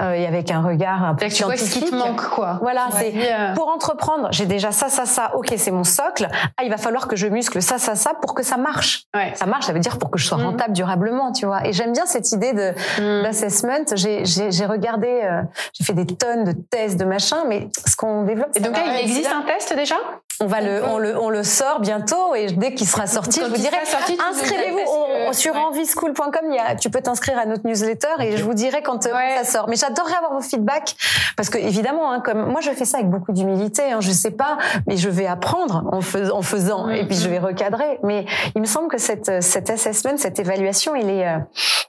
euh, 0.00 0.12
et 0.12 0.26
avec 0.26 0.50
un 0.50 0.62
regard 0.62 1.02
un 1.04 1.14
peu 1.14 1.26
Tu 1.28 1.44
vois 1.44 1.56
ce 1.56 1.70
qui 1.72 1.84
te 1.84 1.94
manque, 1.94 2.22
quoi. 2.30 2.58
Voilà, 2.62 2.86
c'est 2.92 3.12
euh, 3.16 3.54
pour 3.54 3.68
entreprendre, 3.68 4.28
j'ai 4.30 4.46
déjà 4.46 4.70
ça, 4.72 4.88
ça, 4.88 5.06
ça. 5.06 5.32
Ok, 5.36 5.52
c'est 5.56 5.70
mon 5.70 5.84
socle. 5.84 6.28
Ah, 6.56 6.64
il 6.64 6.70
va 6.70 6.76
falloir 6.76 7.08
que 7.08 7.16
je 7.16 7.26
muscle 7.26 7.60
ça, 7.62 7.78
ça, 7.78 7.94
ça 7.94 8.12
pour 8.20 8.34
que 8.34 8.42
ça 8.42 8.56
marche. 8.56 9.04
Ouais. 9.14 9.32
Ça 9.36 9.46
marche, 9.46 9.66
ça 9.66 9.72
veut 9.72 9.78
dire 9.80 9.98
pour 9.98 10.10
que 10.10 10.18
je 10.18 10.26
sois 10.26 10.38
Mm. 10.38 10.44
rentable 10.46 10.72
durablement, 10.72 11.32
tu 11.32 11.46
vois. 11.46 11.66
Et 11.66 11.72
j'aime 11.72 11.92
bien 11.92 12.06
cette 12.06 12.30
idée 12.32 12.52
de 12.52 12.72
Mm. 13.00 13.22
d'assessment. 13.22 13.84
J'ai 13.94 14.66
regardé, 14.66 15.08
euh, 15.24 15.42
j'ai 15.72 15.84
fait 15.84 15.92
des 15.94 16.06
tonnes 16.06 16.44
de 16.44 16.52
tests, 16.52 16.96
de 16.98 17.04
machin, 17.04 17.44
mais 17.48 17.68
ce 17.86 17.96
qu'on 17.96 18.22
développe, 18.24 18.48
Et 18.54 18.60
donc 18.60 18.76
là, 18.76 18.82
il 18.86 19.00
existe 19.00 19.30
un 19.32 19.42
test 19.42 19.74
déjà? 19.74 19.96
On 20.40 20.46
va 20.46 20.60
le, 20.60 20.82
on 20.84 20.98
le, 20.98 21.16
on 21.18 21.30
le 21.30 21.42
sort 21.44 21.80
bientôt 21.80 22.34
et 22.34 22.46
dès 22.46 22.74
qu'il 22.74 22.86
sera 22.88 23.06
sorti, 23.06 23.38
Quand 23.40 23.46
je 23.46 23.50
vous 23.50 23.56
dirai, 23.56 23.76
inscrivez-vous 24.30 25.32
sur 25.32 25.54
ouais. 25.54 25.60
envischool.com. 25.60 26.30
Il 26.50 26.54
y 26.54 26.58
a, 26.58 26.74
tu 26.74 26.90
peux 26.90 27.00
t'inscrire 27.00 27.38
à 27.38 27.46
notre 27.46 27.66
newsletter 27.66 28.08
et 28.20 28.36
je 28.36 28.44
vous 28.44 28.54
dirai 28.54 28.82
quand 28.82 29.06
euh, 29.06 29.14
Ouais. 29.14 29.36
ça 29.42 29.44
sort. 29.44 29.68
Mais 29.68 29.76
j'adorerais 29.76 30.16
avoir 30.16 30.32
vos 30.32 30.40
feedbacks 30.40 30.96
parce 31.36 31.48
que 31.50 31.58
évidemment, 31.58 32.10
hein, 32.12 32.20
comme 32.20 32.46
moi, 32.50 32.60
je 32.60 32.70
fais 32.70 32.84
ça 32.84 32.98
avec 32.98 33.10
beaucoup 33.10 33.32
d'humilité. 33.32 33.92
Hein, 33.92 33.98
je 34.00 34.10
sais 34.10 34.30
pas, 34.32 34.58
mais 34.86 34.96
je 34.96 35.08
vais 35.08 35.26
apprendre 35.26 35.84
en, 35.92 36.00
fais- 36.00 36.30
en 36.30 36.42
faisant 36.42 36.88
et 36.88 37.06
puis 37.06 37.16
je 37.16 37.28
vais 37.28 37.38
recadrer. 37.38 37.98
Mais 38.02 38.26
il 38.54 38.60
me 38.60 38.66
semble 38.66 38.88
que 38.88 38.98
cette, 38.98 39.42
cet 39.42 39.70
assessment, 39.70 40.16
cette 40.16 40.38
évaluation, 40.38 40.94
il 40.96 41.08
est, 41.10 41.26
euh, 41.28 41.38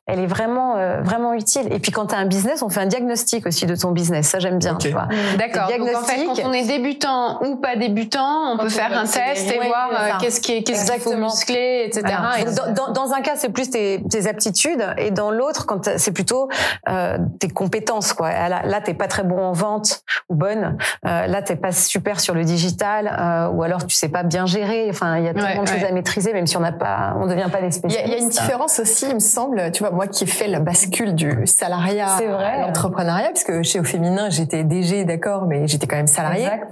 elle 0.08 0.20
est 0.20 0.28
vraiment, 0.28 0.76
euh, 0.78 1.02
vraiment 1.02 1.34
utile. 1.34 1.68
Et 1.74 1.80
puis 1.80 1.91
quand 1.91 2.08
tu 2.08 2.16
as 2.16 2.20
un 2.20 2.26
business, 2.26 2.62
on 2.62 2.70
fait 2.70 2.82
un 2.82 2.86
diagnostic 2.86 3.46
aussi 3.48 3.66
de 3.66 3.76
ton 3.76 3.91
business. 3.91 4.28
Ça, 4.28 4.39
j'aime 4.39 4.60
bien. 4.60 4.74
Ok. 4.74 4.80
Tu 4.80 4.89
vois. 4.89 5.08
D'accord. 5.38 5.68
Donc 5.70 5.82
en 5.96 6.02
fait, 6.04 6.16
Diagnostic. 6.18 6.43
quand 6.46 6.50
on 6.50 6.54
est 6.54 6.64
débutant 6.68 7.43
ou 7.43 7.56
pas 7.56 7.76
débutant, 7.76 8.34
on 8.53 8.57
peut 8.57 8.69
faire 8.69 8.97
un 8.97 9.05
test 9.05 9.51
et 9.51 9.59
voir 9.67 9.89
euh, 9.91 10.09
qu'est-ce 10.19 10.39
qui 10.41 10.53
est, 10.57 10.63
qu'est-ce 10.63 10.91
qu'il 10.91 11.01
faut 11.01 11.15
muscler, 11.15 11.83
etc. 11.88 12.01
Voilà. 12.05 12.39
Et 12.39 12.45
Donc, 12.45 12.55
dans, 12.55 12.88
dans, 12.88 12.91
dans 12.91 13.13
un 13.13 13.21
cas, 13.21 13.33
c'est 13.36 13.49
plus 13.49 13.69
tes, 13.69 14.03
tes 14.09 14.27
aptitudes, 14.27 14.86
et 14.97 15.11
dans 15.11 15.31
l'autre, 15.31 15.65
quand 15.65 15.89
c'est 15.97 16.11
plutôt 16.11 16.49
euh, 16.89 17.17
tes 17.39 17.49
compétences. 17.49 18.13
Quoi. 18.13 18.31
Là, 18.31 18.61
là 18.65 18.81
t'es 18.81 18.93
pas 18.93 19.07
très 19.07 19.23
bon 19.23 19.39
en 19.39 19.51
vente 19.53 20.01
ou 20.29 20.36
bonne. 20.36 20.77
Euh, 21.05 21.27
là, 21.27 21.41
t'es 21.41 21.55
pas 21.55 21.71
super 21.71 22.19
sur 22.19 22.33
le 22.33 22.43
digital, 22.43 23.07
euh, 23.19 23.47
ou 23.49 23.63
alors 23.63 23.86
tu 23.86 23.95
sais 23.95 24.09
pas 24.09 24.23
bien 24.23 24.45
gérer. 24.45 24.88
Enfin, 24.89 25.17
il 25.17 25.25
y 25.25 25.27
a 25.27 25.33
tellement 25.33 25.49
Ouais, 25.49 25.59
de 25.61 25.67
choses 25.67 25.81
ouais. 25.81 25.88
à 25.89 25.91
maîtriser, 25.91 26.33
même 26.33 26.47
si 26.47 26.57
on 26.57 26.61
n'a 26.61 26.71
pas, 26.71 27.15
on 27.19 27.27
devient 27.27 27.47
pas 27.51 27.61
des 27.61 27.67
Il 27.77 27.91
y, 27.91 27.97
a, 27.97 27.99
spécialistes. 27.99 28.07
il 28.07 28.11
y 28.11 28.15
a 28.15 28.17
une 28.19 28.29
différence 28.29 28.79
aussi, 28.79 29.05
il 29.09 29.15
me 29.15 29.19
semble, 29.19 29.71
tu 29.71 29.83
vois, 29.83 29.91
moi 29.91 30.07
qui 30.07 30.23
ai 30.23 30.27
fait 30.27 30.47
la 30.47 30.59
bascule 30.59 31.13
du 31.15 31.45
salariat 31.45 32.15
C'est 32.17 32.27
vrai. 32.27 32.45
à 32.45 32.57
l'entrepreneuriat, 32.61 33.27
parce 33.29 33.43
que 33.43 33.61
chez 33.63 33.79
Au 33.79 33.83
Féminin, 33.83 34.29
j'étais 34.29 34.63
DG, 34.63 35.03
d'accord, 35.05 35.45
mais 35.47 35.67
j'étais 35.67 35.88
quand 35.88 35.95
même 35.95 36.07
salarié, 36.07 36.45
Exact. 36.45 36.71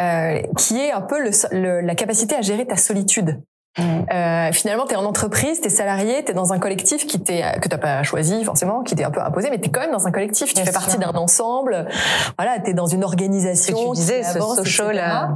euh, 0.00 0.40
qui 0.56 0.80
est 0.80 0.92
un 0.92 1.00
peu 1.04 1.20
le, 1.22 1.30
le- 1.52 1.80
la 1.80 1.94
capacité 1.94 2.34
à 2.34 2.42
gérer 2.42 2.66
ta 2.66 2.76
solitude. 2.76 3.40
Euh, 3.78 4.52
finalement, 4.52 4.84
tu 4.86 4.94
es 4.94 4.96
en 4.96 5.04
entreprise, 5.04 5.60
tu 5.60 5.66
es 5.66 5.70
salarié, 5.70 6.24
tu 6.24 6.30
es 6.30 6.34
dans 6.34 6.52
un 6.52 6.58
collectif 6.58 7.06
qui 7.06 7.20
t'est 7.20 7.42
que 7.60 7.68
t'as 7.68 7.78
pas 7.78 8.02
choisi 8.02 8.44
forcément, 8.44 8.82
qui 8.82 8.94
t'est 8.94 9.04
un 9.04 9.10
peu 9.10 9.20
imposé, 9.20 9.50
mais 9.50 9.58
tu 9.58 9.68
es 9.68 9.70
quand 9.72 9.80
même 9.80 9.90
dans 9.92 10.06
un 10.06 10.12
collectif, 10.12 10.48
tu 10.48 10.54
Bien 10.54 10.64
fais 10.64 10.70
sûr. 10.72 10.80
partie 10.80 10.98
d'un 10.98 11.10
ensemble. 11.18 11.86
Voilà, 12.38 12.58
tu 12.60 12.70
es 12.70 12.74
dans 12.74 12.86
une 12.86 13.02
organisation. 13.04 13.74
que 13.76 13.80
tu 13.82 13.86
qui 13.90 14.00
disais, 14.00 14.22
ce 14.22 14.36
avance, 14.36 14.56
social. 14.56 14.98
euh, 14.98 15.34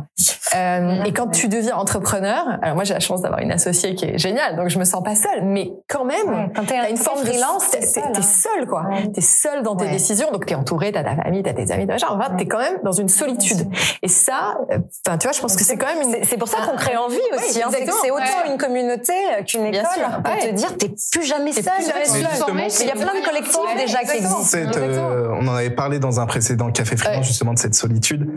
Euh, 0.57 1.03
et 1.05 1.13
quand 1.13 1.29
tu 1.29 1.49
deviens 1.49 1.77
entrepreneur, 1.77 2.43
alors 2.63 2.75
moi 2.75 2.83
j'ai 2.85 2.95
la 2.95 3.01
chance 3.01 3.21
d'avoir 3.21 3.41
une 3.41 3.53
associée 3.53 3.95
qui 3.95 4.07
est 4.07 4.17
géniale, 4.17 4.57
donc 4.57 4.69
je 4.71 4.79
me 4.79 4.85
sens 4.85 5.03
pas 5.05 5.15
seule, 5.15 5.43
mais 5.45 5.71
quand 5.91 6.07
même, 6.07 6.27
Ouais, 6.27 6.51
quand 6.57 6.63
t'es 6.65 6.75
t'as 6.75 6.87
un 6.87 6.89
une 6.89 6.97
forme 6.97 7.21
de 7.21 7.27
freelance, 7.27 7.69
t'es 7.71 7.83
seul, 7.83 8.03
hein. 8.07 8.23
seul 8.23 8.67
quoi, 8.67 8.85
Ouais. 8.89 9.09
t'es 9.13 9.21
seul 9.21 9.63
dans 9.63 9.77
tes 9.77 9.89
décisions, 9.91 10.31
donc 10.33 10.47
t'es 10.47 10.55
entouré, 10.55 10.91
t'as 10.91 11.05
ta 11.05 11.15
famille, 11.17 11.43
t'as 11.43 11.53
tes 11.53 11.71
amis, 11.71 11.87
t'as 11.87 11.93
machin, 11.95 12.07
enfin 12.11 12.31
t'es 12.39 12.47
quand 12.47 12.59
même 12.61 12.79
dans 12.83 12.93
une 12.93 13.11
solitude. 13.11 13.69
Et 14.03 14.09
ça, 14.09 14.57
euh, 14.73 14.79
enfin 15.07 15.19
tu 15.19 15.27
vois, 15.27 15.33
je 15.37 15.41
pense 15.43 15.55
que 15.55 15.65
c'est 15.65 15.77
quand 15.77 15.87
même 15.95 16.01
une. 16.15 16.25
C'est- 16.25 16.39
pour 16.39 16.49
ça 16.49 16.59
qu'on 16.67 16.77
crée 16.77 16.97
envie 16.97 17.19
aussi. 17.35 17.61
hein. 17.63 17.69
C'est 17.71 18.11
une 18.47 18.59
communauté 18.59 19.13
qu'une 19.47 19.71
Bien 19.71 19.83
école 19.83 19.95
sûr. 19.95 20.23
pour 20.23 20.33
Ouais. 20.33 20.49
te 20.51 20.55
dire 20.55 20.77
t'es 20.77 20.91
plus 21.13 21.25
jamais 21.25 21.53
seul. 21.53 21.65
Il 21.81 22.87
y 22.87 22.91
a 22.91 22.93
plein 22.93 23.21
de 23.21 23.25
collectifs 23.25 23.57
Ouais, 23.57 23.77
déjà 23.87 23.99
qui 24.01 24.17
existent. 24.17 24.59
Euh, 24.77 25.29
on 25.41 25.47
en 25.49 25.55
avait 25.55 25.71
parlé 25.71 25.99
dans 25.99 26.21
un 26.21 26.27
précédent 26.27 26.71
Café 26.71 26.97
Freelance 26.97 27.19
Ouais. 27.19 27.25
justement 27.25 27.55
de 27.55 27.59
cette 27.59 27.75
solitude 27.75 28.29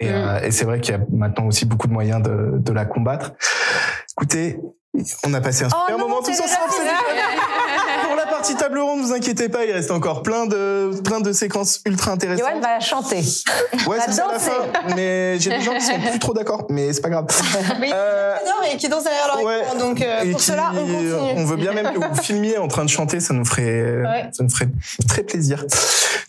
et, 0.00 0.08
Mm. 0.08 0.14
euh, 0.14 0.40
et 0.42 0.50
c'est 0.50 0.64
vrai 0.64 0.80
qu'il 0.80 0.94
y 0.94 0.98
a 0.98 1.00
maintenant 1.12 1.46
aussi 1.46 1.64
beaucoup 1.66 1.86
de 1.88 1.92
moyens 1.92 2.22
de, 2.22 2.52
de 2.58 2.72
la 2.72 2.84
combattre. 2.84 3.32
Écoutez, 4.16 4.58
on 5.24 5.32
a 5.34 5.40
passé 5.40 5.64
un 5.64 5.68
super 5.68 5.96
non, 5.96 5.98
moment 6.08 6.20
tous 6.20 6.30
ensemble. 6.30 6.70
déjà 6.70 6.90
c'est 6.92 8.06
Pour 8.06 8.16
la 8.16 8.26
partie 8.38 8.54
table 8.54 8.78
ronde, 8.78 9.00
vous 9.00 9.12
inquiétez 9.12 9.48
pas, 9.48 9.64
il 9.64 9.72
reste 9.72 9.90
encore 9.90 10.22
plein 10.22 10.46
de 10.46 10.90
plein 11.04 11.20
de 11.20 11.32
séquences 11.32 11.80
ultra 11.84 12.12
intéressantes. 12.12 12.46
Johan 12.48 12.60
va 12.60 12.78
chanter. 12.80 13.16
Ouais, 13.86 13.96
c'est 14.04 14.12
ça 14.12 14.26
la 14.30 14.38
fin, 14.38 14.52
mais 14.94 15.38
j'ai 15.40 15.50
des 15.50 15.60
gens 15.60 15.74
qui 15.74 15.80
sont 15.84 15.98
plus 15.98 16.18
trop 16.20 16.32
d'accord, 16.34 16.66
mais 16.70 16.92
c'est 16.92 17.00
pas 17.00 17.10
grave. 17.10 17.26
Mais 17.80 17.90
Euh, 17.92 18.34
j'adore 18.38 18.62
et 18.72 18.76
qui 18.76 18.88
dansent 18.88 19.04
derrière 19.04 19.26
leur 19.34 19.44
ouais. 19.44 19.60
écran. 19.60 19.76
Donc 19.78 20.02
euh, 20.02 20.30
pour 20.30 20.38
qui- 20.40 20.46
cela, 20.46 20.70
on 20.72 20.76
continue. 20.86 21.12
on 21.36 21.44
veut 21.44 21.56
bien 21.56 21.72
même 21.72 21.92
que 21.92 21.98
vous 21.98 22.14
filmiez 22.22 22.58
en 22.58 22.68
train 22.68 22.84
de 22.84 22.90
chanter, 22.90 23.18
ça 23.20 23.34
nous 23.34 23.44
ferait, 23.44 24.02
Ouais. 24.02 24.30
ça 24.32 24.42
nous 24.44 24.50
ferait 24.50 24.68
très 25.08 25.22
plaisir. 25.22 25.64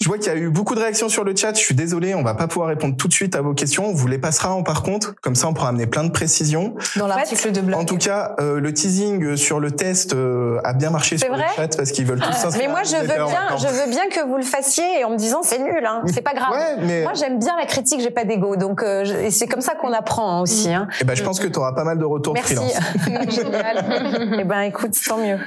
Je 0.01 0.07
vois 0.07 0.17
qu'il 0.17 0.27
y 0.31 0.35
a 0.35 0.37
eu 0.37 0.49
beaucoup 0.49 0.75
de 0.75 0.79
réactions 0.79 1.09
sur 1.09 1.23
le 1.23 1.35
chat. 1.35 1.53
Je 1.53 1.59
suis 1.59 1.75
désolé, 1.75 2.15
on 2.15 2.23
va 2.23 2.33
pas 2.33 2.47
pouvoir 2.47 2.69
répondre 2.69 2.95
tout 2.97 3.07
de 3.07 3.13
suite 3.13 3.35
à 3.35 3.41
vos 3.41 3.53
questions. 3.53 3.85
On 3.87 3.93
vous 3.93 4.07
les 4.07 4.17
passera 4.17 4.51
en 4.53 4.63
par 4.63 4.81
contre, 4.83 5.13
comme 5.21 5.35
ça 5.35 5.47
on 5.47 5.53
pourra 5.53 5.69
amener 5.69 5.87
plein 5.87 6.03
de 6.03 6.11
précisions. 6.11 6.75
Dans 6.95 7.07
l'article 7.07 7.51
de 7.51 7.61
blog. 7.61 7.79
En 7.79 7.85
tout 7.85 7.97
cas, 7.97 8.35
euh, 8.39 8.59
le 8.59 8.73
teasing 8.73 9.35
sur 9.35 9.59
le 9.59 9.71
test 9.71 10.13
euh, 10.13 10.59
a 10.63 10.73
bien 10.73 10.89
marché 10.89 11.17
sur 11.17 11.27
vrai 11.29 11.39
le 11.49 11.55
chat 11.55 11.75
parce 11.77 11.91
veulent 12.05 12.19
tous. 12.19 12.57
Mais 12.57 12.67
moi, 12.67 12.81
je 12.83 12.95
veux 12.95 13.05
bien, 13.05 13.57
je 13.57 13.67
veux 13.67 13.89
bien 13.89 14.09
que 14.09 14.25
vous 14.25 14.37
le 14.37 14.43
fassiez 14.43 14.99
et 14.99 15.03
en 15.03 15.11
me 15.11 15.17
disant 15.17 15.41
c'est 15.43 15.59
nul, 15.59 15.85
hein. 15.85 16.01
c'est 16.07 16.21
pas 16.21 16.33
grave. 16.33 16.51
Ouais, 16.51 16.75
mais 16.81 17.03
Moi, 17.03 17.13
j'aime 17.13 17.39
bien 17.39 17.55
la 17.57 17.65
critique, 17.65 18.01
j'ai 18.01 18.11
pas 18.11 18.25
d'ego, 18.25 18.55
donc 18.55 18.83
euh, 18.83 19.03
et 19.03 19.31
c'est 19.31 19.47
comme 19.47 19.61
ça 19.61 19.75
qu'on 19.75 19.93
apprend 19.93 20.37
hein, 20.37 20.41
aussi. 20.41 20.73
Hein. 20.73 20.87
eh 21.01 21.03
ben, 21.03 21.15
je 21.15 21.23
pense 21.23 21.39
que 21.39 21.47
tu 21.47 21.59
auras 21.59 21.73
pas 21.73 21.83
mal 21.83 21.97
de 21.97 22.05
retours 22.05 22.33
Merci. 22.33 22.55
freelance. 22.55 23.29
Génial. 23.29 23.85
Eh 24.39 24.43
ben, 24.43 24.61
écoute, 24.61 24.95
tant 25.07 25.17
mieux. 25.17 25.37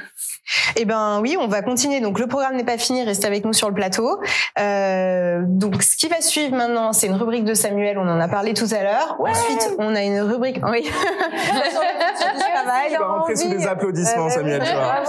Eh 0.76 0.84
ben 0.84 1.20
oui, 1.20 1.36
on 1.38 1.47
va 1.47 1.62
continuer. 1.62 2.01
Donc 2.01 2.18
le 2.18 2.26
programme 2.26 2.57
n'est 2.57 2.64
pas 2.64 2.78
fini, 2.78 3.03
restez 3.05 3.26
avec 3.26 3.45
nous 3.45 3.53
sur 3.53 3.68
le 3.68 3.74
plateau. 3.74 4.20
Euh, 4.59 5.40
donc 5.47 5.82
ce 5.82 5.97
qui 5.97 6.09
va 6.09 6.20
suivre 6.20 6.57
maintenant, 6.57 6.93
c'est 6.93 7.07
une 7.07 7.14
rubrique 7.14 7.45
de 7.45 7.55
Samuel, 7.55 7.99
on 7.99 8.09
en 8.09 8.20
a 8.20 8.28
parlé 8.28 8.55
tout 8.55 8.68
à 8.72 8.82
l'heure. 8.82 9.16
Ensuite, 9.20 9.74
on 9.78 9.95
a 9.95 10.03
une 10.03 10.20
rubrique. 10.20 10.61
Oui. 10.66 10.90
Tu 12.88 12.99
vas 12.99 13.07
rentrer 13.07 13.36
sous 13.36 13.49
des 13.49 13.66
applaudissements, 13.66 14.28
Samuel, 14.30 14.62
tu 14.62 14.72
vois. 14.72 15.03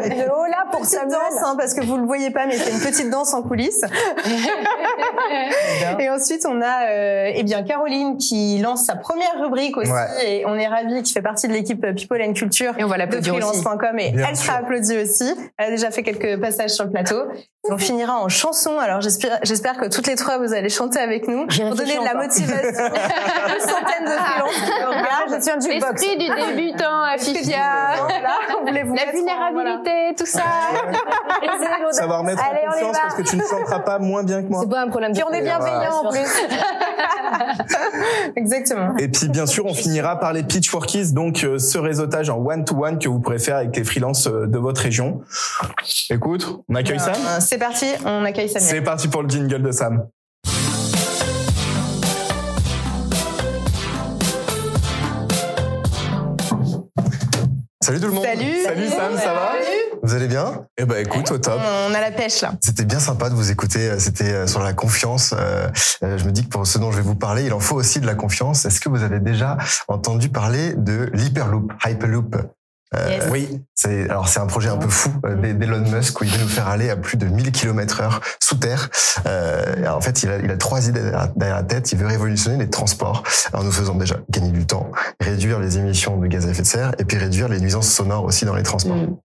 Le 0.00 0.32
haut 0.32 0.46
là 0.46 0.64
pour 0.70 0.80
Petite 0.80 0.94
Samuel. 0.94 1.10
danse, 1.10 1.42
hein, 1.44 1.54
parce 1.58 1.74
que 1.74 1.84
vous 1.84 1.96
le 1.96 2.06
voyez 2.06 2.30
pas, 2.30 2.46
mais 2.46 2.56
c'est 2.56 2.72
une 2.72 2.80
petite 2.80 3.10
danse 3.10 3.34
en 3.34 3.42
coulisses. 3.42 3.84
et 5.98 6.10
ensuite, 6.10 6.46
on 6.48 6.60
a 6.60 6.86
euh, 6.90 7.32
eh 7.34 7.42
bien 7.42 7.62
Caroline 7.62 8.16
qui 8.16 8.58
lance 8.58 8.84
sa 8.84 8.96
première 8.96 9.40
rubrique 9.40 9.76
aussi, 9.76 9.90
Ouais. 9.90 10.40
et 10.40 10.46
on 10.46 10.54
est 10.56 10.66
ravis, 10.66 11.02
qui 11.02 11.12
fait 11.12 11.22
partie 11.22 11.48
de 11.48 11.52
l'équipe 11.52 11.80
People 11.94 12.22
and 12.22 12.32
Culture 12.32 12.74
Et 12.78 12.84
on 12.84 12.88
va 12.88 12.94
de 12.94 13.00
l'applaudir 13.00 13.34
aussi. 13.34 13.62
Et 13.98 14.10
Bien 14.12 14.26
elle 14.30 14.36
sûr. 14.36 14.46
sera 14.46 14.58
applaudie 14.58 14.96
aussi. 14.98 15.32
Elle 15.58 15.66
a 15.66 15.70
déjà 15.70 15.90
fait 15.90 16.02
quelques 16.02 16.40
passages 16.40 16.70
sur 16.70 16.84
le 16.84 16.90
plateau. 16.90 17.16
On 17.68 17.78
finira 17.78 18.14
en 18.20 18.28
chanson. 18.28 18.78
Alors 18.78 19.00
j'espère, 19.00 19.38
j'espère 19.42 19.76
que 19.76 19.86
toutes 19.88 20.06
les 20.06 20.14
trois 20.14 20.38
vous 20.38 20.52
allez 20.54 20.68
chanter 20.68 20.98
avec 21.00 21.26
nous 21.28 21.46
pour 21.46 21.74
donner 21.74 21.98
de 21.98 22.04
la 22.04 22.14
motivation 22.14 22.84
à 22.84 23.54
une 23.54 23.60
centaine 23.60 24.04
de 24.04 24.10
freelances 24.10 24.60
qui 24.64 24.84
regardent. 24.84 25.60
Je 25.60 25.68
jukebox. 25.68 26.02
L'esprit 26.02 26.18
du 26.18 26.56
débutant, 26.56 27.02
voulait 28.66 28.82
vous 28.84 28.94
La 28.94 29.06
mettre 29.06 29.18
en- 29.18 29.52
voilà. 29.52 29.70
vulnérabilité, 29.82 30.14
tout 30.16 30.26
ça. 30.26 30.42
Savoir 31.92 32.22
mettre 32.24 32.42
Allez, 32.48 32.60
en 32.66 32.72
confiance 32.72 32.98
parce 33.00 33.14
que 33.14 33.22
tu 33.22 33.36
ne 33.36 33.42
chanteras 33.42 33.80
pas 33.80 33.98
moins 33.98 34.22
bien 34.22 34.42
que 34.42 34.48
moi. 34.48 34.60
C'est 34.62 34.70
pas 34.70 34.82
un 34.82 34.88
problème 34.88 35.12
Puis 35.12 35.22
on 35.28 35.32
est 35.32 35.42
bienveillant 35.42 36.02
en 36.04 36.10
plus. 36.10 36.20
Exactement. 38.36 38.96
Et 38.98 39.08
puis 39.08 39.28
bien 39.28 39.46
sûr, 39.46 39.66
on 39.66 39.74
finira 39.74 40.18
par 40.20 40.32
les 40.32 40.42
pitchworkies, 40.42 41.12
donc 41.12 41.44
euh, 41.44 41.58
ce 41.58 41.78
réseautage 41.78 42.30
en 42.30 42.38
one-to-one 42.38 42.98
que 42.98 43.08
vous 43.08 43.18
pourrez 43.18 43.38
faire 43.38 43.56
avec 43.56 43.75
les 43.76 43.84
freelances 43.84 44.26
euh, 44.26 44.46
de 44.46 44.58
votre 44.58 44.80
région. 44.82 45.20
Écoute, 46.10 46.60
on 46.68 46.74
accueille 46.74 46.98
Sam 47.00 47.14
Euh, 47.26 47.38
C'est 47.40 47.58
parti, 47.58 47.86
on 48.04 48.24
accueille 48.24 48.48
Samuel. 48.48 48.68
C'est 48.68 48.80
parti 48.82 49.08
pour 49.08 49.22
le 49.22 49.28
jingle 49.28 49.62
de 49.62 49.70
Sam. 49.70 50.06
Salut 57.82 58.00
tout 58.00 58.06
le 58.08 58.12
monde. 58.14 58.24
Salut. 58.24 58.62
Salut 58.64 58.88
Sam, 58.88 59.16
ça 59.16 59.32
va 59.32 59.52
Vous 60.02 60.14
allez 60.14 60.26
bien? 60.26 60.66
Eh 60.76 60.84
ben 60.84 60.96
écoute, 61.04 61.30
au 61.30 61.38
top. 61.38 61.60
On 61.88 61.94
a 61.94 62.00
la 62.00 62.10
pêche 62.10 62.40
là. 62.42 62.52
C'était 62.60 62.84
bien 62.84 62.98
sympa 62.98 63.28
de 63.30 63.34
vous 63.34 63.50
écouter. 63.52 63.90
euh, 63.90 63.98
C'était 64.00 64.46
sur 64.48 64.62
la 64.62 64.72
confiance. 64.72 65.34
Je 66.02 66.24
me 66.24 66.30
dis 66.32 66.44
que 66.44 66.48
pour 66.48 66.66
ce 66.66 66.78
dont 66.78 66.90
je 66.90 66.96
vais 66.96 67.02
vous 67.02 67.14
parler, 67.14 67.44
il 67.44 67.52
en 67.52 67.60
faut 67.60 67.76
aussi 67.76 68.00
de 68.00 68.06
la 68.06 68.14
confiance. 68.16 68.64
Est-ce 68.64 68.80
que 68.80 68.88
vous 68.88 69.02
avez 69.04 69.20
déjà 69.20 69.56
entendu 69.88 70.30
parler 70.30 70.72
de 70.74 71.10
l'Hyperloop, 71.12 71.72
Hyperloop? 71.84 72.36
Euh. 72.94 73.28
Oui, 73.30 73.60
c'est 73.74 74.08
alors 74.08 74.28
c'est 74.28 74.38
un 74.38 74.46
projet 74.46 74.68
un 74.68 74.76
peu 74.76 74.88
fou 74.88 75.10
euh, 75.24 75.34
d'E- 75.34 75.58
d'Elon 75.58 75.80
Musk 75.90 76.20
où 76.20 76.24
il 76.24 76.30
veut 76.30 76.38
nous 76.40 76.48
faire 76.48 76.68
aller 76.68 76.88
à 76.88 76.96
plus 76.96 77.16
de 77.16 77.26
1000 77.26 77.50
km 77.50 78.00
heure 78.00 78.20
sous 78.40 78.54
terre. 78.56 78.88
Euh, 79.26 79.86
en 79.88 80.00
fait, 80.00 80.22
il 80.22 80.30
a, 80.30 80.38
il 80.38 80.50
a 80.50 80.56
trois 80.56 80.86
idées 80.88 81.02
derrière 81.02 81.28
derrière 81.34 81.56
la 81.56 81.62
tête. 81.64 81.90
Il 81.90 81.98
veut 81.98 82.06
révolutionner 82.06 82.58
les 82.58 82.70
transports 82.70 83.24
en 83.52 83.64
nous 83.64 83.72
faisant 83.72 83.96
déjà 83.96 84.16
gagner 84.30 84.50
du 84.52 84.66
temps, 84.66 84.92
réduire 85.20 85.58
les 85.58 85.78
émissions 85.78 86.16
de 86.16 86.26
gaz 86.28 86.46
à 86.46 86.50
effet 86.50 86.62
de 86.62 86.66
serre 86.66 86.92
et 86.98 87.04
puis 87.04 87.18
réduire 87.18 87.48
les 87.48 87.60
nuisances 87.60 87.88
sonores 87.88 88.24
aussi 88.24 88.44
dans 88.44 88.54
les 88.54 88.62
transports. 88.62 88.96
Mm. 88.96 89.16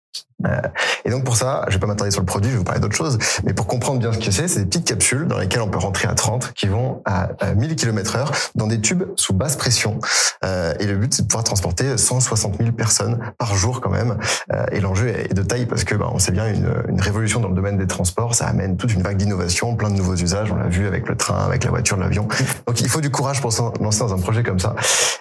Euh, 0.47 0.59
et 1.05 1.09
donc 1.09 1.23
pour 1.23 1.35
ça, 1.35 1.65
je 1.67 1.73
vais 1.73 1.79
pas 1.79 1.87
m'attarder 1.87 2.11
sur 2.11 2.21
le 2.21 2.25
produit, 2.25 2.49
je 2.49 2.55
vais 2.55 2.59
vous 2.59 2.63
parler 2.63 2.81
d'autre 2.81 2.95
chose, 2.95 3.17
mais 3.43 3.53
pour 3.53 3.67
comprendre 3.67 3.99
bien 3.99 4.11
ce 4.13 4.17
que 4.19 4.31
c'est, 4.31 4.47
c'est 4.47 4.59
des 4.61 4.65
petites 4.65 4.87
capsules 4.87 5.27
dans 5.27 5.37
lesquelles 5.37 5.61
on 5.61 5.69
peut 5.69 5.77
rentrer 5.79 6.07
à 6.07 6.13
30 6.13 6.53
qui 6.53 6.67
vont 6.67 7.01
à, 7.05 7.29
à 7.39 7.53
1000 7.53 7.75
km 7.75 8.15
heure 8.15 8.31
dans 8.55 8.67
des 8.67 8.79
tubes 8.81 9.03
sous 9.15 9.33
basse 9.33 9.55
pression. 9.55 9.99
Euh, 10.43 10.73
et 10.79 10.85
le 10.85 10.95
but, 10.95 11.13
c'est 11.13 11.23
de 11.23 11.27
pouvoir 11.27 11.43
transporter 11.43 11.97
160 11.97 12.57
000 12.57 12.71
personnes 12.71 13.19
par 13.37 13.55
jour 13.55 13.81
quand 13.81 13.89
même. 13.91 14.17
Euh, 14.53 14.65
et 14.71 14.79
l'enjeu 14.79 15.07
est 15.09 15.33
de 15.33 15.41
taille 15.43 15.65
parce 15.65 15.83
que 15.83 15.95
bah, 15.95 16.07
on 16.11 16.19
sait 16.19 16.31
bien 16.31 16.47
une, 16.47 16.67
une 16.89 17.01
révolution 17.01 17.39
dans 17.39 17.49
le 17.49 17.55
domaine 17.55 17.77
des 17.77 17.87
transports, 17.87 18.35
ça 18.35 18.45
amène 18.47 18.77
toute 18.77 18.93
une 18.93 19.01
vague 19.01 19.17
d'innovation, 19.17 19.75
plein 19.75 19.89
de 19.89 19.95
nouveaux 19.95 20.15
usages. 20.15 20.51
On 20.51 20.55
l'a 20.55 20.67
vu 20.67 20.87
avec 20.87 21.07
le 21.07 21.15
train, 21.15 21.45
avec 21.45 21.63
la 21.63 21.69
voiture, 21.69 21.97
l'avion. 21.97 22.27
Donc 22.67 22.81
il 22.81 22.89
faut 22.89 23.01
du 23.01 23.09
courage 23.11 23.41
pour 23.41 23.53
se 23.53 23.61
lancer 23.81 23.99
dans 23.99 24.13
un 24.13 24.17
projet 24.19 24.43
comme 24.43 24.59
ça. 24.59 24.75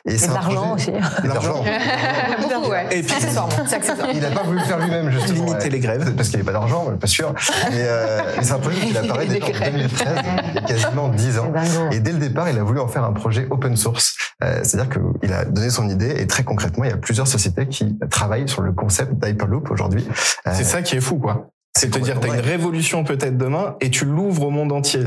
Et, 0.07 0.15
Et 0.15 0.19
c'est 0.19 0.29
l'argent 0.33 0.75
projet- 0.75 0.75
aussi. 0.75 0.91
Et 1.19 1.23
de 1.23 1.29
l'argent. 1.29 1.63
Beaucoup, 2.41 2.71
ouais. 2.71 2.87
Et 2.91 3.03
puis 3.03 3.15
C'est 3.19 3.75
accessoire. 3.75 4.09
Il 4.15 4.21
n'a 4.21 4.31
pas 4.31 4.43
voulu 4.43 4.59
le 4.59 4.65
faire 4.65 4.79
lui-même, 4.79 5.10
justement. 5.11 5.45
Limiter 5.47 5.71
les 5.71 5.81
grèves. 5.81 6.15
Parce 6.15 6.29
qu'il 6.29 6.39
n'y 6.39 6.43
avait 6.43 6.53
pas 6.53 6.59
d'argent, 6.59 6.87
pas 6.99 7.07
sûr. 7.07 7.35
Mais, 7.71 7.77
euh, 7.83 8.21
c'est 8.43 8.53
un 8.53 8.59
projet 8.59 8.81
qui 8.81 8.97
apparaît 8.97 9.27
déjà 9.27 9.47
en 9.47 9.71
2013, 9.71 10.09
il 10.49 10.55
y 10.55 10.59
a 10.59 10.61
quasiment 10.63 11.09
10 11.09 11.39
ans. 11.39 11.53
Et 11.93 12.01
dès 12.01 12.13
le 12.13 12.19
départ, 12.19 12.49
il 12.49 12.59
a 12.59 12.63
voulu 12.63 12.81
en 12.81 12.89
faire 12.89 13.05
un 13.05 13.13
projet 13.13 13.47
open 13.51 13.77
source. 13.77 14.15
Euh, 14.43 14.61
C'est-à-dire 14.63 14.91
qu'il 15.21 15.33
a 15.33 15.45
donné 15.45 15.71
son 15.71 15.89
idée 15.89 16.15
et 16.19 16.27
très 16.27 16.43
concrètement, 16.45 16.85
il 16.85 16.91
y 16.91 16.95
a 16.95 16.97
plusieurs 16.97 17.27
sociétés 17.27 17.67
qui 17.67 17.99
travaillent 18.11 18.49
sur 18.49 18.63
le 18.63 18.73
concept 18.73 19.13
d'Hyperloop 19.15 19.71
aujourd'hui. 19.71 20.07
Euh, 20.47 20.51
c'est 20.55 20.65
ça 20.65 20.83
qui 20.83 20.97
est 20.97 21.01
fou, 21.01 21.17
quoi. 21.19 21.49
C'est 21.77 21.87
de 21.87 21.93
te 21.93 21.99
dire, 22.03 22.19
t'as 22.19 22.27
une 22.29 22.35
Ouais. 22.35 22.41
révolution 22.41 23.05
peut-être 23.05 23.37
demain 23.39 23.77
et 23.81 23.91
tu 23.91 24.05
l'ouvres 24.05 24.45
au 24.47 24.51
monde 24.51 24.73
entier. 24.73 25.05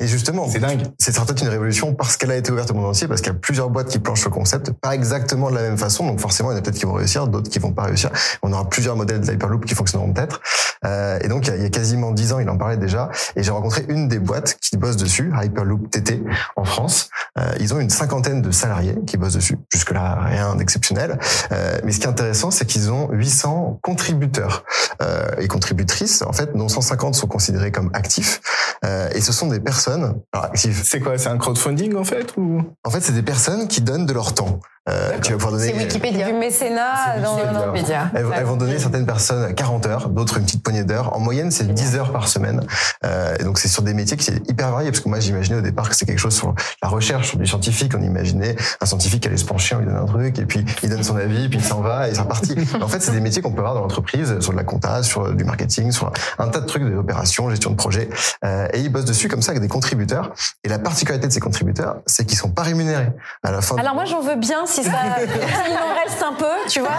Et 0.00 0.06
justement, 0.06 0.48
C'est 0.48 0.60
dingue. 0.60 0.82
c'est 0.98 1.12
certainement 1.12 1.42
une 1.42 1.48
révolution 1.48 1.94
parce 1.94 2.16
qu'elle 2.16 2.30
a 2.30 2.36
été 2.36 2.52
ouverte 2.52 2.70
au 2.70 2.74
monde 2.74 2.86
entier, 2.86 3.08
parce 3.08 3.20
qu'il 3.20 3.32
y 3.32 3.36
a 3.36 3.38
plusieurs 3.38 3.68
boîtes 3.68 3.88
qui 3.88 3.98
planchent 3.98 4.24
le 4.24 4.30
concept, 4.30 4.70
pas 4.72 4.94
exactement 4.94 5.50
de 5.50 5.56
la 5.56 5.62
même 5.62 5.78
façon, 5.78 6.06
donc 6.06 6.20
forcément 6.20 6.50
il 6.50 6.54
y 6.54 6.56
en 6.56 6.58
a 6.60 6.62
peut-être 6.62 6.78
qui 6.78 6.84
vont 6.84 6.92
réussir, 6.92 7.26
d'autres 7.26 7.50
qui 7.50 7.58
vont 7.58 7.72
pas 7.72 7.82
réussir. 7.84 8.10
On 8.42 8.52
aura 8.52 8.68
plusieurs 8.68 8.94
modèles 8.94 9.20
de 9.20 9.30
l'Hyperloop 9.30 9.64
qui 9.64 9.74
fonctionneront 9.74 10.12
peut-être. 10.12 10.40
Euh, 10.84 11.18
et 11.20 11.28
donc 11.28 11.46
il 11.46 11.50
y, 11.50 11.52
a, 11.52 11.56
il 11.56 11.62
y 11.62 11.66
a 11.66 11.70
quasiment 11.70 12.12
dix 12.12 12.32
ans, 12.32 12.38
il 12.38 12.48
en 12.48 12.56
parlait 12.56 12.76
déjà, 12.76 13.10
et 13.34 13.42
j'ai 13.42 13.50
rencontré 13.50 13.84
une 13.88 14.06
des 14.08 14.20
boîtes 14.20 14.58
qui 14.60 14.76
bosse 14.76 14.96
dessus, 14.96 15.32
Hyperloop 15.34 15.90
TT 15.90 16.22
en 16.54 16.64
France. 16.64 17.10
Euh, 17.38 17.52
ils 17.60 17.74
ont 17.74 17.80
une 17.80 17.90
cinquantaine 17.90 18.42
de 18.42 18.50
salariés 18.50 18.96
qui 19.06 19.16
bossent 19.16 19.34
dessus. 19.34 19.58
Jusque-là, 19.72 20.18
rien 20.20 20.54
d'exceptionnel. 20.56 21.18
Euh, 21.52 21.78
mais 21.84 21.92
ce 21.92 22.00
qui 22.00 22.06
est 22.06 22.10
intéressant, 22.10 22.50
c'est 22.50 22.66
qu'ils 22.66 22.90
ont 22.90 23.08
800 23.12 23.80
contributeurs 23.82 24.64
euh, 25.02 25.26
et 25.38 25.48
contributrices, 25.48 26.22
en 26.22 26.32
fait, 26.32 26.56
dont 26.56 26.68
150 26.68 27.14
sont 27.14 27.26
considérés 27.26 27.72
comme 27.72 27.90
actifs. 27.94 28.40
Euh, 28.84 29.08
et 29.12 29.20
ce 29.20 29.32
sont 29.32 29.48
des 29.48 29.60
personnes, 29.60 30.20
alors 30.32 30.46
actifs, 30.46 30.82
C'est 30.84 31.00
quoi 31.00 31.18
C'est 31.18 31.28
un 31.28 31.38
crowdfunding 31.38 31.96
en 31.96 32.04
fait 32.04 32.36
ou? 32.36 32.62
En 32.84 32.90
fait, 32.90 33.00
c'est 33.00 33.12
des 33.12 33.22
personnes 33.22 33.66
qui 33.66 33.80
donnent 33.80 34.06
de 34.06 34.12
leur 34.12 34.34
temps. 34.34 34.60
Euh, 34.88 35.18
tu 35.22 35.32
vas 35.32 35.38
pouvoir 35.38 35.52
donner. 35.52 35.72
C'est 35.72 35.78
Wikipédia. 35.78 36.26
Du 36.26 36.34
mécénat 36.34 37.18
dans 37.22 37.36
Wikipédia. 37.36 38.10
Elles, 38.14 38.26
elles 38.34 38.44
vont 38.44 38.56
donner 38.56 38.78
certaines 38.78 39.06
personnes 39.06 39.54
40 39.54 39.86
heures, 39.86 40.08
d'autres 40.08 40.38
une 40.38 40.44
petite 40.44 40.62
poignée 40.62 40.84
d'heures. 40.84 41.14
En 41.14 41.20
moyenne, 41.20 41.50
c'est 41.50 41.72
10 41.72 41.96
heures 41.96 42.12
par 42.12 42.28
semaine. 42.28 42.62
Euh, 43.04 43.36
et 43.38 43.44
donc, 43.44 43.58
c'est 43.58 43.68
sur 43.68 43.82
des 43.82 43.94
métiers 43.94 44.16
qui 44.16 44.24
sont 44.24 44.32
hyper 44.48 44.70
variés. 44.70 44.90
Parce 44.90 45.02
que 45.02 45.08
moi, 45.08 45.20
j'imaginais 45.20 45.58
au 45.58 45.62
départ 45.62 45.88
que 45.88 45.96
c'est 45.96 46.06
quelque 46.06 46.18
chose 46.18 46.34
sur 46.34 46.54
la 46.82 46.88
recherche, 46.88 47.28
sur 47.28 47.38
du 47.38 47.46
scientifique. 47.46 47.92
On 47.96 48.02
imaginait 48.02 48.56
un 48.80 48.86
scientifique 48.86 49.22
qui 49.22 49.28
allait 49.28 49.36
se 49.36 49.44
pencher, 49.44 49.74
on 49.74 49.80
lui 49.80 49.86
donne 49.86 49.96
un 49.96 50.06
truc, 50.06 50.38
et 50.38 50.44
puis 50.44 50.64
il 50.82 50.88
donne 50.88 51.02
son 51.02 51.16
avis, 51.16 51.48
puis 51.48 51.58
il 51.58 51.64
s'en 51.64 51.80
va, 51.80 52.08
et 52.08 52.14
c'est 52.14 52.20
reparti. 52.20 52.54
En 52.80 52.88
fait, 52.88 53.00
c'est 53.00 53.12
des 53.12 53.20
métiers 53.20 53.42
qu'on 53.42 53.52
peut 53.52 53.60
avoir 53.60 53.74
dans 53.74 53.80
l'entreprise, 53.80 54.38
sur 54.40 54.52
de 54.52 54.56
la 54.56 54.64
compta, 54.64 55.02
sur 55.02 55.34
du 55.34 55.44
marketing, 55.44 55.92
sur 55.92 56.12
un 56.38 56.48
tas 56.48 56.60
de 56.60 56.66
trucs, 56.66 56.84
des 56.84 56.96
opérations, 56.96 57.50
gestion 57.50 57.70
de 57.70 57.76
projet. 57.76 58.08
Euh, 58.44 58.68
et 58.72 58.80
ils 58.80 58.88
bossent 58.88 59.04
dessus 59.04 59.28
comme 59.28 59.42
ça 59.42 59.50
avec 59.50 59.62
des 59.62 59.68
contributeurs. 59.68 60.32
Et 60.64 60.68
la 60.68 60.78
particularité 60.78 61.26
de 61.26 61.32
ces 61.32 61.40
contributeurs, 61.40 61.96
c'est 62.06 62.24
qu'ils 62.24 62.38
sont 62.38 62.50
pas 62.50 62.62
rémunérés 62.62 63.10
à 63.42 63.50
la 63.50 63.60
fin. 63.60 63.76
Alors 63.76 63.94
moi 63.94 64.04
j'en 64.04 64.20
veux 64.20 64.36
bien 64.36 64.66
si 64.66 64.77
ça 64.82 64.90
s'il 65.18 65.72
en 65.76 65.94
reste 66.04 66.22
un 66.22 66.32
peu, 66.34 66.68
tu 66.68 66.80
vois. 66.80 66.90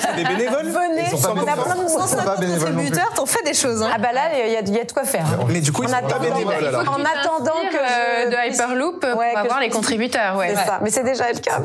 C'est 0.00 0.16
des 0.16 0.24
bénévoles 0.24 0.66
Venez, 0.66 1.04
Ils 1.12 1.18
sont 1.18 1.34
pas 1.34 1.40
on 1.42 1.46
a 1.46 1.56
plein 1.62 1.74
de 1.76 1.82
Ils 1.84 2.08
sont 2.08 2.16
pas 2.24 2.36
bénévoles 2.36 2.68
non 2.70 2.78
plus. 2.78 2.84
Contributeur, 2.90 3.10
t'en 3.14 3.26
fais 3.26 3.42
des 3.44 3.54
choses. 3.54 3.82
Hein. 3.82 3.90
Ah 3.94 3.98
bah 3.98 4.12
là 4.12 4.20
il 4.32 4.52
y 4.52 4.56
a, 4.56 4.60
il 4.60 4.74
y 4.74 4.80
a 4.80 4.84
de 4.84 4.92
quoi 4.92 5.04
faire. 5.04 5.26
Mais 5.48 5.60
du 5.60 5.72
coup, 5.72 5.82
ils 5.82 5.86
En 5.86 5.98
sont 5.98 6.06
pas 6.06 6.14
attendant- 6.16 6.34
bénévoles 6.34 6.66
alors. 6.66 6.80
En 6.82 7.00
attendant 7.04 7.60
que 7.70 7.76
euh, 7.76 8.30
de 8.30 8.52
Hyperloop 8.52 9.04
Ouais, 9.16 9.34
je 9.36 9.60
les 9.60 9.68
contributeurs, 9.68 10.36
ouais. 10.36 10.48
C'est 10.50 10.64
ça, 10.66 10.78
mais 10.82 10.90
c'est 10.90 11.04
déjà 11.04 11.32
le 11.32 11.38
cas. 11.38 11.58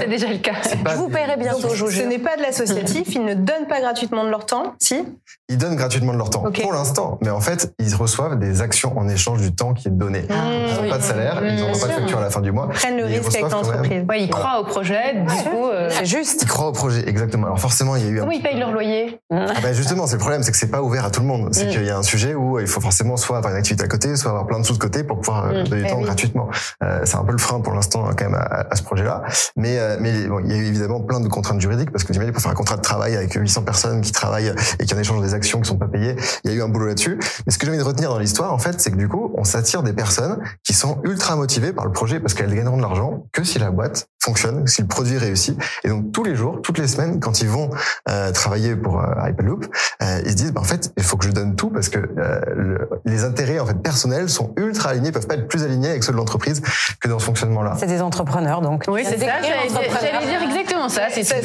C'est 0.00 0.08
déjà 0.08 0.28
le 0.28 0.38
cas. 0.38 0.52
Je 0.90 0.94
vous 0.96 1.08
paierai 1.08 1.36
bientôt, 1.36 1.74
je 1.74 1.84
vous 1.84 1.90
Ce 1.90 2.02
n'est 2.02 2.18
pas 2.18 2.36
de 2.36 2.42
l'associatif, 2.42 3.14
ils 3.14 3.24
ne 3.24 3.34
donnent 3.34 3.66
pas 3.68 3.80
gratuitement 3.80 4.24
de 4.24 4.30
leur 4.30 4.46
temps, 4.46 4.74
si? 4.78 5.04
Ils 5.48 5.58
donnent 5.58 5.76
gratuitement 5.76 6.12
de 6.12 6.18
leur 6.18 6.30
temps 6.30 6.44
pour 6.62 6.72
l'instant, 6.72 7.18
mais 7.20 7.30
en 7.30 7.40
fait, 7.40 7.74
ils 7.78 7.94
reçoivent 7.94 8.38
des 8.38 8.62
actions 8.62 8.96
en 8.96 9.08
échange 9.08 9.40
du 9.42 9.54
temps 9.54 9.74
qui 9.74 9.88
est 9.88 9.90
donné. 9.90 10.24
ils 10.28 10.34
n'ont 10.74 10.82
oui. 10.82 10.88
pas 10.88 10.98
de 10.98 11.02
salaire, 11.02 11.40
ils 11.44 11.56
n'auront 11.56 11.78
pas 11.78 11.86
de 11.86 11.92
facture 11.92 12.18
à 12.18 12.22
la 12.22 12.30
fin 12.30 12.40
du 12.40 12.50
mois. 12.52 12.68
Ils 12.72 12.78
prennent 12.78 12.96
le 12.96 13.04
risque 13.04 13.34
avec 13.34 13.50
l'entreprise. 13.50 14.04
Ouais, 14.08 14.22
ils 14.22 14.30
croient 14.30 14.60
au 14.60 14.64
projet, 14.64 14.93
du 15.14 15.50
coup. 15.50 15.66
euh, 15.66 15.88
C'est 15.90 16.04
juste. 16.06 16.42
Ils 16.42 16.48
croient 16.48 16.68
au 16.68 16.72
projet, 16.72 17.08
exactement. 17.08 17.46
Alors 17.46 17.60
forcément, 17.60 17.96
il 17.96 18.04
y 18.04 18.06
a 18.06 18.10
eu 18.10 18.16
un 18.18 18.20
Comment 18.20 18.32
ils 18.32 18.42
payent 18.42 18.58
leur 18.58 18.72
loyer 18.72 19.20
Ah 19.30 19.46
bah 19.62 19.72
justement, 19.72 20.06
c'est 20.06 20.14
le 20.14 20.20
problème, 20.20 20.42
c'est 20.42 20.50
que 20.52 20.56
c'est 20.56 20.70
pas 20.70 20.82
ouvert 20.82 21.04
à 21.04 21.10
tout 21.10 21.20
le 21.20 21.26
monde. 21.26 21.48
C'est 21.52 21.66
Mm. 21.66 21.70
qu'il 21.70 21.84
y 21.84 21.90
a 21.90 21.96
un 21.98 22.02
sujet 22.02 22.34
où 22.34 22.58
il 22.60 22.66
faut 22.66 22.80
forcément 22.80 23.16
soit 23.16 23.36
avoir 23.38 23.52
une 23.52 23.58
activité 23.58 23.84
à 23.84 23.88
côté, 23.88 24.16
soit 24.16 24.30
avoir 24.30 24.46
plein 24.46 24.58
de 24.60 24.64
sous 24.64 24.74
de 24.74 24.78
côté 24.78 25.04
pour 25.04 25.18
pouvoir 25.20 25.46
euh, 25.46 25.62
Mm. 25.62 25.68
donner 25.68 25.82
du 25.82 25.88
Eh 25.88 25.90
temps 25.90 25.98
oui. 25.98 26.04
gratuitement. 26.04 26.48
Euh, 26.82 27.00
c'est 27.04 27.16
un 27.16 27.24
peu 27.24 27.32
le 27.32 27.38
frein 27.38 27.60
pour 27.60 27.72
l'instant 27.72 28.04
quand 28.16 28.24
même 28.24 28.34
à, 28.34 28.66
à 28.70 28.76
ce 28.76 28.82
projet-là. 28.82 29.22
Mais 29.56 29.78
euh, 29.78 29.96
mais 30.00 30.26
bon, 30.26 30.40
il 30.44 30.50
y 30.50 30.54
a 30.54 30.56
eu 30.58 30.66
évidemment 30.66 31.00
plein 31.00 31.20
de 31.20 31.28
contraintes 31.28 31.60
juridiques 31.60 31.90
parce 31.90 32.04
que 32.04 32.08
vous 32.08 32.14
imaginez 32.16 32.32
pour 32.32 32.42
faire 32.42 32.52
un 32.52 32.54
contrat 32.54 32.76
de 32.76 32.82
travail 32.82 33.16
avec 33.16 33.32
800 33.32 33.62
personnes 33.62 34.00
qui 34.00 34.12
travaillent 34.12 34.52
et 34.78 34.84
qui 34.86 34.94
en 34.94 34.98
échangent 34.98 35.22
des 35.22 35.34
actions 35.34 35.60
qui 35.60 35.68
sont 35.68 35.76
pas 35.78 35.88
payées, 35.88 36.16
il 36.44 36.50
y 36.50 36.54
a 36.54 36.56
eu 36.56 36.62
un 36.62 36.68
boulot 36.68 36.86
là-dessus. 36.86 37.18
Mais 37.46 37.52
ce 37.52 37.58
que 37.58 37.66
j'ai 37.66 37.70
envie 37.72 37.78
de 37.80 37.84
retenir 37.84 38.10
dans 38.10 38.18
l'histoire, 38.18 38.52
en 38.52 38.58
fait, 38.58 38.80
c'est 38.80 38.90
que 38.90 38.96
du 38.96 39.08
coup, 39.08 39.32
on 39.36 39.44
s'attire 39.44 39.82
des 39.82 39.92
personnes 39.92 40.38
qui 40.62 40.72
sont 40.74 41.00
ultra 41.04 41.36
motivées 41.36 41.72
par 41.72 41.84
le 41.84 41.92
projet 41.92 42.20
parce 42.20 42.34
qu'elles 42.34 42.54
gagneront 42.54 42.76
de 42.76 42.82
l'argent 42.82 43.26
que 43.32 43.42
si 43.44 43.58
la 43.58 43.70
boîte 43.70 44.06
fonctionne, 44.22 44.66
si 44.66 44.83
le 44.84 44.88
produit 44.88 45.18
réussit. 45.18 45.58
Et 45.82 45.88
donc 45.88 46.12
tous 46.12 46.24
les 46.24 46.36
jours, 46.36 46.60
toutes 46.62 46.78
les 46.78 46.86
semaines, 46.88 47.20
quand 47.20 47.40
ils 47.40 47.48
vont 47.48 47.70
euh, 48.08 48.30
travailler 48.32 48.76
pour 48.76 49.00
euh, 49.00 49.06
Hyperloop, 49.28 49.66
euh, 50.02 50.20
ils 50.24 50.30
se 50.30 50.36
disent, 50.36 50.52
bah, 50.52 50.60
en 50.60 50.64
fait, 50.64 50.92
il 50.96 51.02
faut 51.02 51.16
que 51.16 51.26
je 51.26 51.32
donne 51.32 51.56
tout 51.56 51.70
parce 51.70 51.88
que 51.88 51.98
euh, 51.98 52.40
le- 52.54 52.88
les 53.04 53.24
intérêts 53.24 53.58
en 53.58 53.66
fait 53.66 53.74
personnels 53.82 54.28
sont 54.28 54.52
ultra 54.56 54.90
alignés, 54.90 55.08
ils 55.08 55.12
peuvent 55.12 55.26
pas 55.26 55.34
être 55.34 55.48
plus 55.48 55.62
alignés 55.64 55.88
avec 55.90 56.04
ceux 56.04 56.12
de 56.12 56.16
l'entreprise 56.16 56.62
que 57.00 57.08
dans 57.08 57.18
ce 57.18 57.24
fonctionnement-là. 57.24 57.74
C'est 57.78 57.86
des 57.86 58.00
entrepreneurs, 58.02 58.60
donc. 58.60 58.84
Oui, 58.88 59.02
c'est 59.04 59.18
ça. 59.18 59.26
J'allais 59.42 59.68
dire- 59.68 59.78
entrepreneurs. 59.78 60.20
j'allais 60.22 60.26
dire 60.26 60.42
exactement 60.48 60.88
ça. 60.88 61.02
C'est 61.10 61.24
Ça, 61.24 61.36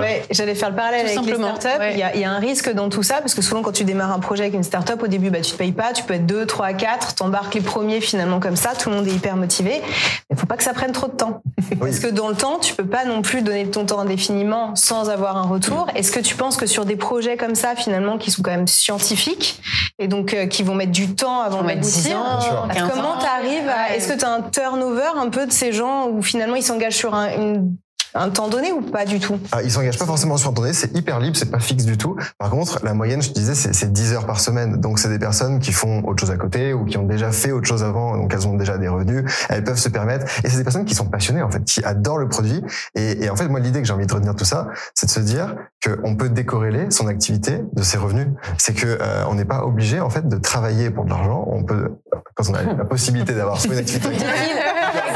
ouais, 0.00 0.24
J'allais 0.30 0.54
faire 0.54 0.70
le 0.70 0.76
parallèle 0.76 1.00
Tout 1.06 1.18
avec 1.18 1.24
simplement, 1.30 1.52
les 1.54 1.60
startups. 1.60 1.80
ouais. 1.80 1.92
Il, 1.94 1.98
y 1.98 2.02
a, 2.02 2.14
il 2.14 2.20
y 2.20 2.24
a 2.24 2.30
un 2.30 2.38
risque 2.38 2.72
dans 2.72 2.88
tout 2.88 3.02
ça 3.02 3.16
parce 3.16 3.34
que 3.34 3.42
souvent 3.42 3.62
quand 3.62 3.72
tu 3.72 3.84
démarres 3.84 4.12
un 4.12 4.18
projet 4.18 4.42
avec 4.44 4.54
une 4.54 4.62
startup, 4.62 5.02
au 5.02 5.06
début, 5.06 5.30
bah, 5.30 5.40
tu 5.40 5.52
te 5.52 5.56
payes 5.56 5.72
pas, 5.72 5.92
tu 5.92 6.02
peux 6.04 6.14
être 6.14 6.26
2, 6.26 6.46
3, 6.46 6.72
4, 6.74 7.14
t'embarques 7.14 7.54
les 7.54 7.60
premiers 7.60 8.00
finalement 8.00 8.40
comme 8.40 8.56
ça, 8.56 8.70
tout 8.78 8.90
le 8.90 8.96
monde 8.96 9.06
est 9.06 9.12
hyper 9.12 9.36
motivé. 9.36 9.82
Mais 10.30 10.36
faut 10.36 10.46
pas 10.46 10.56
que 10.56 10.62
ça 10.62 10.72
prenne 10.74 10.92
trop 10.92 11.06
de 11.08 11.12
temps. 11.12 11.42
Parce 11.80 11.98
que 11.98 12.08
dans 12.08 12.28
le 12.28 12.34
temps, 12.34 12.58
tu 12.64 12.74
peux 12.74 12.86
pas 12.86 13.04
non 13.04 13.22
plus 13.22 13.42
donner 13.42 13.64
de 13.64 13.70
ton 13.70 13.84
temps 13.86 14.00
indéfiniment 14.00 14.74
sans 14.76 15.10
avoir 15.10 15.36
un 15.36 15.42
retour. 15.46 15.86
Est-ce 15.94 16.10
que 16.12 16.20
tu 16.20 16.34
penses 16.34 16.56
que 16.56 16.66
sur 16.66 16.84
des 16.84 16.96
projets 16.96 17.36
comme 17.36 17.54
ça, 17.54 17.74
finalement, 17.76 18.18
qui 18.18 18.30
sont 18.30 18.42
quand 18.42 18.50
même 18.50 18.66
scientifiques 18.66 19.60
et 19.98 20.08
donc 20.08 20.34
euh, 20.34 20.46
qui 20.46 20.62
vont 20.62 20.74
mettre 20.74 20.92
du 20.92 21.14
temps 21.14 21.40
avant 21.40 21.62
Ouais, 21.64 21.76
10 21.76 22.04
d'aboutir, 22.04 22.18
ans, 22.18 22.38
Bien 22.68 22.76
sûr. 22.76 22.88
15 22.88 22.90
Comment 22.94 23.18
tu 23.18 23.26
arrives 23.26 23.68
à. 23.68 23.94
Est-ce 23.94 24.12
que 24.12 24.18
tu 24.18 24.24
as 24.24 24.30
un 24.32 24.42
turnover 24.42 25.10
un 25.16 25.28
peu 25.28 25.46
de 25.46 25.52
ces 25.52 25.72
gens 25.72 26.08
où 26.08 26.22
finalement 26.22 26.56
ils 26.56 26.62
s'engagent 26.62 26.96
sur 26.96 27.14
un, 27.14 27.28
une- 27.36 27.76
un 28.14 28.30
temps 28.30 28.48
donné 28.48 28.72
ou 28.72 28.80
pas 28.80 29.04
du 29.04 29.20
tout? 29.20 29.38
Ah, 29.52 29.62
ils 29.62 29.70
s'engagent 29.70 29.98
pas 29.98 30.06
forcément 30.06 30.36
sur 30.36 30.50
un 30.50 30.52
temps 30.52 30.62
donné, 30.62 30.72
c'est 30.72 30.96
hyper 30.96 31.20
libre, 31.20 31.36
c'est 31.36 31.50
pas 31.50 31.58
fixe 31.58 31.84
du 31.84 31.98
tout. 31.98 32.16
Par 32.38 32.50
contre, 32.50 32.84
la 32.84 32.94
moyenne, 32.94 33.22
je 33.22 33.30
te 33.30 33.34
disais, 33.34 33.54
c'est 33.54 33.74
c'est 33.74 33.92
10 33.92 34.12
heures 34.12 34.26
par 34.26 34.40
semaine. 34.40 34.80
Donc, 34.80 34.98
c'est 34.98 35.08
des 35.08 35.18
personnes 35.18 35.58
qui 35.58 35.72
font 35.72 36.02
autre 36.04 36.20
chose 36.20 36.30
à 36.30 36.36
côté 36.36 36.72
ou 36.72 36.84
qui 36.84 36.96
ont 36.96 37.04
déjà 37.04 37.32
fait 37.32 37.52
autre 37.52 37.66
chose 37.66 37.82
avant, 37.82 38.16
donc 38.16 38.32
elles 38.32 38.46
ont 38.46 38.54
déjà 38.54 38.78
des 38.78 38.88
revenus, 38.88 39.24
elles 39.48 39.64
peuvent 39.64 39.78
se 39.78 39.88
permettre. 39.88 40.26
Et 40.44 40.48
c'est 40.48 40.56
des 40.56 40.64
personnes 40.64 40.84
qui 40.84 40.94
sont 40.94 41.06
passionnées, 41.06 41.42
en 41.42 41.50
fait, 41.50 41.64
qui 41.64 41.84
adorent 41.84 42.18
le 42.18 42.28
produit. 42.28 42.62
Et, 42.94 43.24
et 43.24 43.30
en 43.30 43.36
fait, 43.36 43.48
moi, 43.48 43.60
l'idée 43.60 43.80
que 43.80 43.86
j'ai 43.86 43.92
envie 43.92 44.06
de 44.06 44.14
retenir 44.14 44.34
tout 44.34 44.44
ça, 44.44 44.68
c'est 44.94 45.06
de 45.06 45.10
se 45.10 45.20
dire 45.20 45.56
qu'on 45.84 46.16
peut 46.16 46.28
décorréler 46.28 46.90
son 46.90 47.08
activité 47.08 47.62
de 47.72 47.82
ses 47.82 47.98
revenus. 47.98 48.28
C'est 48.58 48.74
que 48.74 48.86
euh, 48.86 49.24
on 49.28 49.34
n'est 49.34 49.44
pas 49.44 49.64
obligé, 49.64 50.00
en 50.00 50.10
fait, 50.10 50.28
de 50.28 50.36
travailler 50.36 50.90
pour 50.90 51.04
de 51.04 51.10
l'argent. 51.10 51.44
On 51.48 51.64
peut, 51.64 51.90
quand 52.34 52.48
on 52.48 52.54
a 52.54 52.62
la 52.62 52.84
possibilité 52.84 53.34
d'avoir 53.34 53.58
une 53.66 53.78
activité 53.78 54.08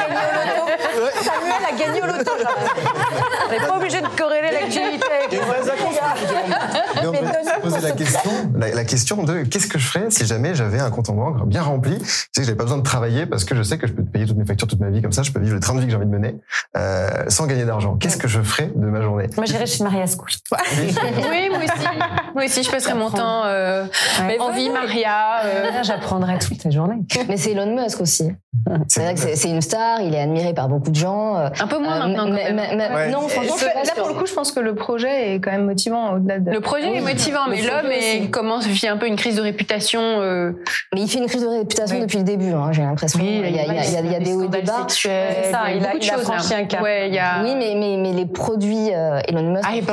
gagné. 1.89 2.01
On 3.47 3.51
n'est 3.51 3.61
pas 3.66 3.76
obligé 3.76 4.01
de 4.01 4.09
corréler 4.09 4.51
l'activité. 4.53 5.07
Mais 7.02 7.06
on 7.06 7.12
peut 7.12 7.18
se 7.18 7.60
poser 7.60 7.80
la 7.80 7.92
question, 7.92 8.30
la, 8.56 8.68
la 8.74 8.84
question 8.84 9.22
de 9.22 9.42
qu'est-ce 9.42 9.66
que 9.66 9.78
je 9.78 9.86
ferais 9.86 10.06
si 10.10 10.26
jamais 10.26 10.54
j'avais 10.54 10.80
un 10.80 10.90
compte 10.90 11.10
en 11.10 11.14
banque 11.14 11.46
bien 11.48 11.62
rempli, 11.62 11.98
tu 11.98 12.04
sais 12.06 12.26
que 12.36 12.42
j'avais 12.44 12.56
pas 12.56 12.64
besoin 12.64 12.78
de 12.78 12.82
travailler 12.82 13.26
parce 13.26 13.44
que 13.44 13.54
je 13.54 13.62
sais 13.62 13.78
que 13.78 13.86
je 13.86 13.92
peux 13.92 14.04
payer 14.04 14.26
toutes 14.26 14.36
mes 14.36 14.44
factures 14.46 14.68
toute 14.68 14.80
ma 14.80 14.90
vie 14.90 15.02
comme 15.02 15.12
ça, 15.12 15.22
je 15.22 15.32
peux 15.32 15.40
vivre 15.40 15.54
le 15.54 15.60
train 15.60 15.74
de 15.74 15.80
vie 15.80 15.86
que 15.86 15.90
j'ai 15.90 15.96
envie 15.96 16.06
de 16.06 16.10
mener 16.10 16.36
euh, 16.76 17.08
sans 17.28 17.46
gagner 17.46 17.64
d'argent. 17.64 17.96
Qu'est-ce 17.96 18.16
que 18.16 18.28
je 18.28 18.40
ferais 18.40 18.70
de 18.74 18.86
ma 18.86 19.00
journée? 19.02 19.26
Moi, 19.36 19.46
j'irais 19.46 19.66
chez 19.66 19.84
Maria 19.84 20.06
Scouch. 20.06 20.38
Oui, 20.78 21.48
moi 21.50 21.58
aussi. 21.58 21.86
Moi 22.34 22.44
aussi, 22.44 22.62
je 22.62 22.70
passerai 22.70 22.94
mon 22.94 23.10
temps 23.10 23.42
euh, 23.44 23.84
Ouais. 24.20 24.38
en 24.40 24.52
vie, 24.52 24.70
Maria. 24.70 25.40
euh, 25.44 25.82
J'apprendrai 25.82 26.38
toute 26.38 26.64
la 26.64 26.70
journée. 26.70 26.96
Mais 27.28 27.36
c'est 27.36 27.52
Elon 27.52 27.74
Musk 27.74 28.00
aussi. 28.00 28.30
C'est 28.88 29.02
vrai 29.02 29.14
que 29.14 29.20
c'est- 29.20 29.36
c'est 29.36 29.50
une 29.50 29.60
star, 29.60 30.00
il 30.00 30.14
est 30.14 30.20
admiré 30.20 30.52
par 30.54 30.68
beaucoup 30.68 30.90
de 30.90 30.96
gens. 30.96 31.36
euh, 31.36 31.48
un 31.60 31.66
peu 31.66 31.78
moins 31.78 31.96
euh, 31.96 32.06
maintenant. 32.08 32.26
quand 32.26 32.32
mais- 32.32 32.52
même. 32.52 32.92
Ouais. 32.94 33.10
Non, 33.10 33.28
franchement, 33.28 33.54
Là, 33.60 33.92
pour 33.96 34.08
le 34.08 34.14
coup, 34.14 34.26
je 34.26 34.32
pense 34.34 34.52
que 34.52 34.60
le 34.60 34.74
projet 34.74 35.34
est 35.34 35.40
quand 35.40 35.50
même 35.50 35.64
motivant 35.66 36.14
au-delà 36.14 36.38
de. 36.40 36.50
Le 36.50 36.57
projet 36.61 36.96
est 36.96 37.00
motivant, 37.00 37.46
le 37.46 37.50
mais 37.52 37.62
l'homme 38.20 38.30
commence 38.30 38.66
vit 38.66 38.86
un 38.88 38.96
peu 38.96 39.06
une 39.06 39.16
crise 39.16 39.36
de 39.36 39.42
réputation. 39.42 40.00
euh, 40.02 40.52
Mais 40.94 41.02
il 41.02 41.09
fait 41.09 41.18
une 41.18 41.26
crise 41.26 41.42
de 41.42 41.48
réputation 41.48 41.96
Oui. 41.96 42.02
depuis 42.02 42.18
le 42.18 42.24
début, 42.24 42.52
hein, 42.52 42.70
j'ai 42.72 42.82
l'impression. 42.82 43.18
oui, 43.20 43.42
il 43.44 43.54
y 43.54 43.59
a, 43.59 43.64
il 43.64 43.74
y 43.74 43.78
a- 43.78 43.84
il 43.84 43.92
y 43.92 43.96
a- 43.96 44.00
il 44.00 44.12
y 44.12 44.14
a 44.16 44.20
des 44.20 44.34
hauts 44.34 44.44
et 44.44 44.48
des 44.48 44.62
bas. 44.62 44.78
sexuels, 44.80 45.36
C'est 45.44 45.50
ça, 45.52 45.61
il 45.68 45.70
y 45.70 45.74
a 45.74 45.76
il 45.76 45.84
a- 45.84 45.86
beaucoup 45.86 45.98
de 45.98 46.04
il 46.04 46.11
a 46.11 46.14
choses, 46.38 46.52
un 46.52 46.64
cap. 46.64 46.82
Ouais, 46.82 47.09
il 47.09 47.14
y 47.14 47.18
a. 47.18 47.42
Oui, 47.42 47.54
mais, 47.56 47.74
mais, 47.76 47.96
mais 47.98 48.12
les 48.12 48.26
produits 48.26 48.90
euh, 48.94 49.20
Elon 49.28 49.42
Musk, 49.52 49.64
Ah, 49.66 49.74
il, 49.74 49.84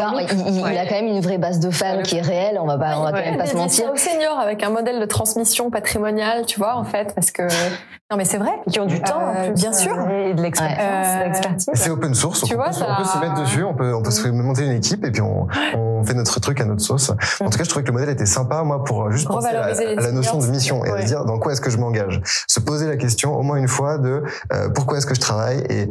ouais. 0.64 0.78
a 0.78 0.86
quand 0.86 0.96
même 0.96 1.08
une 1.08 1.22
vraie 1.22 1.38
base 1.38 1.60
de 1.60 1.70
fans 1.72 2.02
qui 2.04 2.18
est 2.18 2.22
réelle, 2.22 2.58
on 2.62 2.66
va, 2.66 2.78
pas, 2.78 2.98
on 3.00 3.04
va 3.04 3.12
quand 3.12 3.18
même 3.20 3.38
pas 3.38 3.46
se 3.46 3.56
mentir. 3.56 3.92
aux 3.92 3.98
seniors 3.98 4.40
avec 4.40 4.64
un 4.64 4.70
modèle 4.70 5.00
de 5.00 5.06
transmission 5.06 5.70
patrimoniale, 5.70 6.46
tu 6.46 6.60
vois, 6.60 6.76
en 6.76 6.84
fait, 6.84 7.14
parce 7.16 7.32
que 7.32 7.44
non, 8.12 8.18
mais 8.18 8.26
c'est 8.26 8.38
vrai. 8.38 8.52
Qui 8.72 8.80
ont 8.80 8.86
du 8.86 9.02
temps, 9.02 9.22
Euh, 9.38 9.50
bien 9.52 9.74
sûr. 9.74 9.96
Et 10.10 10.34
de 10.34 10.42
l'expérience, 10.42 10.78
Ouais. 10.80 11.20
de 11.20 11.24
l'expertise. 11.26 11.70
C'est 11.74 11.90
open 11.90 12.14
source, 12.14 12.44
Tu 12.44 12.54
on, 12.54 12.58
vois, 12.58 12.68
on 12.70 12.96
peut 12.98 13.04
se 13.08 13.18
mettre 13.20 13.42
dessus, 13.42 13.64
on 13.64 13.74
peut, 13.74 13.94
on 13.94 14.02
peut 14.02 14.12
se 14.12 14.28
monter 14.28 14.64
une 14.66 14.72
équipe 14.74 15.04
et 15.06 15.12
puis 15.12 15.22
on, 15.22 15.48
on 15.76 16.04
fait 16.04 16.14
notre 16.14 16.32
truc 16.46 16.62
à 16.62 16.66
notre 16.66 16.82
sauce. 16.82 17.12
En 17.42 17.50
tout 17.50 17.58
cas, 17.58 17.64
je 17.64 17.70
trouvais 17.70 17.84
que 17.84 17.90
le 17.90 17.94
modèle 17.94 18.10
était 18.10 18.26
sympa, 18.26 18.64
moi, 18.64 18.84
pour 18.84 19.12
juste 19.12 19.28
penser 19.28 19.48
à, 19.48 19.66
à 19.66 19.74
la 19.74 20.12
notion 20.12 20.38
de 20.40 20.48
mission 20.48 20.86
et 20.86 20.92
ouais. 20.92 21.02
de 21.02 21.08
dire 21.08 21.26
dans 21.26 21.40
quoi 21.40 21.52
est-ce 21.52 21.62
que 21.62 21.70
je 21.70 21.78
m'engage. 21.78 22.22
Se 22.48 22.60
poser 22.60 22.88
la 22.88 22.98
question 22.98 23.36
au 23.36 23.42
moins 23.42 23.58
une 23.58 23.68
fois 23.68 23.98
de 23.98 24.24
euh, 24.54 24.70
pourquoi 24.70 24.98
est-ce 24.98 25.06
que 25.06 25.16
je 25.16 25.22
travaille 25.22 25.64
et 25.70 25.90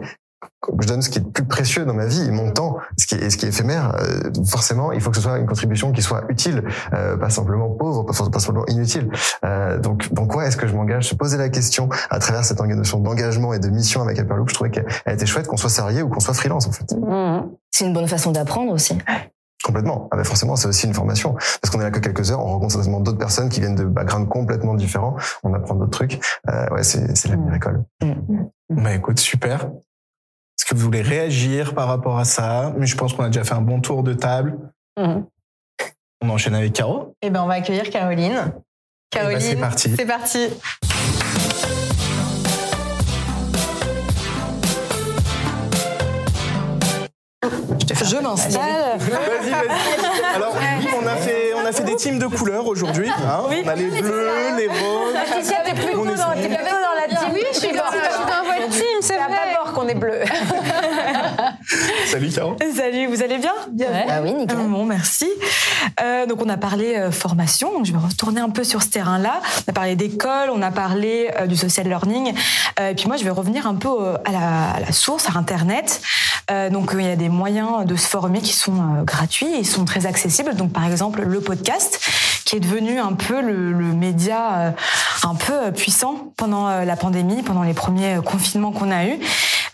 je 0.81 0.87
donne 0.87 1.03
ce 1.03 1.11
qui 1.11 1.19
est 1.19 1.23
le 1.23 1.31
plus 1.31 1.45
précieux 1.45 1.85
dans 1.85 1.95
ma 1.95 2.07
vie, 2.07 2.31
mon 2.31 2.51
temps, 2.51 2.77
ce 2.99 3.07
qui 3.07 3.15
est, 3.15 3.31
ce 3.31 3.37
qui 3.37 3.47
est 3.47 3.49
éphémère. 3.51 3.97
euh, 4.01 4.31
forcément, 4.47 4.93
il 4.93 5.01
faut 5.01 5.11
que 5.11 5.17
ce 5.17 5.23
soit 5.23 5.39
une 5.39 5.47
contribution 5.47 5.93
qui 5.93 6.03
soit 6.03 6.25
utile, 6.29 6.65
euh, 6.93 7.17
pas 7.17 7.31
simplement 7.31 7.69
pauvre, 7.71 8.03
pas, 8.05 8.13
pas 8.31 8.39
simplement 8.39 8.67
inutile. 8.69 9.11
Euh, 9.45 9.79
donc, 9.79 10.13
dans 10.13 10.27
quoi 10.27 10.47
est-ce 10.47 10.57
que 10.57 10.67
je 10.67 10.75
m'engage? 10.75 11.09
Se 11.09 11.15
poser 11.15 11.37
la 11.37 11.49
question 11.49 11.89
à 12.11 12.19
travers 12.19 12.45
cette 12.45 12.61
notion 12.61 12.99
d'engagement 12.99 13.53
et 13.53 13.59
de 13.59 13.69
mission 13.69 14.03
avec 14.03 14.19
Hyperloop, 14.19 14.49
je 14.49 14.55
trouvais 14.55 14.71
qu'elle 14.71 14.87
elle 15.05 15.15
était 15.15 15.27
chouette 15.27 15.47
qu'on 15.47 15.57
soit 15.57 15.71
salarié 15.71 16.03
ou 16.03 16.09
qu'on 16.09 16.21
soit 16.21 16.35
freelance 16.35 16.67
en 16.67 16.73
fait. 16.73 16.93
Mhm. 16.93 17.51
C'est 17.71 17.85
une 17.87 17.93
bonne 17.93 18.09
façon 18.09 18.31
d'apprendre 18.31 18.73
aussi. 18.73 18.97
Complètement. 19.65 20.09
Ah 20.13 20.17
ben 20.17 20.25
forcément, 20.25 20.57
c'est 20.57 20.69
aussi 20.69 20.87
une 20.87 20.93
formation. 20.93 21.33
Parce 21.33 21.71
qu'on 21.71 21.81
est 21.81 21.85
là 21.85 21.91
que 21.91 21.99
quelques 21.99 22.31
heures, 22.31 22.41
on 22.41 22.49
rencontre 22.49 22.75
certainement 22.75 23.01
d'autres 23.01 23.19
personnes 23.19 23.49
qui 23.49 23.61
viennent 23.61 23.75
de 23.75 23.85
backgrounds 23.85 24.29
complètement 24.29 24.75
différents. 24.75 25.17
On 25.43 25.55
apprend 25.55 25.75
d'autres 25.75 25.91
trucs. 25.91 26.21
Euh, 26.51 26.69
ouais, 26.69 26.83
c'est 26.83 27.17
c'est 27.17 27.29
la 27.29 27.37
meilleure 27.37 27.55
école. 27.55 27.85
Bah 28.69 28.95
écoute, 28.95 29.19
super. 29.19 29.65
Est-ce 29.65 30.67
que 30.67 30.75
vous 30.75 30.83
voulez 30.83 31.01
réagir 31.01 31.75
par 31.75 31.89
rapport 31.89 32.19
à 32.19 32.27
ça? 32.27 32.75
Mais 32.77 32.87
je 32.87 32.95
pense 32.95 33.15
qu'on 33.15 33.25
a 33.25 33.29
déjà 33.29 33.43
fait 33.43 33.55
un 33.55 33.63
bon 33.63 33.81
tour 33.81 34.03
de 34.03 34.13
table. 34.13 34.59
Mhm. 34.99 35.25
On 36.21 36.29
enchaîne 36.29 36.55
avec 36.55 36.75
Caro. 36.75 37.15
Eh 37.23 37.31
ben, 37.31 37.43
on 37.43 37.47
va 37.47 37.55
accueillir 37.55 37.89
Caroline. 37.89 38.53
Eh 39.15 39.19
ben, 39.19 39.41
c'est 39.41 39.57
parti. 39.57 39.95
C'est 39.97 40.07
parti. 40.07 40.49
Je 48.05 48.17
m'installe. 48.17 48.99
Vas-y, 48.99 49.51
vas-y. 49.51 50.37
Alors, 50.37 50.57
oui, 50.79 50.89
on 51.03 51.07
a 51.07 51.17
fait, 51.17 51.44
on 51.65 51.69
a 51.69 51.73
fait 51.73 51.85
des 51.85 51.97
teams 51.97 52.19
de 52.19 52.27
couleurs 52.27 52.67
aujourd'hui. 52.67 53.09
hein. 53.09 53.41
On 53.47 53.69
a 53.69 53.75
les 53.75 53.85
bleus, 53.89 54.29
les 54.59 54.67
roses. 54.69 55.15
Laetitia, 55.15 55.59
t'es 55.65 55.73
plutôt 55.75 56.05
dans, 56.05 56.13
plutôt 56.13 56.15
dans 56.15 56.95
la 57.01 57.09
team. 57.09 57.29
Oui, 57.33 57.41
je 57.53 57.59
suis 57.59 57.69
dans, 57.73 57.85
votre 57.85 58.69
team, 58.71 58.83
c'est 59.01 59.15
C'est 59.15 59.19
à 59.19 59.27
vrai. 59.27 59.37
d'abord 59.55 59.73
qu'on 59.73 59.89
est 59.89 59.95
bleu. 59.95 60.21
Salut, 62.07 62.31
Caro. 62.31 62.57
Salut, 62.75 63.07
vous 63.07 63.23
allez 63.23 63.39
bien? 63.39 63.53
Ah 64.09 64.21
oui, 64.23 64.33
nickel. 64.35 64.57
Bon, 64.57 64.85
merci. 64.85 65.29
Euh, 66.03 66.27
donc 66.27 66.41
on 66.45 66.49
a 66.49 66.57
parlé 66.57 66.95
euh, 66.97 67.11
formation, 67.11 67.73
donc 67.73 67.87
je 67.87 67.93
vais 67.93 67.99
retourner 67.99 68.41
un 68.41 68.51
peu 68.51 68.65
sur 68.65 68.83
ce 68.83 68.89
terrain-là. 68.89 69.41
On 69.67 69.71
a 69.71 69.73
parlé 69.75 69.97
d'école, 69.97 70.51
on 70.53 70.63
a 70.63 70.71
parlé 70.71 71.31
euh, 71.41 71.47
du 71.47 71.57
social 71.57 71.87
learning, 71.89 72.35
Euh, 72.81 72.91
et 72.91 72.95
puis 72.95 73.07
moi 73.07 73.17
je 73.17 73.25
vais 73.25 73.31
revenir 73.31 73.67
un 73.67 73.75
peu 73.77 73.89
euh, 73.89 74.17
à, 74.25 74.33
la, 74.33 74.71
à 74.77 74.81
la 74.81 74.93
source, 74.93 75.29
à 75.29 75.39
Internet. 75.39 76.01
Euh, 76.51 76.69
donc 76.71 76.95
euh, 76.95 77.01
il 77.01 77.07
y 77.07 77.11
a 77.11 77.17
des 77.17 77.29
moyens 77.29 77.87
de 77.87 77.95
se 77.97 78.07
former 78.09 78.41
qui 78.41 78.53
sont 78.53 78.73
euh, 78.75 79.03
gratuits, 79.05 79.53
et 79.55 79.65
sont 79.65 79.85
très 79.85 80.07
accessibles. 80.07 80.55
Donc 80.57 80.73
par 80.73 80.85
exemple 80.87 81.23
le 81.23 81.41
podcast, 81.41 81.54
qui 82.45 82.57
est 82.57 82.61
devenu 82.61 82.99
un 82.99 83.13
peu 83.13 83.41
le, 83.41 83.73
le 83.73 83.85
média 83.87 84.55
euh, 84.59 84.71
un 85.25 85.35
peu 85.35 85.53
euh, 85.53 85.71
puissant 85.71 86.33
pendant 86.37 86.69
euh, 86.69 86.85
la 86.85 86.97
pandémie, 86.97 87.43
pendant 87.43 87.63
les 87.63 87.75
premiers 87.75 88.19
confinements 88.25 88.73
qu'on 88.73 88.91
a 88.91 89.07
eus. 89.07 89.19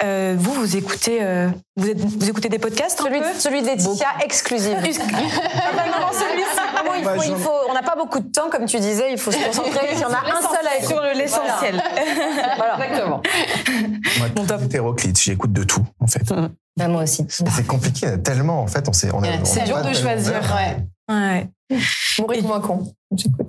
Euh, 0.03 0.35
vous, 0.39 0.55
vous 0.55 0.76
écoutez, 0.76 1.18
euh, 1.20 1.49
vous, 1.76 1.91
êtes- 1.91 2.01
vous 2.01 2.28
écoutez 2.31 2.49
des 2.49 2.59
podcasts 2.59 2.99
un 3.03 3.05
Celui, 3.05 3.20
peu 3.20 3.26
celui 3.39 3.61
de 3.61 3.66
Laetitia, 3.66 4.07
exclusif. 4.24 4.70
Ah 4.78 5.76
bah 5.76 5.83
non, 5.87 6.07
non, 6.07 6.12
celui-ci, 6.12 6.47
Vraiment, 6.72 6.95
il 6.95 7.05
Bah, 7.05 7.14
faut, 7.16 7.22
il 7.22 7.28
j'en- 7.28 7.37
faut, 7.37 7.51
on 7.68 7.74
n'a 7.74 7.83
pas 7.83 7.97
beaucoup 7.97 8.20
de 8.20 8.31
temps, 8.33 8.49
comme 8.51 8.64
tu 8.64 8.78
disais, 8.81 9.12
il 9.12 9.18
faut 9.18 9.31
se 9.31 9.37
concentrer. 9.45 9.89
Il 9.93 9.99
y 9.99 10.05
en 10.05 10.09
a 10.11 10.20
un 10.20 10.41
seul 10.41 10.66
à 10.66 10.76
écouter. 10.78 10.87
sur 10.95 11.03
le- 11.03 11.18
l'essentiel. 11.18 11.83
Voilà. 12.57 12.76
Exactement. 12.87 13.22
Moi, 14.18 14.28
Mon 14.37 14.45
top. 14.47 14.62
hétéroclite, 14.62 15.20
j'écoute 15.20 15.53
de 15.53 15.64
tout, 15.64 15.85
en 16.01 16.07
fait. 16.07 16.22
Bah, 16.78 16.89
moi 16.89 17.03
aussi. 17.03 17.26
C'est 17.28 17.66
compliqué, 17.66 18.07
tellement 18.22 18.62
en 18.62 18.66
fait. 18.68 18.89
On 18.89 18.93
sait, 18.95 19.11
on 19.12 19.22
a- 19.22 19.26
on 19.28 19.45
C'est 19.45 19.64
dur 19.64 19.83
de 19.83 19.93
choisir. 19.93 20.41
Ouais. 21.11 21.49
Mon 22.18 22.26
rythme 22.26 22.46
moins 22.46 22.60
con. 22.60 22.92
J'écoute. 23.16 23.46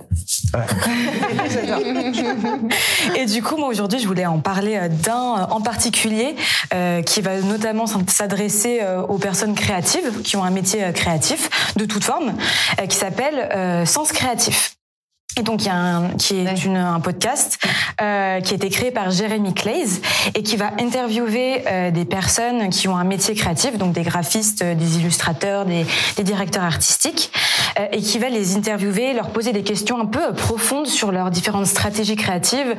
Et 3.16 3.26
du 3.26 3.42
coup, 3.42 3.56
moi 3.56 3.68
aujourd'hui, 3.68 3.98
je 3.98 4.06
voulais 4.06 4.26
en 4.26 4.38
parler 4.38 4.76
euh, 4.76 4.88
d'un 4.88 5.38
euh, 5.38 5.44
en 5.50 5.60
particulier 5.60 6.36
euh, 6.74 7.02
qui 7.02 7.20
va 7.20 7.40
notamment 7.40 7.86
s'adresser 8.06 8.80
euh, 8.82 9.02
aux 9.02 9.18
personnes 9.18 9.54
créatives 9.54 10.22
qui 10.22 10.36
ont 10.36 10.44
un 10.44 10.50
métier 10.50 10.92
créatif 10.92 11.72
de 11.76 11.84
toute 11.84 12.04
forme, 12.04 12.34
euh, 12.80 12.86
qui 12.86 12.96
s'appelle 12.96 13.48
euh, 13.54 13.86
Sens 13.86 14.12
Créatif. 14.12 14.76
Et 15.38 15.42
donc, 15.42 15.62
il 15.62 15.66
y 15.66 15.70
a 15.70 15.76
un, 15.76 16.08
qui 16.10 16.36
est 16.36 16.64
une, 16.64 16.76
un 16.76 17.00
podcast 17.00 17.58
euh, 18.02 18.40
qui 18.40 18.52
a 18.52 18.56
été 18.56 18.68
créé 18.68 18.90
par 18.90 19.10
Jérémy 19.10 19.54
Clays 19.54 19.86
et 20.34 20.42
qui 20.42 20.56
va 20.56 20.72
interviewer 20.78 21.62
euh, 21.66 21.90
des 21.90 22.04
personnes 22.04 22.68
qui 22.68 22.86
ont 22.86 22.96
un 22.96 23.04
métier 23.04 23.34
créatif, 23.34 23.78
donc 23.78 23.92
des 23.92 24.02
graphistes, 24.02 24.60
euh, 24.60 24.74
des 24.74 24.98
illustrateurs, 24.98 25.64
des, 25.64 25.86
des 26.16 26.22
directeurs 26.22 26.64
artistiques, 26.64 27.32
euh, 27.78 27.86
et 27.92 28.02
qui 28.02 28.18
va 28.18 28.28
les 28.28 28.56
interviewer, 28.56 29.14
leur 29.14 29.30
poser 29.30 29.52
des 29.52 29.62
questions 29.62 29.98
un 29.98 30.04
peu 30.04 30.34
profondes 30.34 30.86
sur 30.86 31.12
leurs 31.12 31.30
différentes 31.30 31.66
stratégies 31.66 32.16
créatives, 32.16 32.76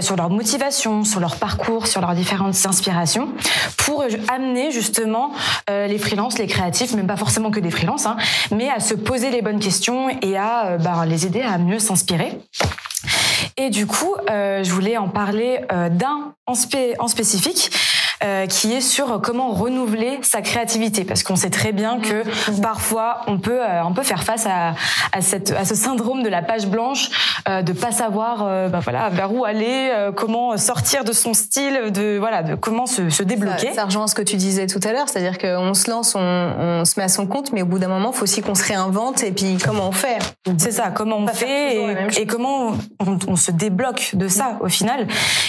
sur 0.00 0.16
leur 0.16 0.30
motivation, 0.30 1.04
sur 1.04 1.20
leur 1.20 1.36
parcours, 1.36 1.86
sur 1.86 2.00
leurs 2.00 2.14
différentes 2.14 2.56
inspirations, 2.64 3.28
pour 3.76 4.04
amener 4.28 4.70
justement 4.70 5.32
les 5.68 5.98
freelances, 5.98 6.38
les 6.38 6.46
créatifs, 6.46 6.94
même 6.94 7.06
pas 7.06 7.16
forcément 7.16 7.50
que 7.50 7.60
des 7.60 7.70
freelances, 7.70 8.06
hein, 8.06 8.16
mais 8.50 8.68
à 8.68 8.80
se 8.80 8.94
poser 8.94 9.30
les 9.30 9.42
bonnes 9.42 9.58
questions 9.58 10.08
et 10.22 10.36
à 10.36 10.78
bah, 10.78 11.04
les 11.06 11.26
aider 11.26 11.42
à 11.42 11.58
mieux 11.58 11.78
s'inspirer. 11.90 12.38
Et 13.56 13.70
du 13.70 13.86
coup, 13.86 14.14
euh, 14.30 14.62
je 14.62 14.70
voulais 14.72 14.96
en 14.96 15.08
parler 15.08 15.60
euh, 15.72 15.88
d'un 15.88 16.34
en, 16.46 16.54
spé 16.54 16.94
en 16.98 17.08
spécifique. 17.08 17.70
Euh, 18.22 18.46
qui 18.46 18.74
est 18.74 18.82
sur 18.82 19.18
comment 19.22 19.50
renouveler 19.50 20.18
sa 20.20 20.42
créativité 20.42 21.04
parce 21.04 21.22
qu'on 21.22 21.36
sait 21.36 21.48
très 21.48 21.72
bien 21.72 21.98
que 22.00 22.22
parfois 22.60 23.22
on 23.26 23.38
peut 23.38 23.62
euh, 23.62 23.82
on 23.82 23.94
peut 23.94 24.02
faire 24.02 24.24
face 24.24 24.44
à, 24.44 24.74
à 25.12 25.22
cette 25.22 25.52
à 25.52 25.64
ce 25.64 25.74
syndrome 25.74 26.22
de 26.22 26.28
la 26.28 26.42
page 26.42 26.66
blanche 26.66 27.08
euh, 27.48 27.62
de 27.62 27.72
pas 27.72 27.92
savoir 27.92 28.44
euh, 28.46 28.68
bah 28.68 28.80
voilà 28.82 29.08
vers 29.08 29.32
où 29.32 29.46
aller 29.46 29.90
comment 30.16 30.58
sortir 30.58 31.04
de 31.04 31.12
son 31.12 31.32
style 31.32 31.92
de 31.92 32.18
voilà 32.18 32.42
de 32.42 32.56
comment 32.56 32.84
se, 32.84 33.08
se 33.08 33.22
débloquer 33.22 33.68
Ça, 33.68 33.74
ça 33.74 33.84
rejoint 33.86 34.06
ce 34.06 34.14
que 34.14 34.20
tu 34.20 34.36
disais 34.36 34.66
tout 34.66 34.80
à 34.84 34.92
l'heure, 34.92 35.08
c'est-à-dire 35.08 35.38
qu'on 35.38 35.72
se 35.72 35.90
lance, 35.90 36.14
on, 36.14 36.20
on 36.20 36.84
se 36.84 37.00
met 37.00 37.04
à 37.04 37.08
son 37.08 37.26
compte, 37.26 37.52
mais 37.54 37.62
au 37.62 37.66
bout 37.66 37.78
d'un 37.78 37.88
moment, 37.88 38.10
il 38.12 38.16
faut 38.18 38.24
aussi 38.24 38.42
qu'on 38.42 38.54
se 38.54 38.64
réinvente 38.64 39.22
et 39.22 39.32
puis 39.32 39.56
comment 39.64 39.88
on 39.88 39.92
fait? 39.92 40.18
C'est 40.58 40.72
ça, 40.72 40.90
comment 40.94 41.16
on 41.16 41.26
faire 41.26 41.48
fait 41.48 42.20
et, 42.20 42.26
comment 42.26 42.74
on, 42.98 43.18
on 43.28 43.36
se 43.36 43.50
débloque 43.50 44.10
de 44.12 44.28
ça 44.28 44.58
au 44.60 44.68
final. 44.68 45.06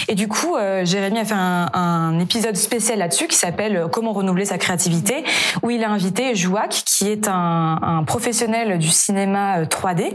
Et 0.08 0.14
du 0.14 0.26
coup, 0.26 0.56
Jérémy 0.84 1.18
a 1.18 1.24
fait 1.26 1.34
un, 1.34 1.68
un 1.74 2.18
épisode 2.18 2.56
spécial 2.62 2.98
là-dessus 2.98 3.28
qui 3.28 3.36
s'appelle 3.36 3.76
euh, 3.76 3.88
Comment 3.88 4.12
renouveler 4.12 4.44
sa 4.44 4.58
créativité, 4.58 5.24
où 5.62 5.70
il 5.70 5.84
a 5.84 5.90
invité 5.90 6.34
Jouac, 6.34 6.70
qui 6.70 7.08
est 7.08 7.28
un, 7.28 7.78
un 7.82 8.04
professionnel 8.04 8.78
du 8.78 8.88
cinéma 8.88 9.60
euh, 9.60 9.64
3D, 9.64 10.14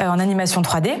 euh, 0.00 0.06
en 0.06 0.18
animation 0.18 0.62
3D. 0.62 0.92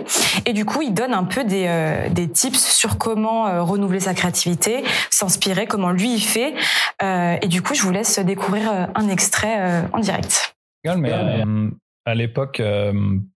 Et 0.46 0.52
du 0.52 0.64
coup, 0.64 0.82
il 0.82 0.92
donne 0.92 1.14
un 1.14 1.24
peu 1.24 1.44
des, 1.44 1.66
euh, 1.68 2.08
des 2.10 2.28
tips 2.28 2.58
sur 2.58 2.98
comment 2.98 3.46
euh, 3.46 3.62
renouveler 3.62 4.00
sa 4.00 4.14
créativité, 4.14 4.84
s'inspirer, 5.10 5.66
comment 5.66 5.90
lui 5.90 6.14
il 6.14 6.20
fait. 6.20 6.54
Euh, 7.02 7.36
et 7.40 7.48
du 7.48 7.62
coup, 7.62 7.74
je 7.74 7.82
vous 7.82 7.90
laisse 7.90 8.18
découvrir 8.18 8.70
euh, 8.70 8.86
un 8.94 9.08
extrait 9.08 9.56
euh, 9.58 9.82
en 9.92 10.00
direct. 10.00 10.54
mais 10.84 11.12
euh, 11.12 11.70
à 12.04 12.14
l'époque, 12.14 12.60
euh, 12.60 12.92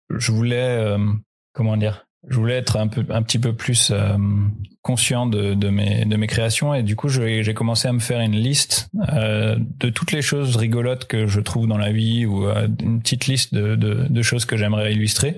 je 0.10 0.32
voulais, 0.32 0.56
euh, 0.58 0.98
comment 1.54 1.78
dire, 1.78 2.06
je 2.30 2.38
voulais 2.38 2.56
être 2.56 2.78
un 2.78 2.88
peu, 2.88 3.06
un 3.10 3.22
petit 3.22 3.40
peu 3.40 3.54
plus 3.54 3.92
euh, 3.92 4.18
conscient 4.82 5.26
de, 5.26 5.54
de 5.54 5.70
mes, 5.70 6.06
de 6.06 6.16
mes 6.16 6.28
créations 6.28 6.74
et 6.74 6.84
du 6.84 6.96
coup, 6.96 7.10
j'ai 7.10 7.54
commencé 7.54 7.88
à 7.88 7.94
me 7.94 8.00
faire 8.00 8.22
une 8.22 8.36
liste 8.36 8.90
euh, 9.10 9.58
de 9.80 9.90
toutes 9.90 10.12
les 10.12 10.22
choses 10.22 10.56
rigolotes 10.56 11.06
que 11.06 11.28
je 11.28 11.40
trouve 11.42 11.68
dans 11.68 11.78
la 11.78 11.92
vie 11.92 12.26
ou 12.26 12.48
euh, 12.48 12.68
une 12.82 13.02
petite 13.02 13.28
liste 13.28 13.54
de, 13.54 13.76
de, 13.76 14.08
de 14.10 14.22
choses 14.22 14.46
que 14.46 14.58
j'aimerais 14.58 14.94
illustrer. 14.94 15.36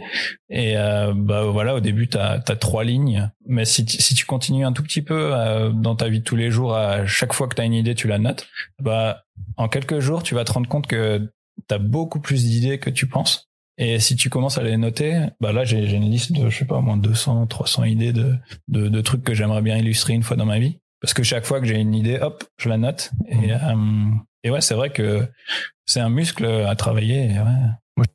Et 0.49 0.78
euh, 0.78 1.14
bah 1.16 1.45
voilà, 1.45 1.76
au 1.76 1.80
début, 1.80 2.07
t'as 2.07 2.40
as 2.48 2.56
trois 2.56 2.84
lignes, 2.84 3.32
mais 3.48 3.66
si, 3.66 3.86
si 3.88 4.14
tu 4.14 4.26
continues 4.26 4.66
un 4.66 4.74
tout 4.74 4.84
petit 4.84 5.02
peu 5.02 5.32
euh, 5.34 5.72
dans 5.72 5.95
ta 5.95 6.07
vie 6.07 6.20
de 6.20 6.24
tous 6.24 6.36
les 6.36 6.52
jours, 6.52 6.76
à 6.76 7.06
chaque 7.06 7.34
fois 7.34 7.48
que 7.48 7.56
t'as 7.56 7.66
une 7.66 7.74
idée, 7.74 7.95
tu 7.95 8.07
la 8.07 8.20
notes. 8.20 8.48
Bah 8.80 9.24
en 9.57 9.68
quelques 9.68 9.99
jours, 9.99 10.24
tu 10.24 10.36
vas 10.36 10.44
te 10.44 10.52
rendre 10.53 10.68
compte 10.68 10.88
que 10.88 11.32
t'as 11.68 11.78
beaucoup 11.78 12.20
plus 12.20 12.45
d'idées 12.45 12.80
que 12.80 12.90
tu 12.90 13.07
penses. 13.07 13.49
Et 13.77 13.99
si 13.99 14.15
tu 14.15 14.30
commences 14.30 14.57
à 14.57 14.64
les 14.64 14.77
noter, 14.77 15.19
bah 15.41 15.52
là 15.52 15.65
j'ai 15.65 15.88
j'ai 15.88 15.97
une 15.97 16.10
liste 16.10 16.31
de 16.31 16.49
je 16.49 16.57
sais 16.57 16.65
pas 16.65 16.77
au 16.77 16.81
moins 16.81 16.95
200, 16.97 17.47
300 17.47 17.84
idées 17.84 18.14
de 18.14 18.35
de, 18.69 18.88
de 18.88 19.02
trucs 19.02 19.23
que 19.23 19.34
j'aimerais 19.34 19.61
bien 19.61 19.76
illustrer 19.77 20.14
une 20.14 20.23
fois 20.23 20.38
dans 20.38 20.45
ma 20.45 20.60
vie. 20.60 20.80
Parce 21.02 21.14
que 21.14 21.23
chaque 21.23 21.45
fois 21.45 21.60
que 21.60 21.65
j'ai 21.68 21.76
une 21.76 21.93
idée, 21.93 22.18
hop, 22.19 22.43
je 22.57 22.69
la 22.69 22.77
note. 22.77 23.11
Et 23.27 23.52
euh, 23.53 23.57
et 24.43 24.49
ouais, 24.49 24.61
c'est 24.61 24.76
vrai 24.76 24.91
que 24.91 25.27
c'est 25.85 25.99
un 25.99 26.10
muscle 26.10 26.45
à 26.45 26.76
travailler. 26.76 27.27
ouais. 27.97 28.06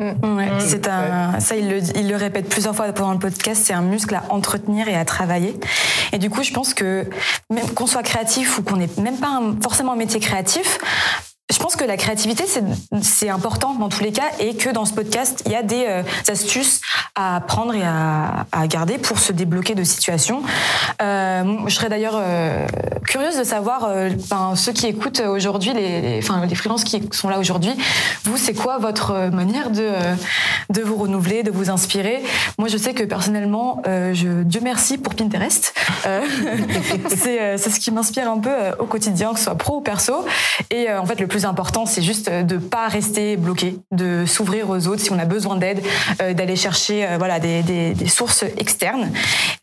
Ouais, 0.00 0.48
c'est 0.58 0.88
un, 0.88 1.38
ça 1.38 1.56
il 1.56 1.68
le, 1.70 1.78
il 1.96 2.08
le 2.08 2.16
répète 2.16 2.48
plusieurs 2.48 2.74
fois 2.74 2.92
pendant 2.92 3.12
le 3.12 3.18
podcast, 3.20 3.62
c'est 3.64 3.72
un 3.72 3.80
muscle 3.80 4.14
à 4.16 4.24
entretenir 4.30 4.88
et 4.88 4.94
à 4.96 5.04
travailler. 5.04 5.54
Et 6.12 6.18
du 6.18 6.30
coup, 6.30 6.42
je 6.42 6.52
pense 6.52 6.74
que 6.74 7.08
même 7.48 7.70
qu'on 7.70 7.86
soit 7.86 8.02
créatif 8.02 8.58
ou 8.58 8.62
qu'on 8.64 8.76
n'ait 8.76 8.88
même 9.00 9.18
pas 9.18 9.28
un- 9.38 9.58
forcément 9.62 9.92
un 9.92 9.96
métier 9.96 10.18
créatif, 10.18 10.78
je 11.54 11.60
pense 11.60 11.76
que 11.76 11.84
la 11.84 11.96
créativité, 11.96 12.44
c'est, 13.00 13.28
important 13.28 13.74
dans 13.74 13.88
tous 13.88 14.02
les 14.02 14.10
cas 14.10 14.24
et 14.40 14.56
que 14.56 14.70
dans 14.70 14.84
ce 14.84 14.92
podcast, 14.92 15.42
il 15.46 15.52
y 15.52 15.54
a 15.54 15.62
des 15.62 15.84
euh, 15.86 16.02
astuces 16.26 16.80
à 17.14 17.40
prendre 17.46 17.74
et 17.74 17.82
à, 17.84 18.66
garder 18.66 18.98
pour 18.98 19.18
se 19.20 19.32
débloquer 19.32 19.76
de 19.76 19.84
situations. 19.84 20.42
Euh, 21.00 21.44
je 21.66 21.74
serais 21.74 21.88
d'ailleurs 21.88 22.16
euh, 22.16 22.66
curieuse 23.06 23.38
de 23.38 23.44
savoir, 23.44 23.88
enfin, 24.20 24.56
ceux 24.56 24.72
qui 24.72 24.86
écoutent 24.86 25.20
aujourd'hui, 25.20 25.72
les, 25.72 26.00
les- 26.00 26.18
enfin, 26.18 26.44
les 26.44 26.54
freelances 26.56 26.82
qui 26.82 27.02
sont 27.12 27.28
là 27.28 27.38
aujourd'hui, 27.38 27.72
vous, 28.24 28.36
c'est 28.36 28.54
quoi 28.54 28.78
votre 28.78 29.30
manière 29.30 29.70
de, 29.70 29.90
de 30.70 30.82
vous 30.82 30.96
renouveler, 30.96 31.44
de 31.44 31.52
vous 31.52 31.70
inspirer? 31.70 32.22
Moi, 32.58 32.68
je 32.68 32.76
sais 32.76 32.94
que 32.94 33.04
personnellement, 33.04 33.80
Dieu 34.12 34.60
merci 34.60 34.98
pour 34.98 35.14
Pinterest. 35.14 35.72
C'est 37.08 37.58
ce 37.58 37.78
qui 37.80 37.90
m'inspire 37.92 38.28
un 38.30 38.38
peu 38.38 38.54
au 38.78 38.86
quotidien, 38.86 39.32
que 39.32 39.38
ce 39.38 39.44
soit 39.44 39.54
pro 39.56 39.76
ou 39.76 39.80
perso. 39.80 40.24
Et 40.70 40.90
en 40.92 41.06
fait, 41.06 41.20
le 41.20 41.26
plus 41.26 41.43
important, 41.44 41.86
c'est 41.86 42.02
juste 42.02 42.28
euh, 42.28 42.42
de 42.42 42.56
pas 42.56 42.88
rester 42.88 43.36
bloqué, 43.36 43.76
de 43.92 44.24
s'ouvrir 44.26 44.70
aux 44.70 44.86
autres 44.86 45.02
si 45.02 45.12
on 45.12 45.18
a 45.18 45.24
besoin 45.24 45.56
d'aide, 45.56 45.82
euh, 46.22 46.34
d'aller 46.34 46.56
chercher 46.56 47.06
euh, 47.06 47.16
voilà 47.18 47.38
des, 47.38 47.62
des, 47.62 47.94
des 47.94 48.08
sources 48.08 48.44
externes 48.56 49.10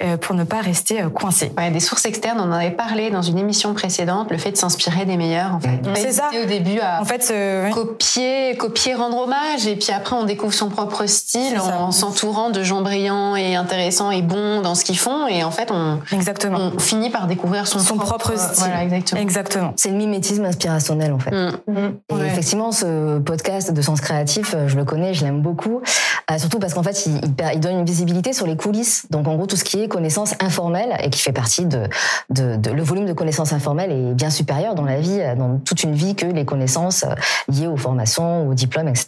euh, 0.03 0.17
pour 0.17 0.35
ne 0.35 0.43
pas 0.43 0.61
rester 0.61 1.03
coincé. 1.13 1.51
Ouais, 1.57 1.71
des 1.71 1.79
sources 1.79 2.05
externes, 2.05 2.39
on 2.39 2.43
en 2.43 2.51
avait 2.51 2.71
parlé 2.71 3.09
dans 3.09 3.21
une 3.21 3.37
émission 3.37 3.73
précédente, 3.73 4.31
le 4.31 4.37
fait 4.37 4.51
de 4.51 4.57
s'inspirer 4.57 5.05
des 5.05 5.17
meilleurs. 5.17 5.55
En 5.55 5.59
fait. 5.59 5.77
Pas 5.81 5.95
C'est 5.95 6.13
ça. 6.13 6.29
au 6.41 6.45
début 6.45 6.79
à 6.79 7.01
En 7.01 7.05
fait, 7.05 7.29
euh, 7.31 7.65
ouais. 7.65 7.71
copier, 7.71 8.55
copier, 8.57 8.93
rendre 8.95 9.17
hommage, 9.17 9.67
et 9.67 9.75
puis 9.75 9.91
après 9.91 10.15
on 10.15 10.23
découvre 10.23 10.53
son 10.53 10.69
propre 10.69 11.05
style 11.05 11.57
en 11.59 11.91
s'entourant 11.91 12.49
de 12.49 12.63
gens 12.63 12.81
brillants 12.81 13.35
et 13.35 13.55
intéressants 13.55 14.11
et 14.11 14.21
bons 14.21 14.61
dans 14.61 14.75
ce 14.75 14.83
qu'ils 14.83 14.97
font, 14.97 15.27
et 15.27 15.43
en 15.43 15.51
fait 15.51 15.71
on, 15.71 15.99
exactement. 16.11 16.71
on 16.75 16.79
finit 16.79 17.09
par 17.09 17.27
découvrir 17.27 17.67
son, 17.67 17.79
Son 17.79 17.97
propre 17.97 18.37
style. 18.37 18.65
Voilà, 18.65 18.83
exactement. 18.83 19.21
Exactement. 19.21 19.73
C'est 19.75 19.89
le 19.89 19.95
mimétisme 19.95 20.45
inspirationnel 20.45 21.13
en 21.13 21.19
fait. 21.19 21.31
Mm. 21.31 21.57
Et 21.67 22.13
Ouais. 22.13 22.27
effectivement, 22.27 22.71
ce 22.71 23.19
podcast 23.19 23.71
de 23.73 23.81
Sens 23.81 24.01
Créatif, 24.01 24.53
euh, 24.55 24.67
je 24.67 24.75
le 24.77 24.85
connais, 24.85 25.13
je 25.13 25.23
l'aime 25.23 25.41
beaucoup. 25.41 25.81
Euh, 26.29 26.37
surtout 26.37 26.59
parce 26.59 26.73
qu'en 26.73 26.83
fait, 26.83 27.05
il, 27.05 27.17
il 27.23 27.33
per- 27.33 27.51
il 27.53 27.59
donne 27.59 27.79
une 27.79 27.85
visibilité 27.85 28.33
sur 28.33 28.45
les 28.47 28.55
coulisses. 28.57 29.05
Donc, 29.09 29.27
en 29.27 29.35
gros, 29.35 29.45
tout 29.47 29.55
ce 29.55 29.63
qui 29.63 29.81
est 29.81 29.87
connaissances 29.87 30.33
informelles 30.41 30.95
et 31.03 31.09
qui 31.09 31.19
fait 31.21 31.31
partie 31.31 31.65
de, 31.65 31.83
de, 32.29 32.55
de- 32.55 32.71
le 32.71 32.83
volume 32.83 33.05
de 33.05 33.13
connaissances 33.13 33.53
informelles 33.53 33.91
est 33.91 34.13
bien 34.13 34.29
supérieur 34.29 34.75
dans 34.75 34.85
la 34.85 34.99
vie, 34.99 35.19
euh, 35.19 35.35
dans 35.35 35.57
toute 35.57 35.83
une 35.83 35.93
vie 35.93 36.15
que 36.15 36.25
les 36.25 36.45
connaissances 36.45 37.05
liées 37.47 37.67
aux 37.67 37.77
formations, 37.77 38.47
aux 38.47 38.53
diplômes, 38.53 38.87
etc. 38.87 39.07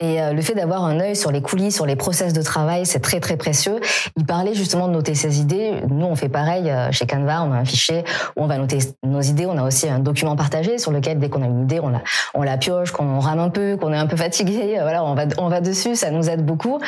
Et 0.00 0.20
euh, 0.22 0.32
le 0.32 0.42
fait 0.42 0.54
d'avoir 0.54 0.84
un 0.84 0.98
œil 1.00 1.16
sur 1.16 1.30
les 1.30 1.42
coulisses, 1.42 1.74
sur 1.76 1.86
les 1.86 1.96
process 1.96 2.32
de 2.32 2.42
travail, 2.42 2.86
c'est 2.86 3.00
très 3.00 3.20
très 3.20 3.36
précieux. 3.36 3.80
Il 4.16 4.24
parlait 4.24 4.54
justement 4.54 4.88
de 4.88 4.92
noter 4.92 5.14
ses 5.14 5.40
idées. 5.40 5.74
Nous, 5.88 6.06
on 6.06 6.16
fait 6.16 6.28
pareil 6.28 6.72
chez 6.90 7.06
Canva. 7.06 7.42
On 7.42 7.52
a 7.52 7.56
un 7.56 7.64
fichier 7.64 8.04
où 8.36 8.42
on 8.42 8.46
va 8.46 8.56
noter 8.58 8.78
nos 9.04 9.20
idées. 9.20 9.46
On 9.46 9.58
a 9.58 9.62
aussi 9.64 9.88
un 9.88 9.98
document 9.98 10.36
partagé 10.36 10.78
sur 10.78 10.90
lequel, 10.90 11.18
dès 11.18 11.28
qu'on 11.28 11.42
a 11.42 11.46
une 11.46 11.59
idée, 11.62 11.80
on 11.80 11.88
la, 11.88 12.00
on 12.34 12.42
la 12.42 12.56
pioche, 12.56 12.90
qu'on 12.92 13.18
rame 13.18 13.38
un 13.40 13.50
peu, 13.50 13.76
qu'on 13.76 13.92
est 13.92 13.96
un 13.96 14.06
peu 14.06 14.16
fatigué. 14.16 14.78
euh, 14.78 14.82
Voilà, 14.82 15.04
on 15.04 15.14
va, 15.14 15.24
on 15.38 15.48
va 15.48 15.60
dessus. 15.60 15.96
Ça 15.96 16.10
nous 16.10 16.28
aide 16.28 16.44
beaucoup. 16.44 16.78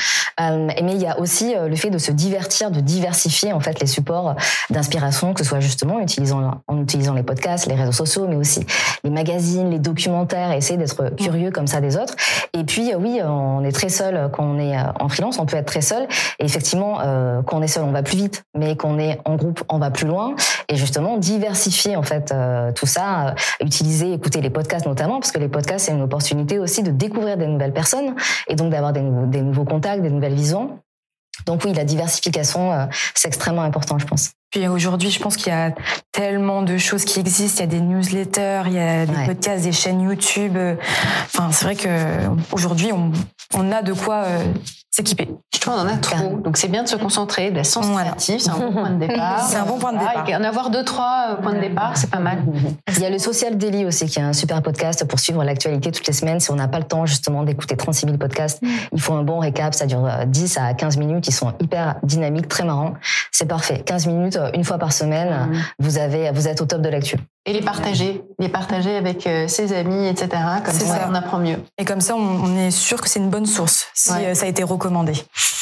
Euh, 0.41 0.69
mais 0.83 0.95
il 0.95 1.03
y 1.03 1.07
a 1.07 1.19
aussi 1.19 1.55
euh, 1.55 1.69
le 1.69 1.77
fait 1.77 1.91
de 1.91 1.99
se 1.99 2.13
divertir, 2.13 2.71
de 2.71 2.81
diversifier 2.81 3.53
en 3.53 3.61
fait 3.61 3.81
les 3.81 3.87
supports 3.87 4.35
d'inspiration, 4.71 5.35
que 5.35 5.43
ce 5.43 5.49
soit 5.49 5.61
justement 5.61 6.01
utilisant, 6.01 6.63
en 6.67 6.83
utilisant 6.83 7.15
les 7.15 7.23
podcasts, 7.23 7.67
les 7.67 7.75
réseaux 7.75 7.93
sociaux, 7.93 8.27
mais 8.29 8.37
aussi 8.37 8.65
les 9.05 9.11
magazines, 9.11 9.71
les 9.71 9.79
documentaires, 9.79 10.53
essayer 10.53 10.79
d'être 10.79 11.15
curieux 11.17 11.51
comme 11.51 11.67
ça 11.67 11.81
des 11.81 11.97
autres. 11.97 12.15
Et 12.55 12.65
puis, 12.65 12.93
oui, 12.95 13.21
on 13.23 13.65
est 13.65 13.73
très 13.73 13.89
seul 13.89 14.31
quand 14.33 14.45
on 14.45 14.59
est 14.59 14.77
en 15.01 15.09
freelance, 15.09 15.39
on 15.39 15.47
peut 15.47 15.57
être 15.57 15.67
très 15.67 15.81
seul. 15.81 16.07
Et 16.39 16.45
effectivement, 16.45 16.99
euh, 17.01 17.43
quand 17.43 17.59
on 17.59 17.63
est 17.63 17.67
seul, 17.69 17.85
on 17.85 17.93
va 17.93 18.03
plus 18.03 18.17
vite, 18.17 18.45
mais 18.57 18.77
quand 18.77 18.89
on 18.89 18.99
est 18.99 19.19
en 19.25 19.37
groupe, 19.37 19.63
on 19.69 19.79
va 19.79 19.91
plus 19.91 20.07
loin. 20.07 20.35
Et 20.69 20.77
justement, 20.77 21.19
diversifier 21.19 21.97
en 21.97 22.03
fait 22.03 22.33
euh, 22.33 22.73
tout 22.73 22.87
ça, 22.87 23.35
utiliser, 23.61 24.13
écouter 24.13 24.41
les 24.41 24.51
podcasts 24.51 24.62
notamment, 24.87 25.21
parce 25.21 25.33
que 25.33 25.39
les 25.39 25.49
podcasts, 25.49 25.87
c'est 25.87 25.93
une 25.93 26.03
opportunité 26.03 26.59
aussi 26.59 26.83
de 26.83 26.91
découvrir 26.91 27.37
des 27.37 27.47
nouvelles 27.47 27.73
personnes 27.73 28.15
et 28.49 28.55
donc 28.55 28.71
d'avoir 28.71 28.93
des, 28.93 29.01
nouveaux- 29.01 29.27
des 29.27 29.43
nouveaux 29.43 29.65
contacts, 29.65 30.03
des 30.03 30.11
nouvelles 30.11 30.35
visions. 30.35 30.79
Donc 31.47 31.63
oui, 31.65 31.73
la 31.73 31.85
diversification, 31.85 32.73
euh, 32.73 32.87
c'est 33.15 33.29
extrêmement 33.29 33.63
important, 33.63 33.99
je 33.99 34.07
pense. 34.07 34.33
Puis 34.51 34.69
aujourd'hui, 34.69 35.11
je 35.11 35.19
pense 35.19 35.37
qu'il 35.39 35.49
y 35.49 35.57
a 35.57 35.73
tellement 36.13 36.61
de 36.63 36.77
choses 36.77 37.05
qui 37.07 37.21
existent. 37.21 37.65
Il 37.65 37.73
y 37.73 37.77
a 37.77 37.79
des 37.79 37.81
newsletters, 37.81 38.63
il 38.67 38.75
y 38.75 38.79
a 38.79 39.07
des 39.07 39.15
Ouais. 39.17 39.27
podcasts, 39.27 39.65
des 39.65 39.73
chaînes 39.73 40.03
YouTube. 40.03 40.57
euh, 40.57 40.75
Enfin, 41.35 41.51
c'est 41.51 41.65
vrai 41.65 41.75
que 41.75 41.89
aujourd'hui, 42.53 42.93
on, 42.93 43.11
on 43.55 43.73
a 43.73 43.81
de 43.83 43.95
quoi 43.95 44.25
euh, 44.25 44.45
s'équiper. 44.93 45.29
Je 45.55 45.59
trouve 45.59 45.75
qu'on 45.75 45.81
en 45.81 45.89
a 45.89 45.97
trop. 45.97 46.37
Donc 46.37 46.57
c'est 46.59 46.69
bien 46.69 46.83
de 46.83 46.89
se 46.89 46.97
concentrer, 46.97 47.51
de 47.51 47.57
la 47.57 47.65
sens 47.65 47.87
Voilà. 47.87 48.15
c'est 48.19 48.49
un 48.49 48.59
bon 48.59 48.73
point 48.73 48.91
de 48.91 48.99
départ. 49.07 49.41
C'est 49.41 49.57
un 49.57 49.65
bon 49.65 49.79
point 49.79 49.93
de 49.93 49.99
Voilà, 49.99 50.23
départ. 50.23 50.41
En 50.41 50.45
avoir 50.45 50.71
deux, 50.71 50.85
trois 50.85 51.29
euh, 51.31 51.35
points 51.43 51.55
de 51.55 51.61
départ, 51.61 51.97
c'est 51.97 52.11
pas 52.11 52.19
mal. 52.19 52.45
Il 52.89 53.01
y 53.01 53.07
a 53.07 53.11
le 53.11 53.19
Social 53.19 53.57
Daily 53.57 53.87
aussi, 53.87 54.07
qui 54.07 54.19
est 54.19 54.23
un 54.23 54.35
super 54.35 54.61
podcast 54.63 55.05
pour 55.07 55.19
suivre 55.19 55.43
l'actualité 55.45 55.91
toutes 55.91 56.07
les 56.07 56.13
semaines. 56.13 56.41
Si 56.41 56.51
on 56.51 56.57
n'a 56.57 56.69
pas 56.69 56.79
le 56.79 56.85
temps 56.85 57.07
justement 57.07 57.43
d'écouter 57.43 57.77
36 57.77 58.07
000 58.07 58.19
podcasts, 58.19 58.63
il 58.93 59.01
faut 59.01 59.15
un 59.15 59.23
bon 59.23 59.39
récap. 59.39 59.75
Ça 59.75 59.87
dure 59.87 60.05
euh, 60.05 60.27
10 60.27 60.59
à 60.59 60.75
15 60.75 60.99
minutes. 60.99 61.27
Ils 61.27 61.33
sont 61.33 61.55
hyper 61.61 61.97
dynamiques, 62.03 62.49
très 62.49 62.65
marrants. 62.65 62.95
C'est 63.31 63.47
parfait. 63.47 63.83
15 63.87 64.07
minutes, 64.09 64.37
euh, 64.37 64.51
une 64.55 64.65
fois 64.65 64.77
par 64.79 64.93
semaine, 64.93 65.63
vous 65.79 65.97
avez, 65.99 66.31
vous 66.33 66.49
êtes 66.49 66.61
au 66.61 66.67
top 66.67 66.83
de 66.83 66.89
l'actu. 66.91 67.17
Et 67.45 67.53
les 67.53 67.61
partager, 67.61 68.23
les 68.39 68.49
partager 68.49 68.95
avec 68.95 69.27
euh, 69.27 69.49
ses 69.49 69.73
amis, 69.73 70.07
etc. 70.07 70.29
Comme 70.65 70.75
C'est 70.75 70.85
ça, 70.85 70.95
ça. 71.01 71.07
on 71.11 71.15
apprend 71.15 71.39
mieux. 71.39 71.59
Et 71.77 71.85
comme 71.85 72.01
ça, 72.01 72.15
on, 72.15 72.57
est 72.57 72.71
sûr 72.71 73.01
que 73.01 73.09
c'est 73.09 73.19
une 73.19 73.31
bonne 73.31 73.47
source 73.47 73.89
si 73.95 74.13
Ouais. 74.13 74.27
euh, 74.27 74.35
ça 74.35 74.47
a 74.47 74.49
été 74.49 74.63
recommandé. 74.63 75.13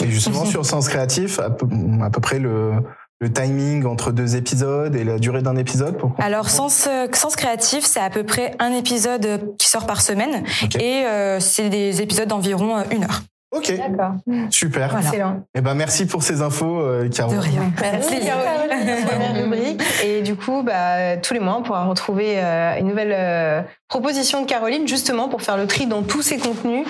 Et 0.02 0.10
justement, 0.10 0.44
sur 0.44 0.66
Sens 0.66 0.88
Créatif, 0.88 1.38
à 1.38 1.48
peu, 1.48 1.66
à 2.02 2.10
peu 2.10 2.20
près 2.20 2.38
le, 2.38 2.72
le 3.20 3.32
timing 3.32 3.86
entre 3.86 4.12
deux 4.12 4.36
épisodes 4.36 4.94
et 4.94 5.04
la 5.04 5.18
durée 5.18 5.40
d'un 5.42 5.56
épisode 5.56 5.96
pour 5.96 6.12
Alors, 6.18 6.50
Sens, 6.50 6.86
euh, 6.86 7.06
Sens 7.14 7.34
Créatif, 7.36 7.84
c'est 7.86 8.00
à 8.00 8.10
peu 8.10 8.24
près 8.24 8.54
un 8.58 8.72
épisode 8.72 9.54
qui 9.58 9.66
sort 9.68 9.86
par 9.86 10.02
semaine. 10.02 10.44
Et 10.78 11.04
euh, 11.06 11.40
c'est 11.40 11.70
des 11.70 12.02
épisodes 12.02 12.28
d'environ 12.28 12.82
une 12.90 13.04
heure. 13.04 13.22
Ok, 13.52 13.72
D'accord. 13.76 14.12
super. 14.50 14.90
Voilà. 14.90 15.06
Excellent. 15.06 15.42
Eh 15.56 15.60
ben, 15.60 15.74
merci 15.74 16.06
pour 16.06 16.22
ces 16.22 16.40
infos, 16.40 16.80
euh, 16.80 17.08
Caro. 17.08 17.32
De 17.32 17.38
rien. 17.38 17.62
Merci 17.80 18.20
Caroline. 18.20 18.60
Rubrique. 19.42 19.82
Et 20.04 20.22
du 20.22 20.36
coup, 20.36 20.62
bah, 20.62 21.16
tous 21.16 21.34
les 21.34 21.40
mois, 21.40 21.56
on 21.58 21.62
pourra 21.62 21.84
retrouver 21.84 22.34
euh, 22.36 22.76
une 22.78 22.86
nouvelle 22.86 23.12
euh, 23.12 23.60
proposition 23.88 24.42
de 24.42 24.46
Caroline, 24.46 24.86
justement 24.86 25.28
pour 25.28 25.42
faire 25.42 25.56
le 25.56 25.66
tri 25.66 25.86
dans 25.86 26.02
tous 26.02 26.22
ses 26.22 26.38
contenus. 26.38 26.86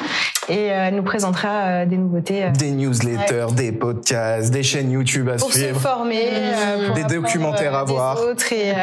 Et 0.51 0.71
euh, 0.71 0.89
elle 0.89 0.97
nous 0.97 1.03
présentera 1.03 1.49
euh, 1.49 1.87
des 1.87 1.97
nouveautés 1.97 2.45
euh, 2.45 2.51
Des 2.51 2.73
newsletters, 2.73 3.47
des 3.55 3.73
podcasts, 3.73 4.51
des 4.51 4.63
chaînes 4.63 4.91
YouTube 4.91 5.29
à 5.31 5.37
pour 5.37 5.53
se 5.53 5.59
suivre. 5.61 5.81
former, 5.81 6.29
euh, 6.31 6.87
pour 6.89 6.95
Des 6.97 7.05
documentaires 7.05 7.75
à 7.75 7.85
des 7.87 7.93
voir. 7.93 8.21
autres 8.21 8.53
et, 8.53 8.73
euh, 8.73 8.75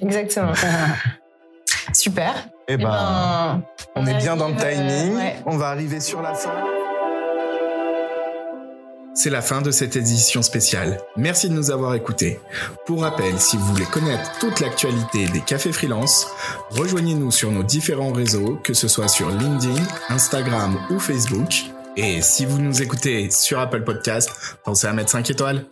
Exactement. 0.02 0.52
Super. 1.96 2.34
Eh 2.68 2.74
Eh 2.74 2.76
ben, 2.76 2.84
ben, 2.84 3.62
on 3.94 4.06
est 4.06 4.14
bien 4.14 4.36
dans 4.36 4.48
le 4.48 4.54
euh, 4.54 4.58
timing. 4.58 5.16
ouais. 5.16 5.36
On 5.46 5.56
va 5.56 5.68
arriver 5.68 6.00
sur 6.00 6.20
la 6.20 6.34
fin. 6.34 6.52
C'est 9.14 9.30
la 9.30 9.40
fin 9.40 9.62
de 9.62 9.70
cette 9.70 9.96
édition 9.96 10.42
spéciale. 10.42 11.00
Merci 11.16 11.48
de 11.48 11.54
nous 11.54 11.70
avoir 11.70 11.94
écoutés. 11.94 12.38
Pour 12.84 13.00
rappel, 13.02 13.38
si 13.38 13.56
vous 13.56 13.64
voulez 13.72 13.86
connaître 13.86 14.30
toute 14.40 14.60
l'actualité 14.60 15.26
des 15.28 15.40
cafés 15.40 15.72
freelance, 15.72 16.26
rejoignez-nous 16.70 17.30
sur 17.30 17.50
nos 17.50 17.62
différents 17.62 18.12
réseaux, 18.12 18.58
que 18.62 18.74
ce 18.74 18.88
soit 18.88 19.08
sur 19.08 19.30
LinkedIn, 19.30 19.82
Instagram 20.10 20.78
ou 20.90 20.98
Facebook. 20.98 21.64
Et 21.96 22.20
si 22.20 22.44
vous 22.44 22.58
nous 22.58 22.82
écoutez 22.82 23.30
sur 23.30 23.58
Apple 23.58 23.84
Podcast, 23.84 24.30
pensez 24.64 24.86
à 24.86 24.92
mettre 24.92 25.10
5 25.12 25.30
étoiles. 25.30 25.64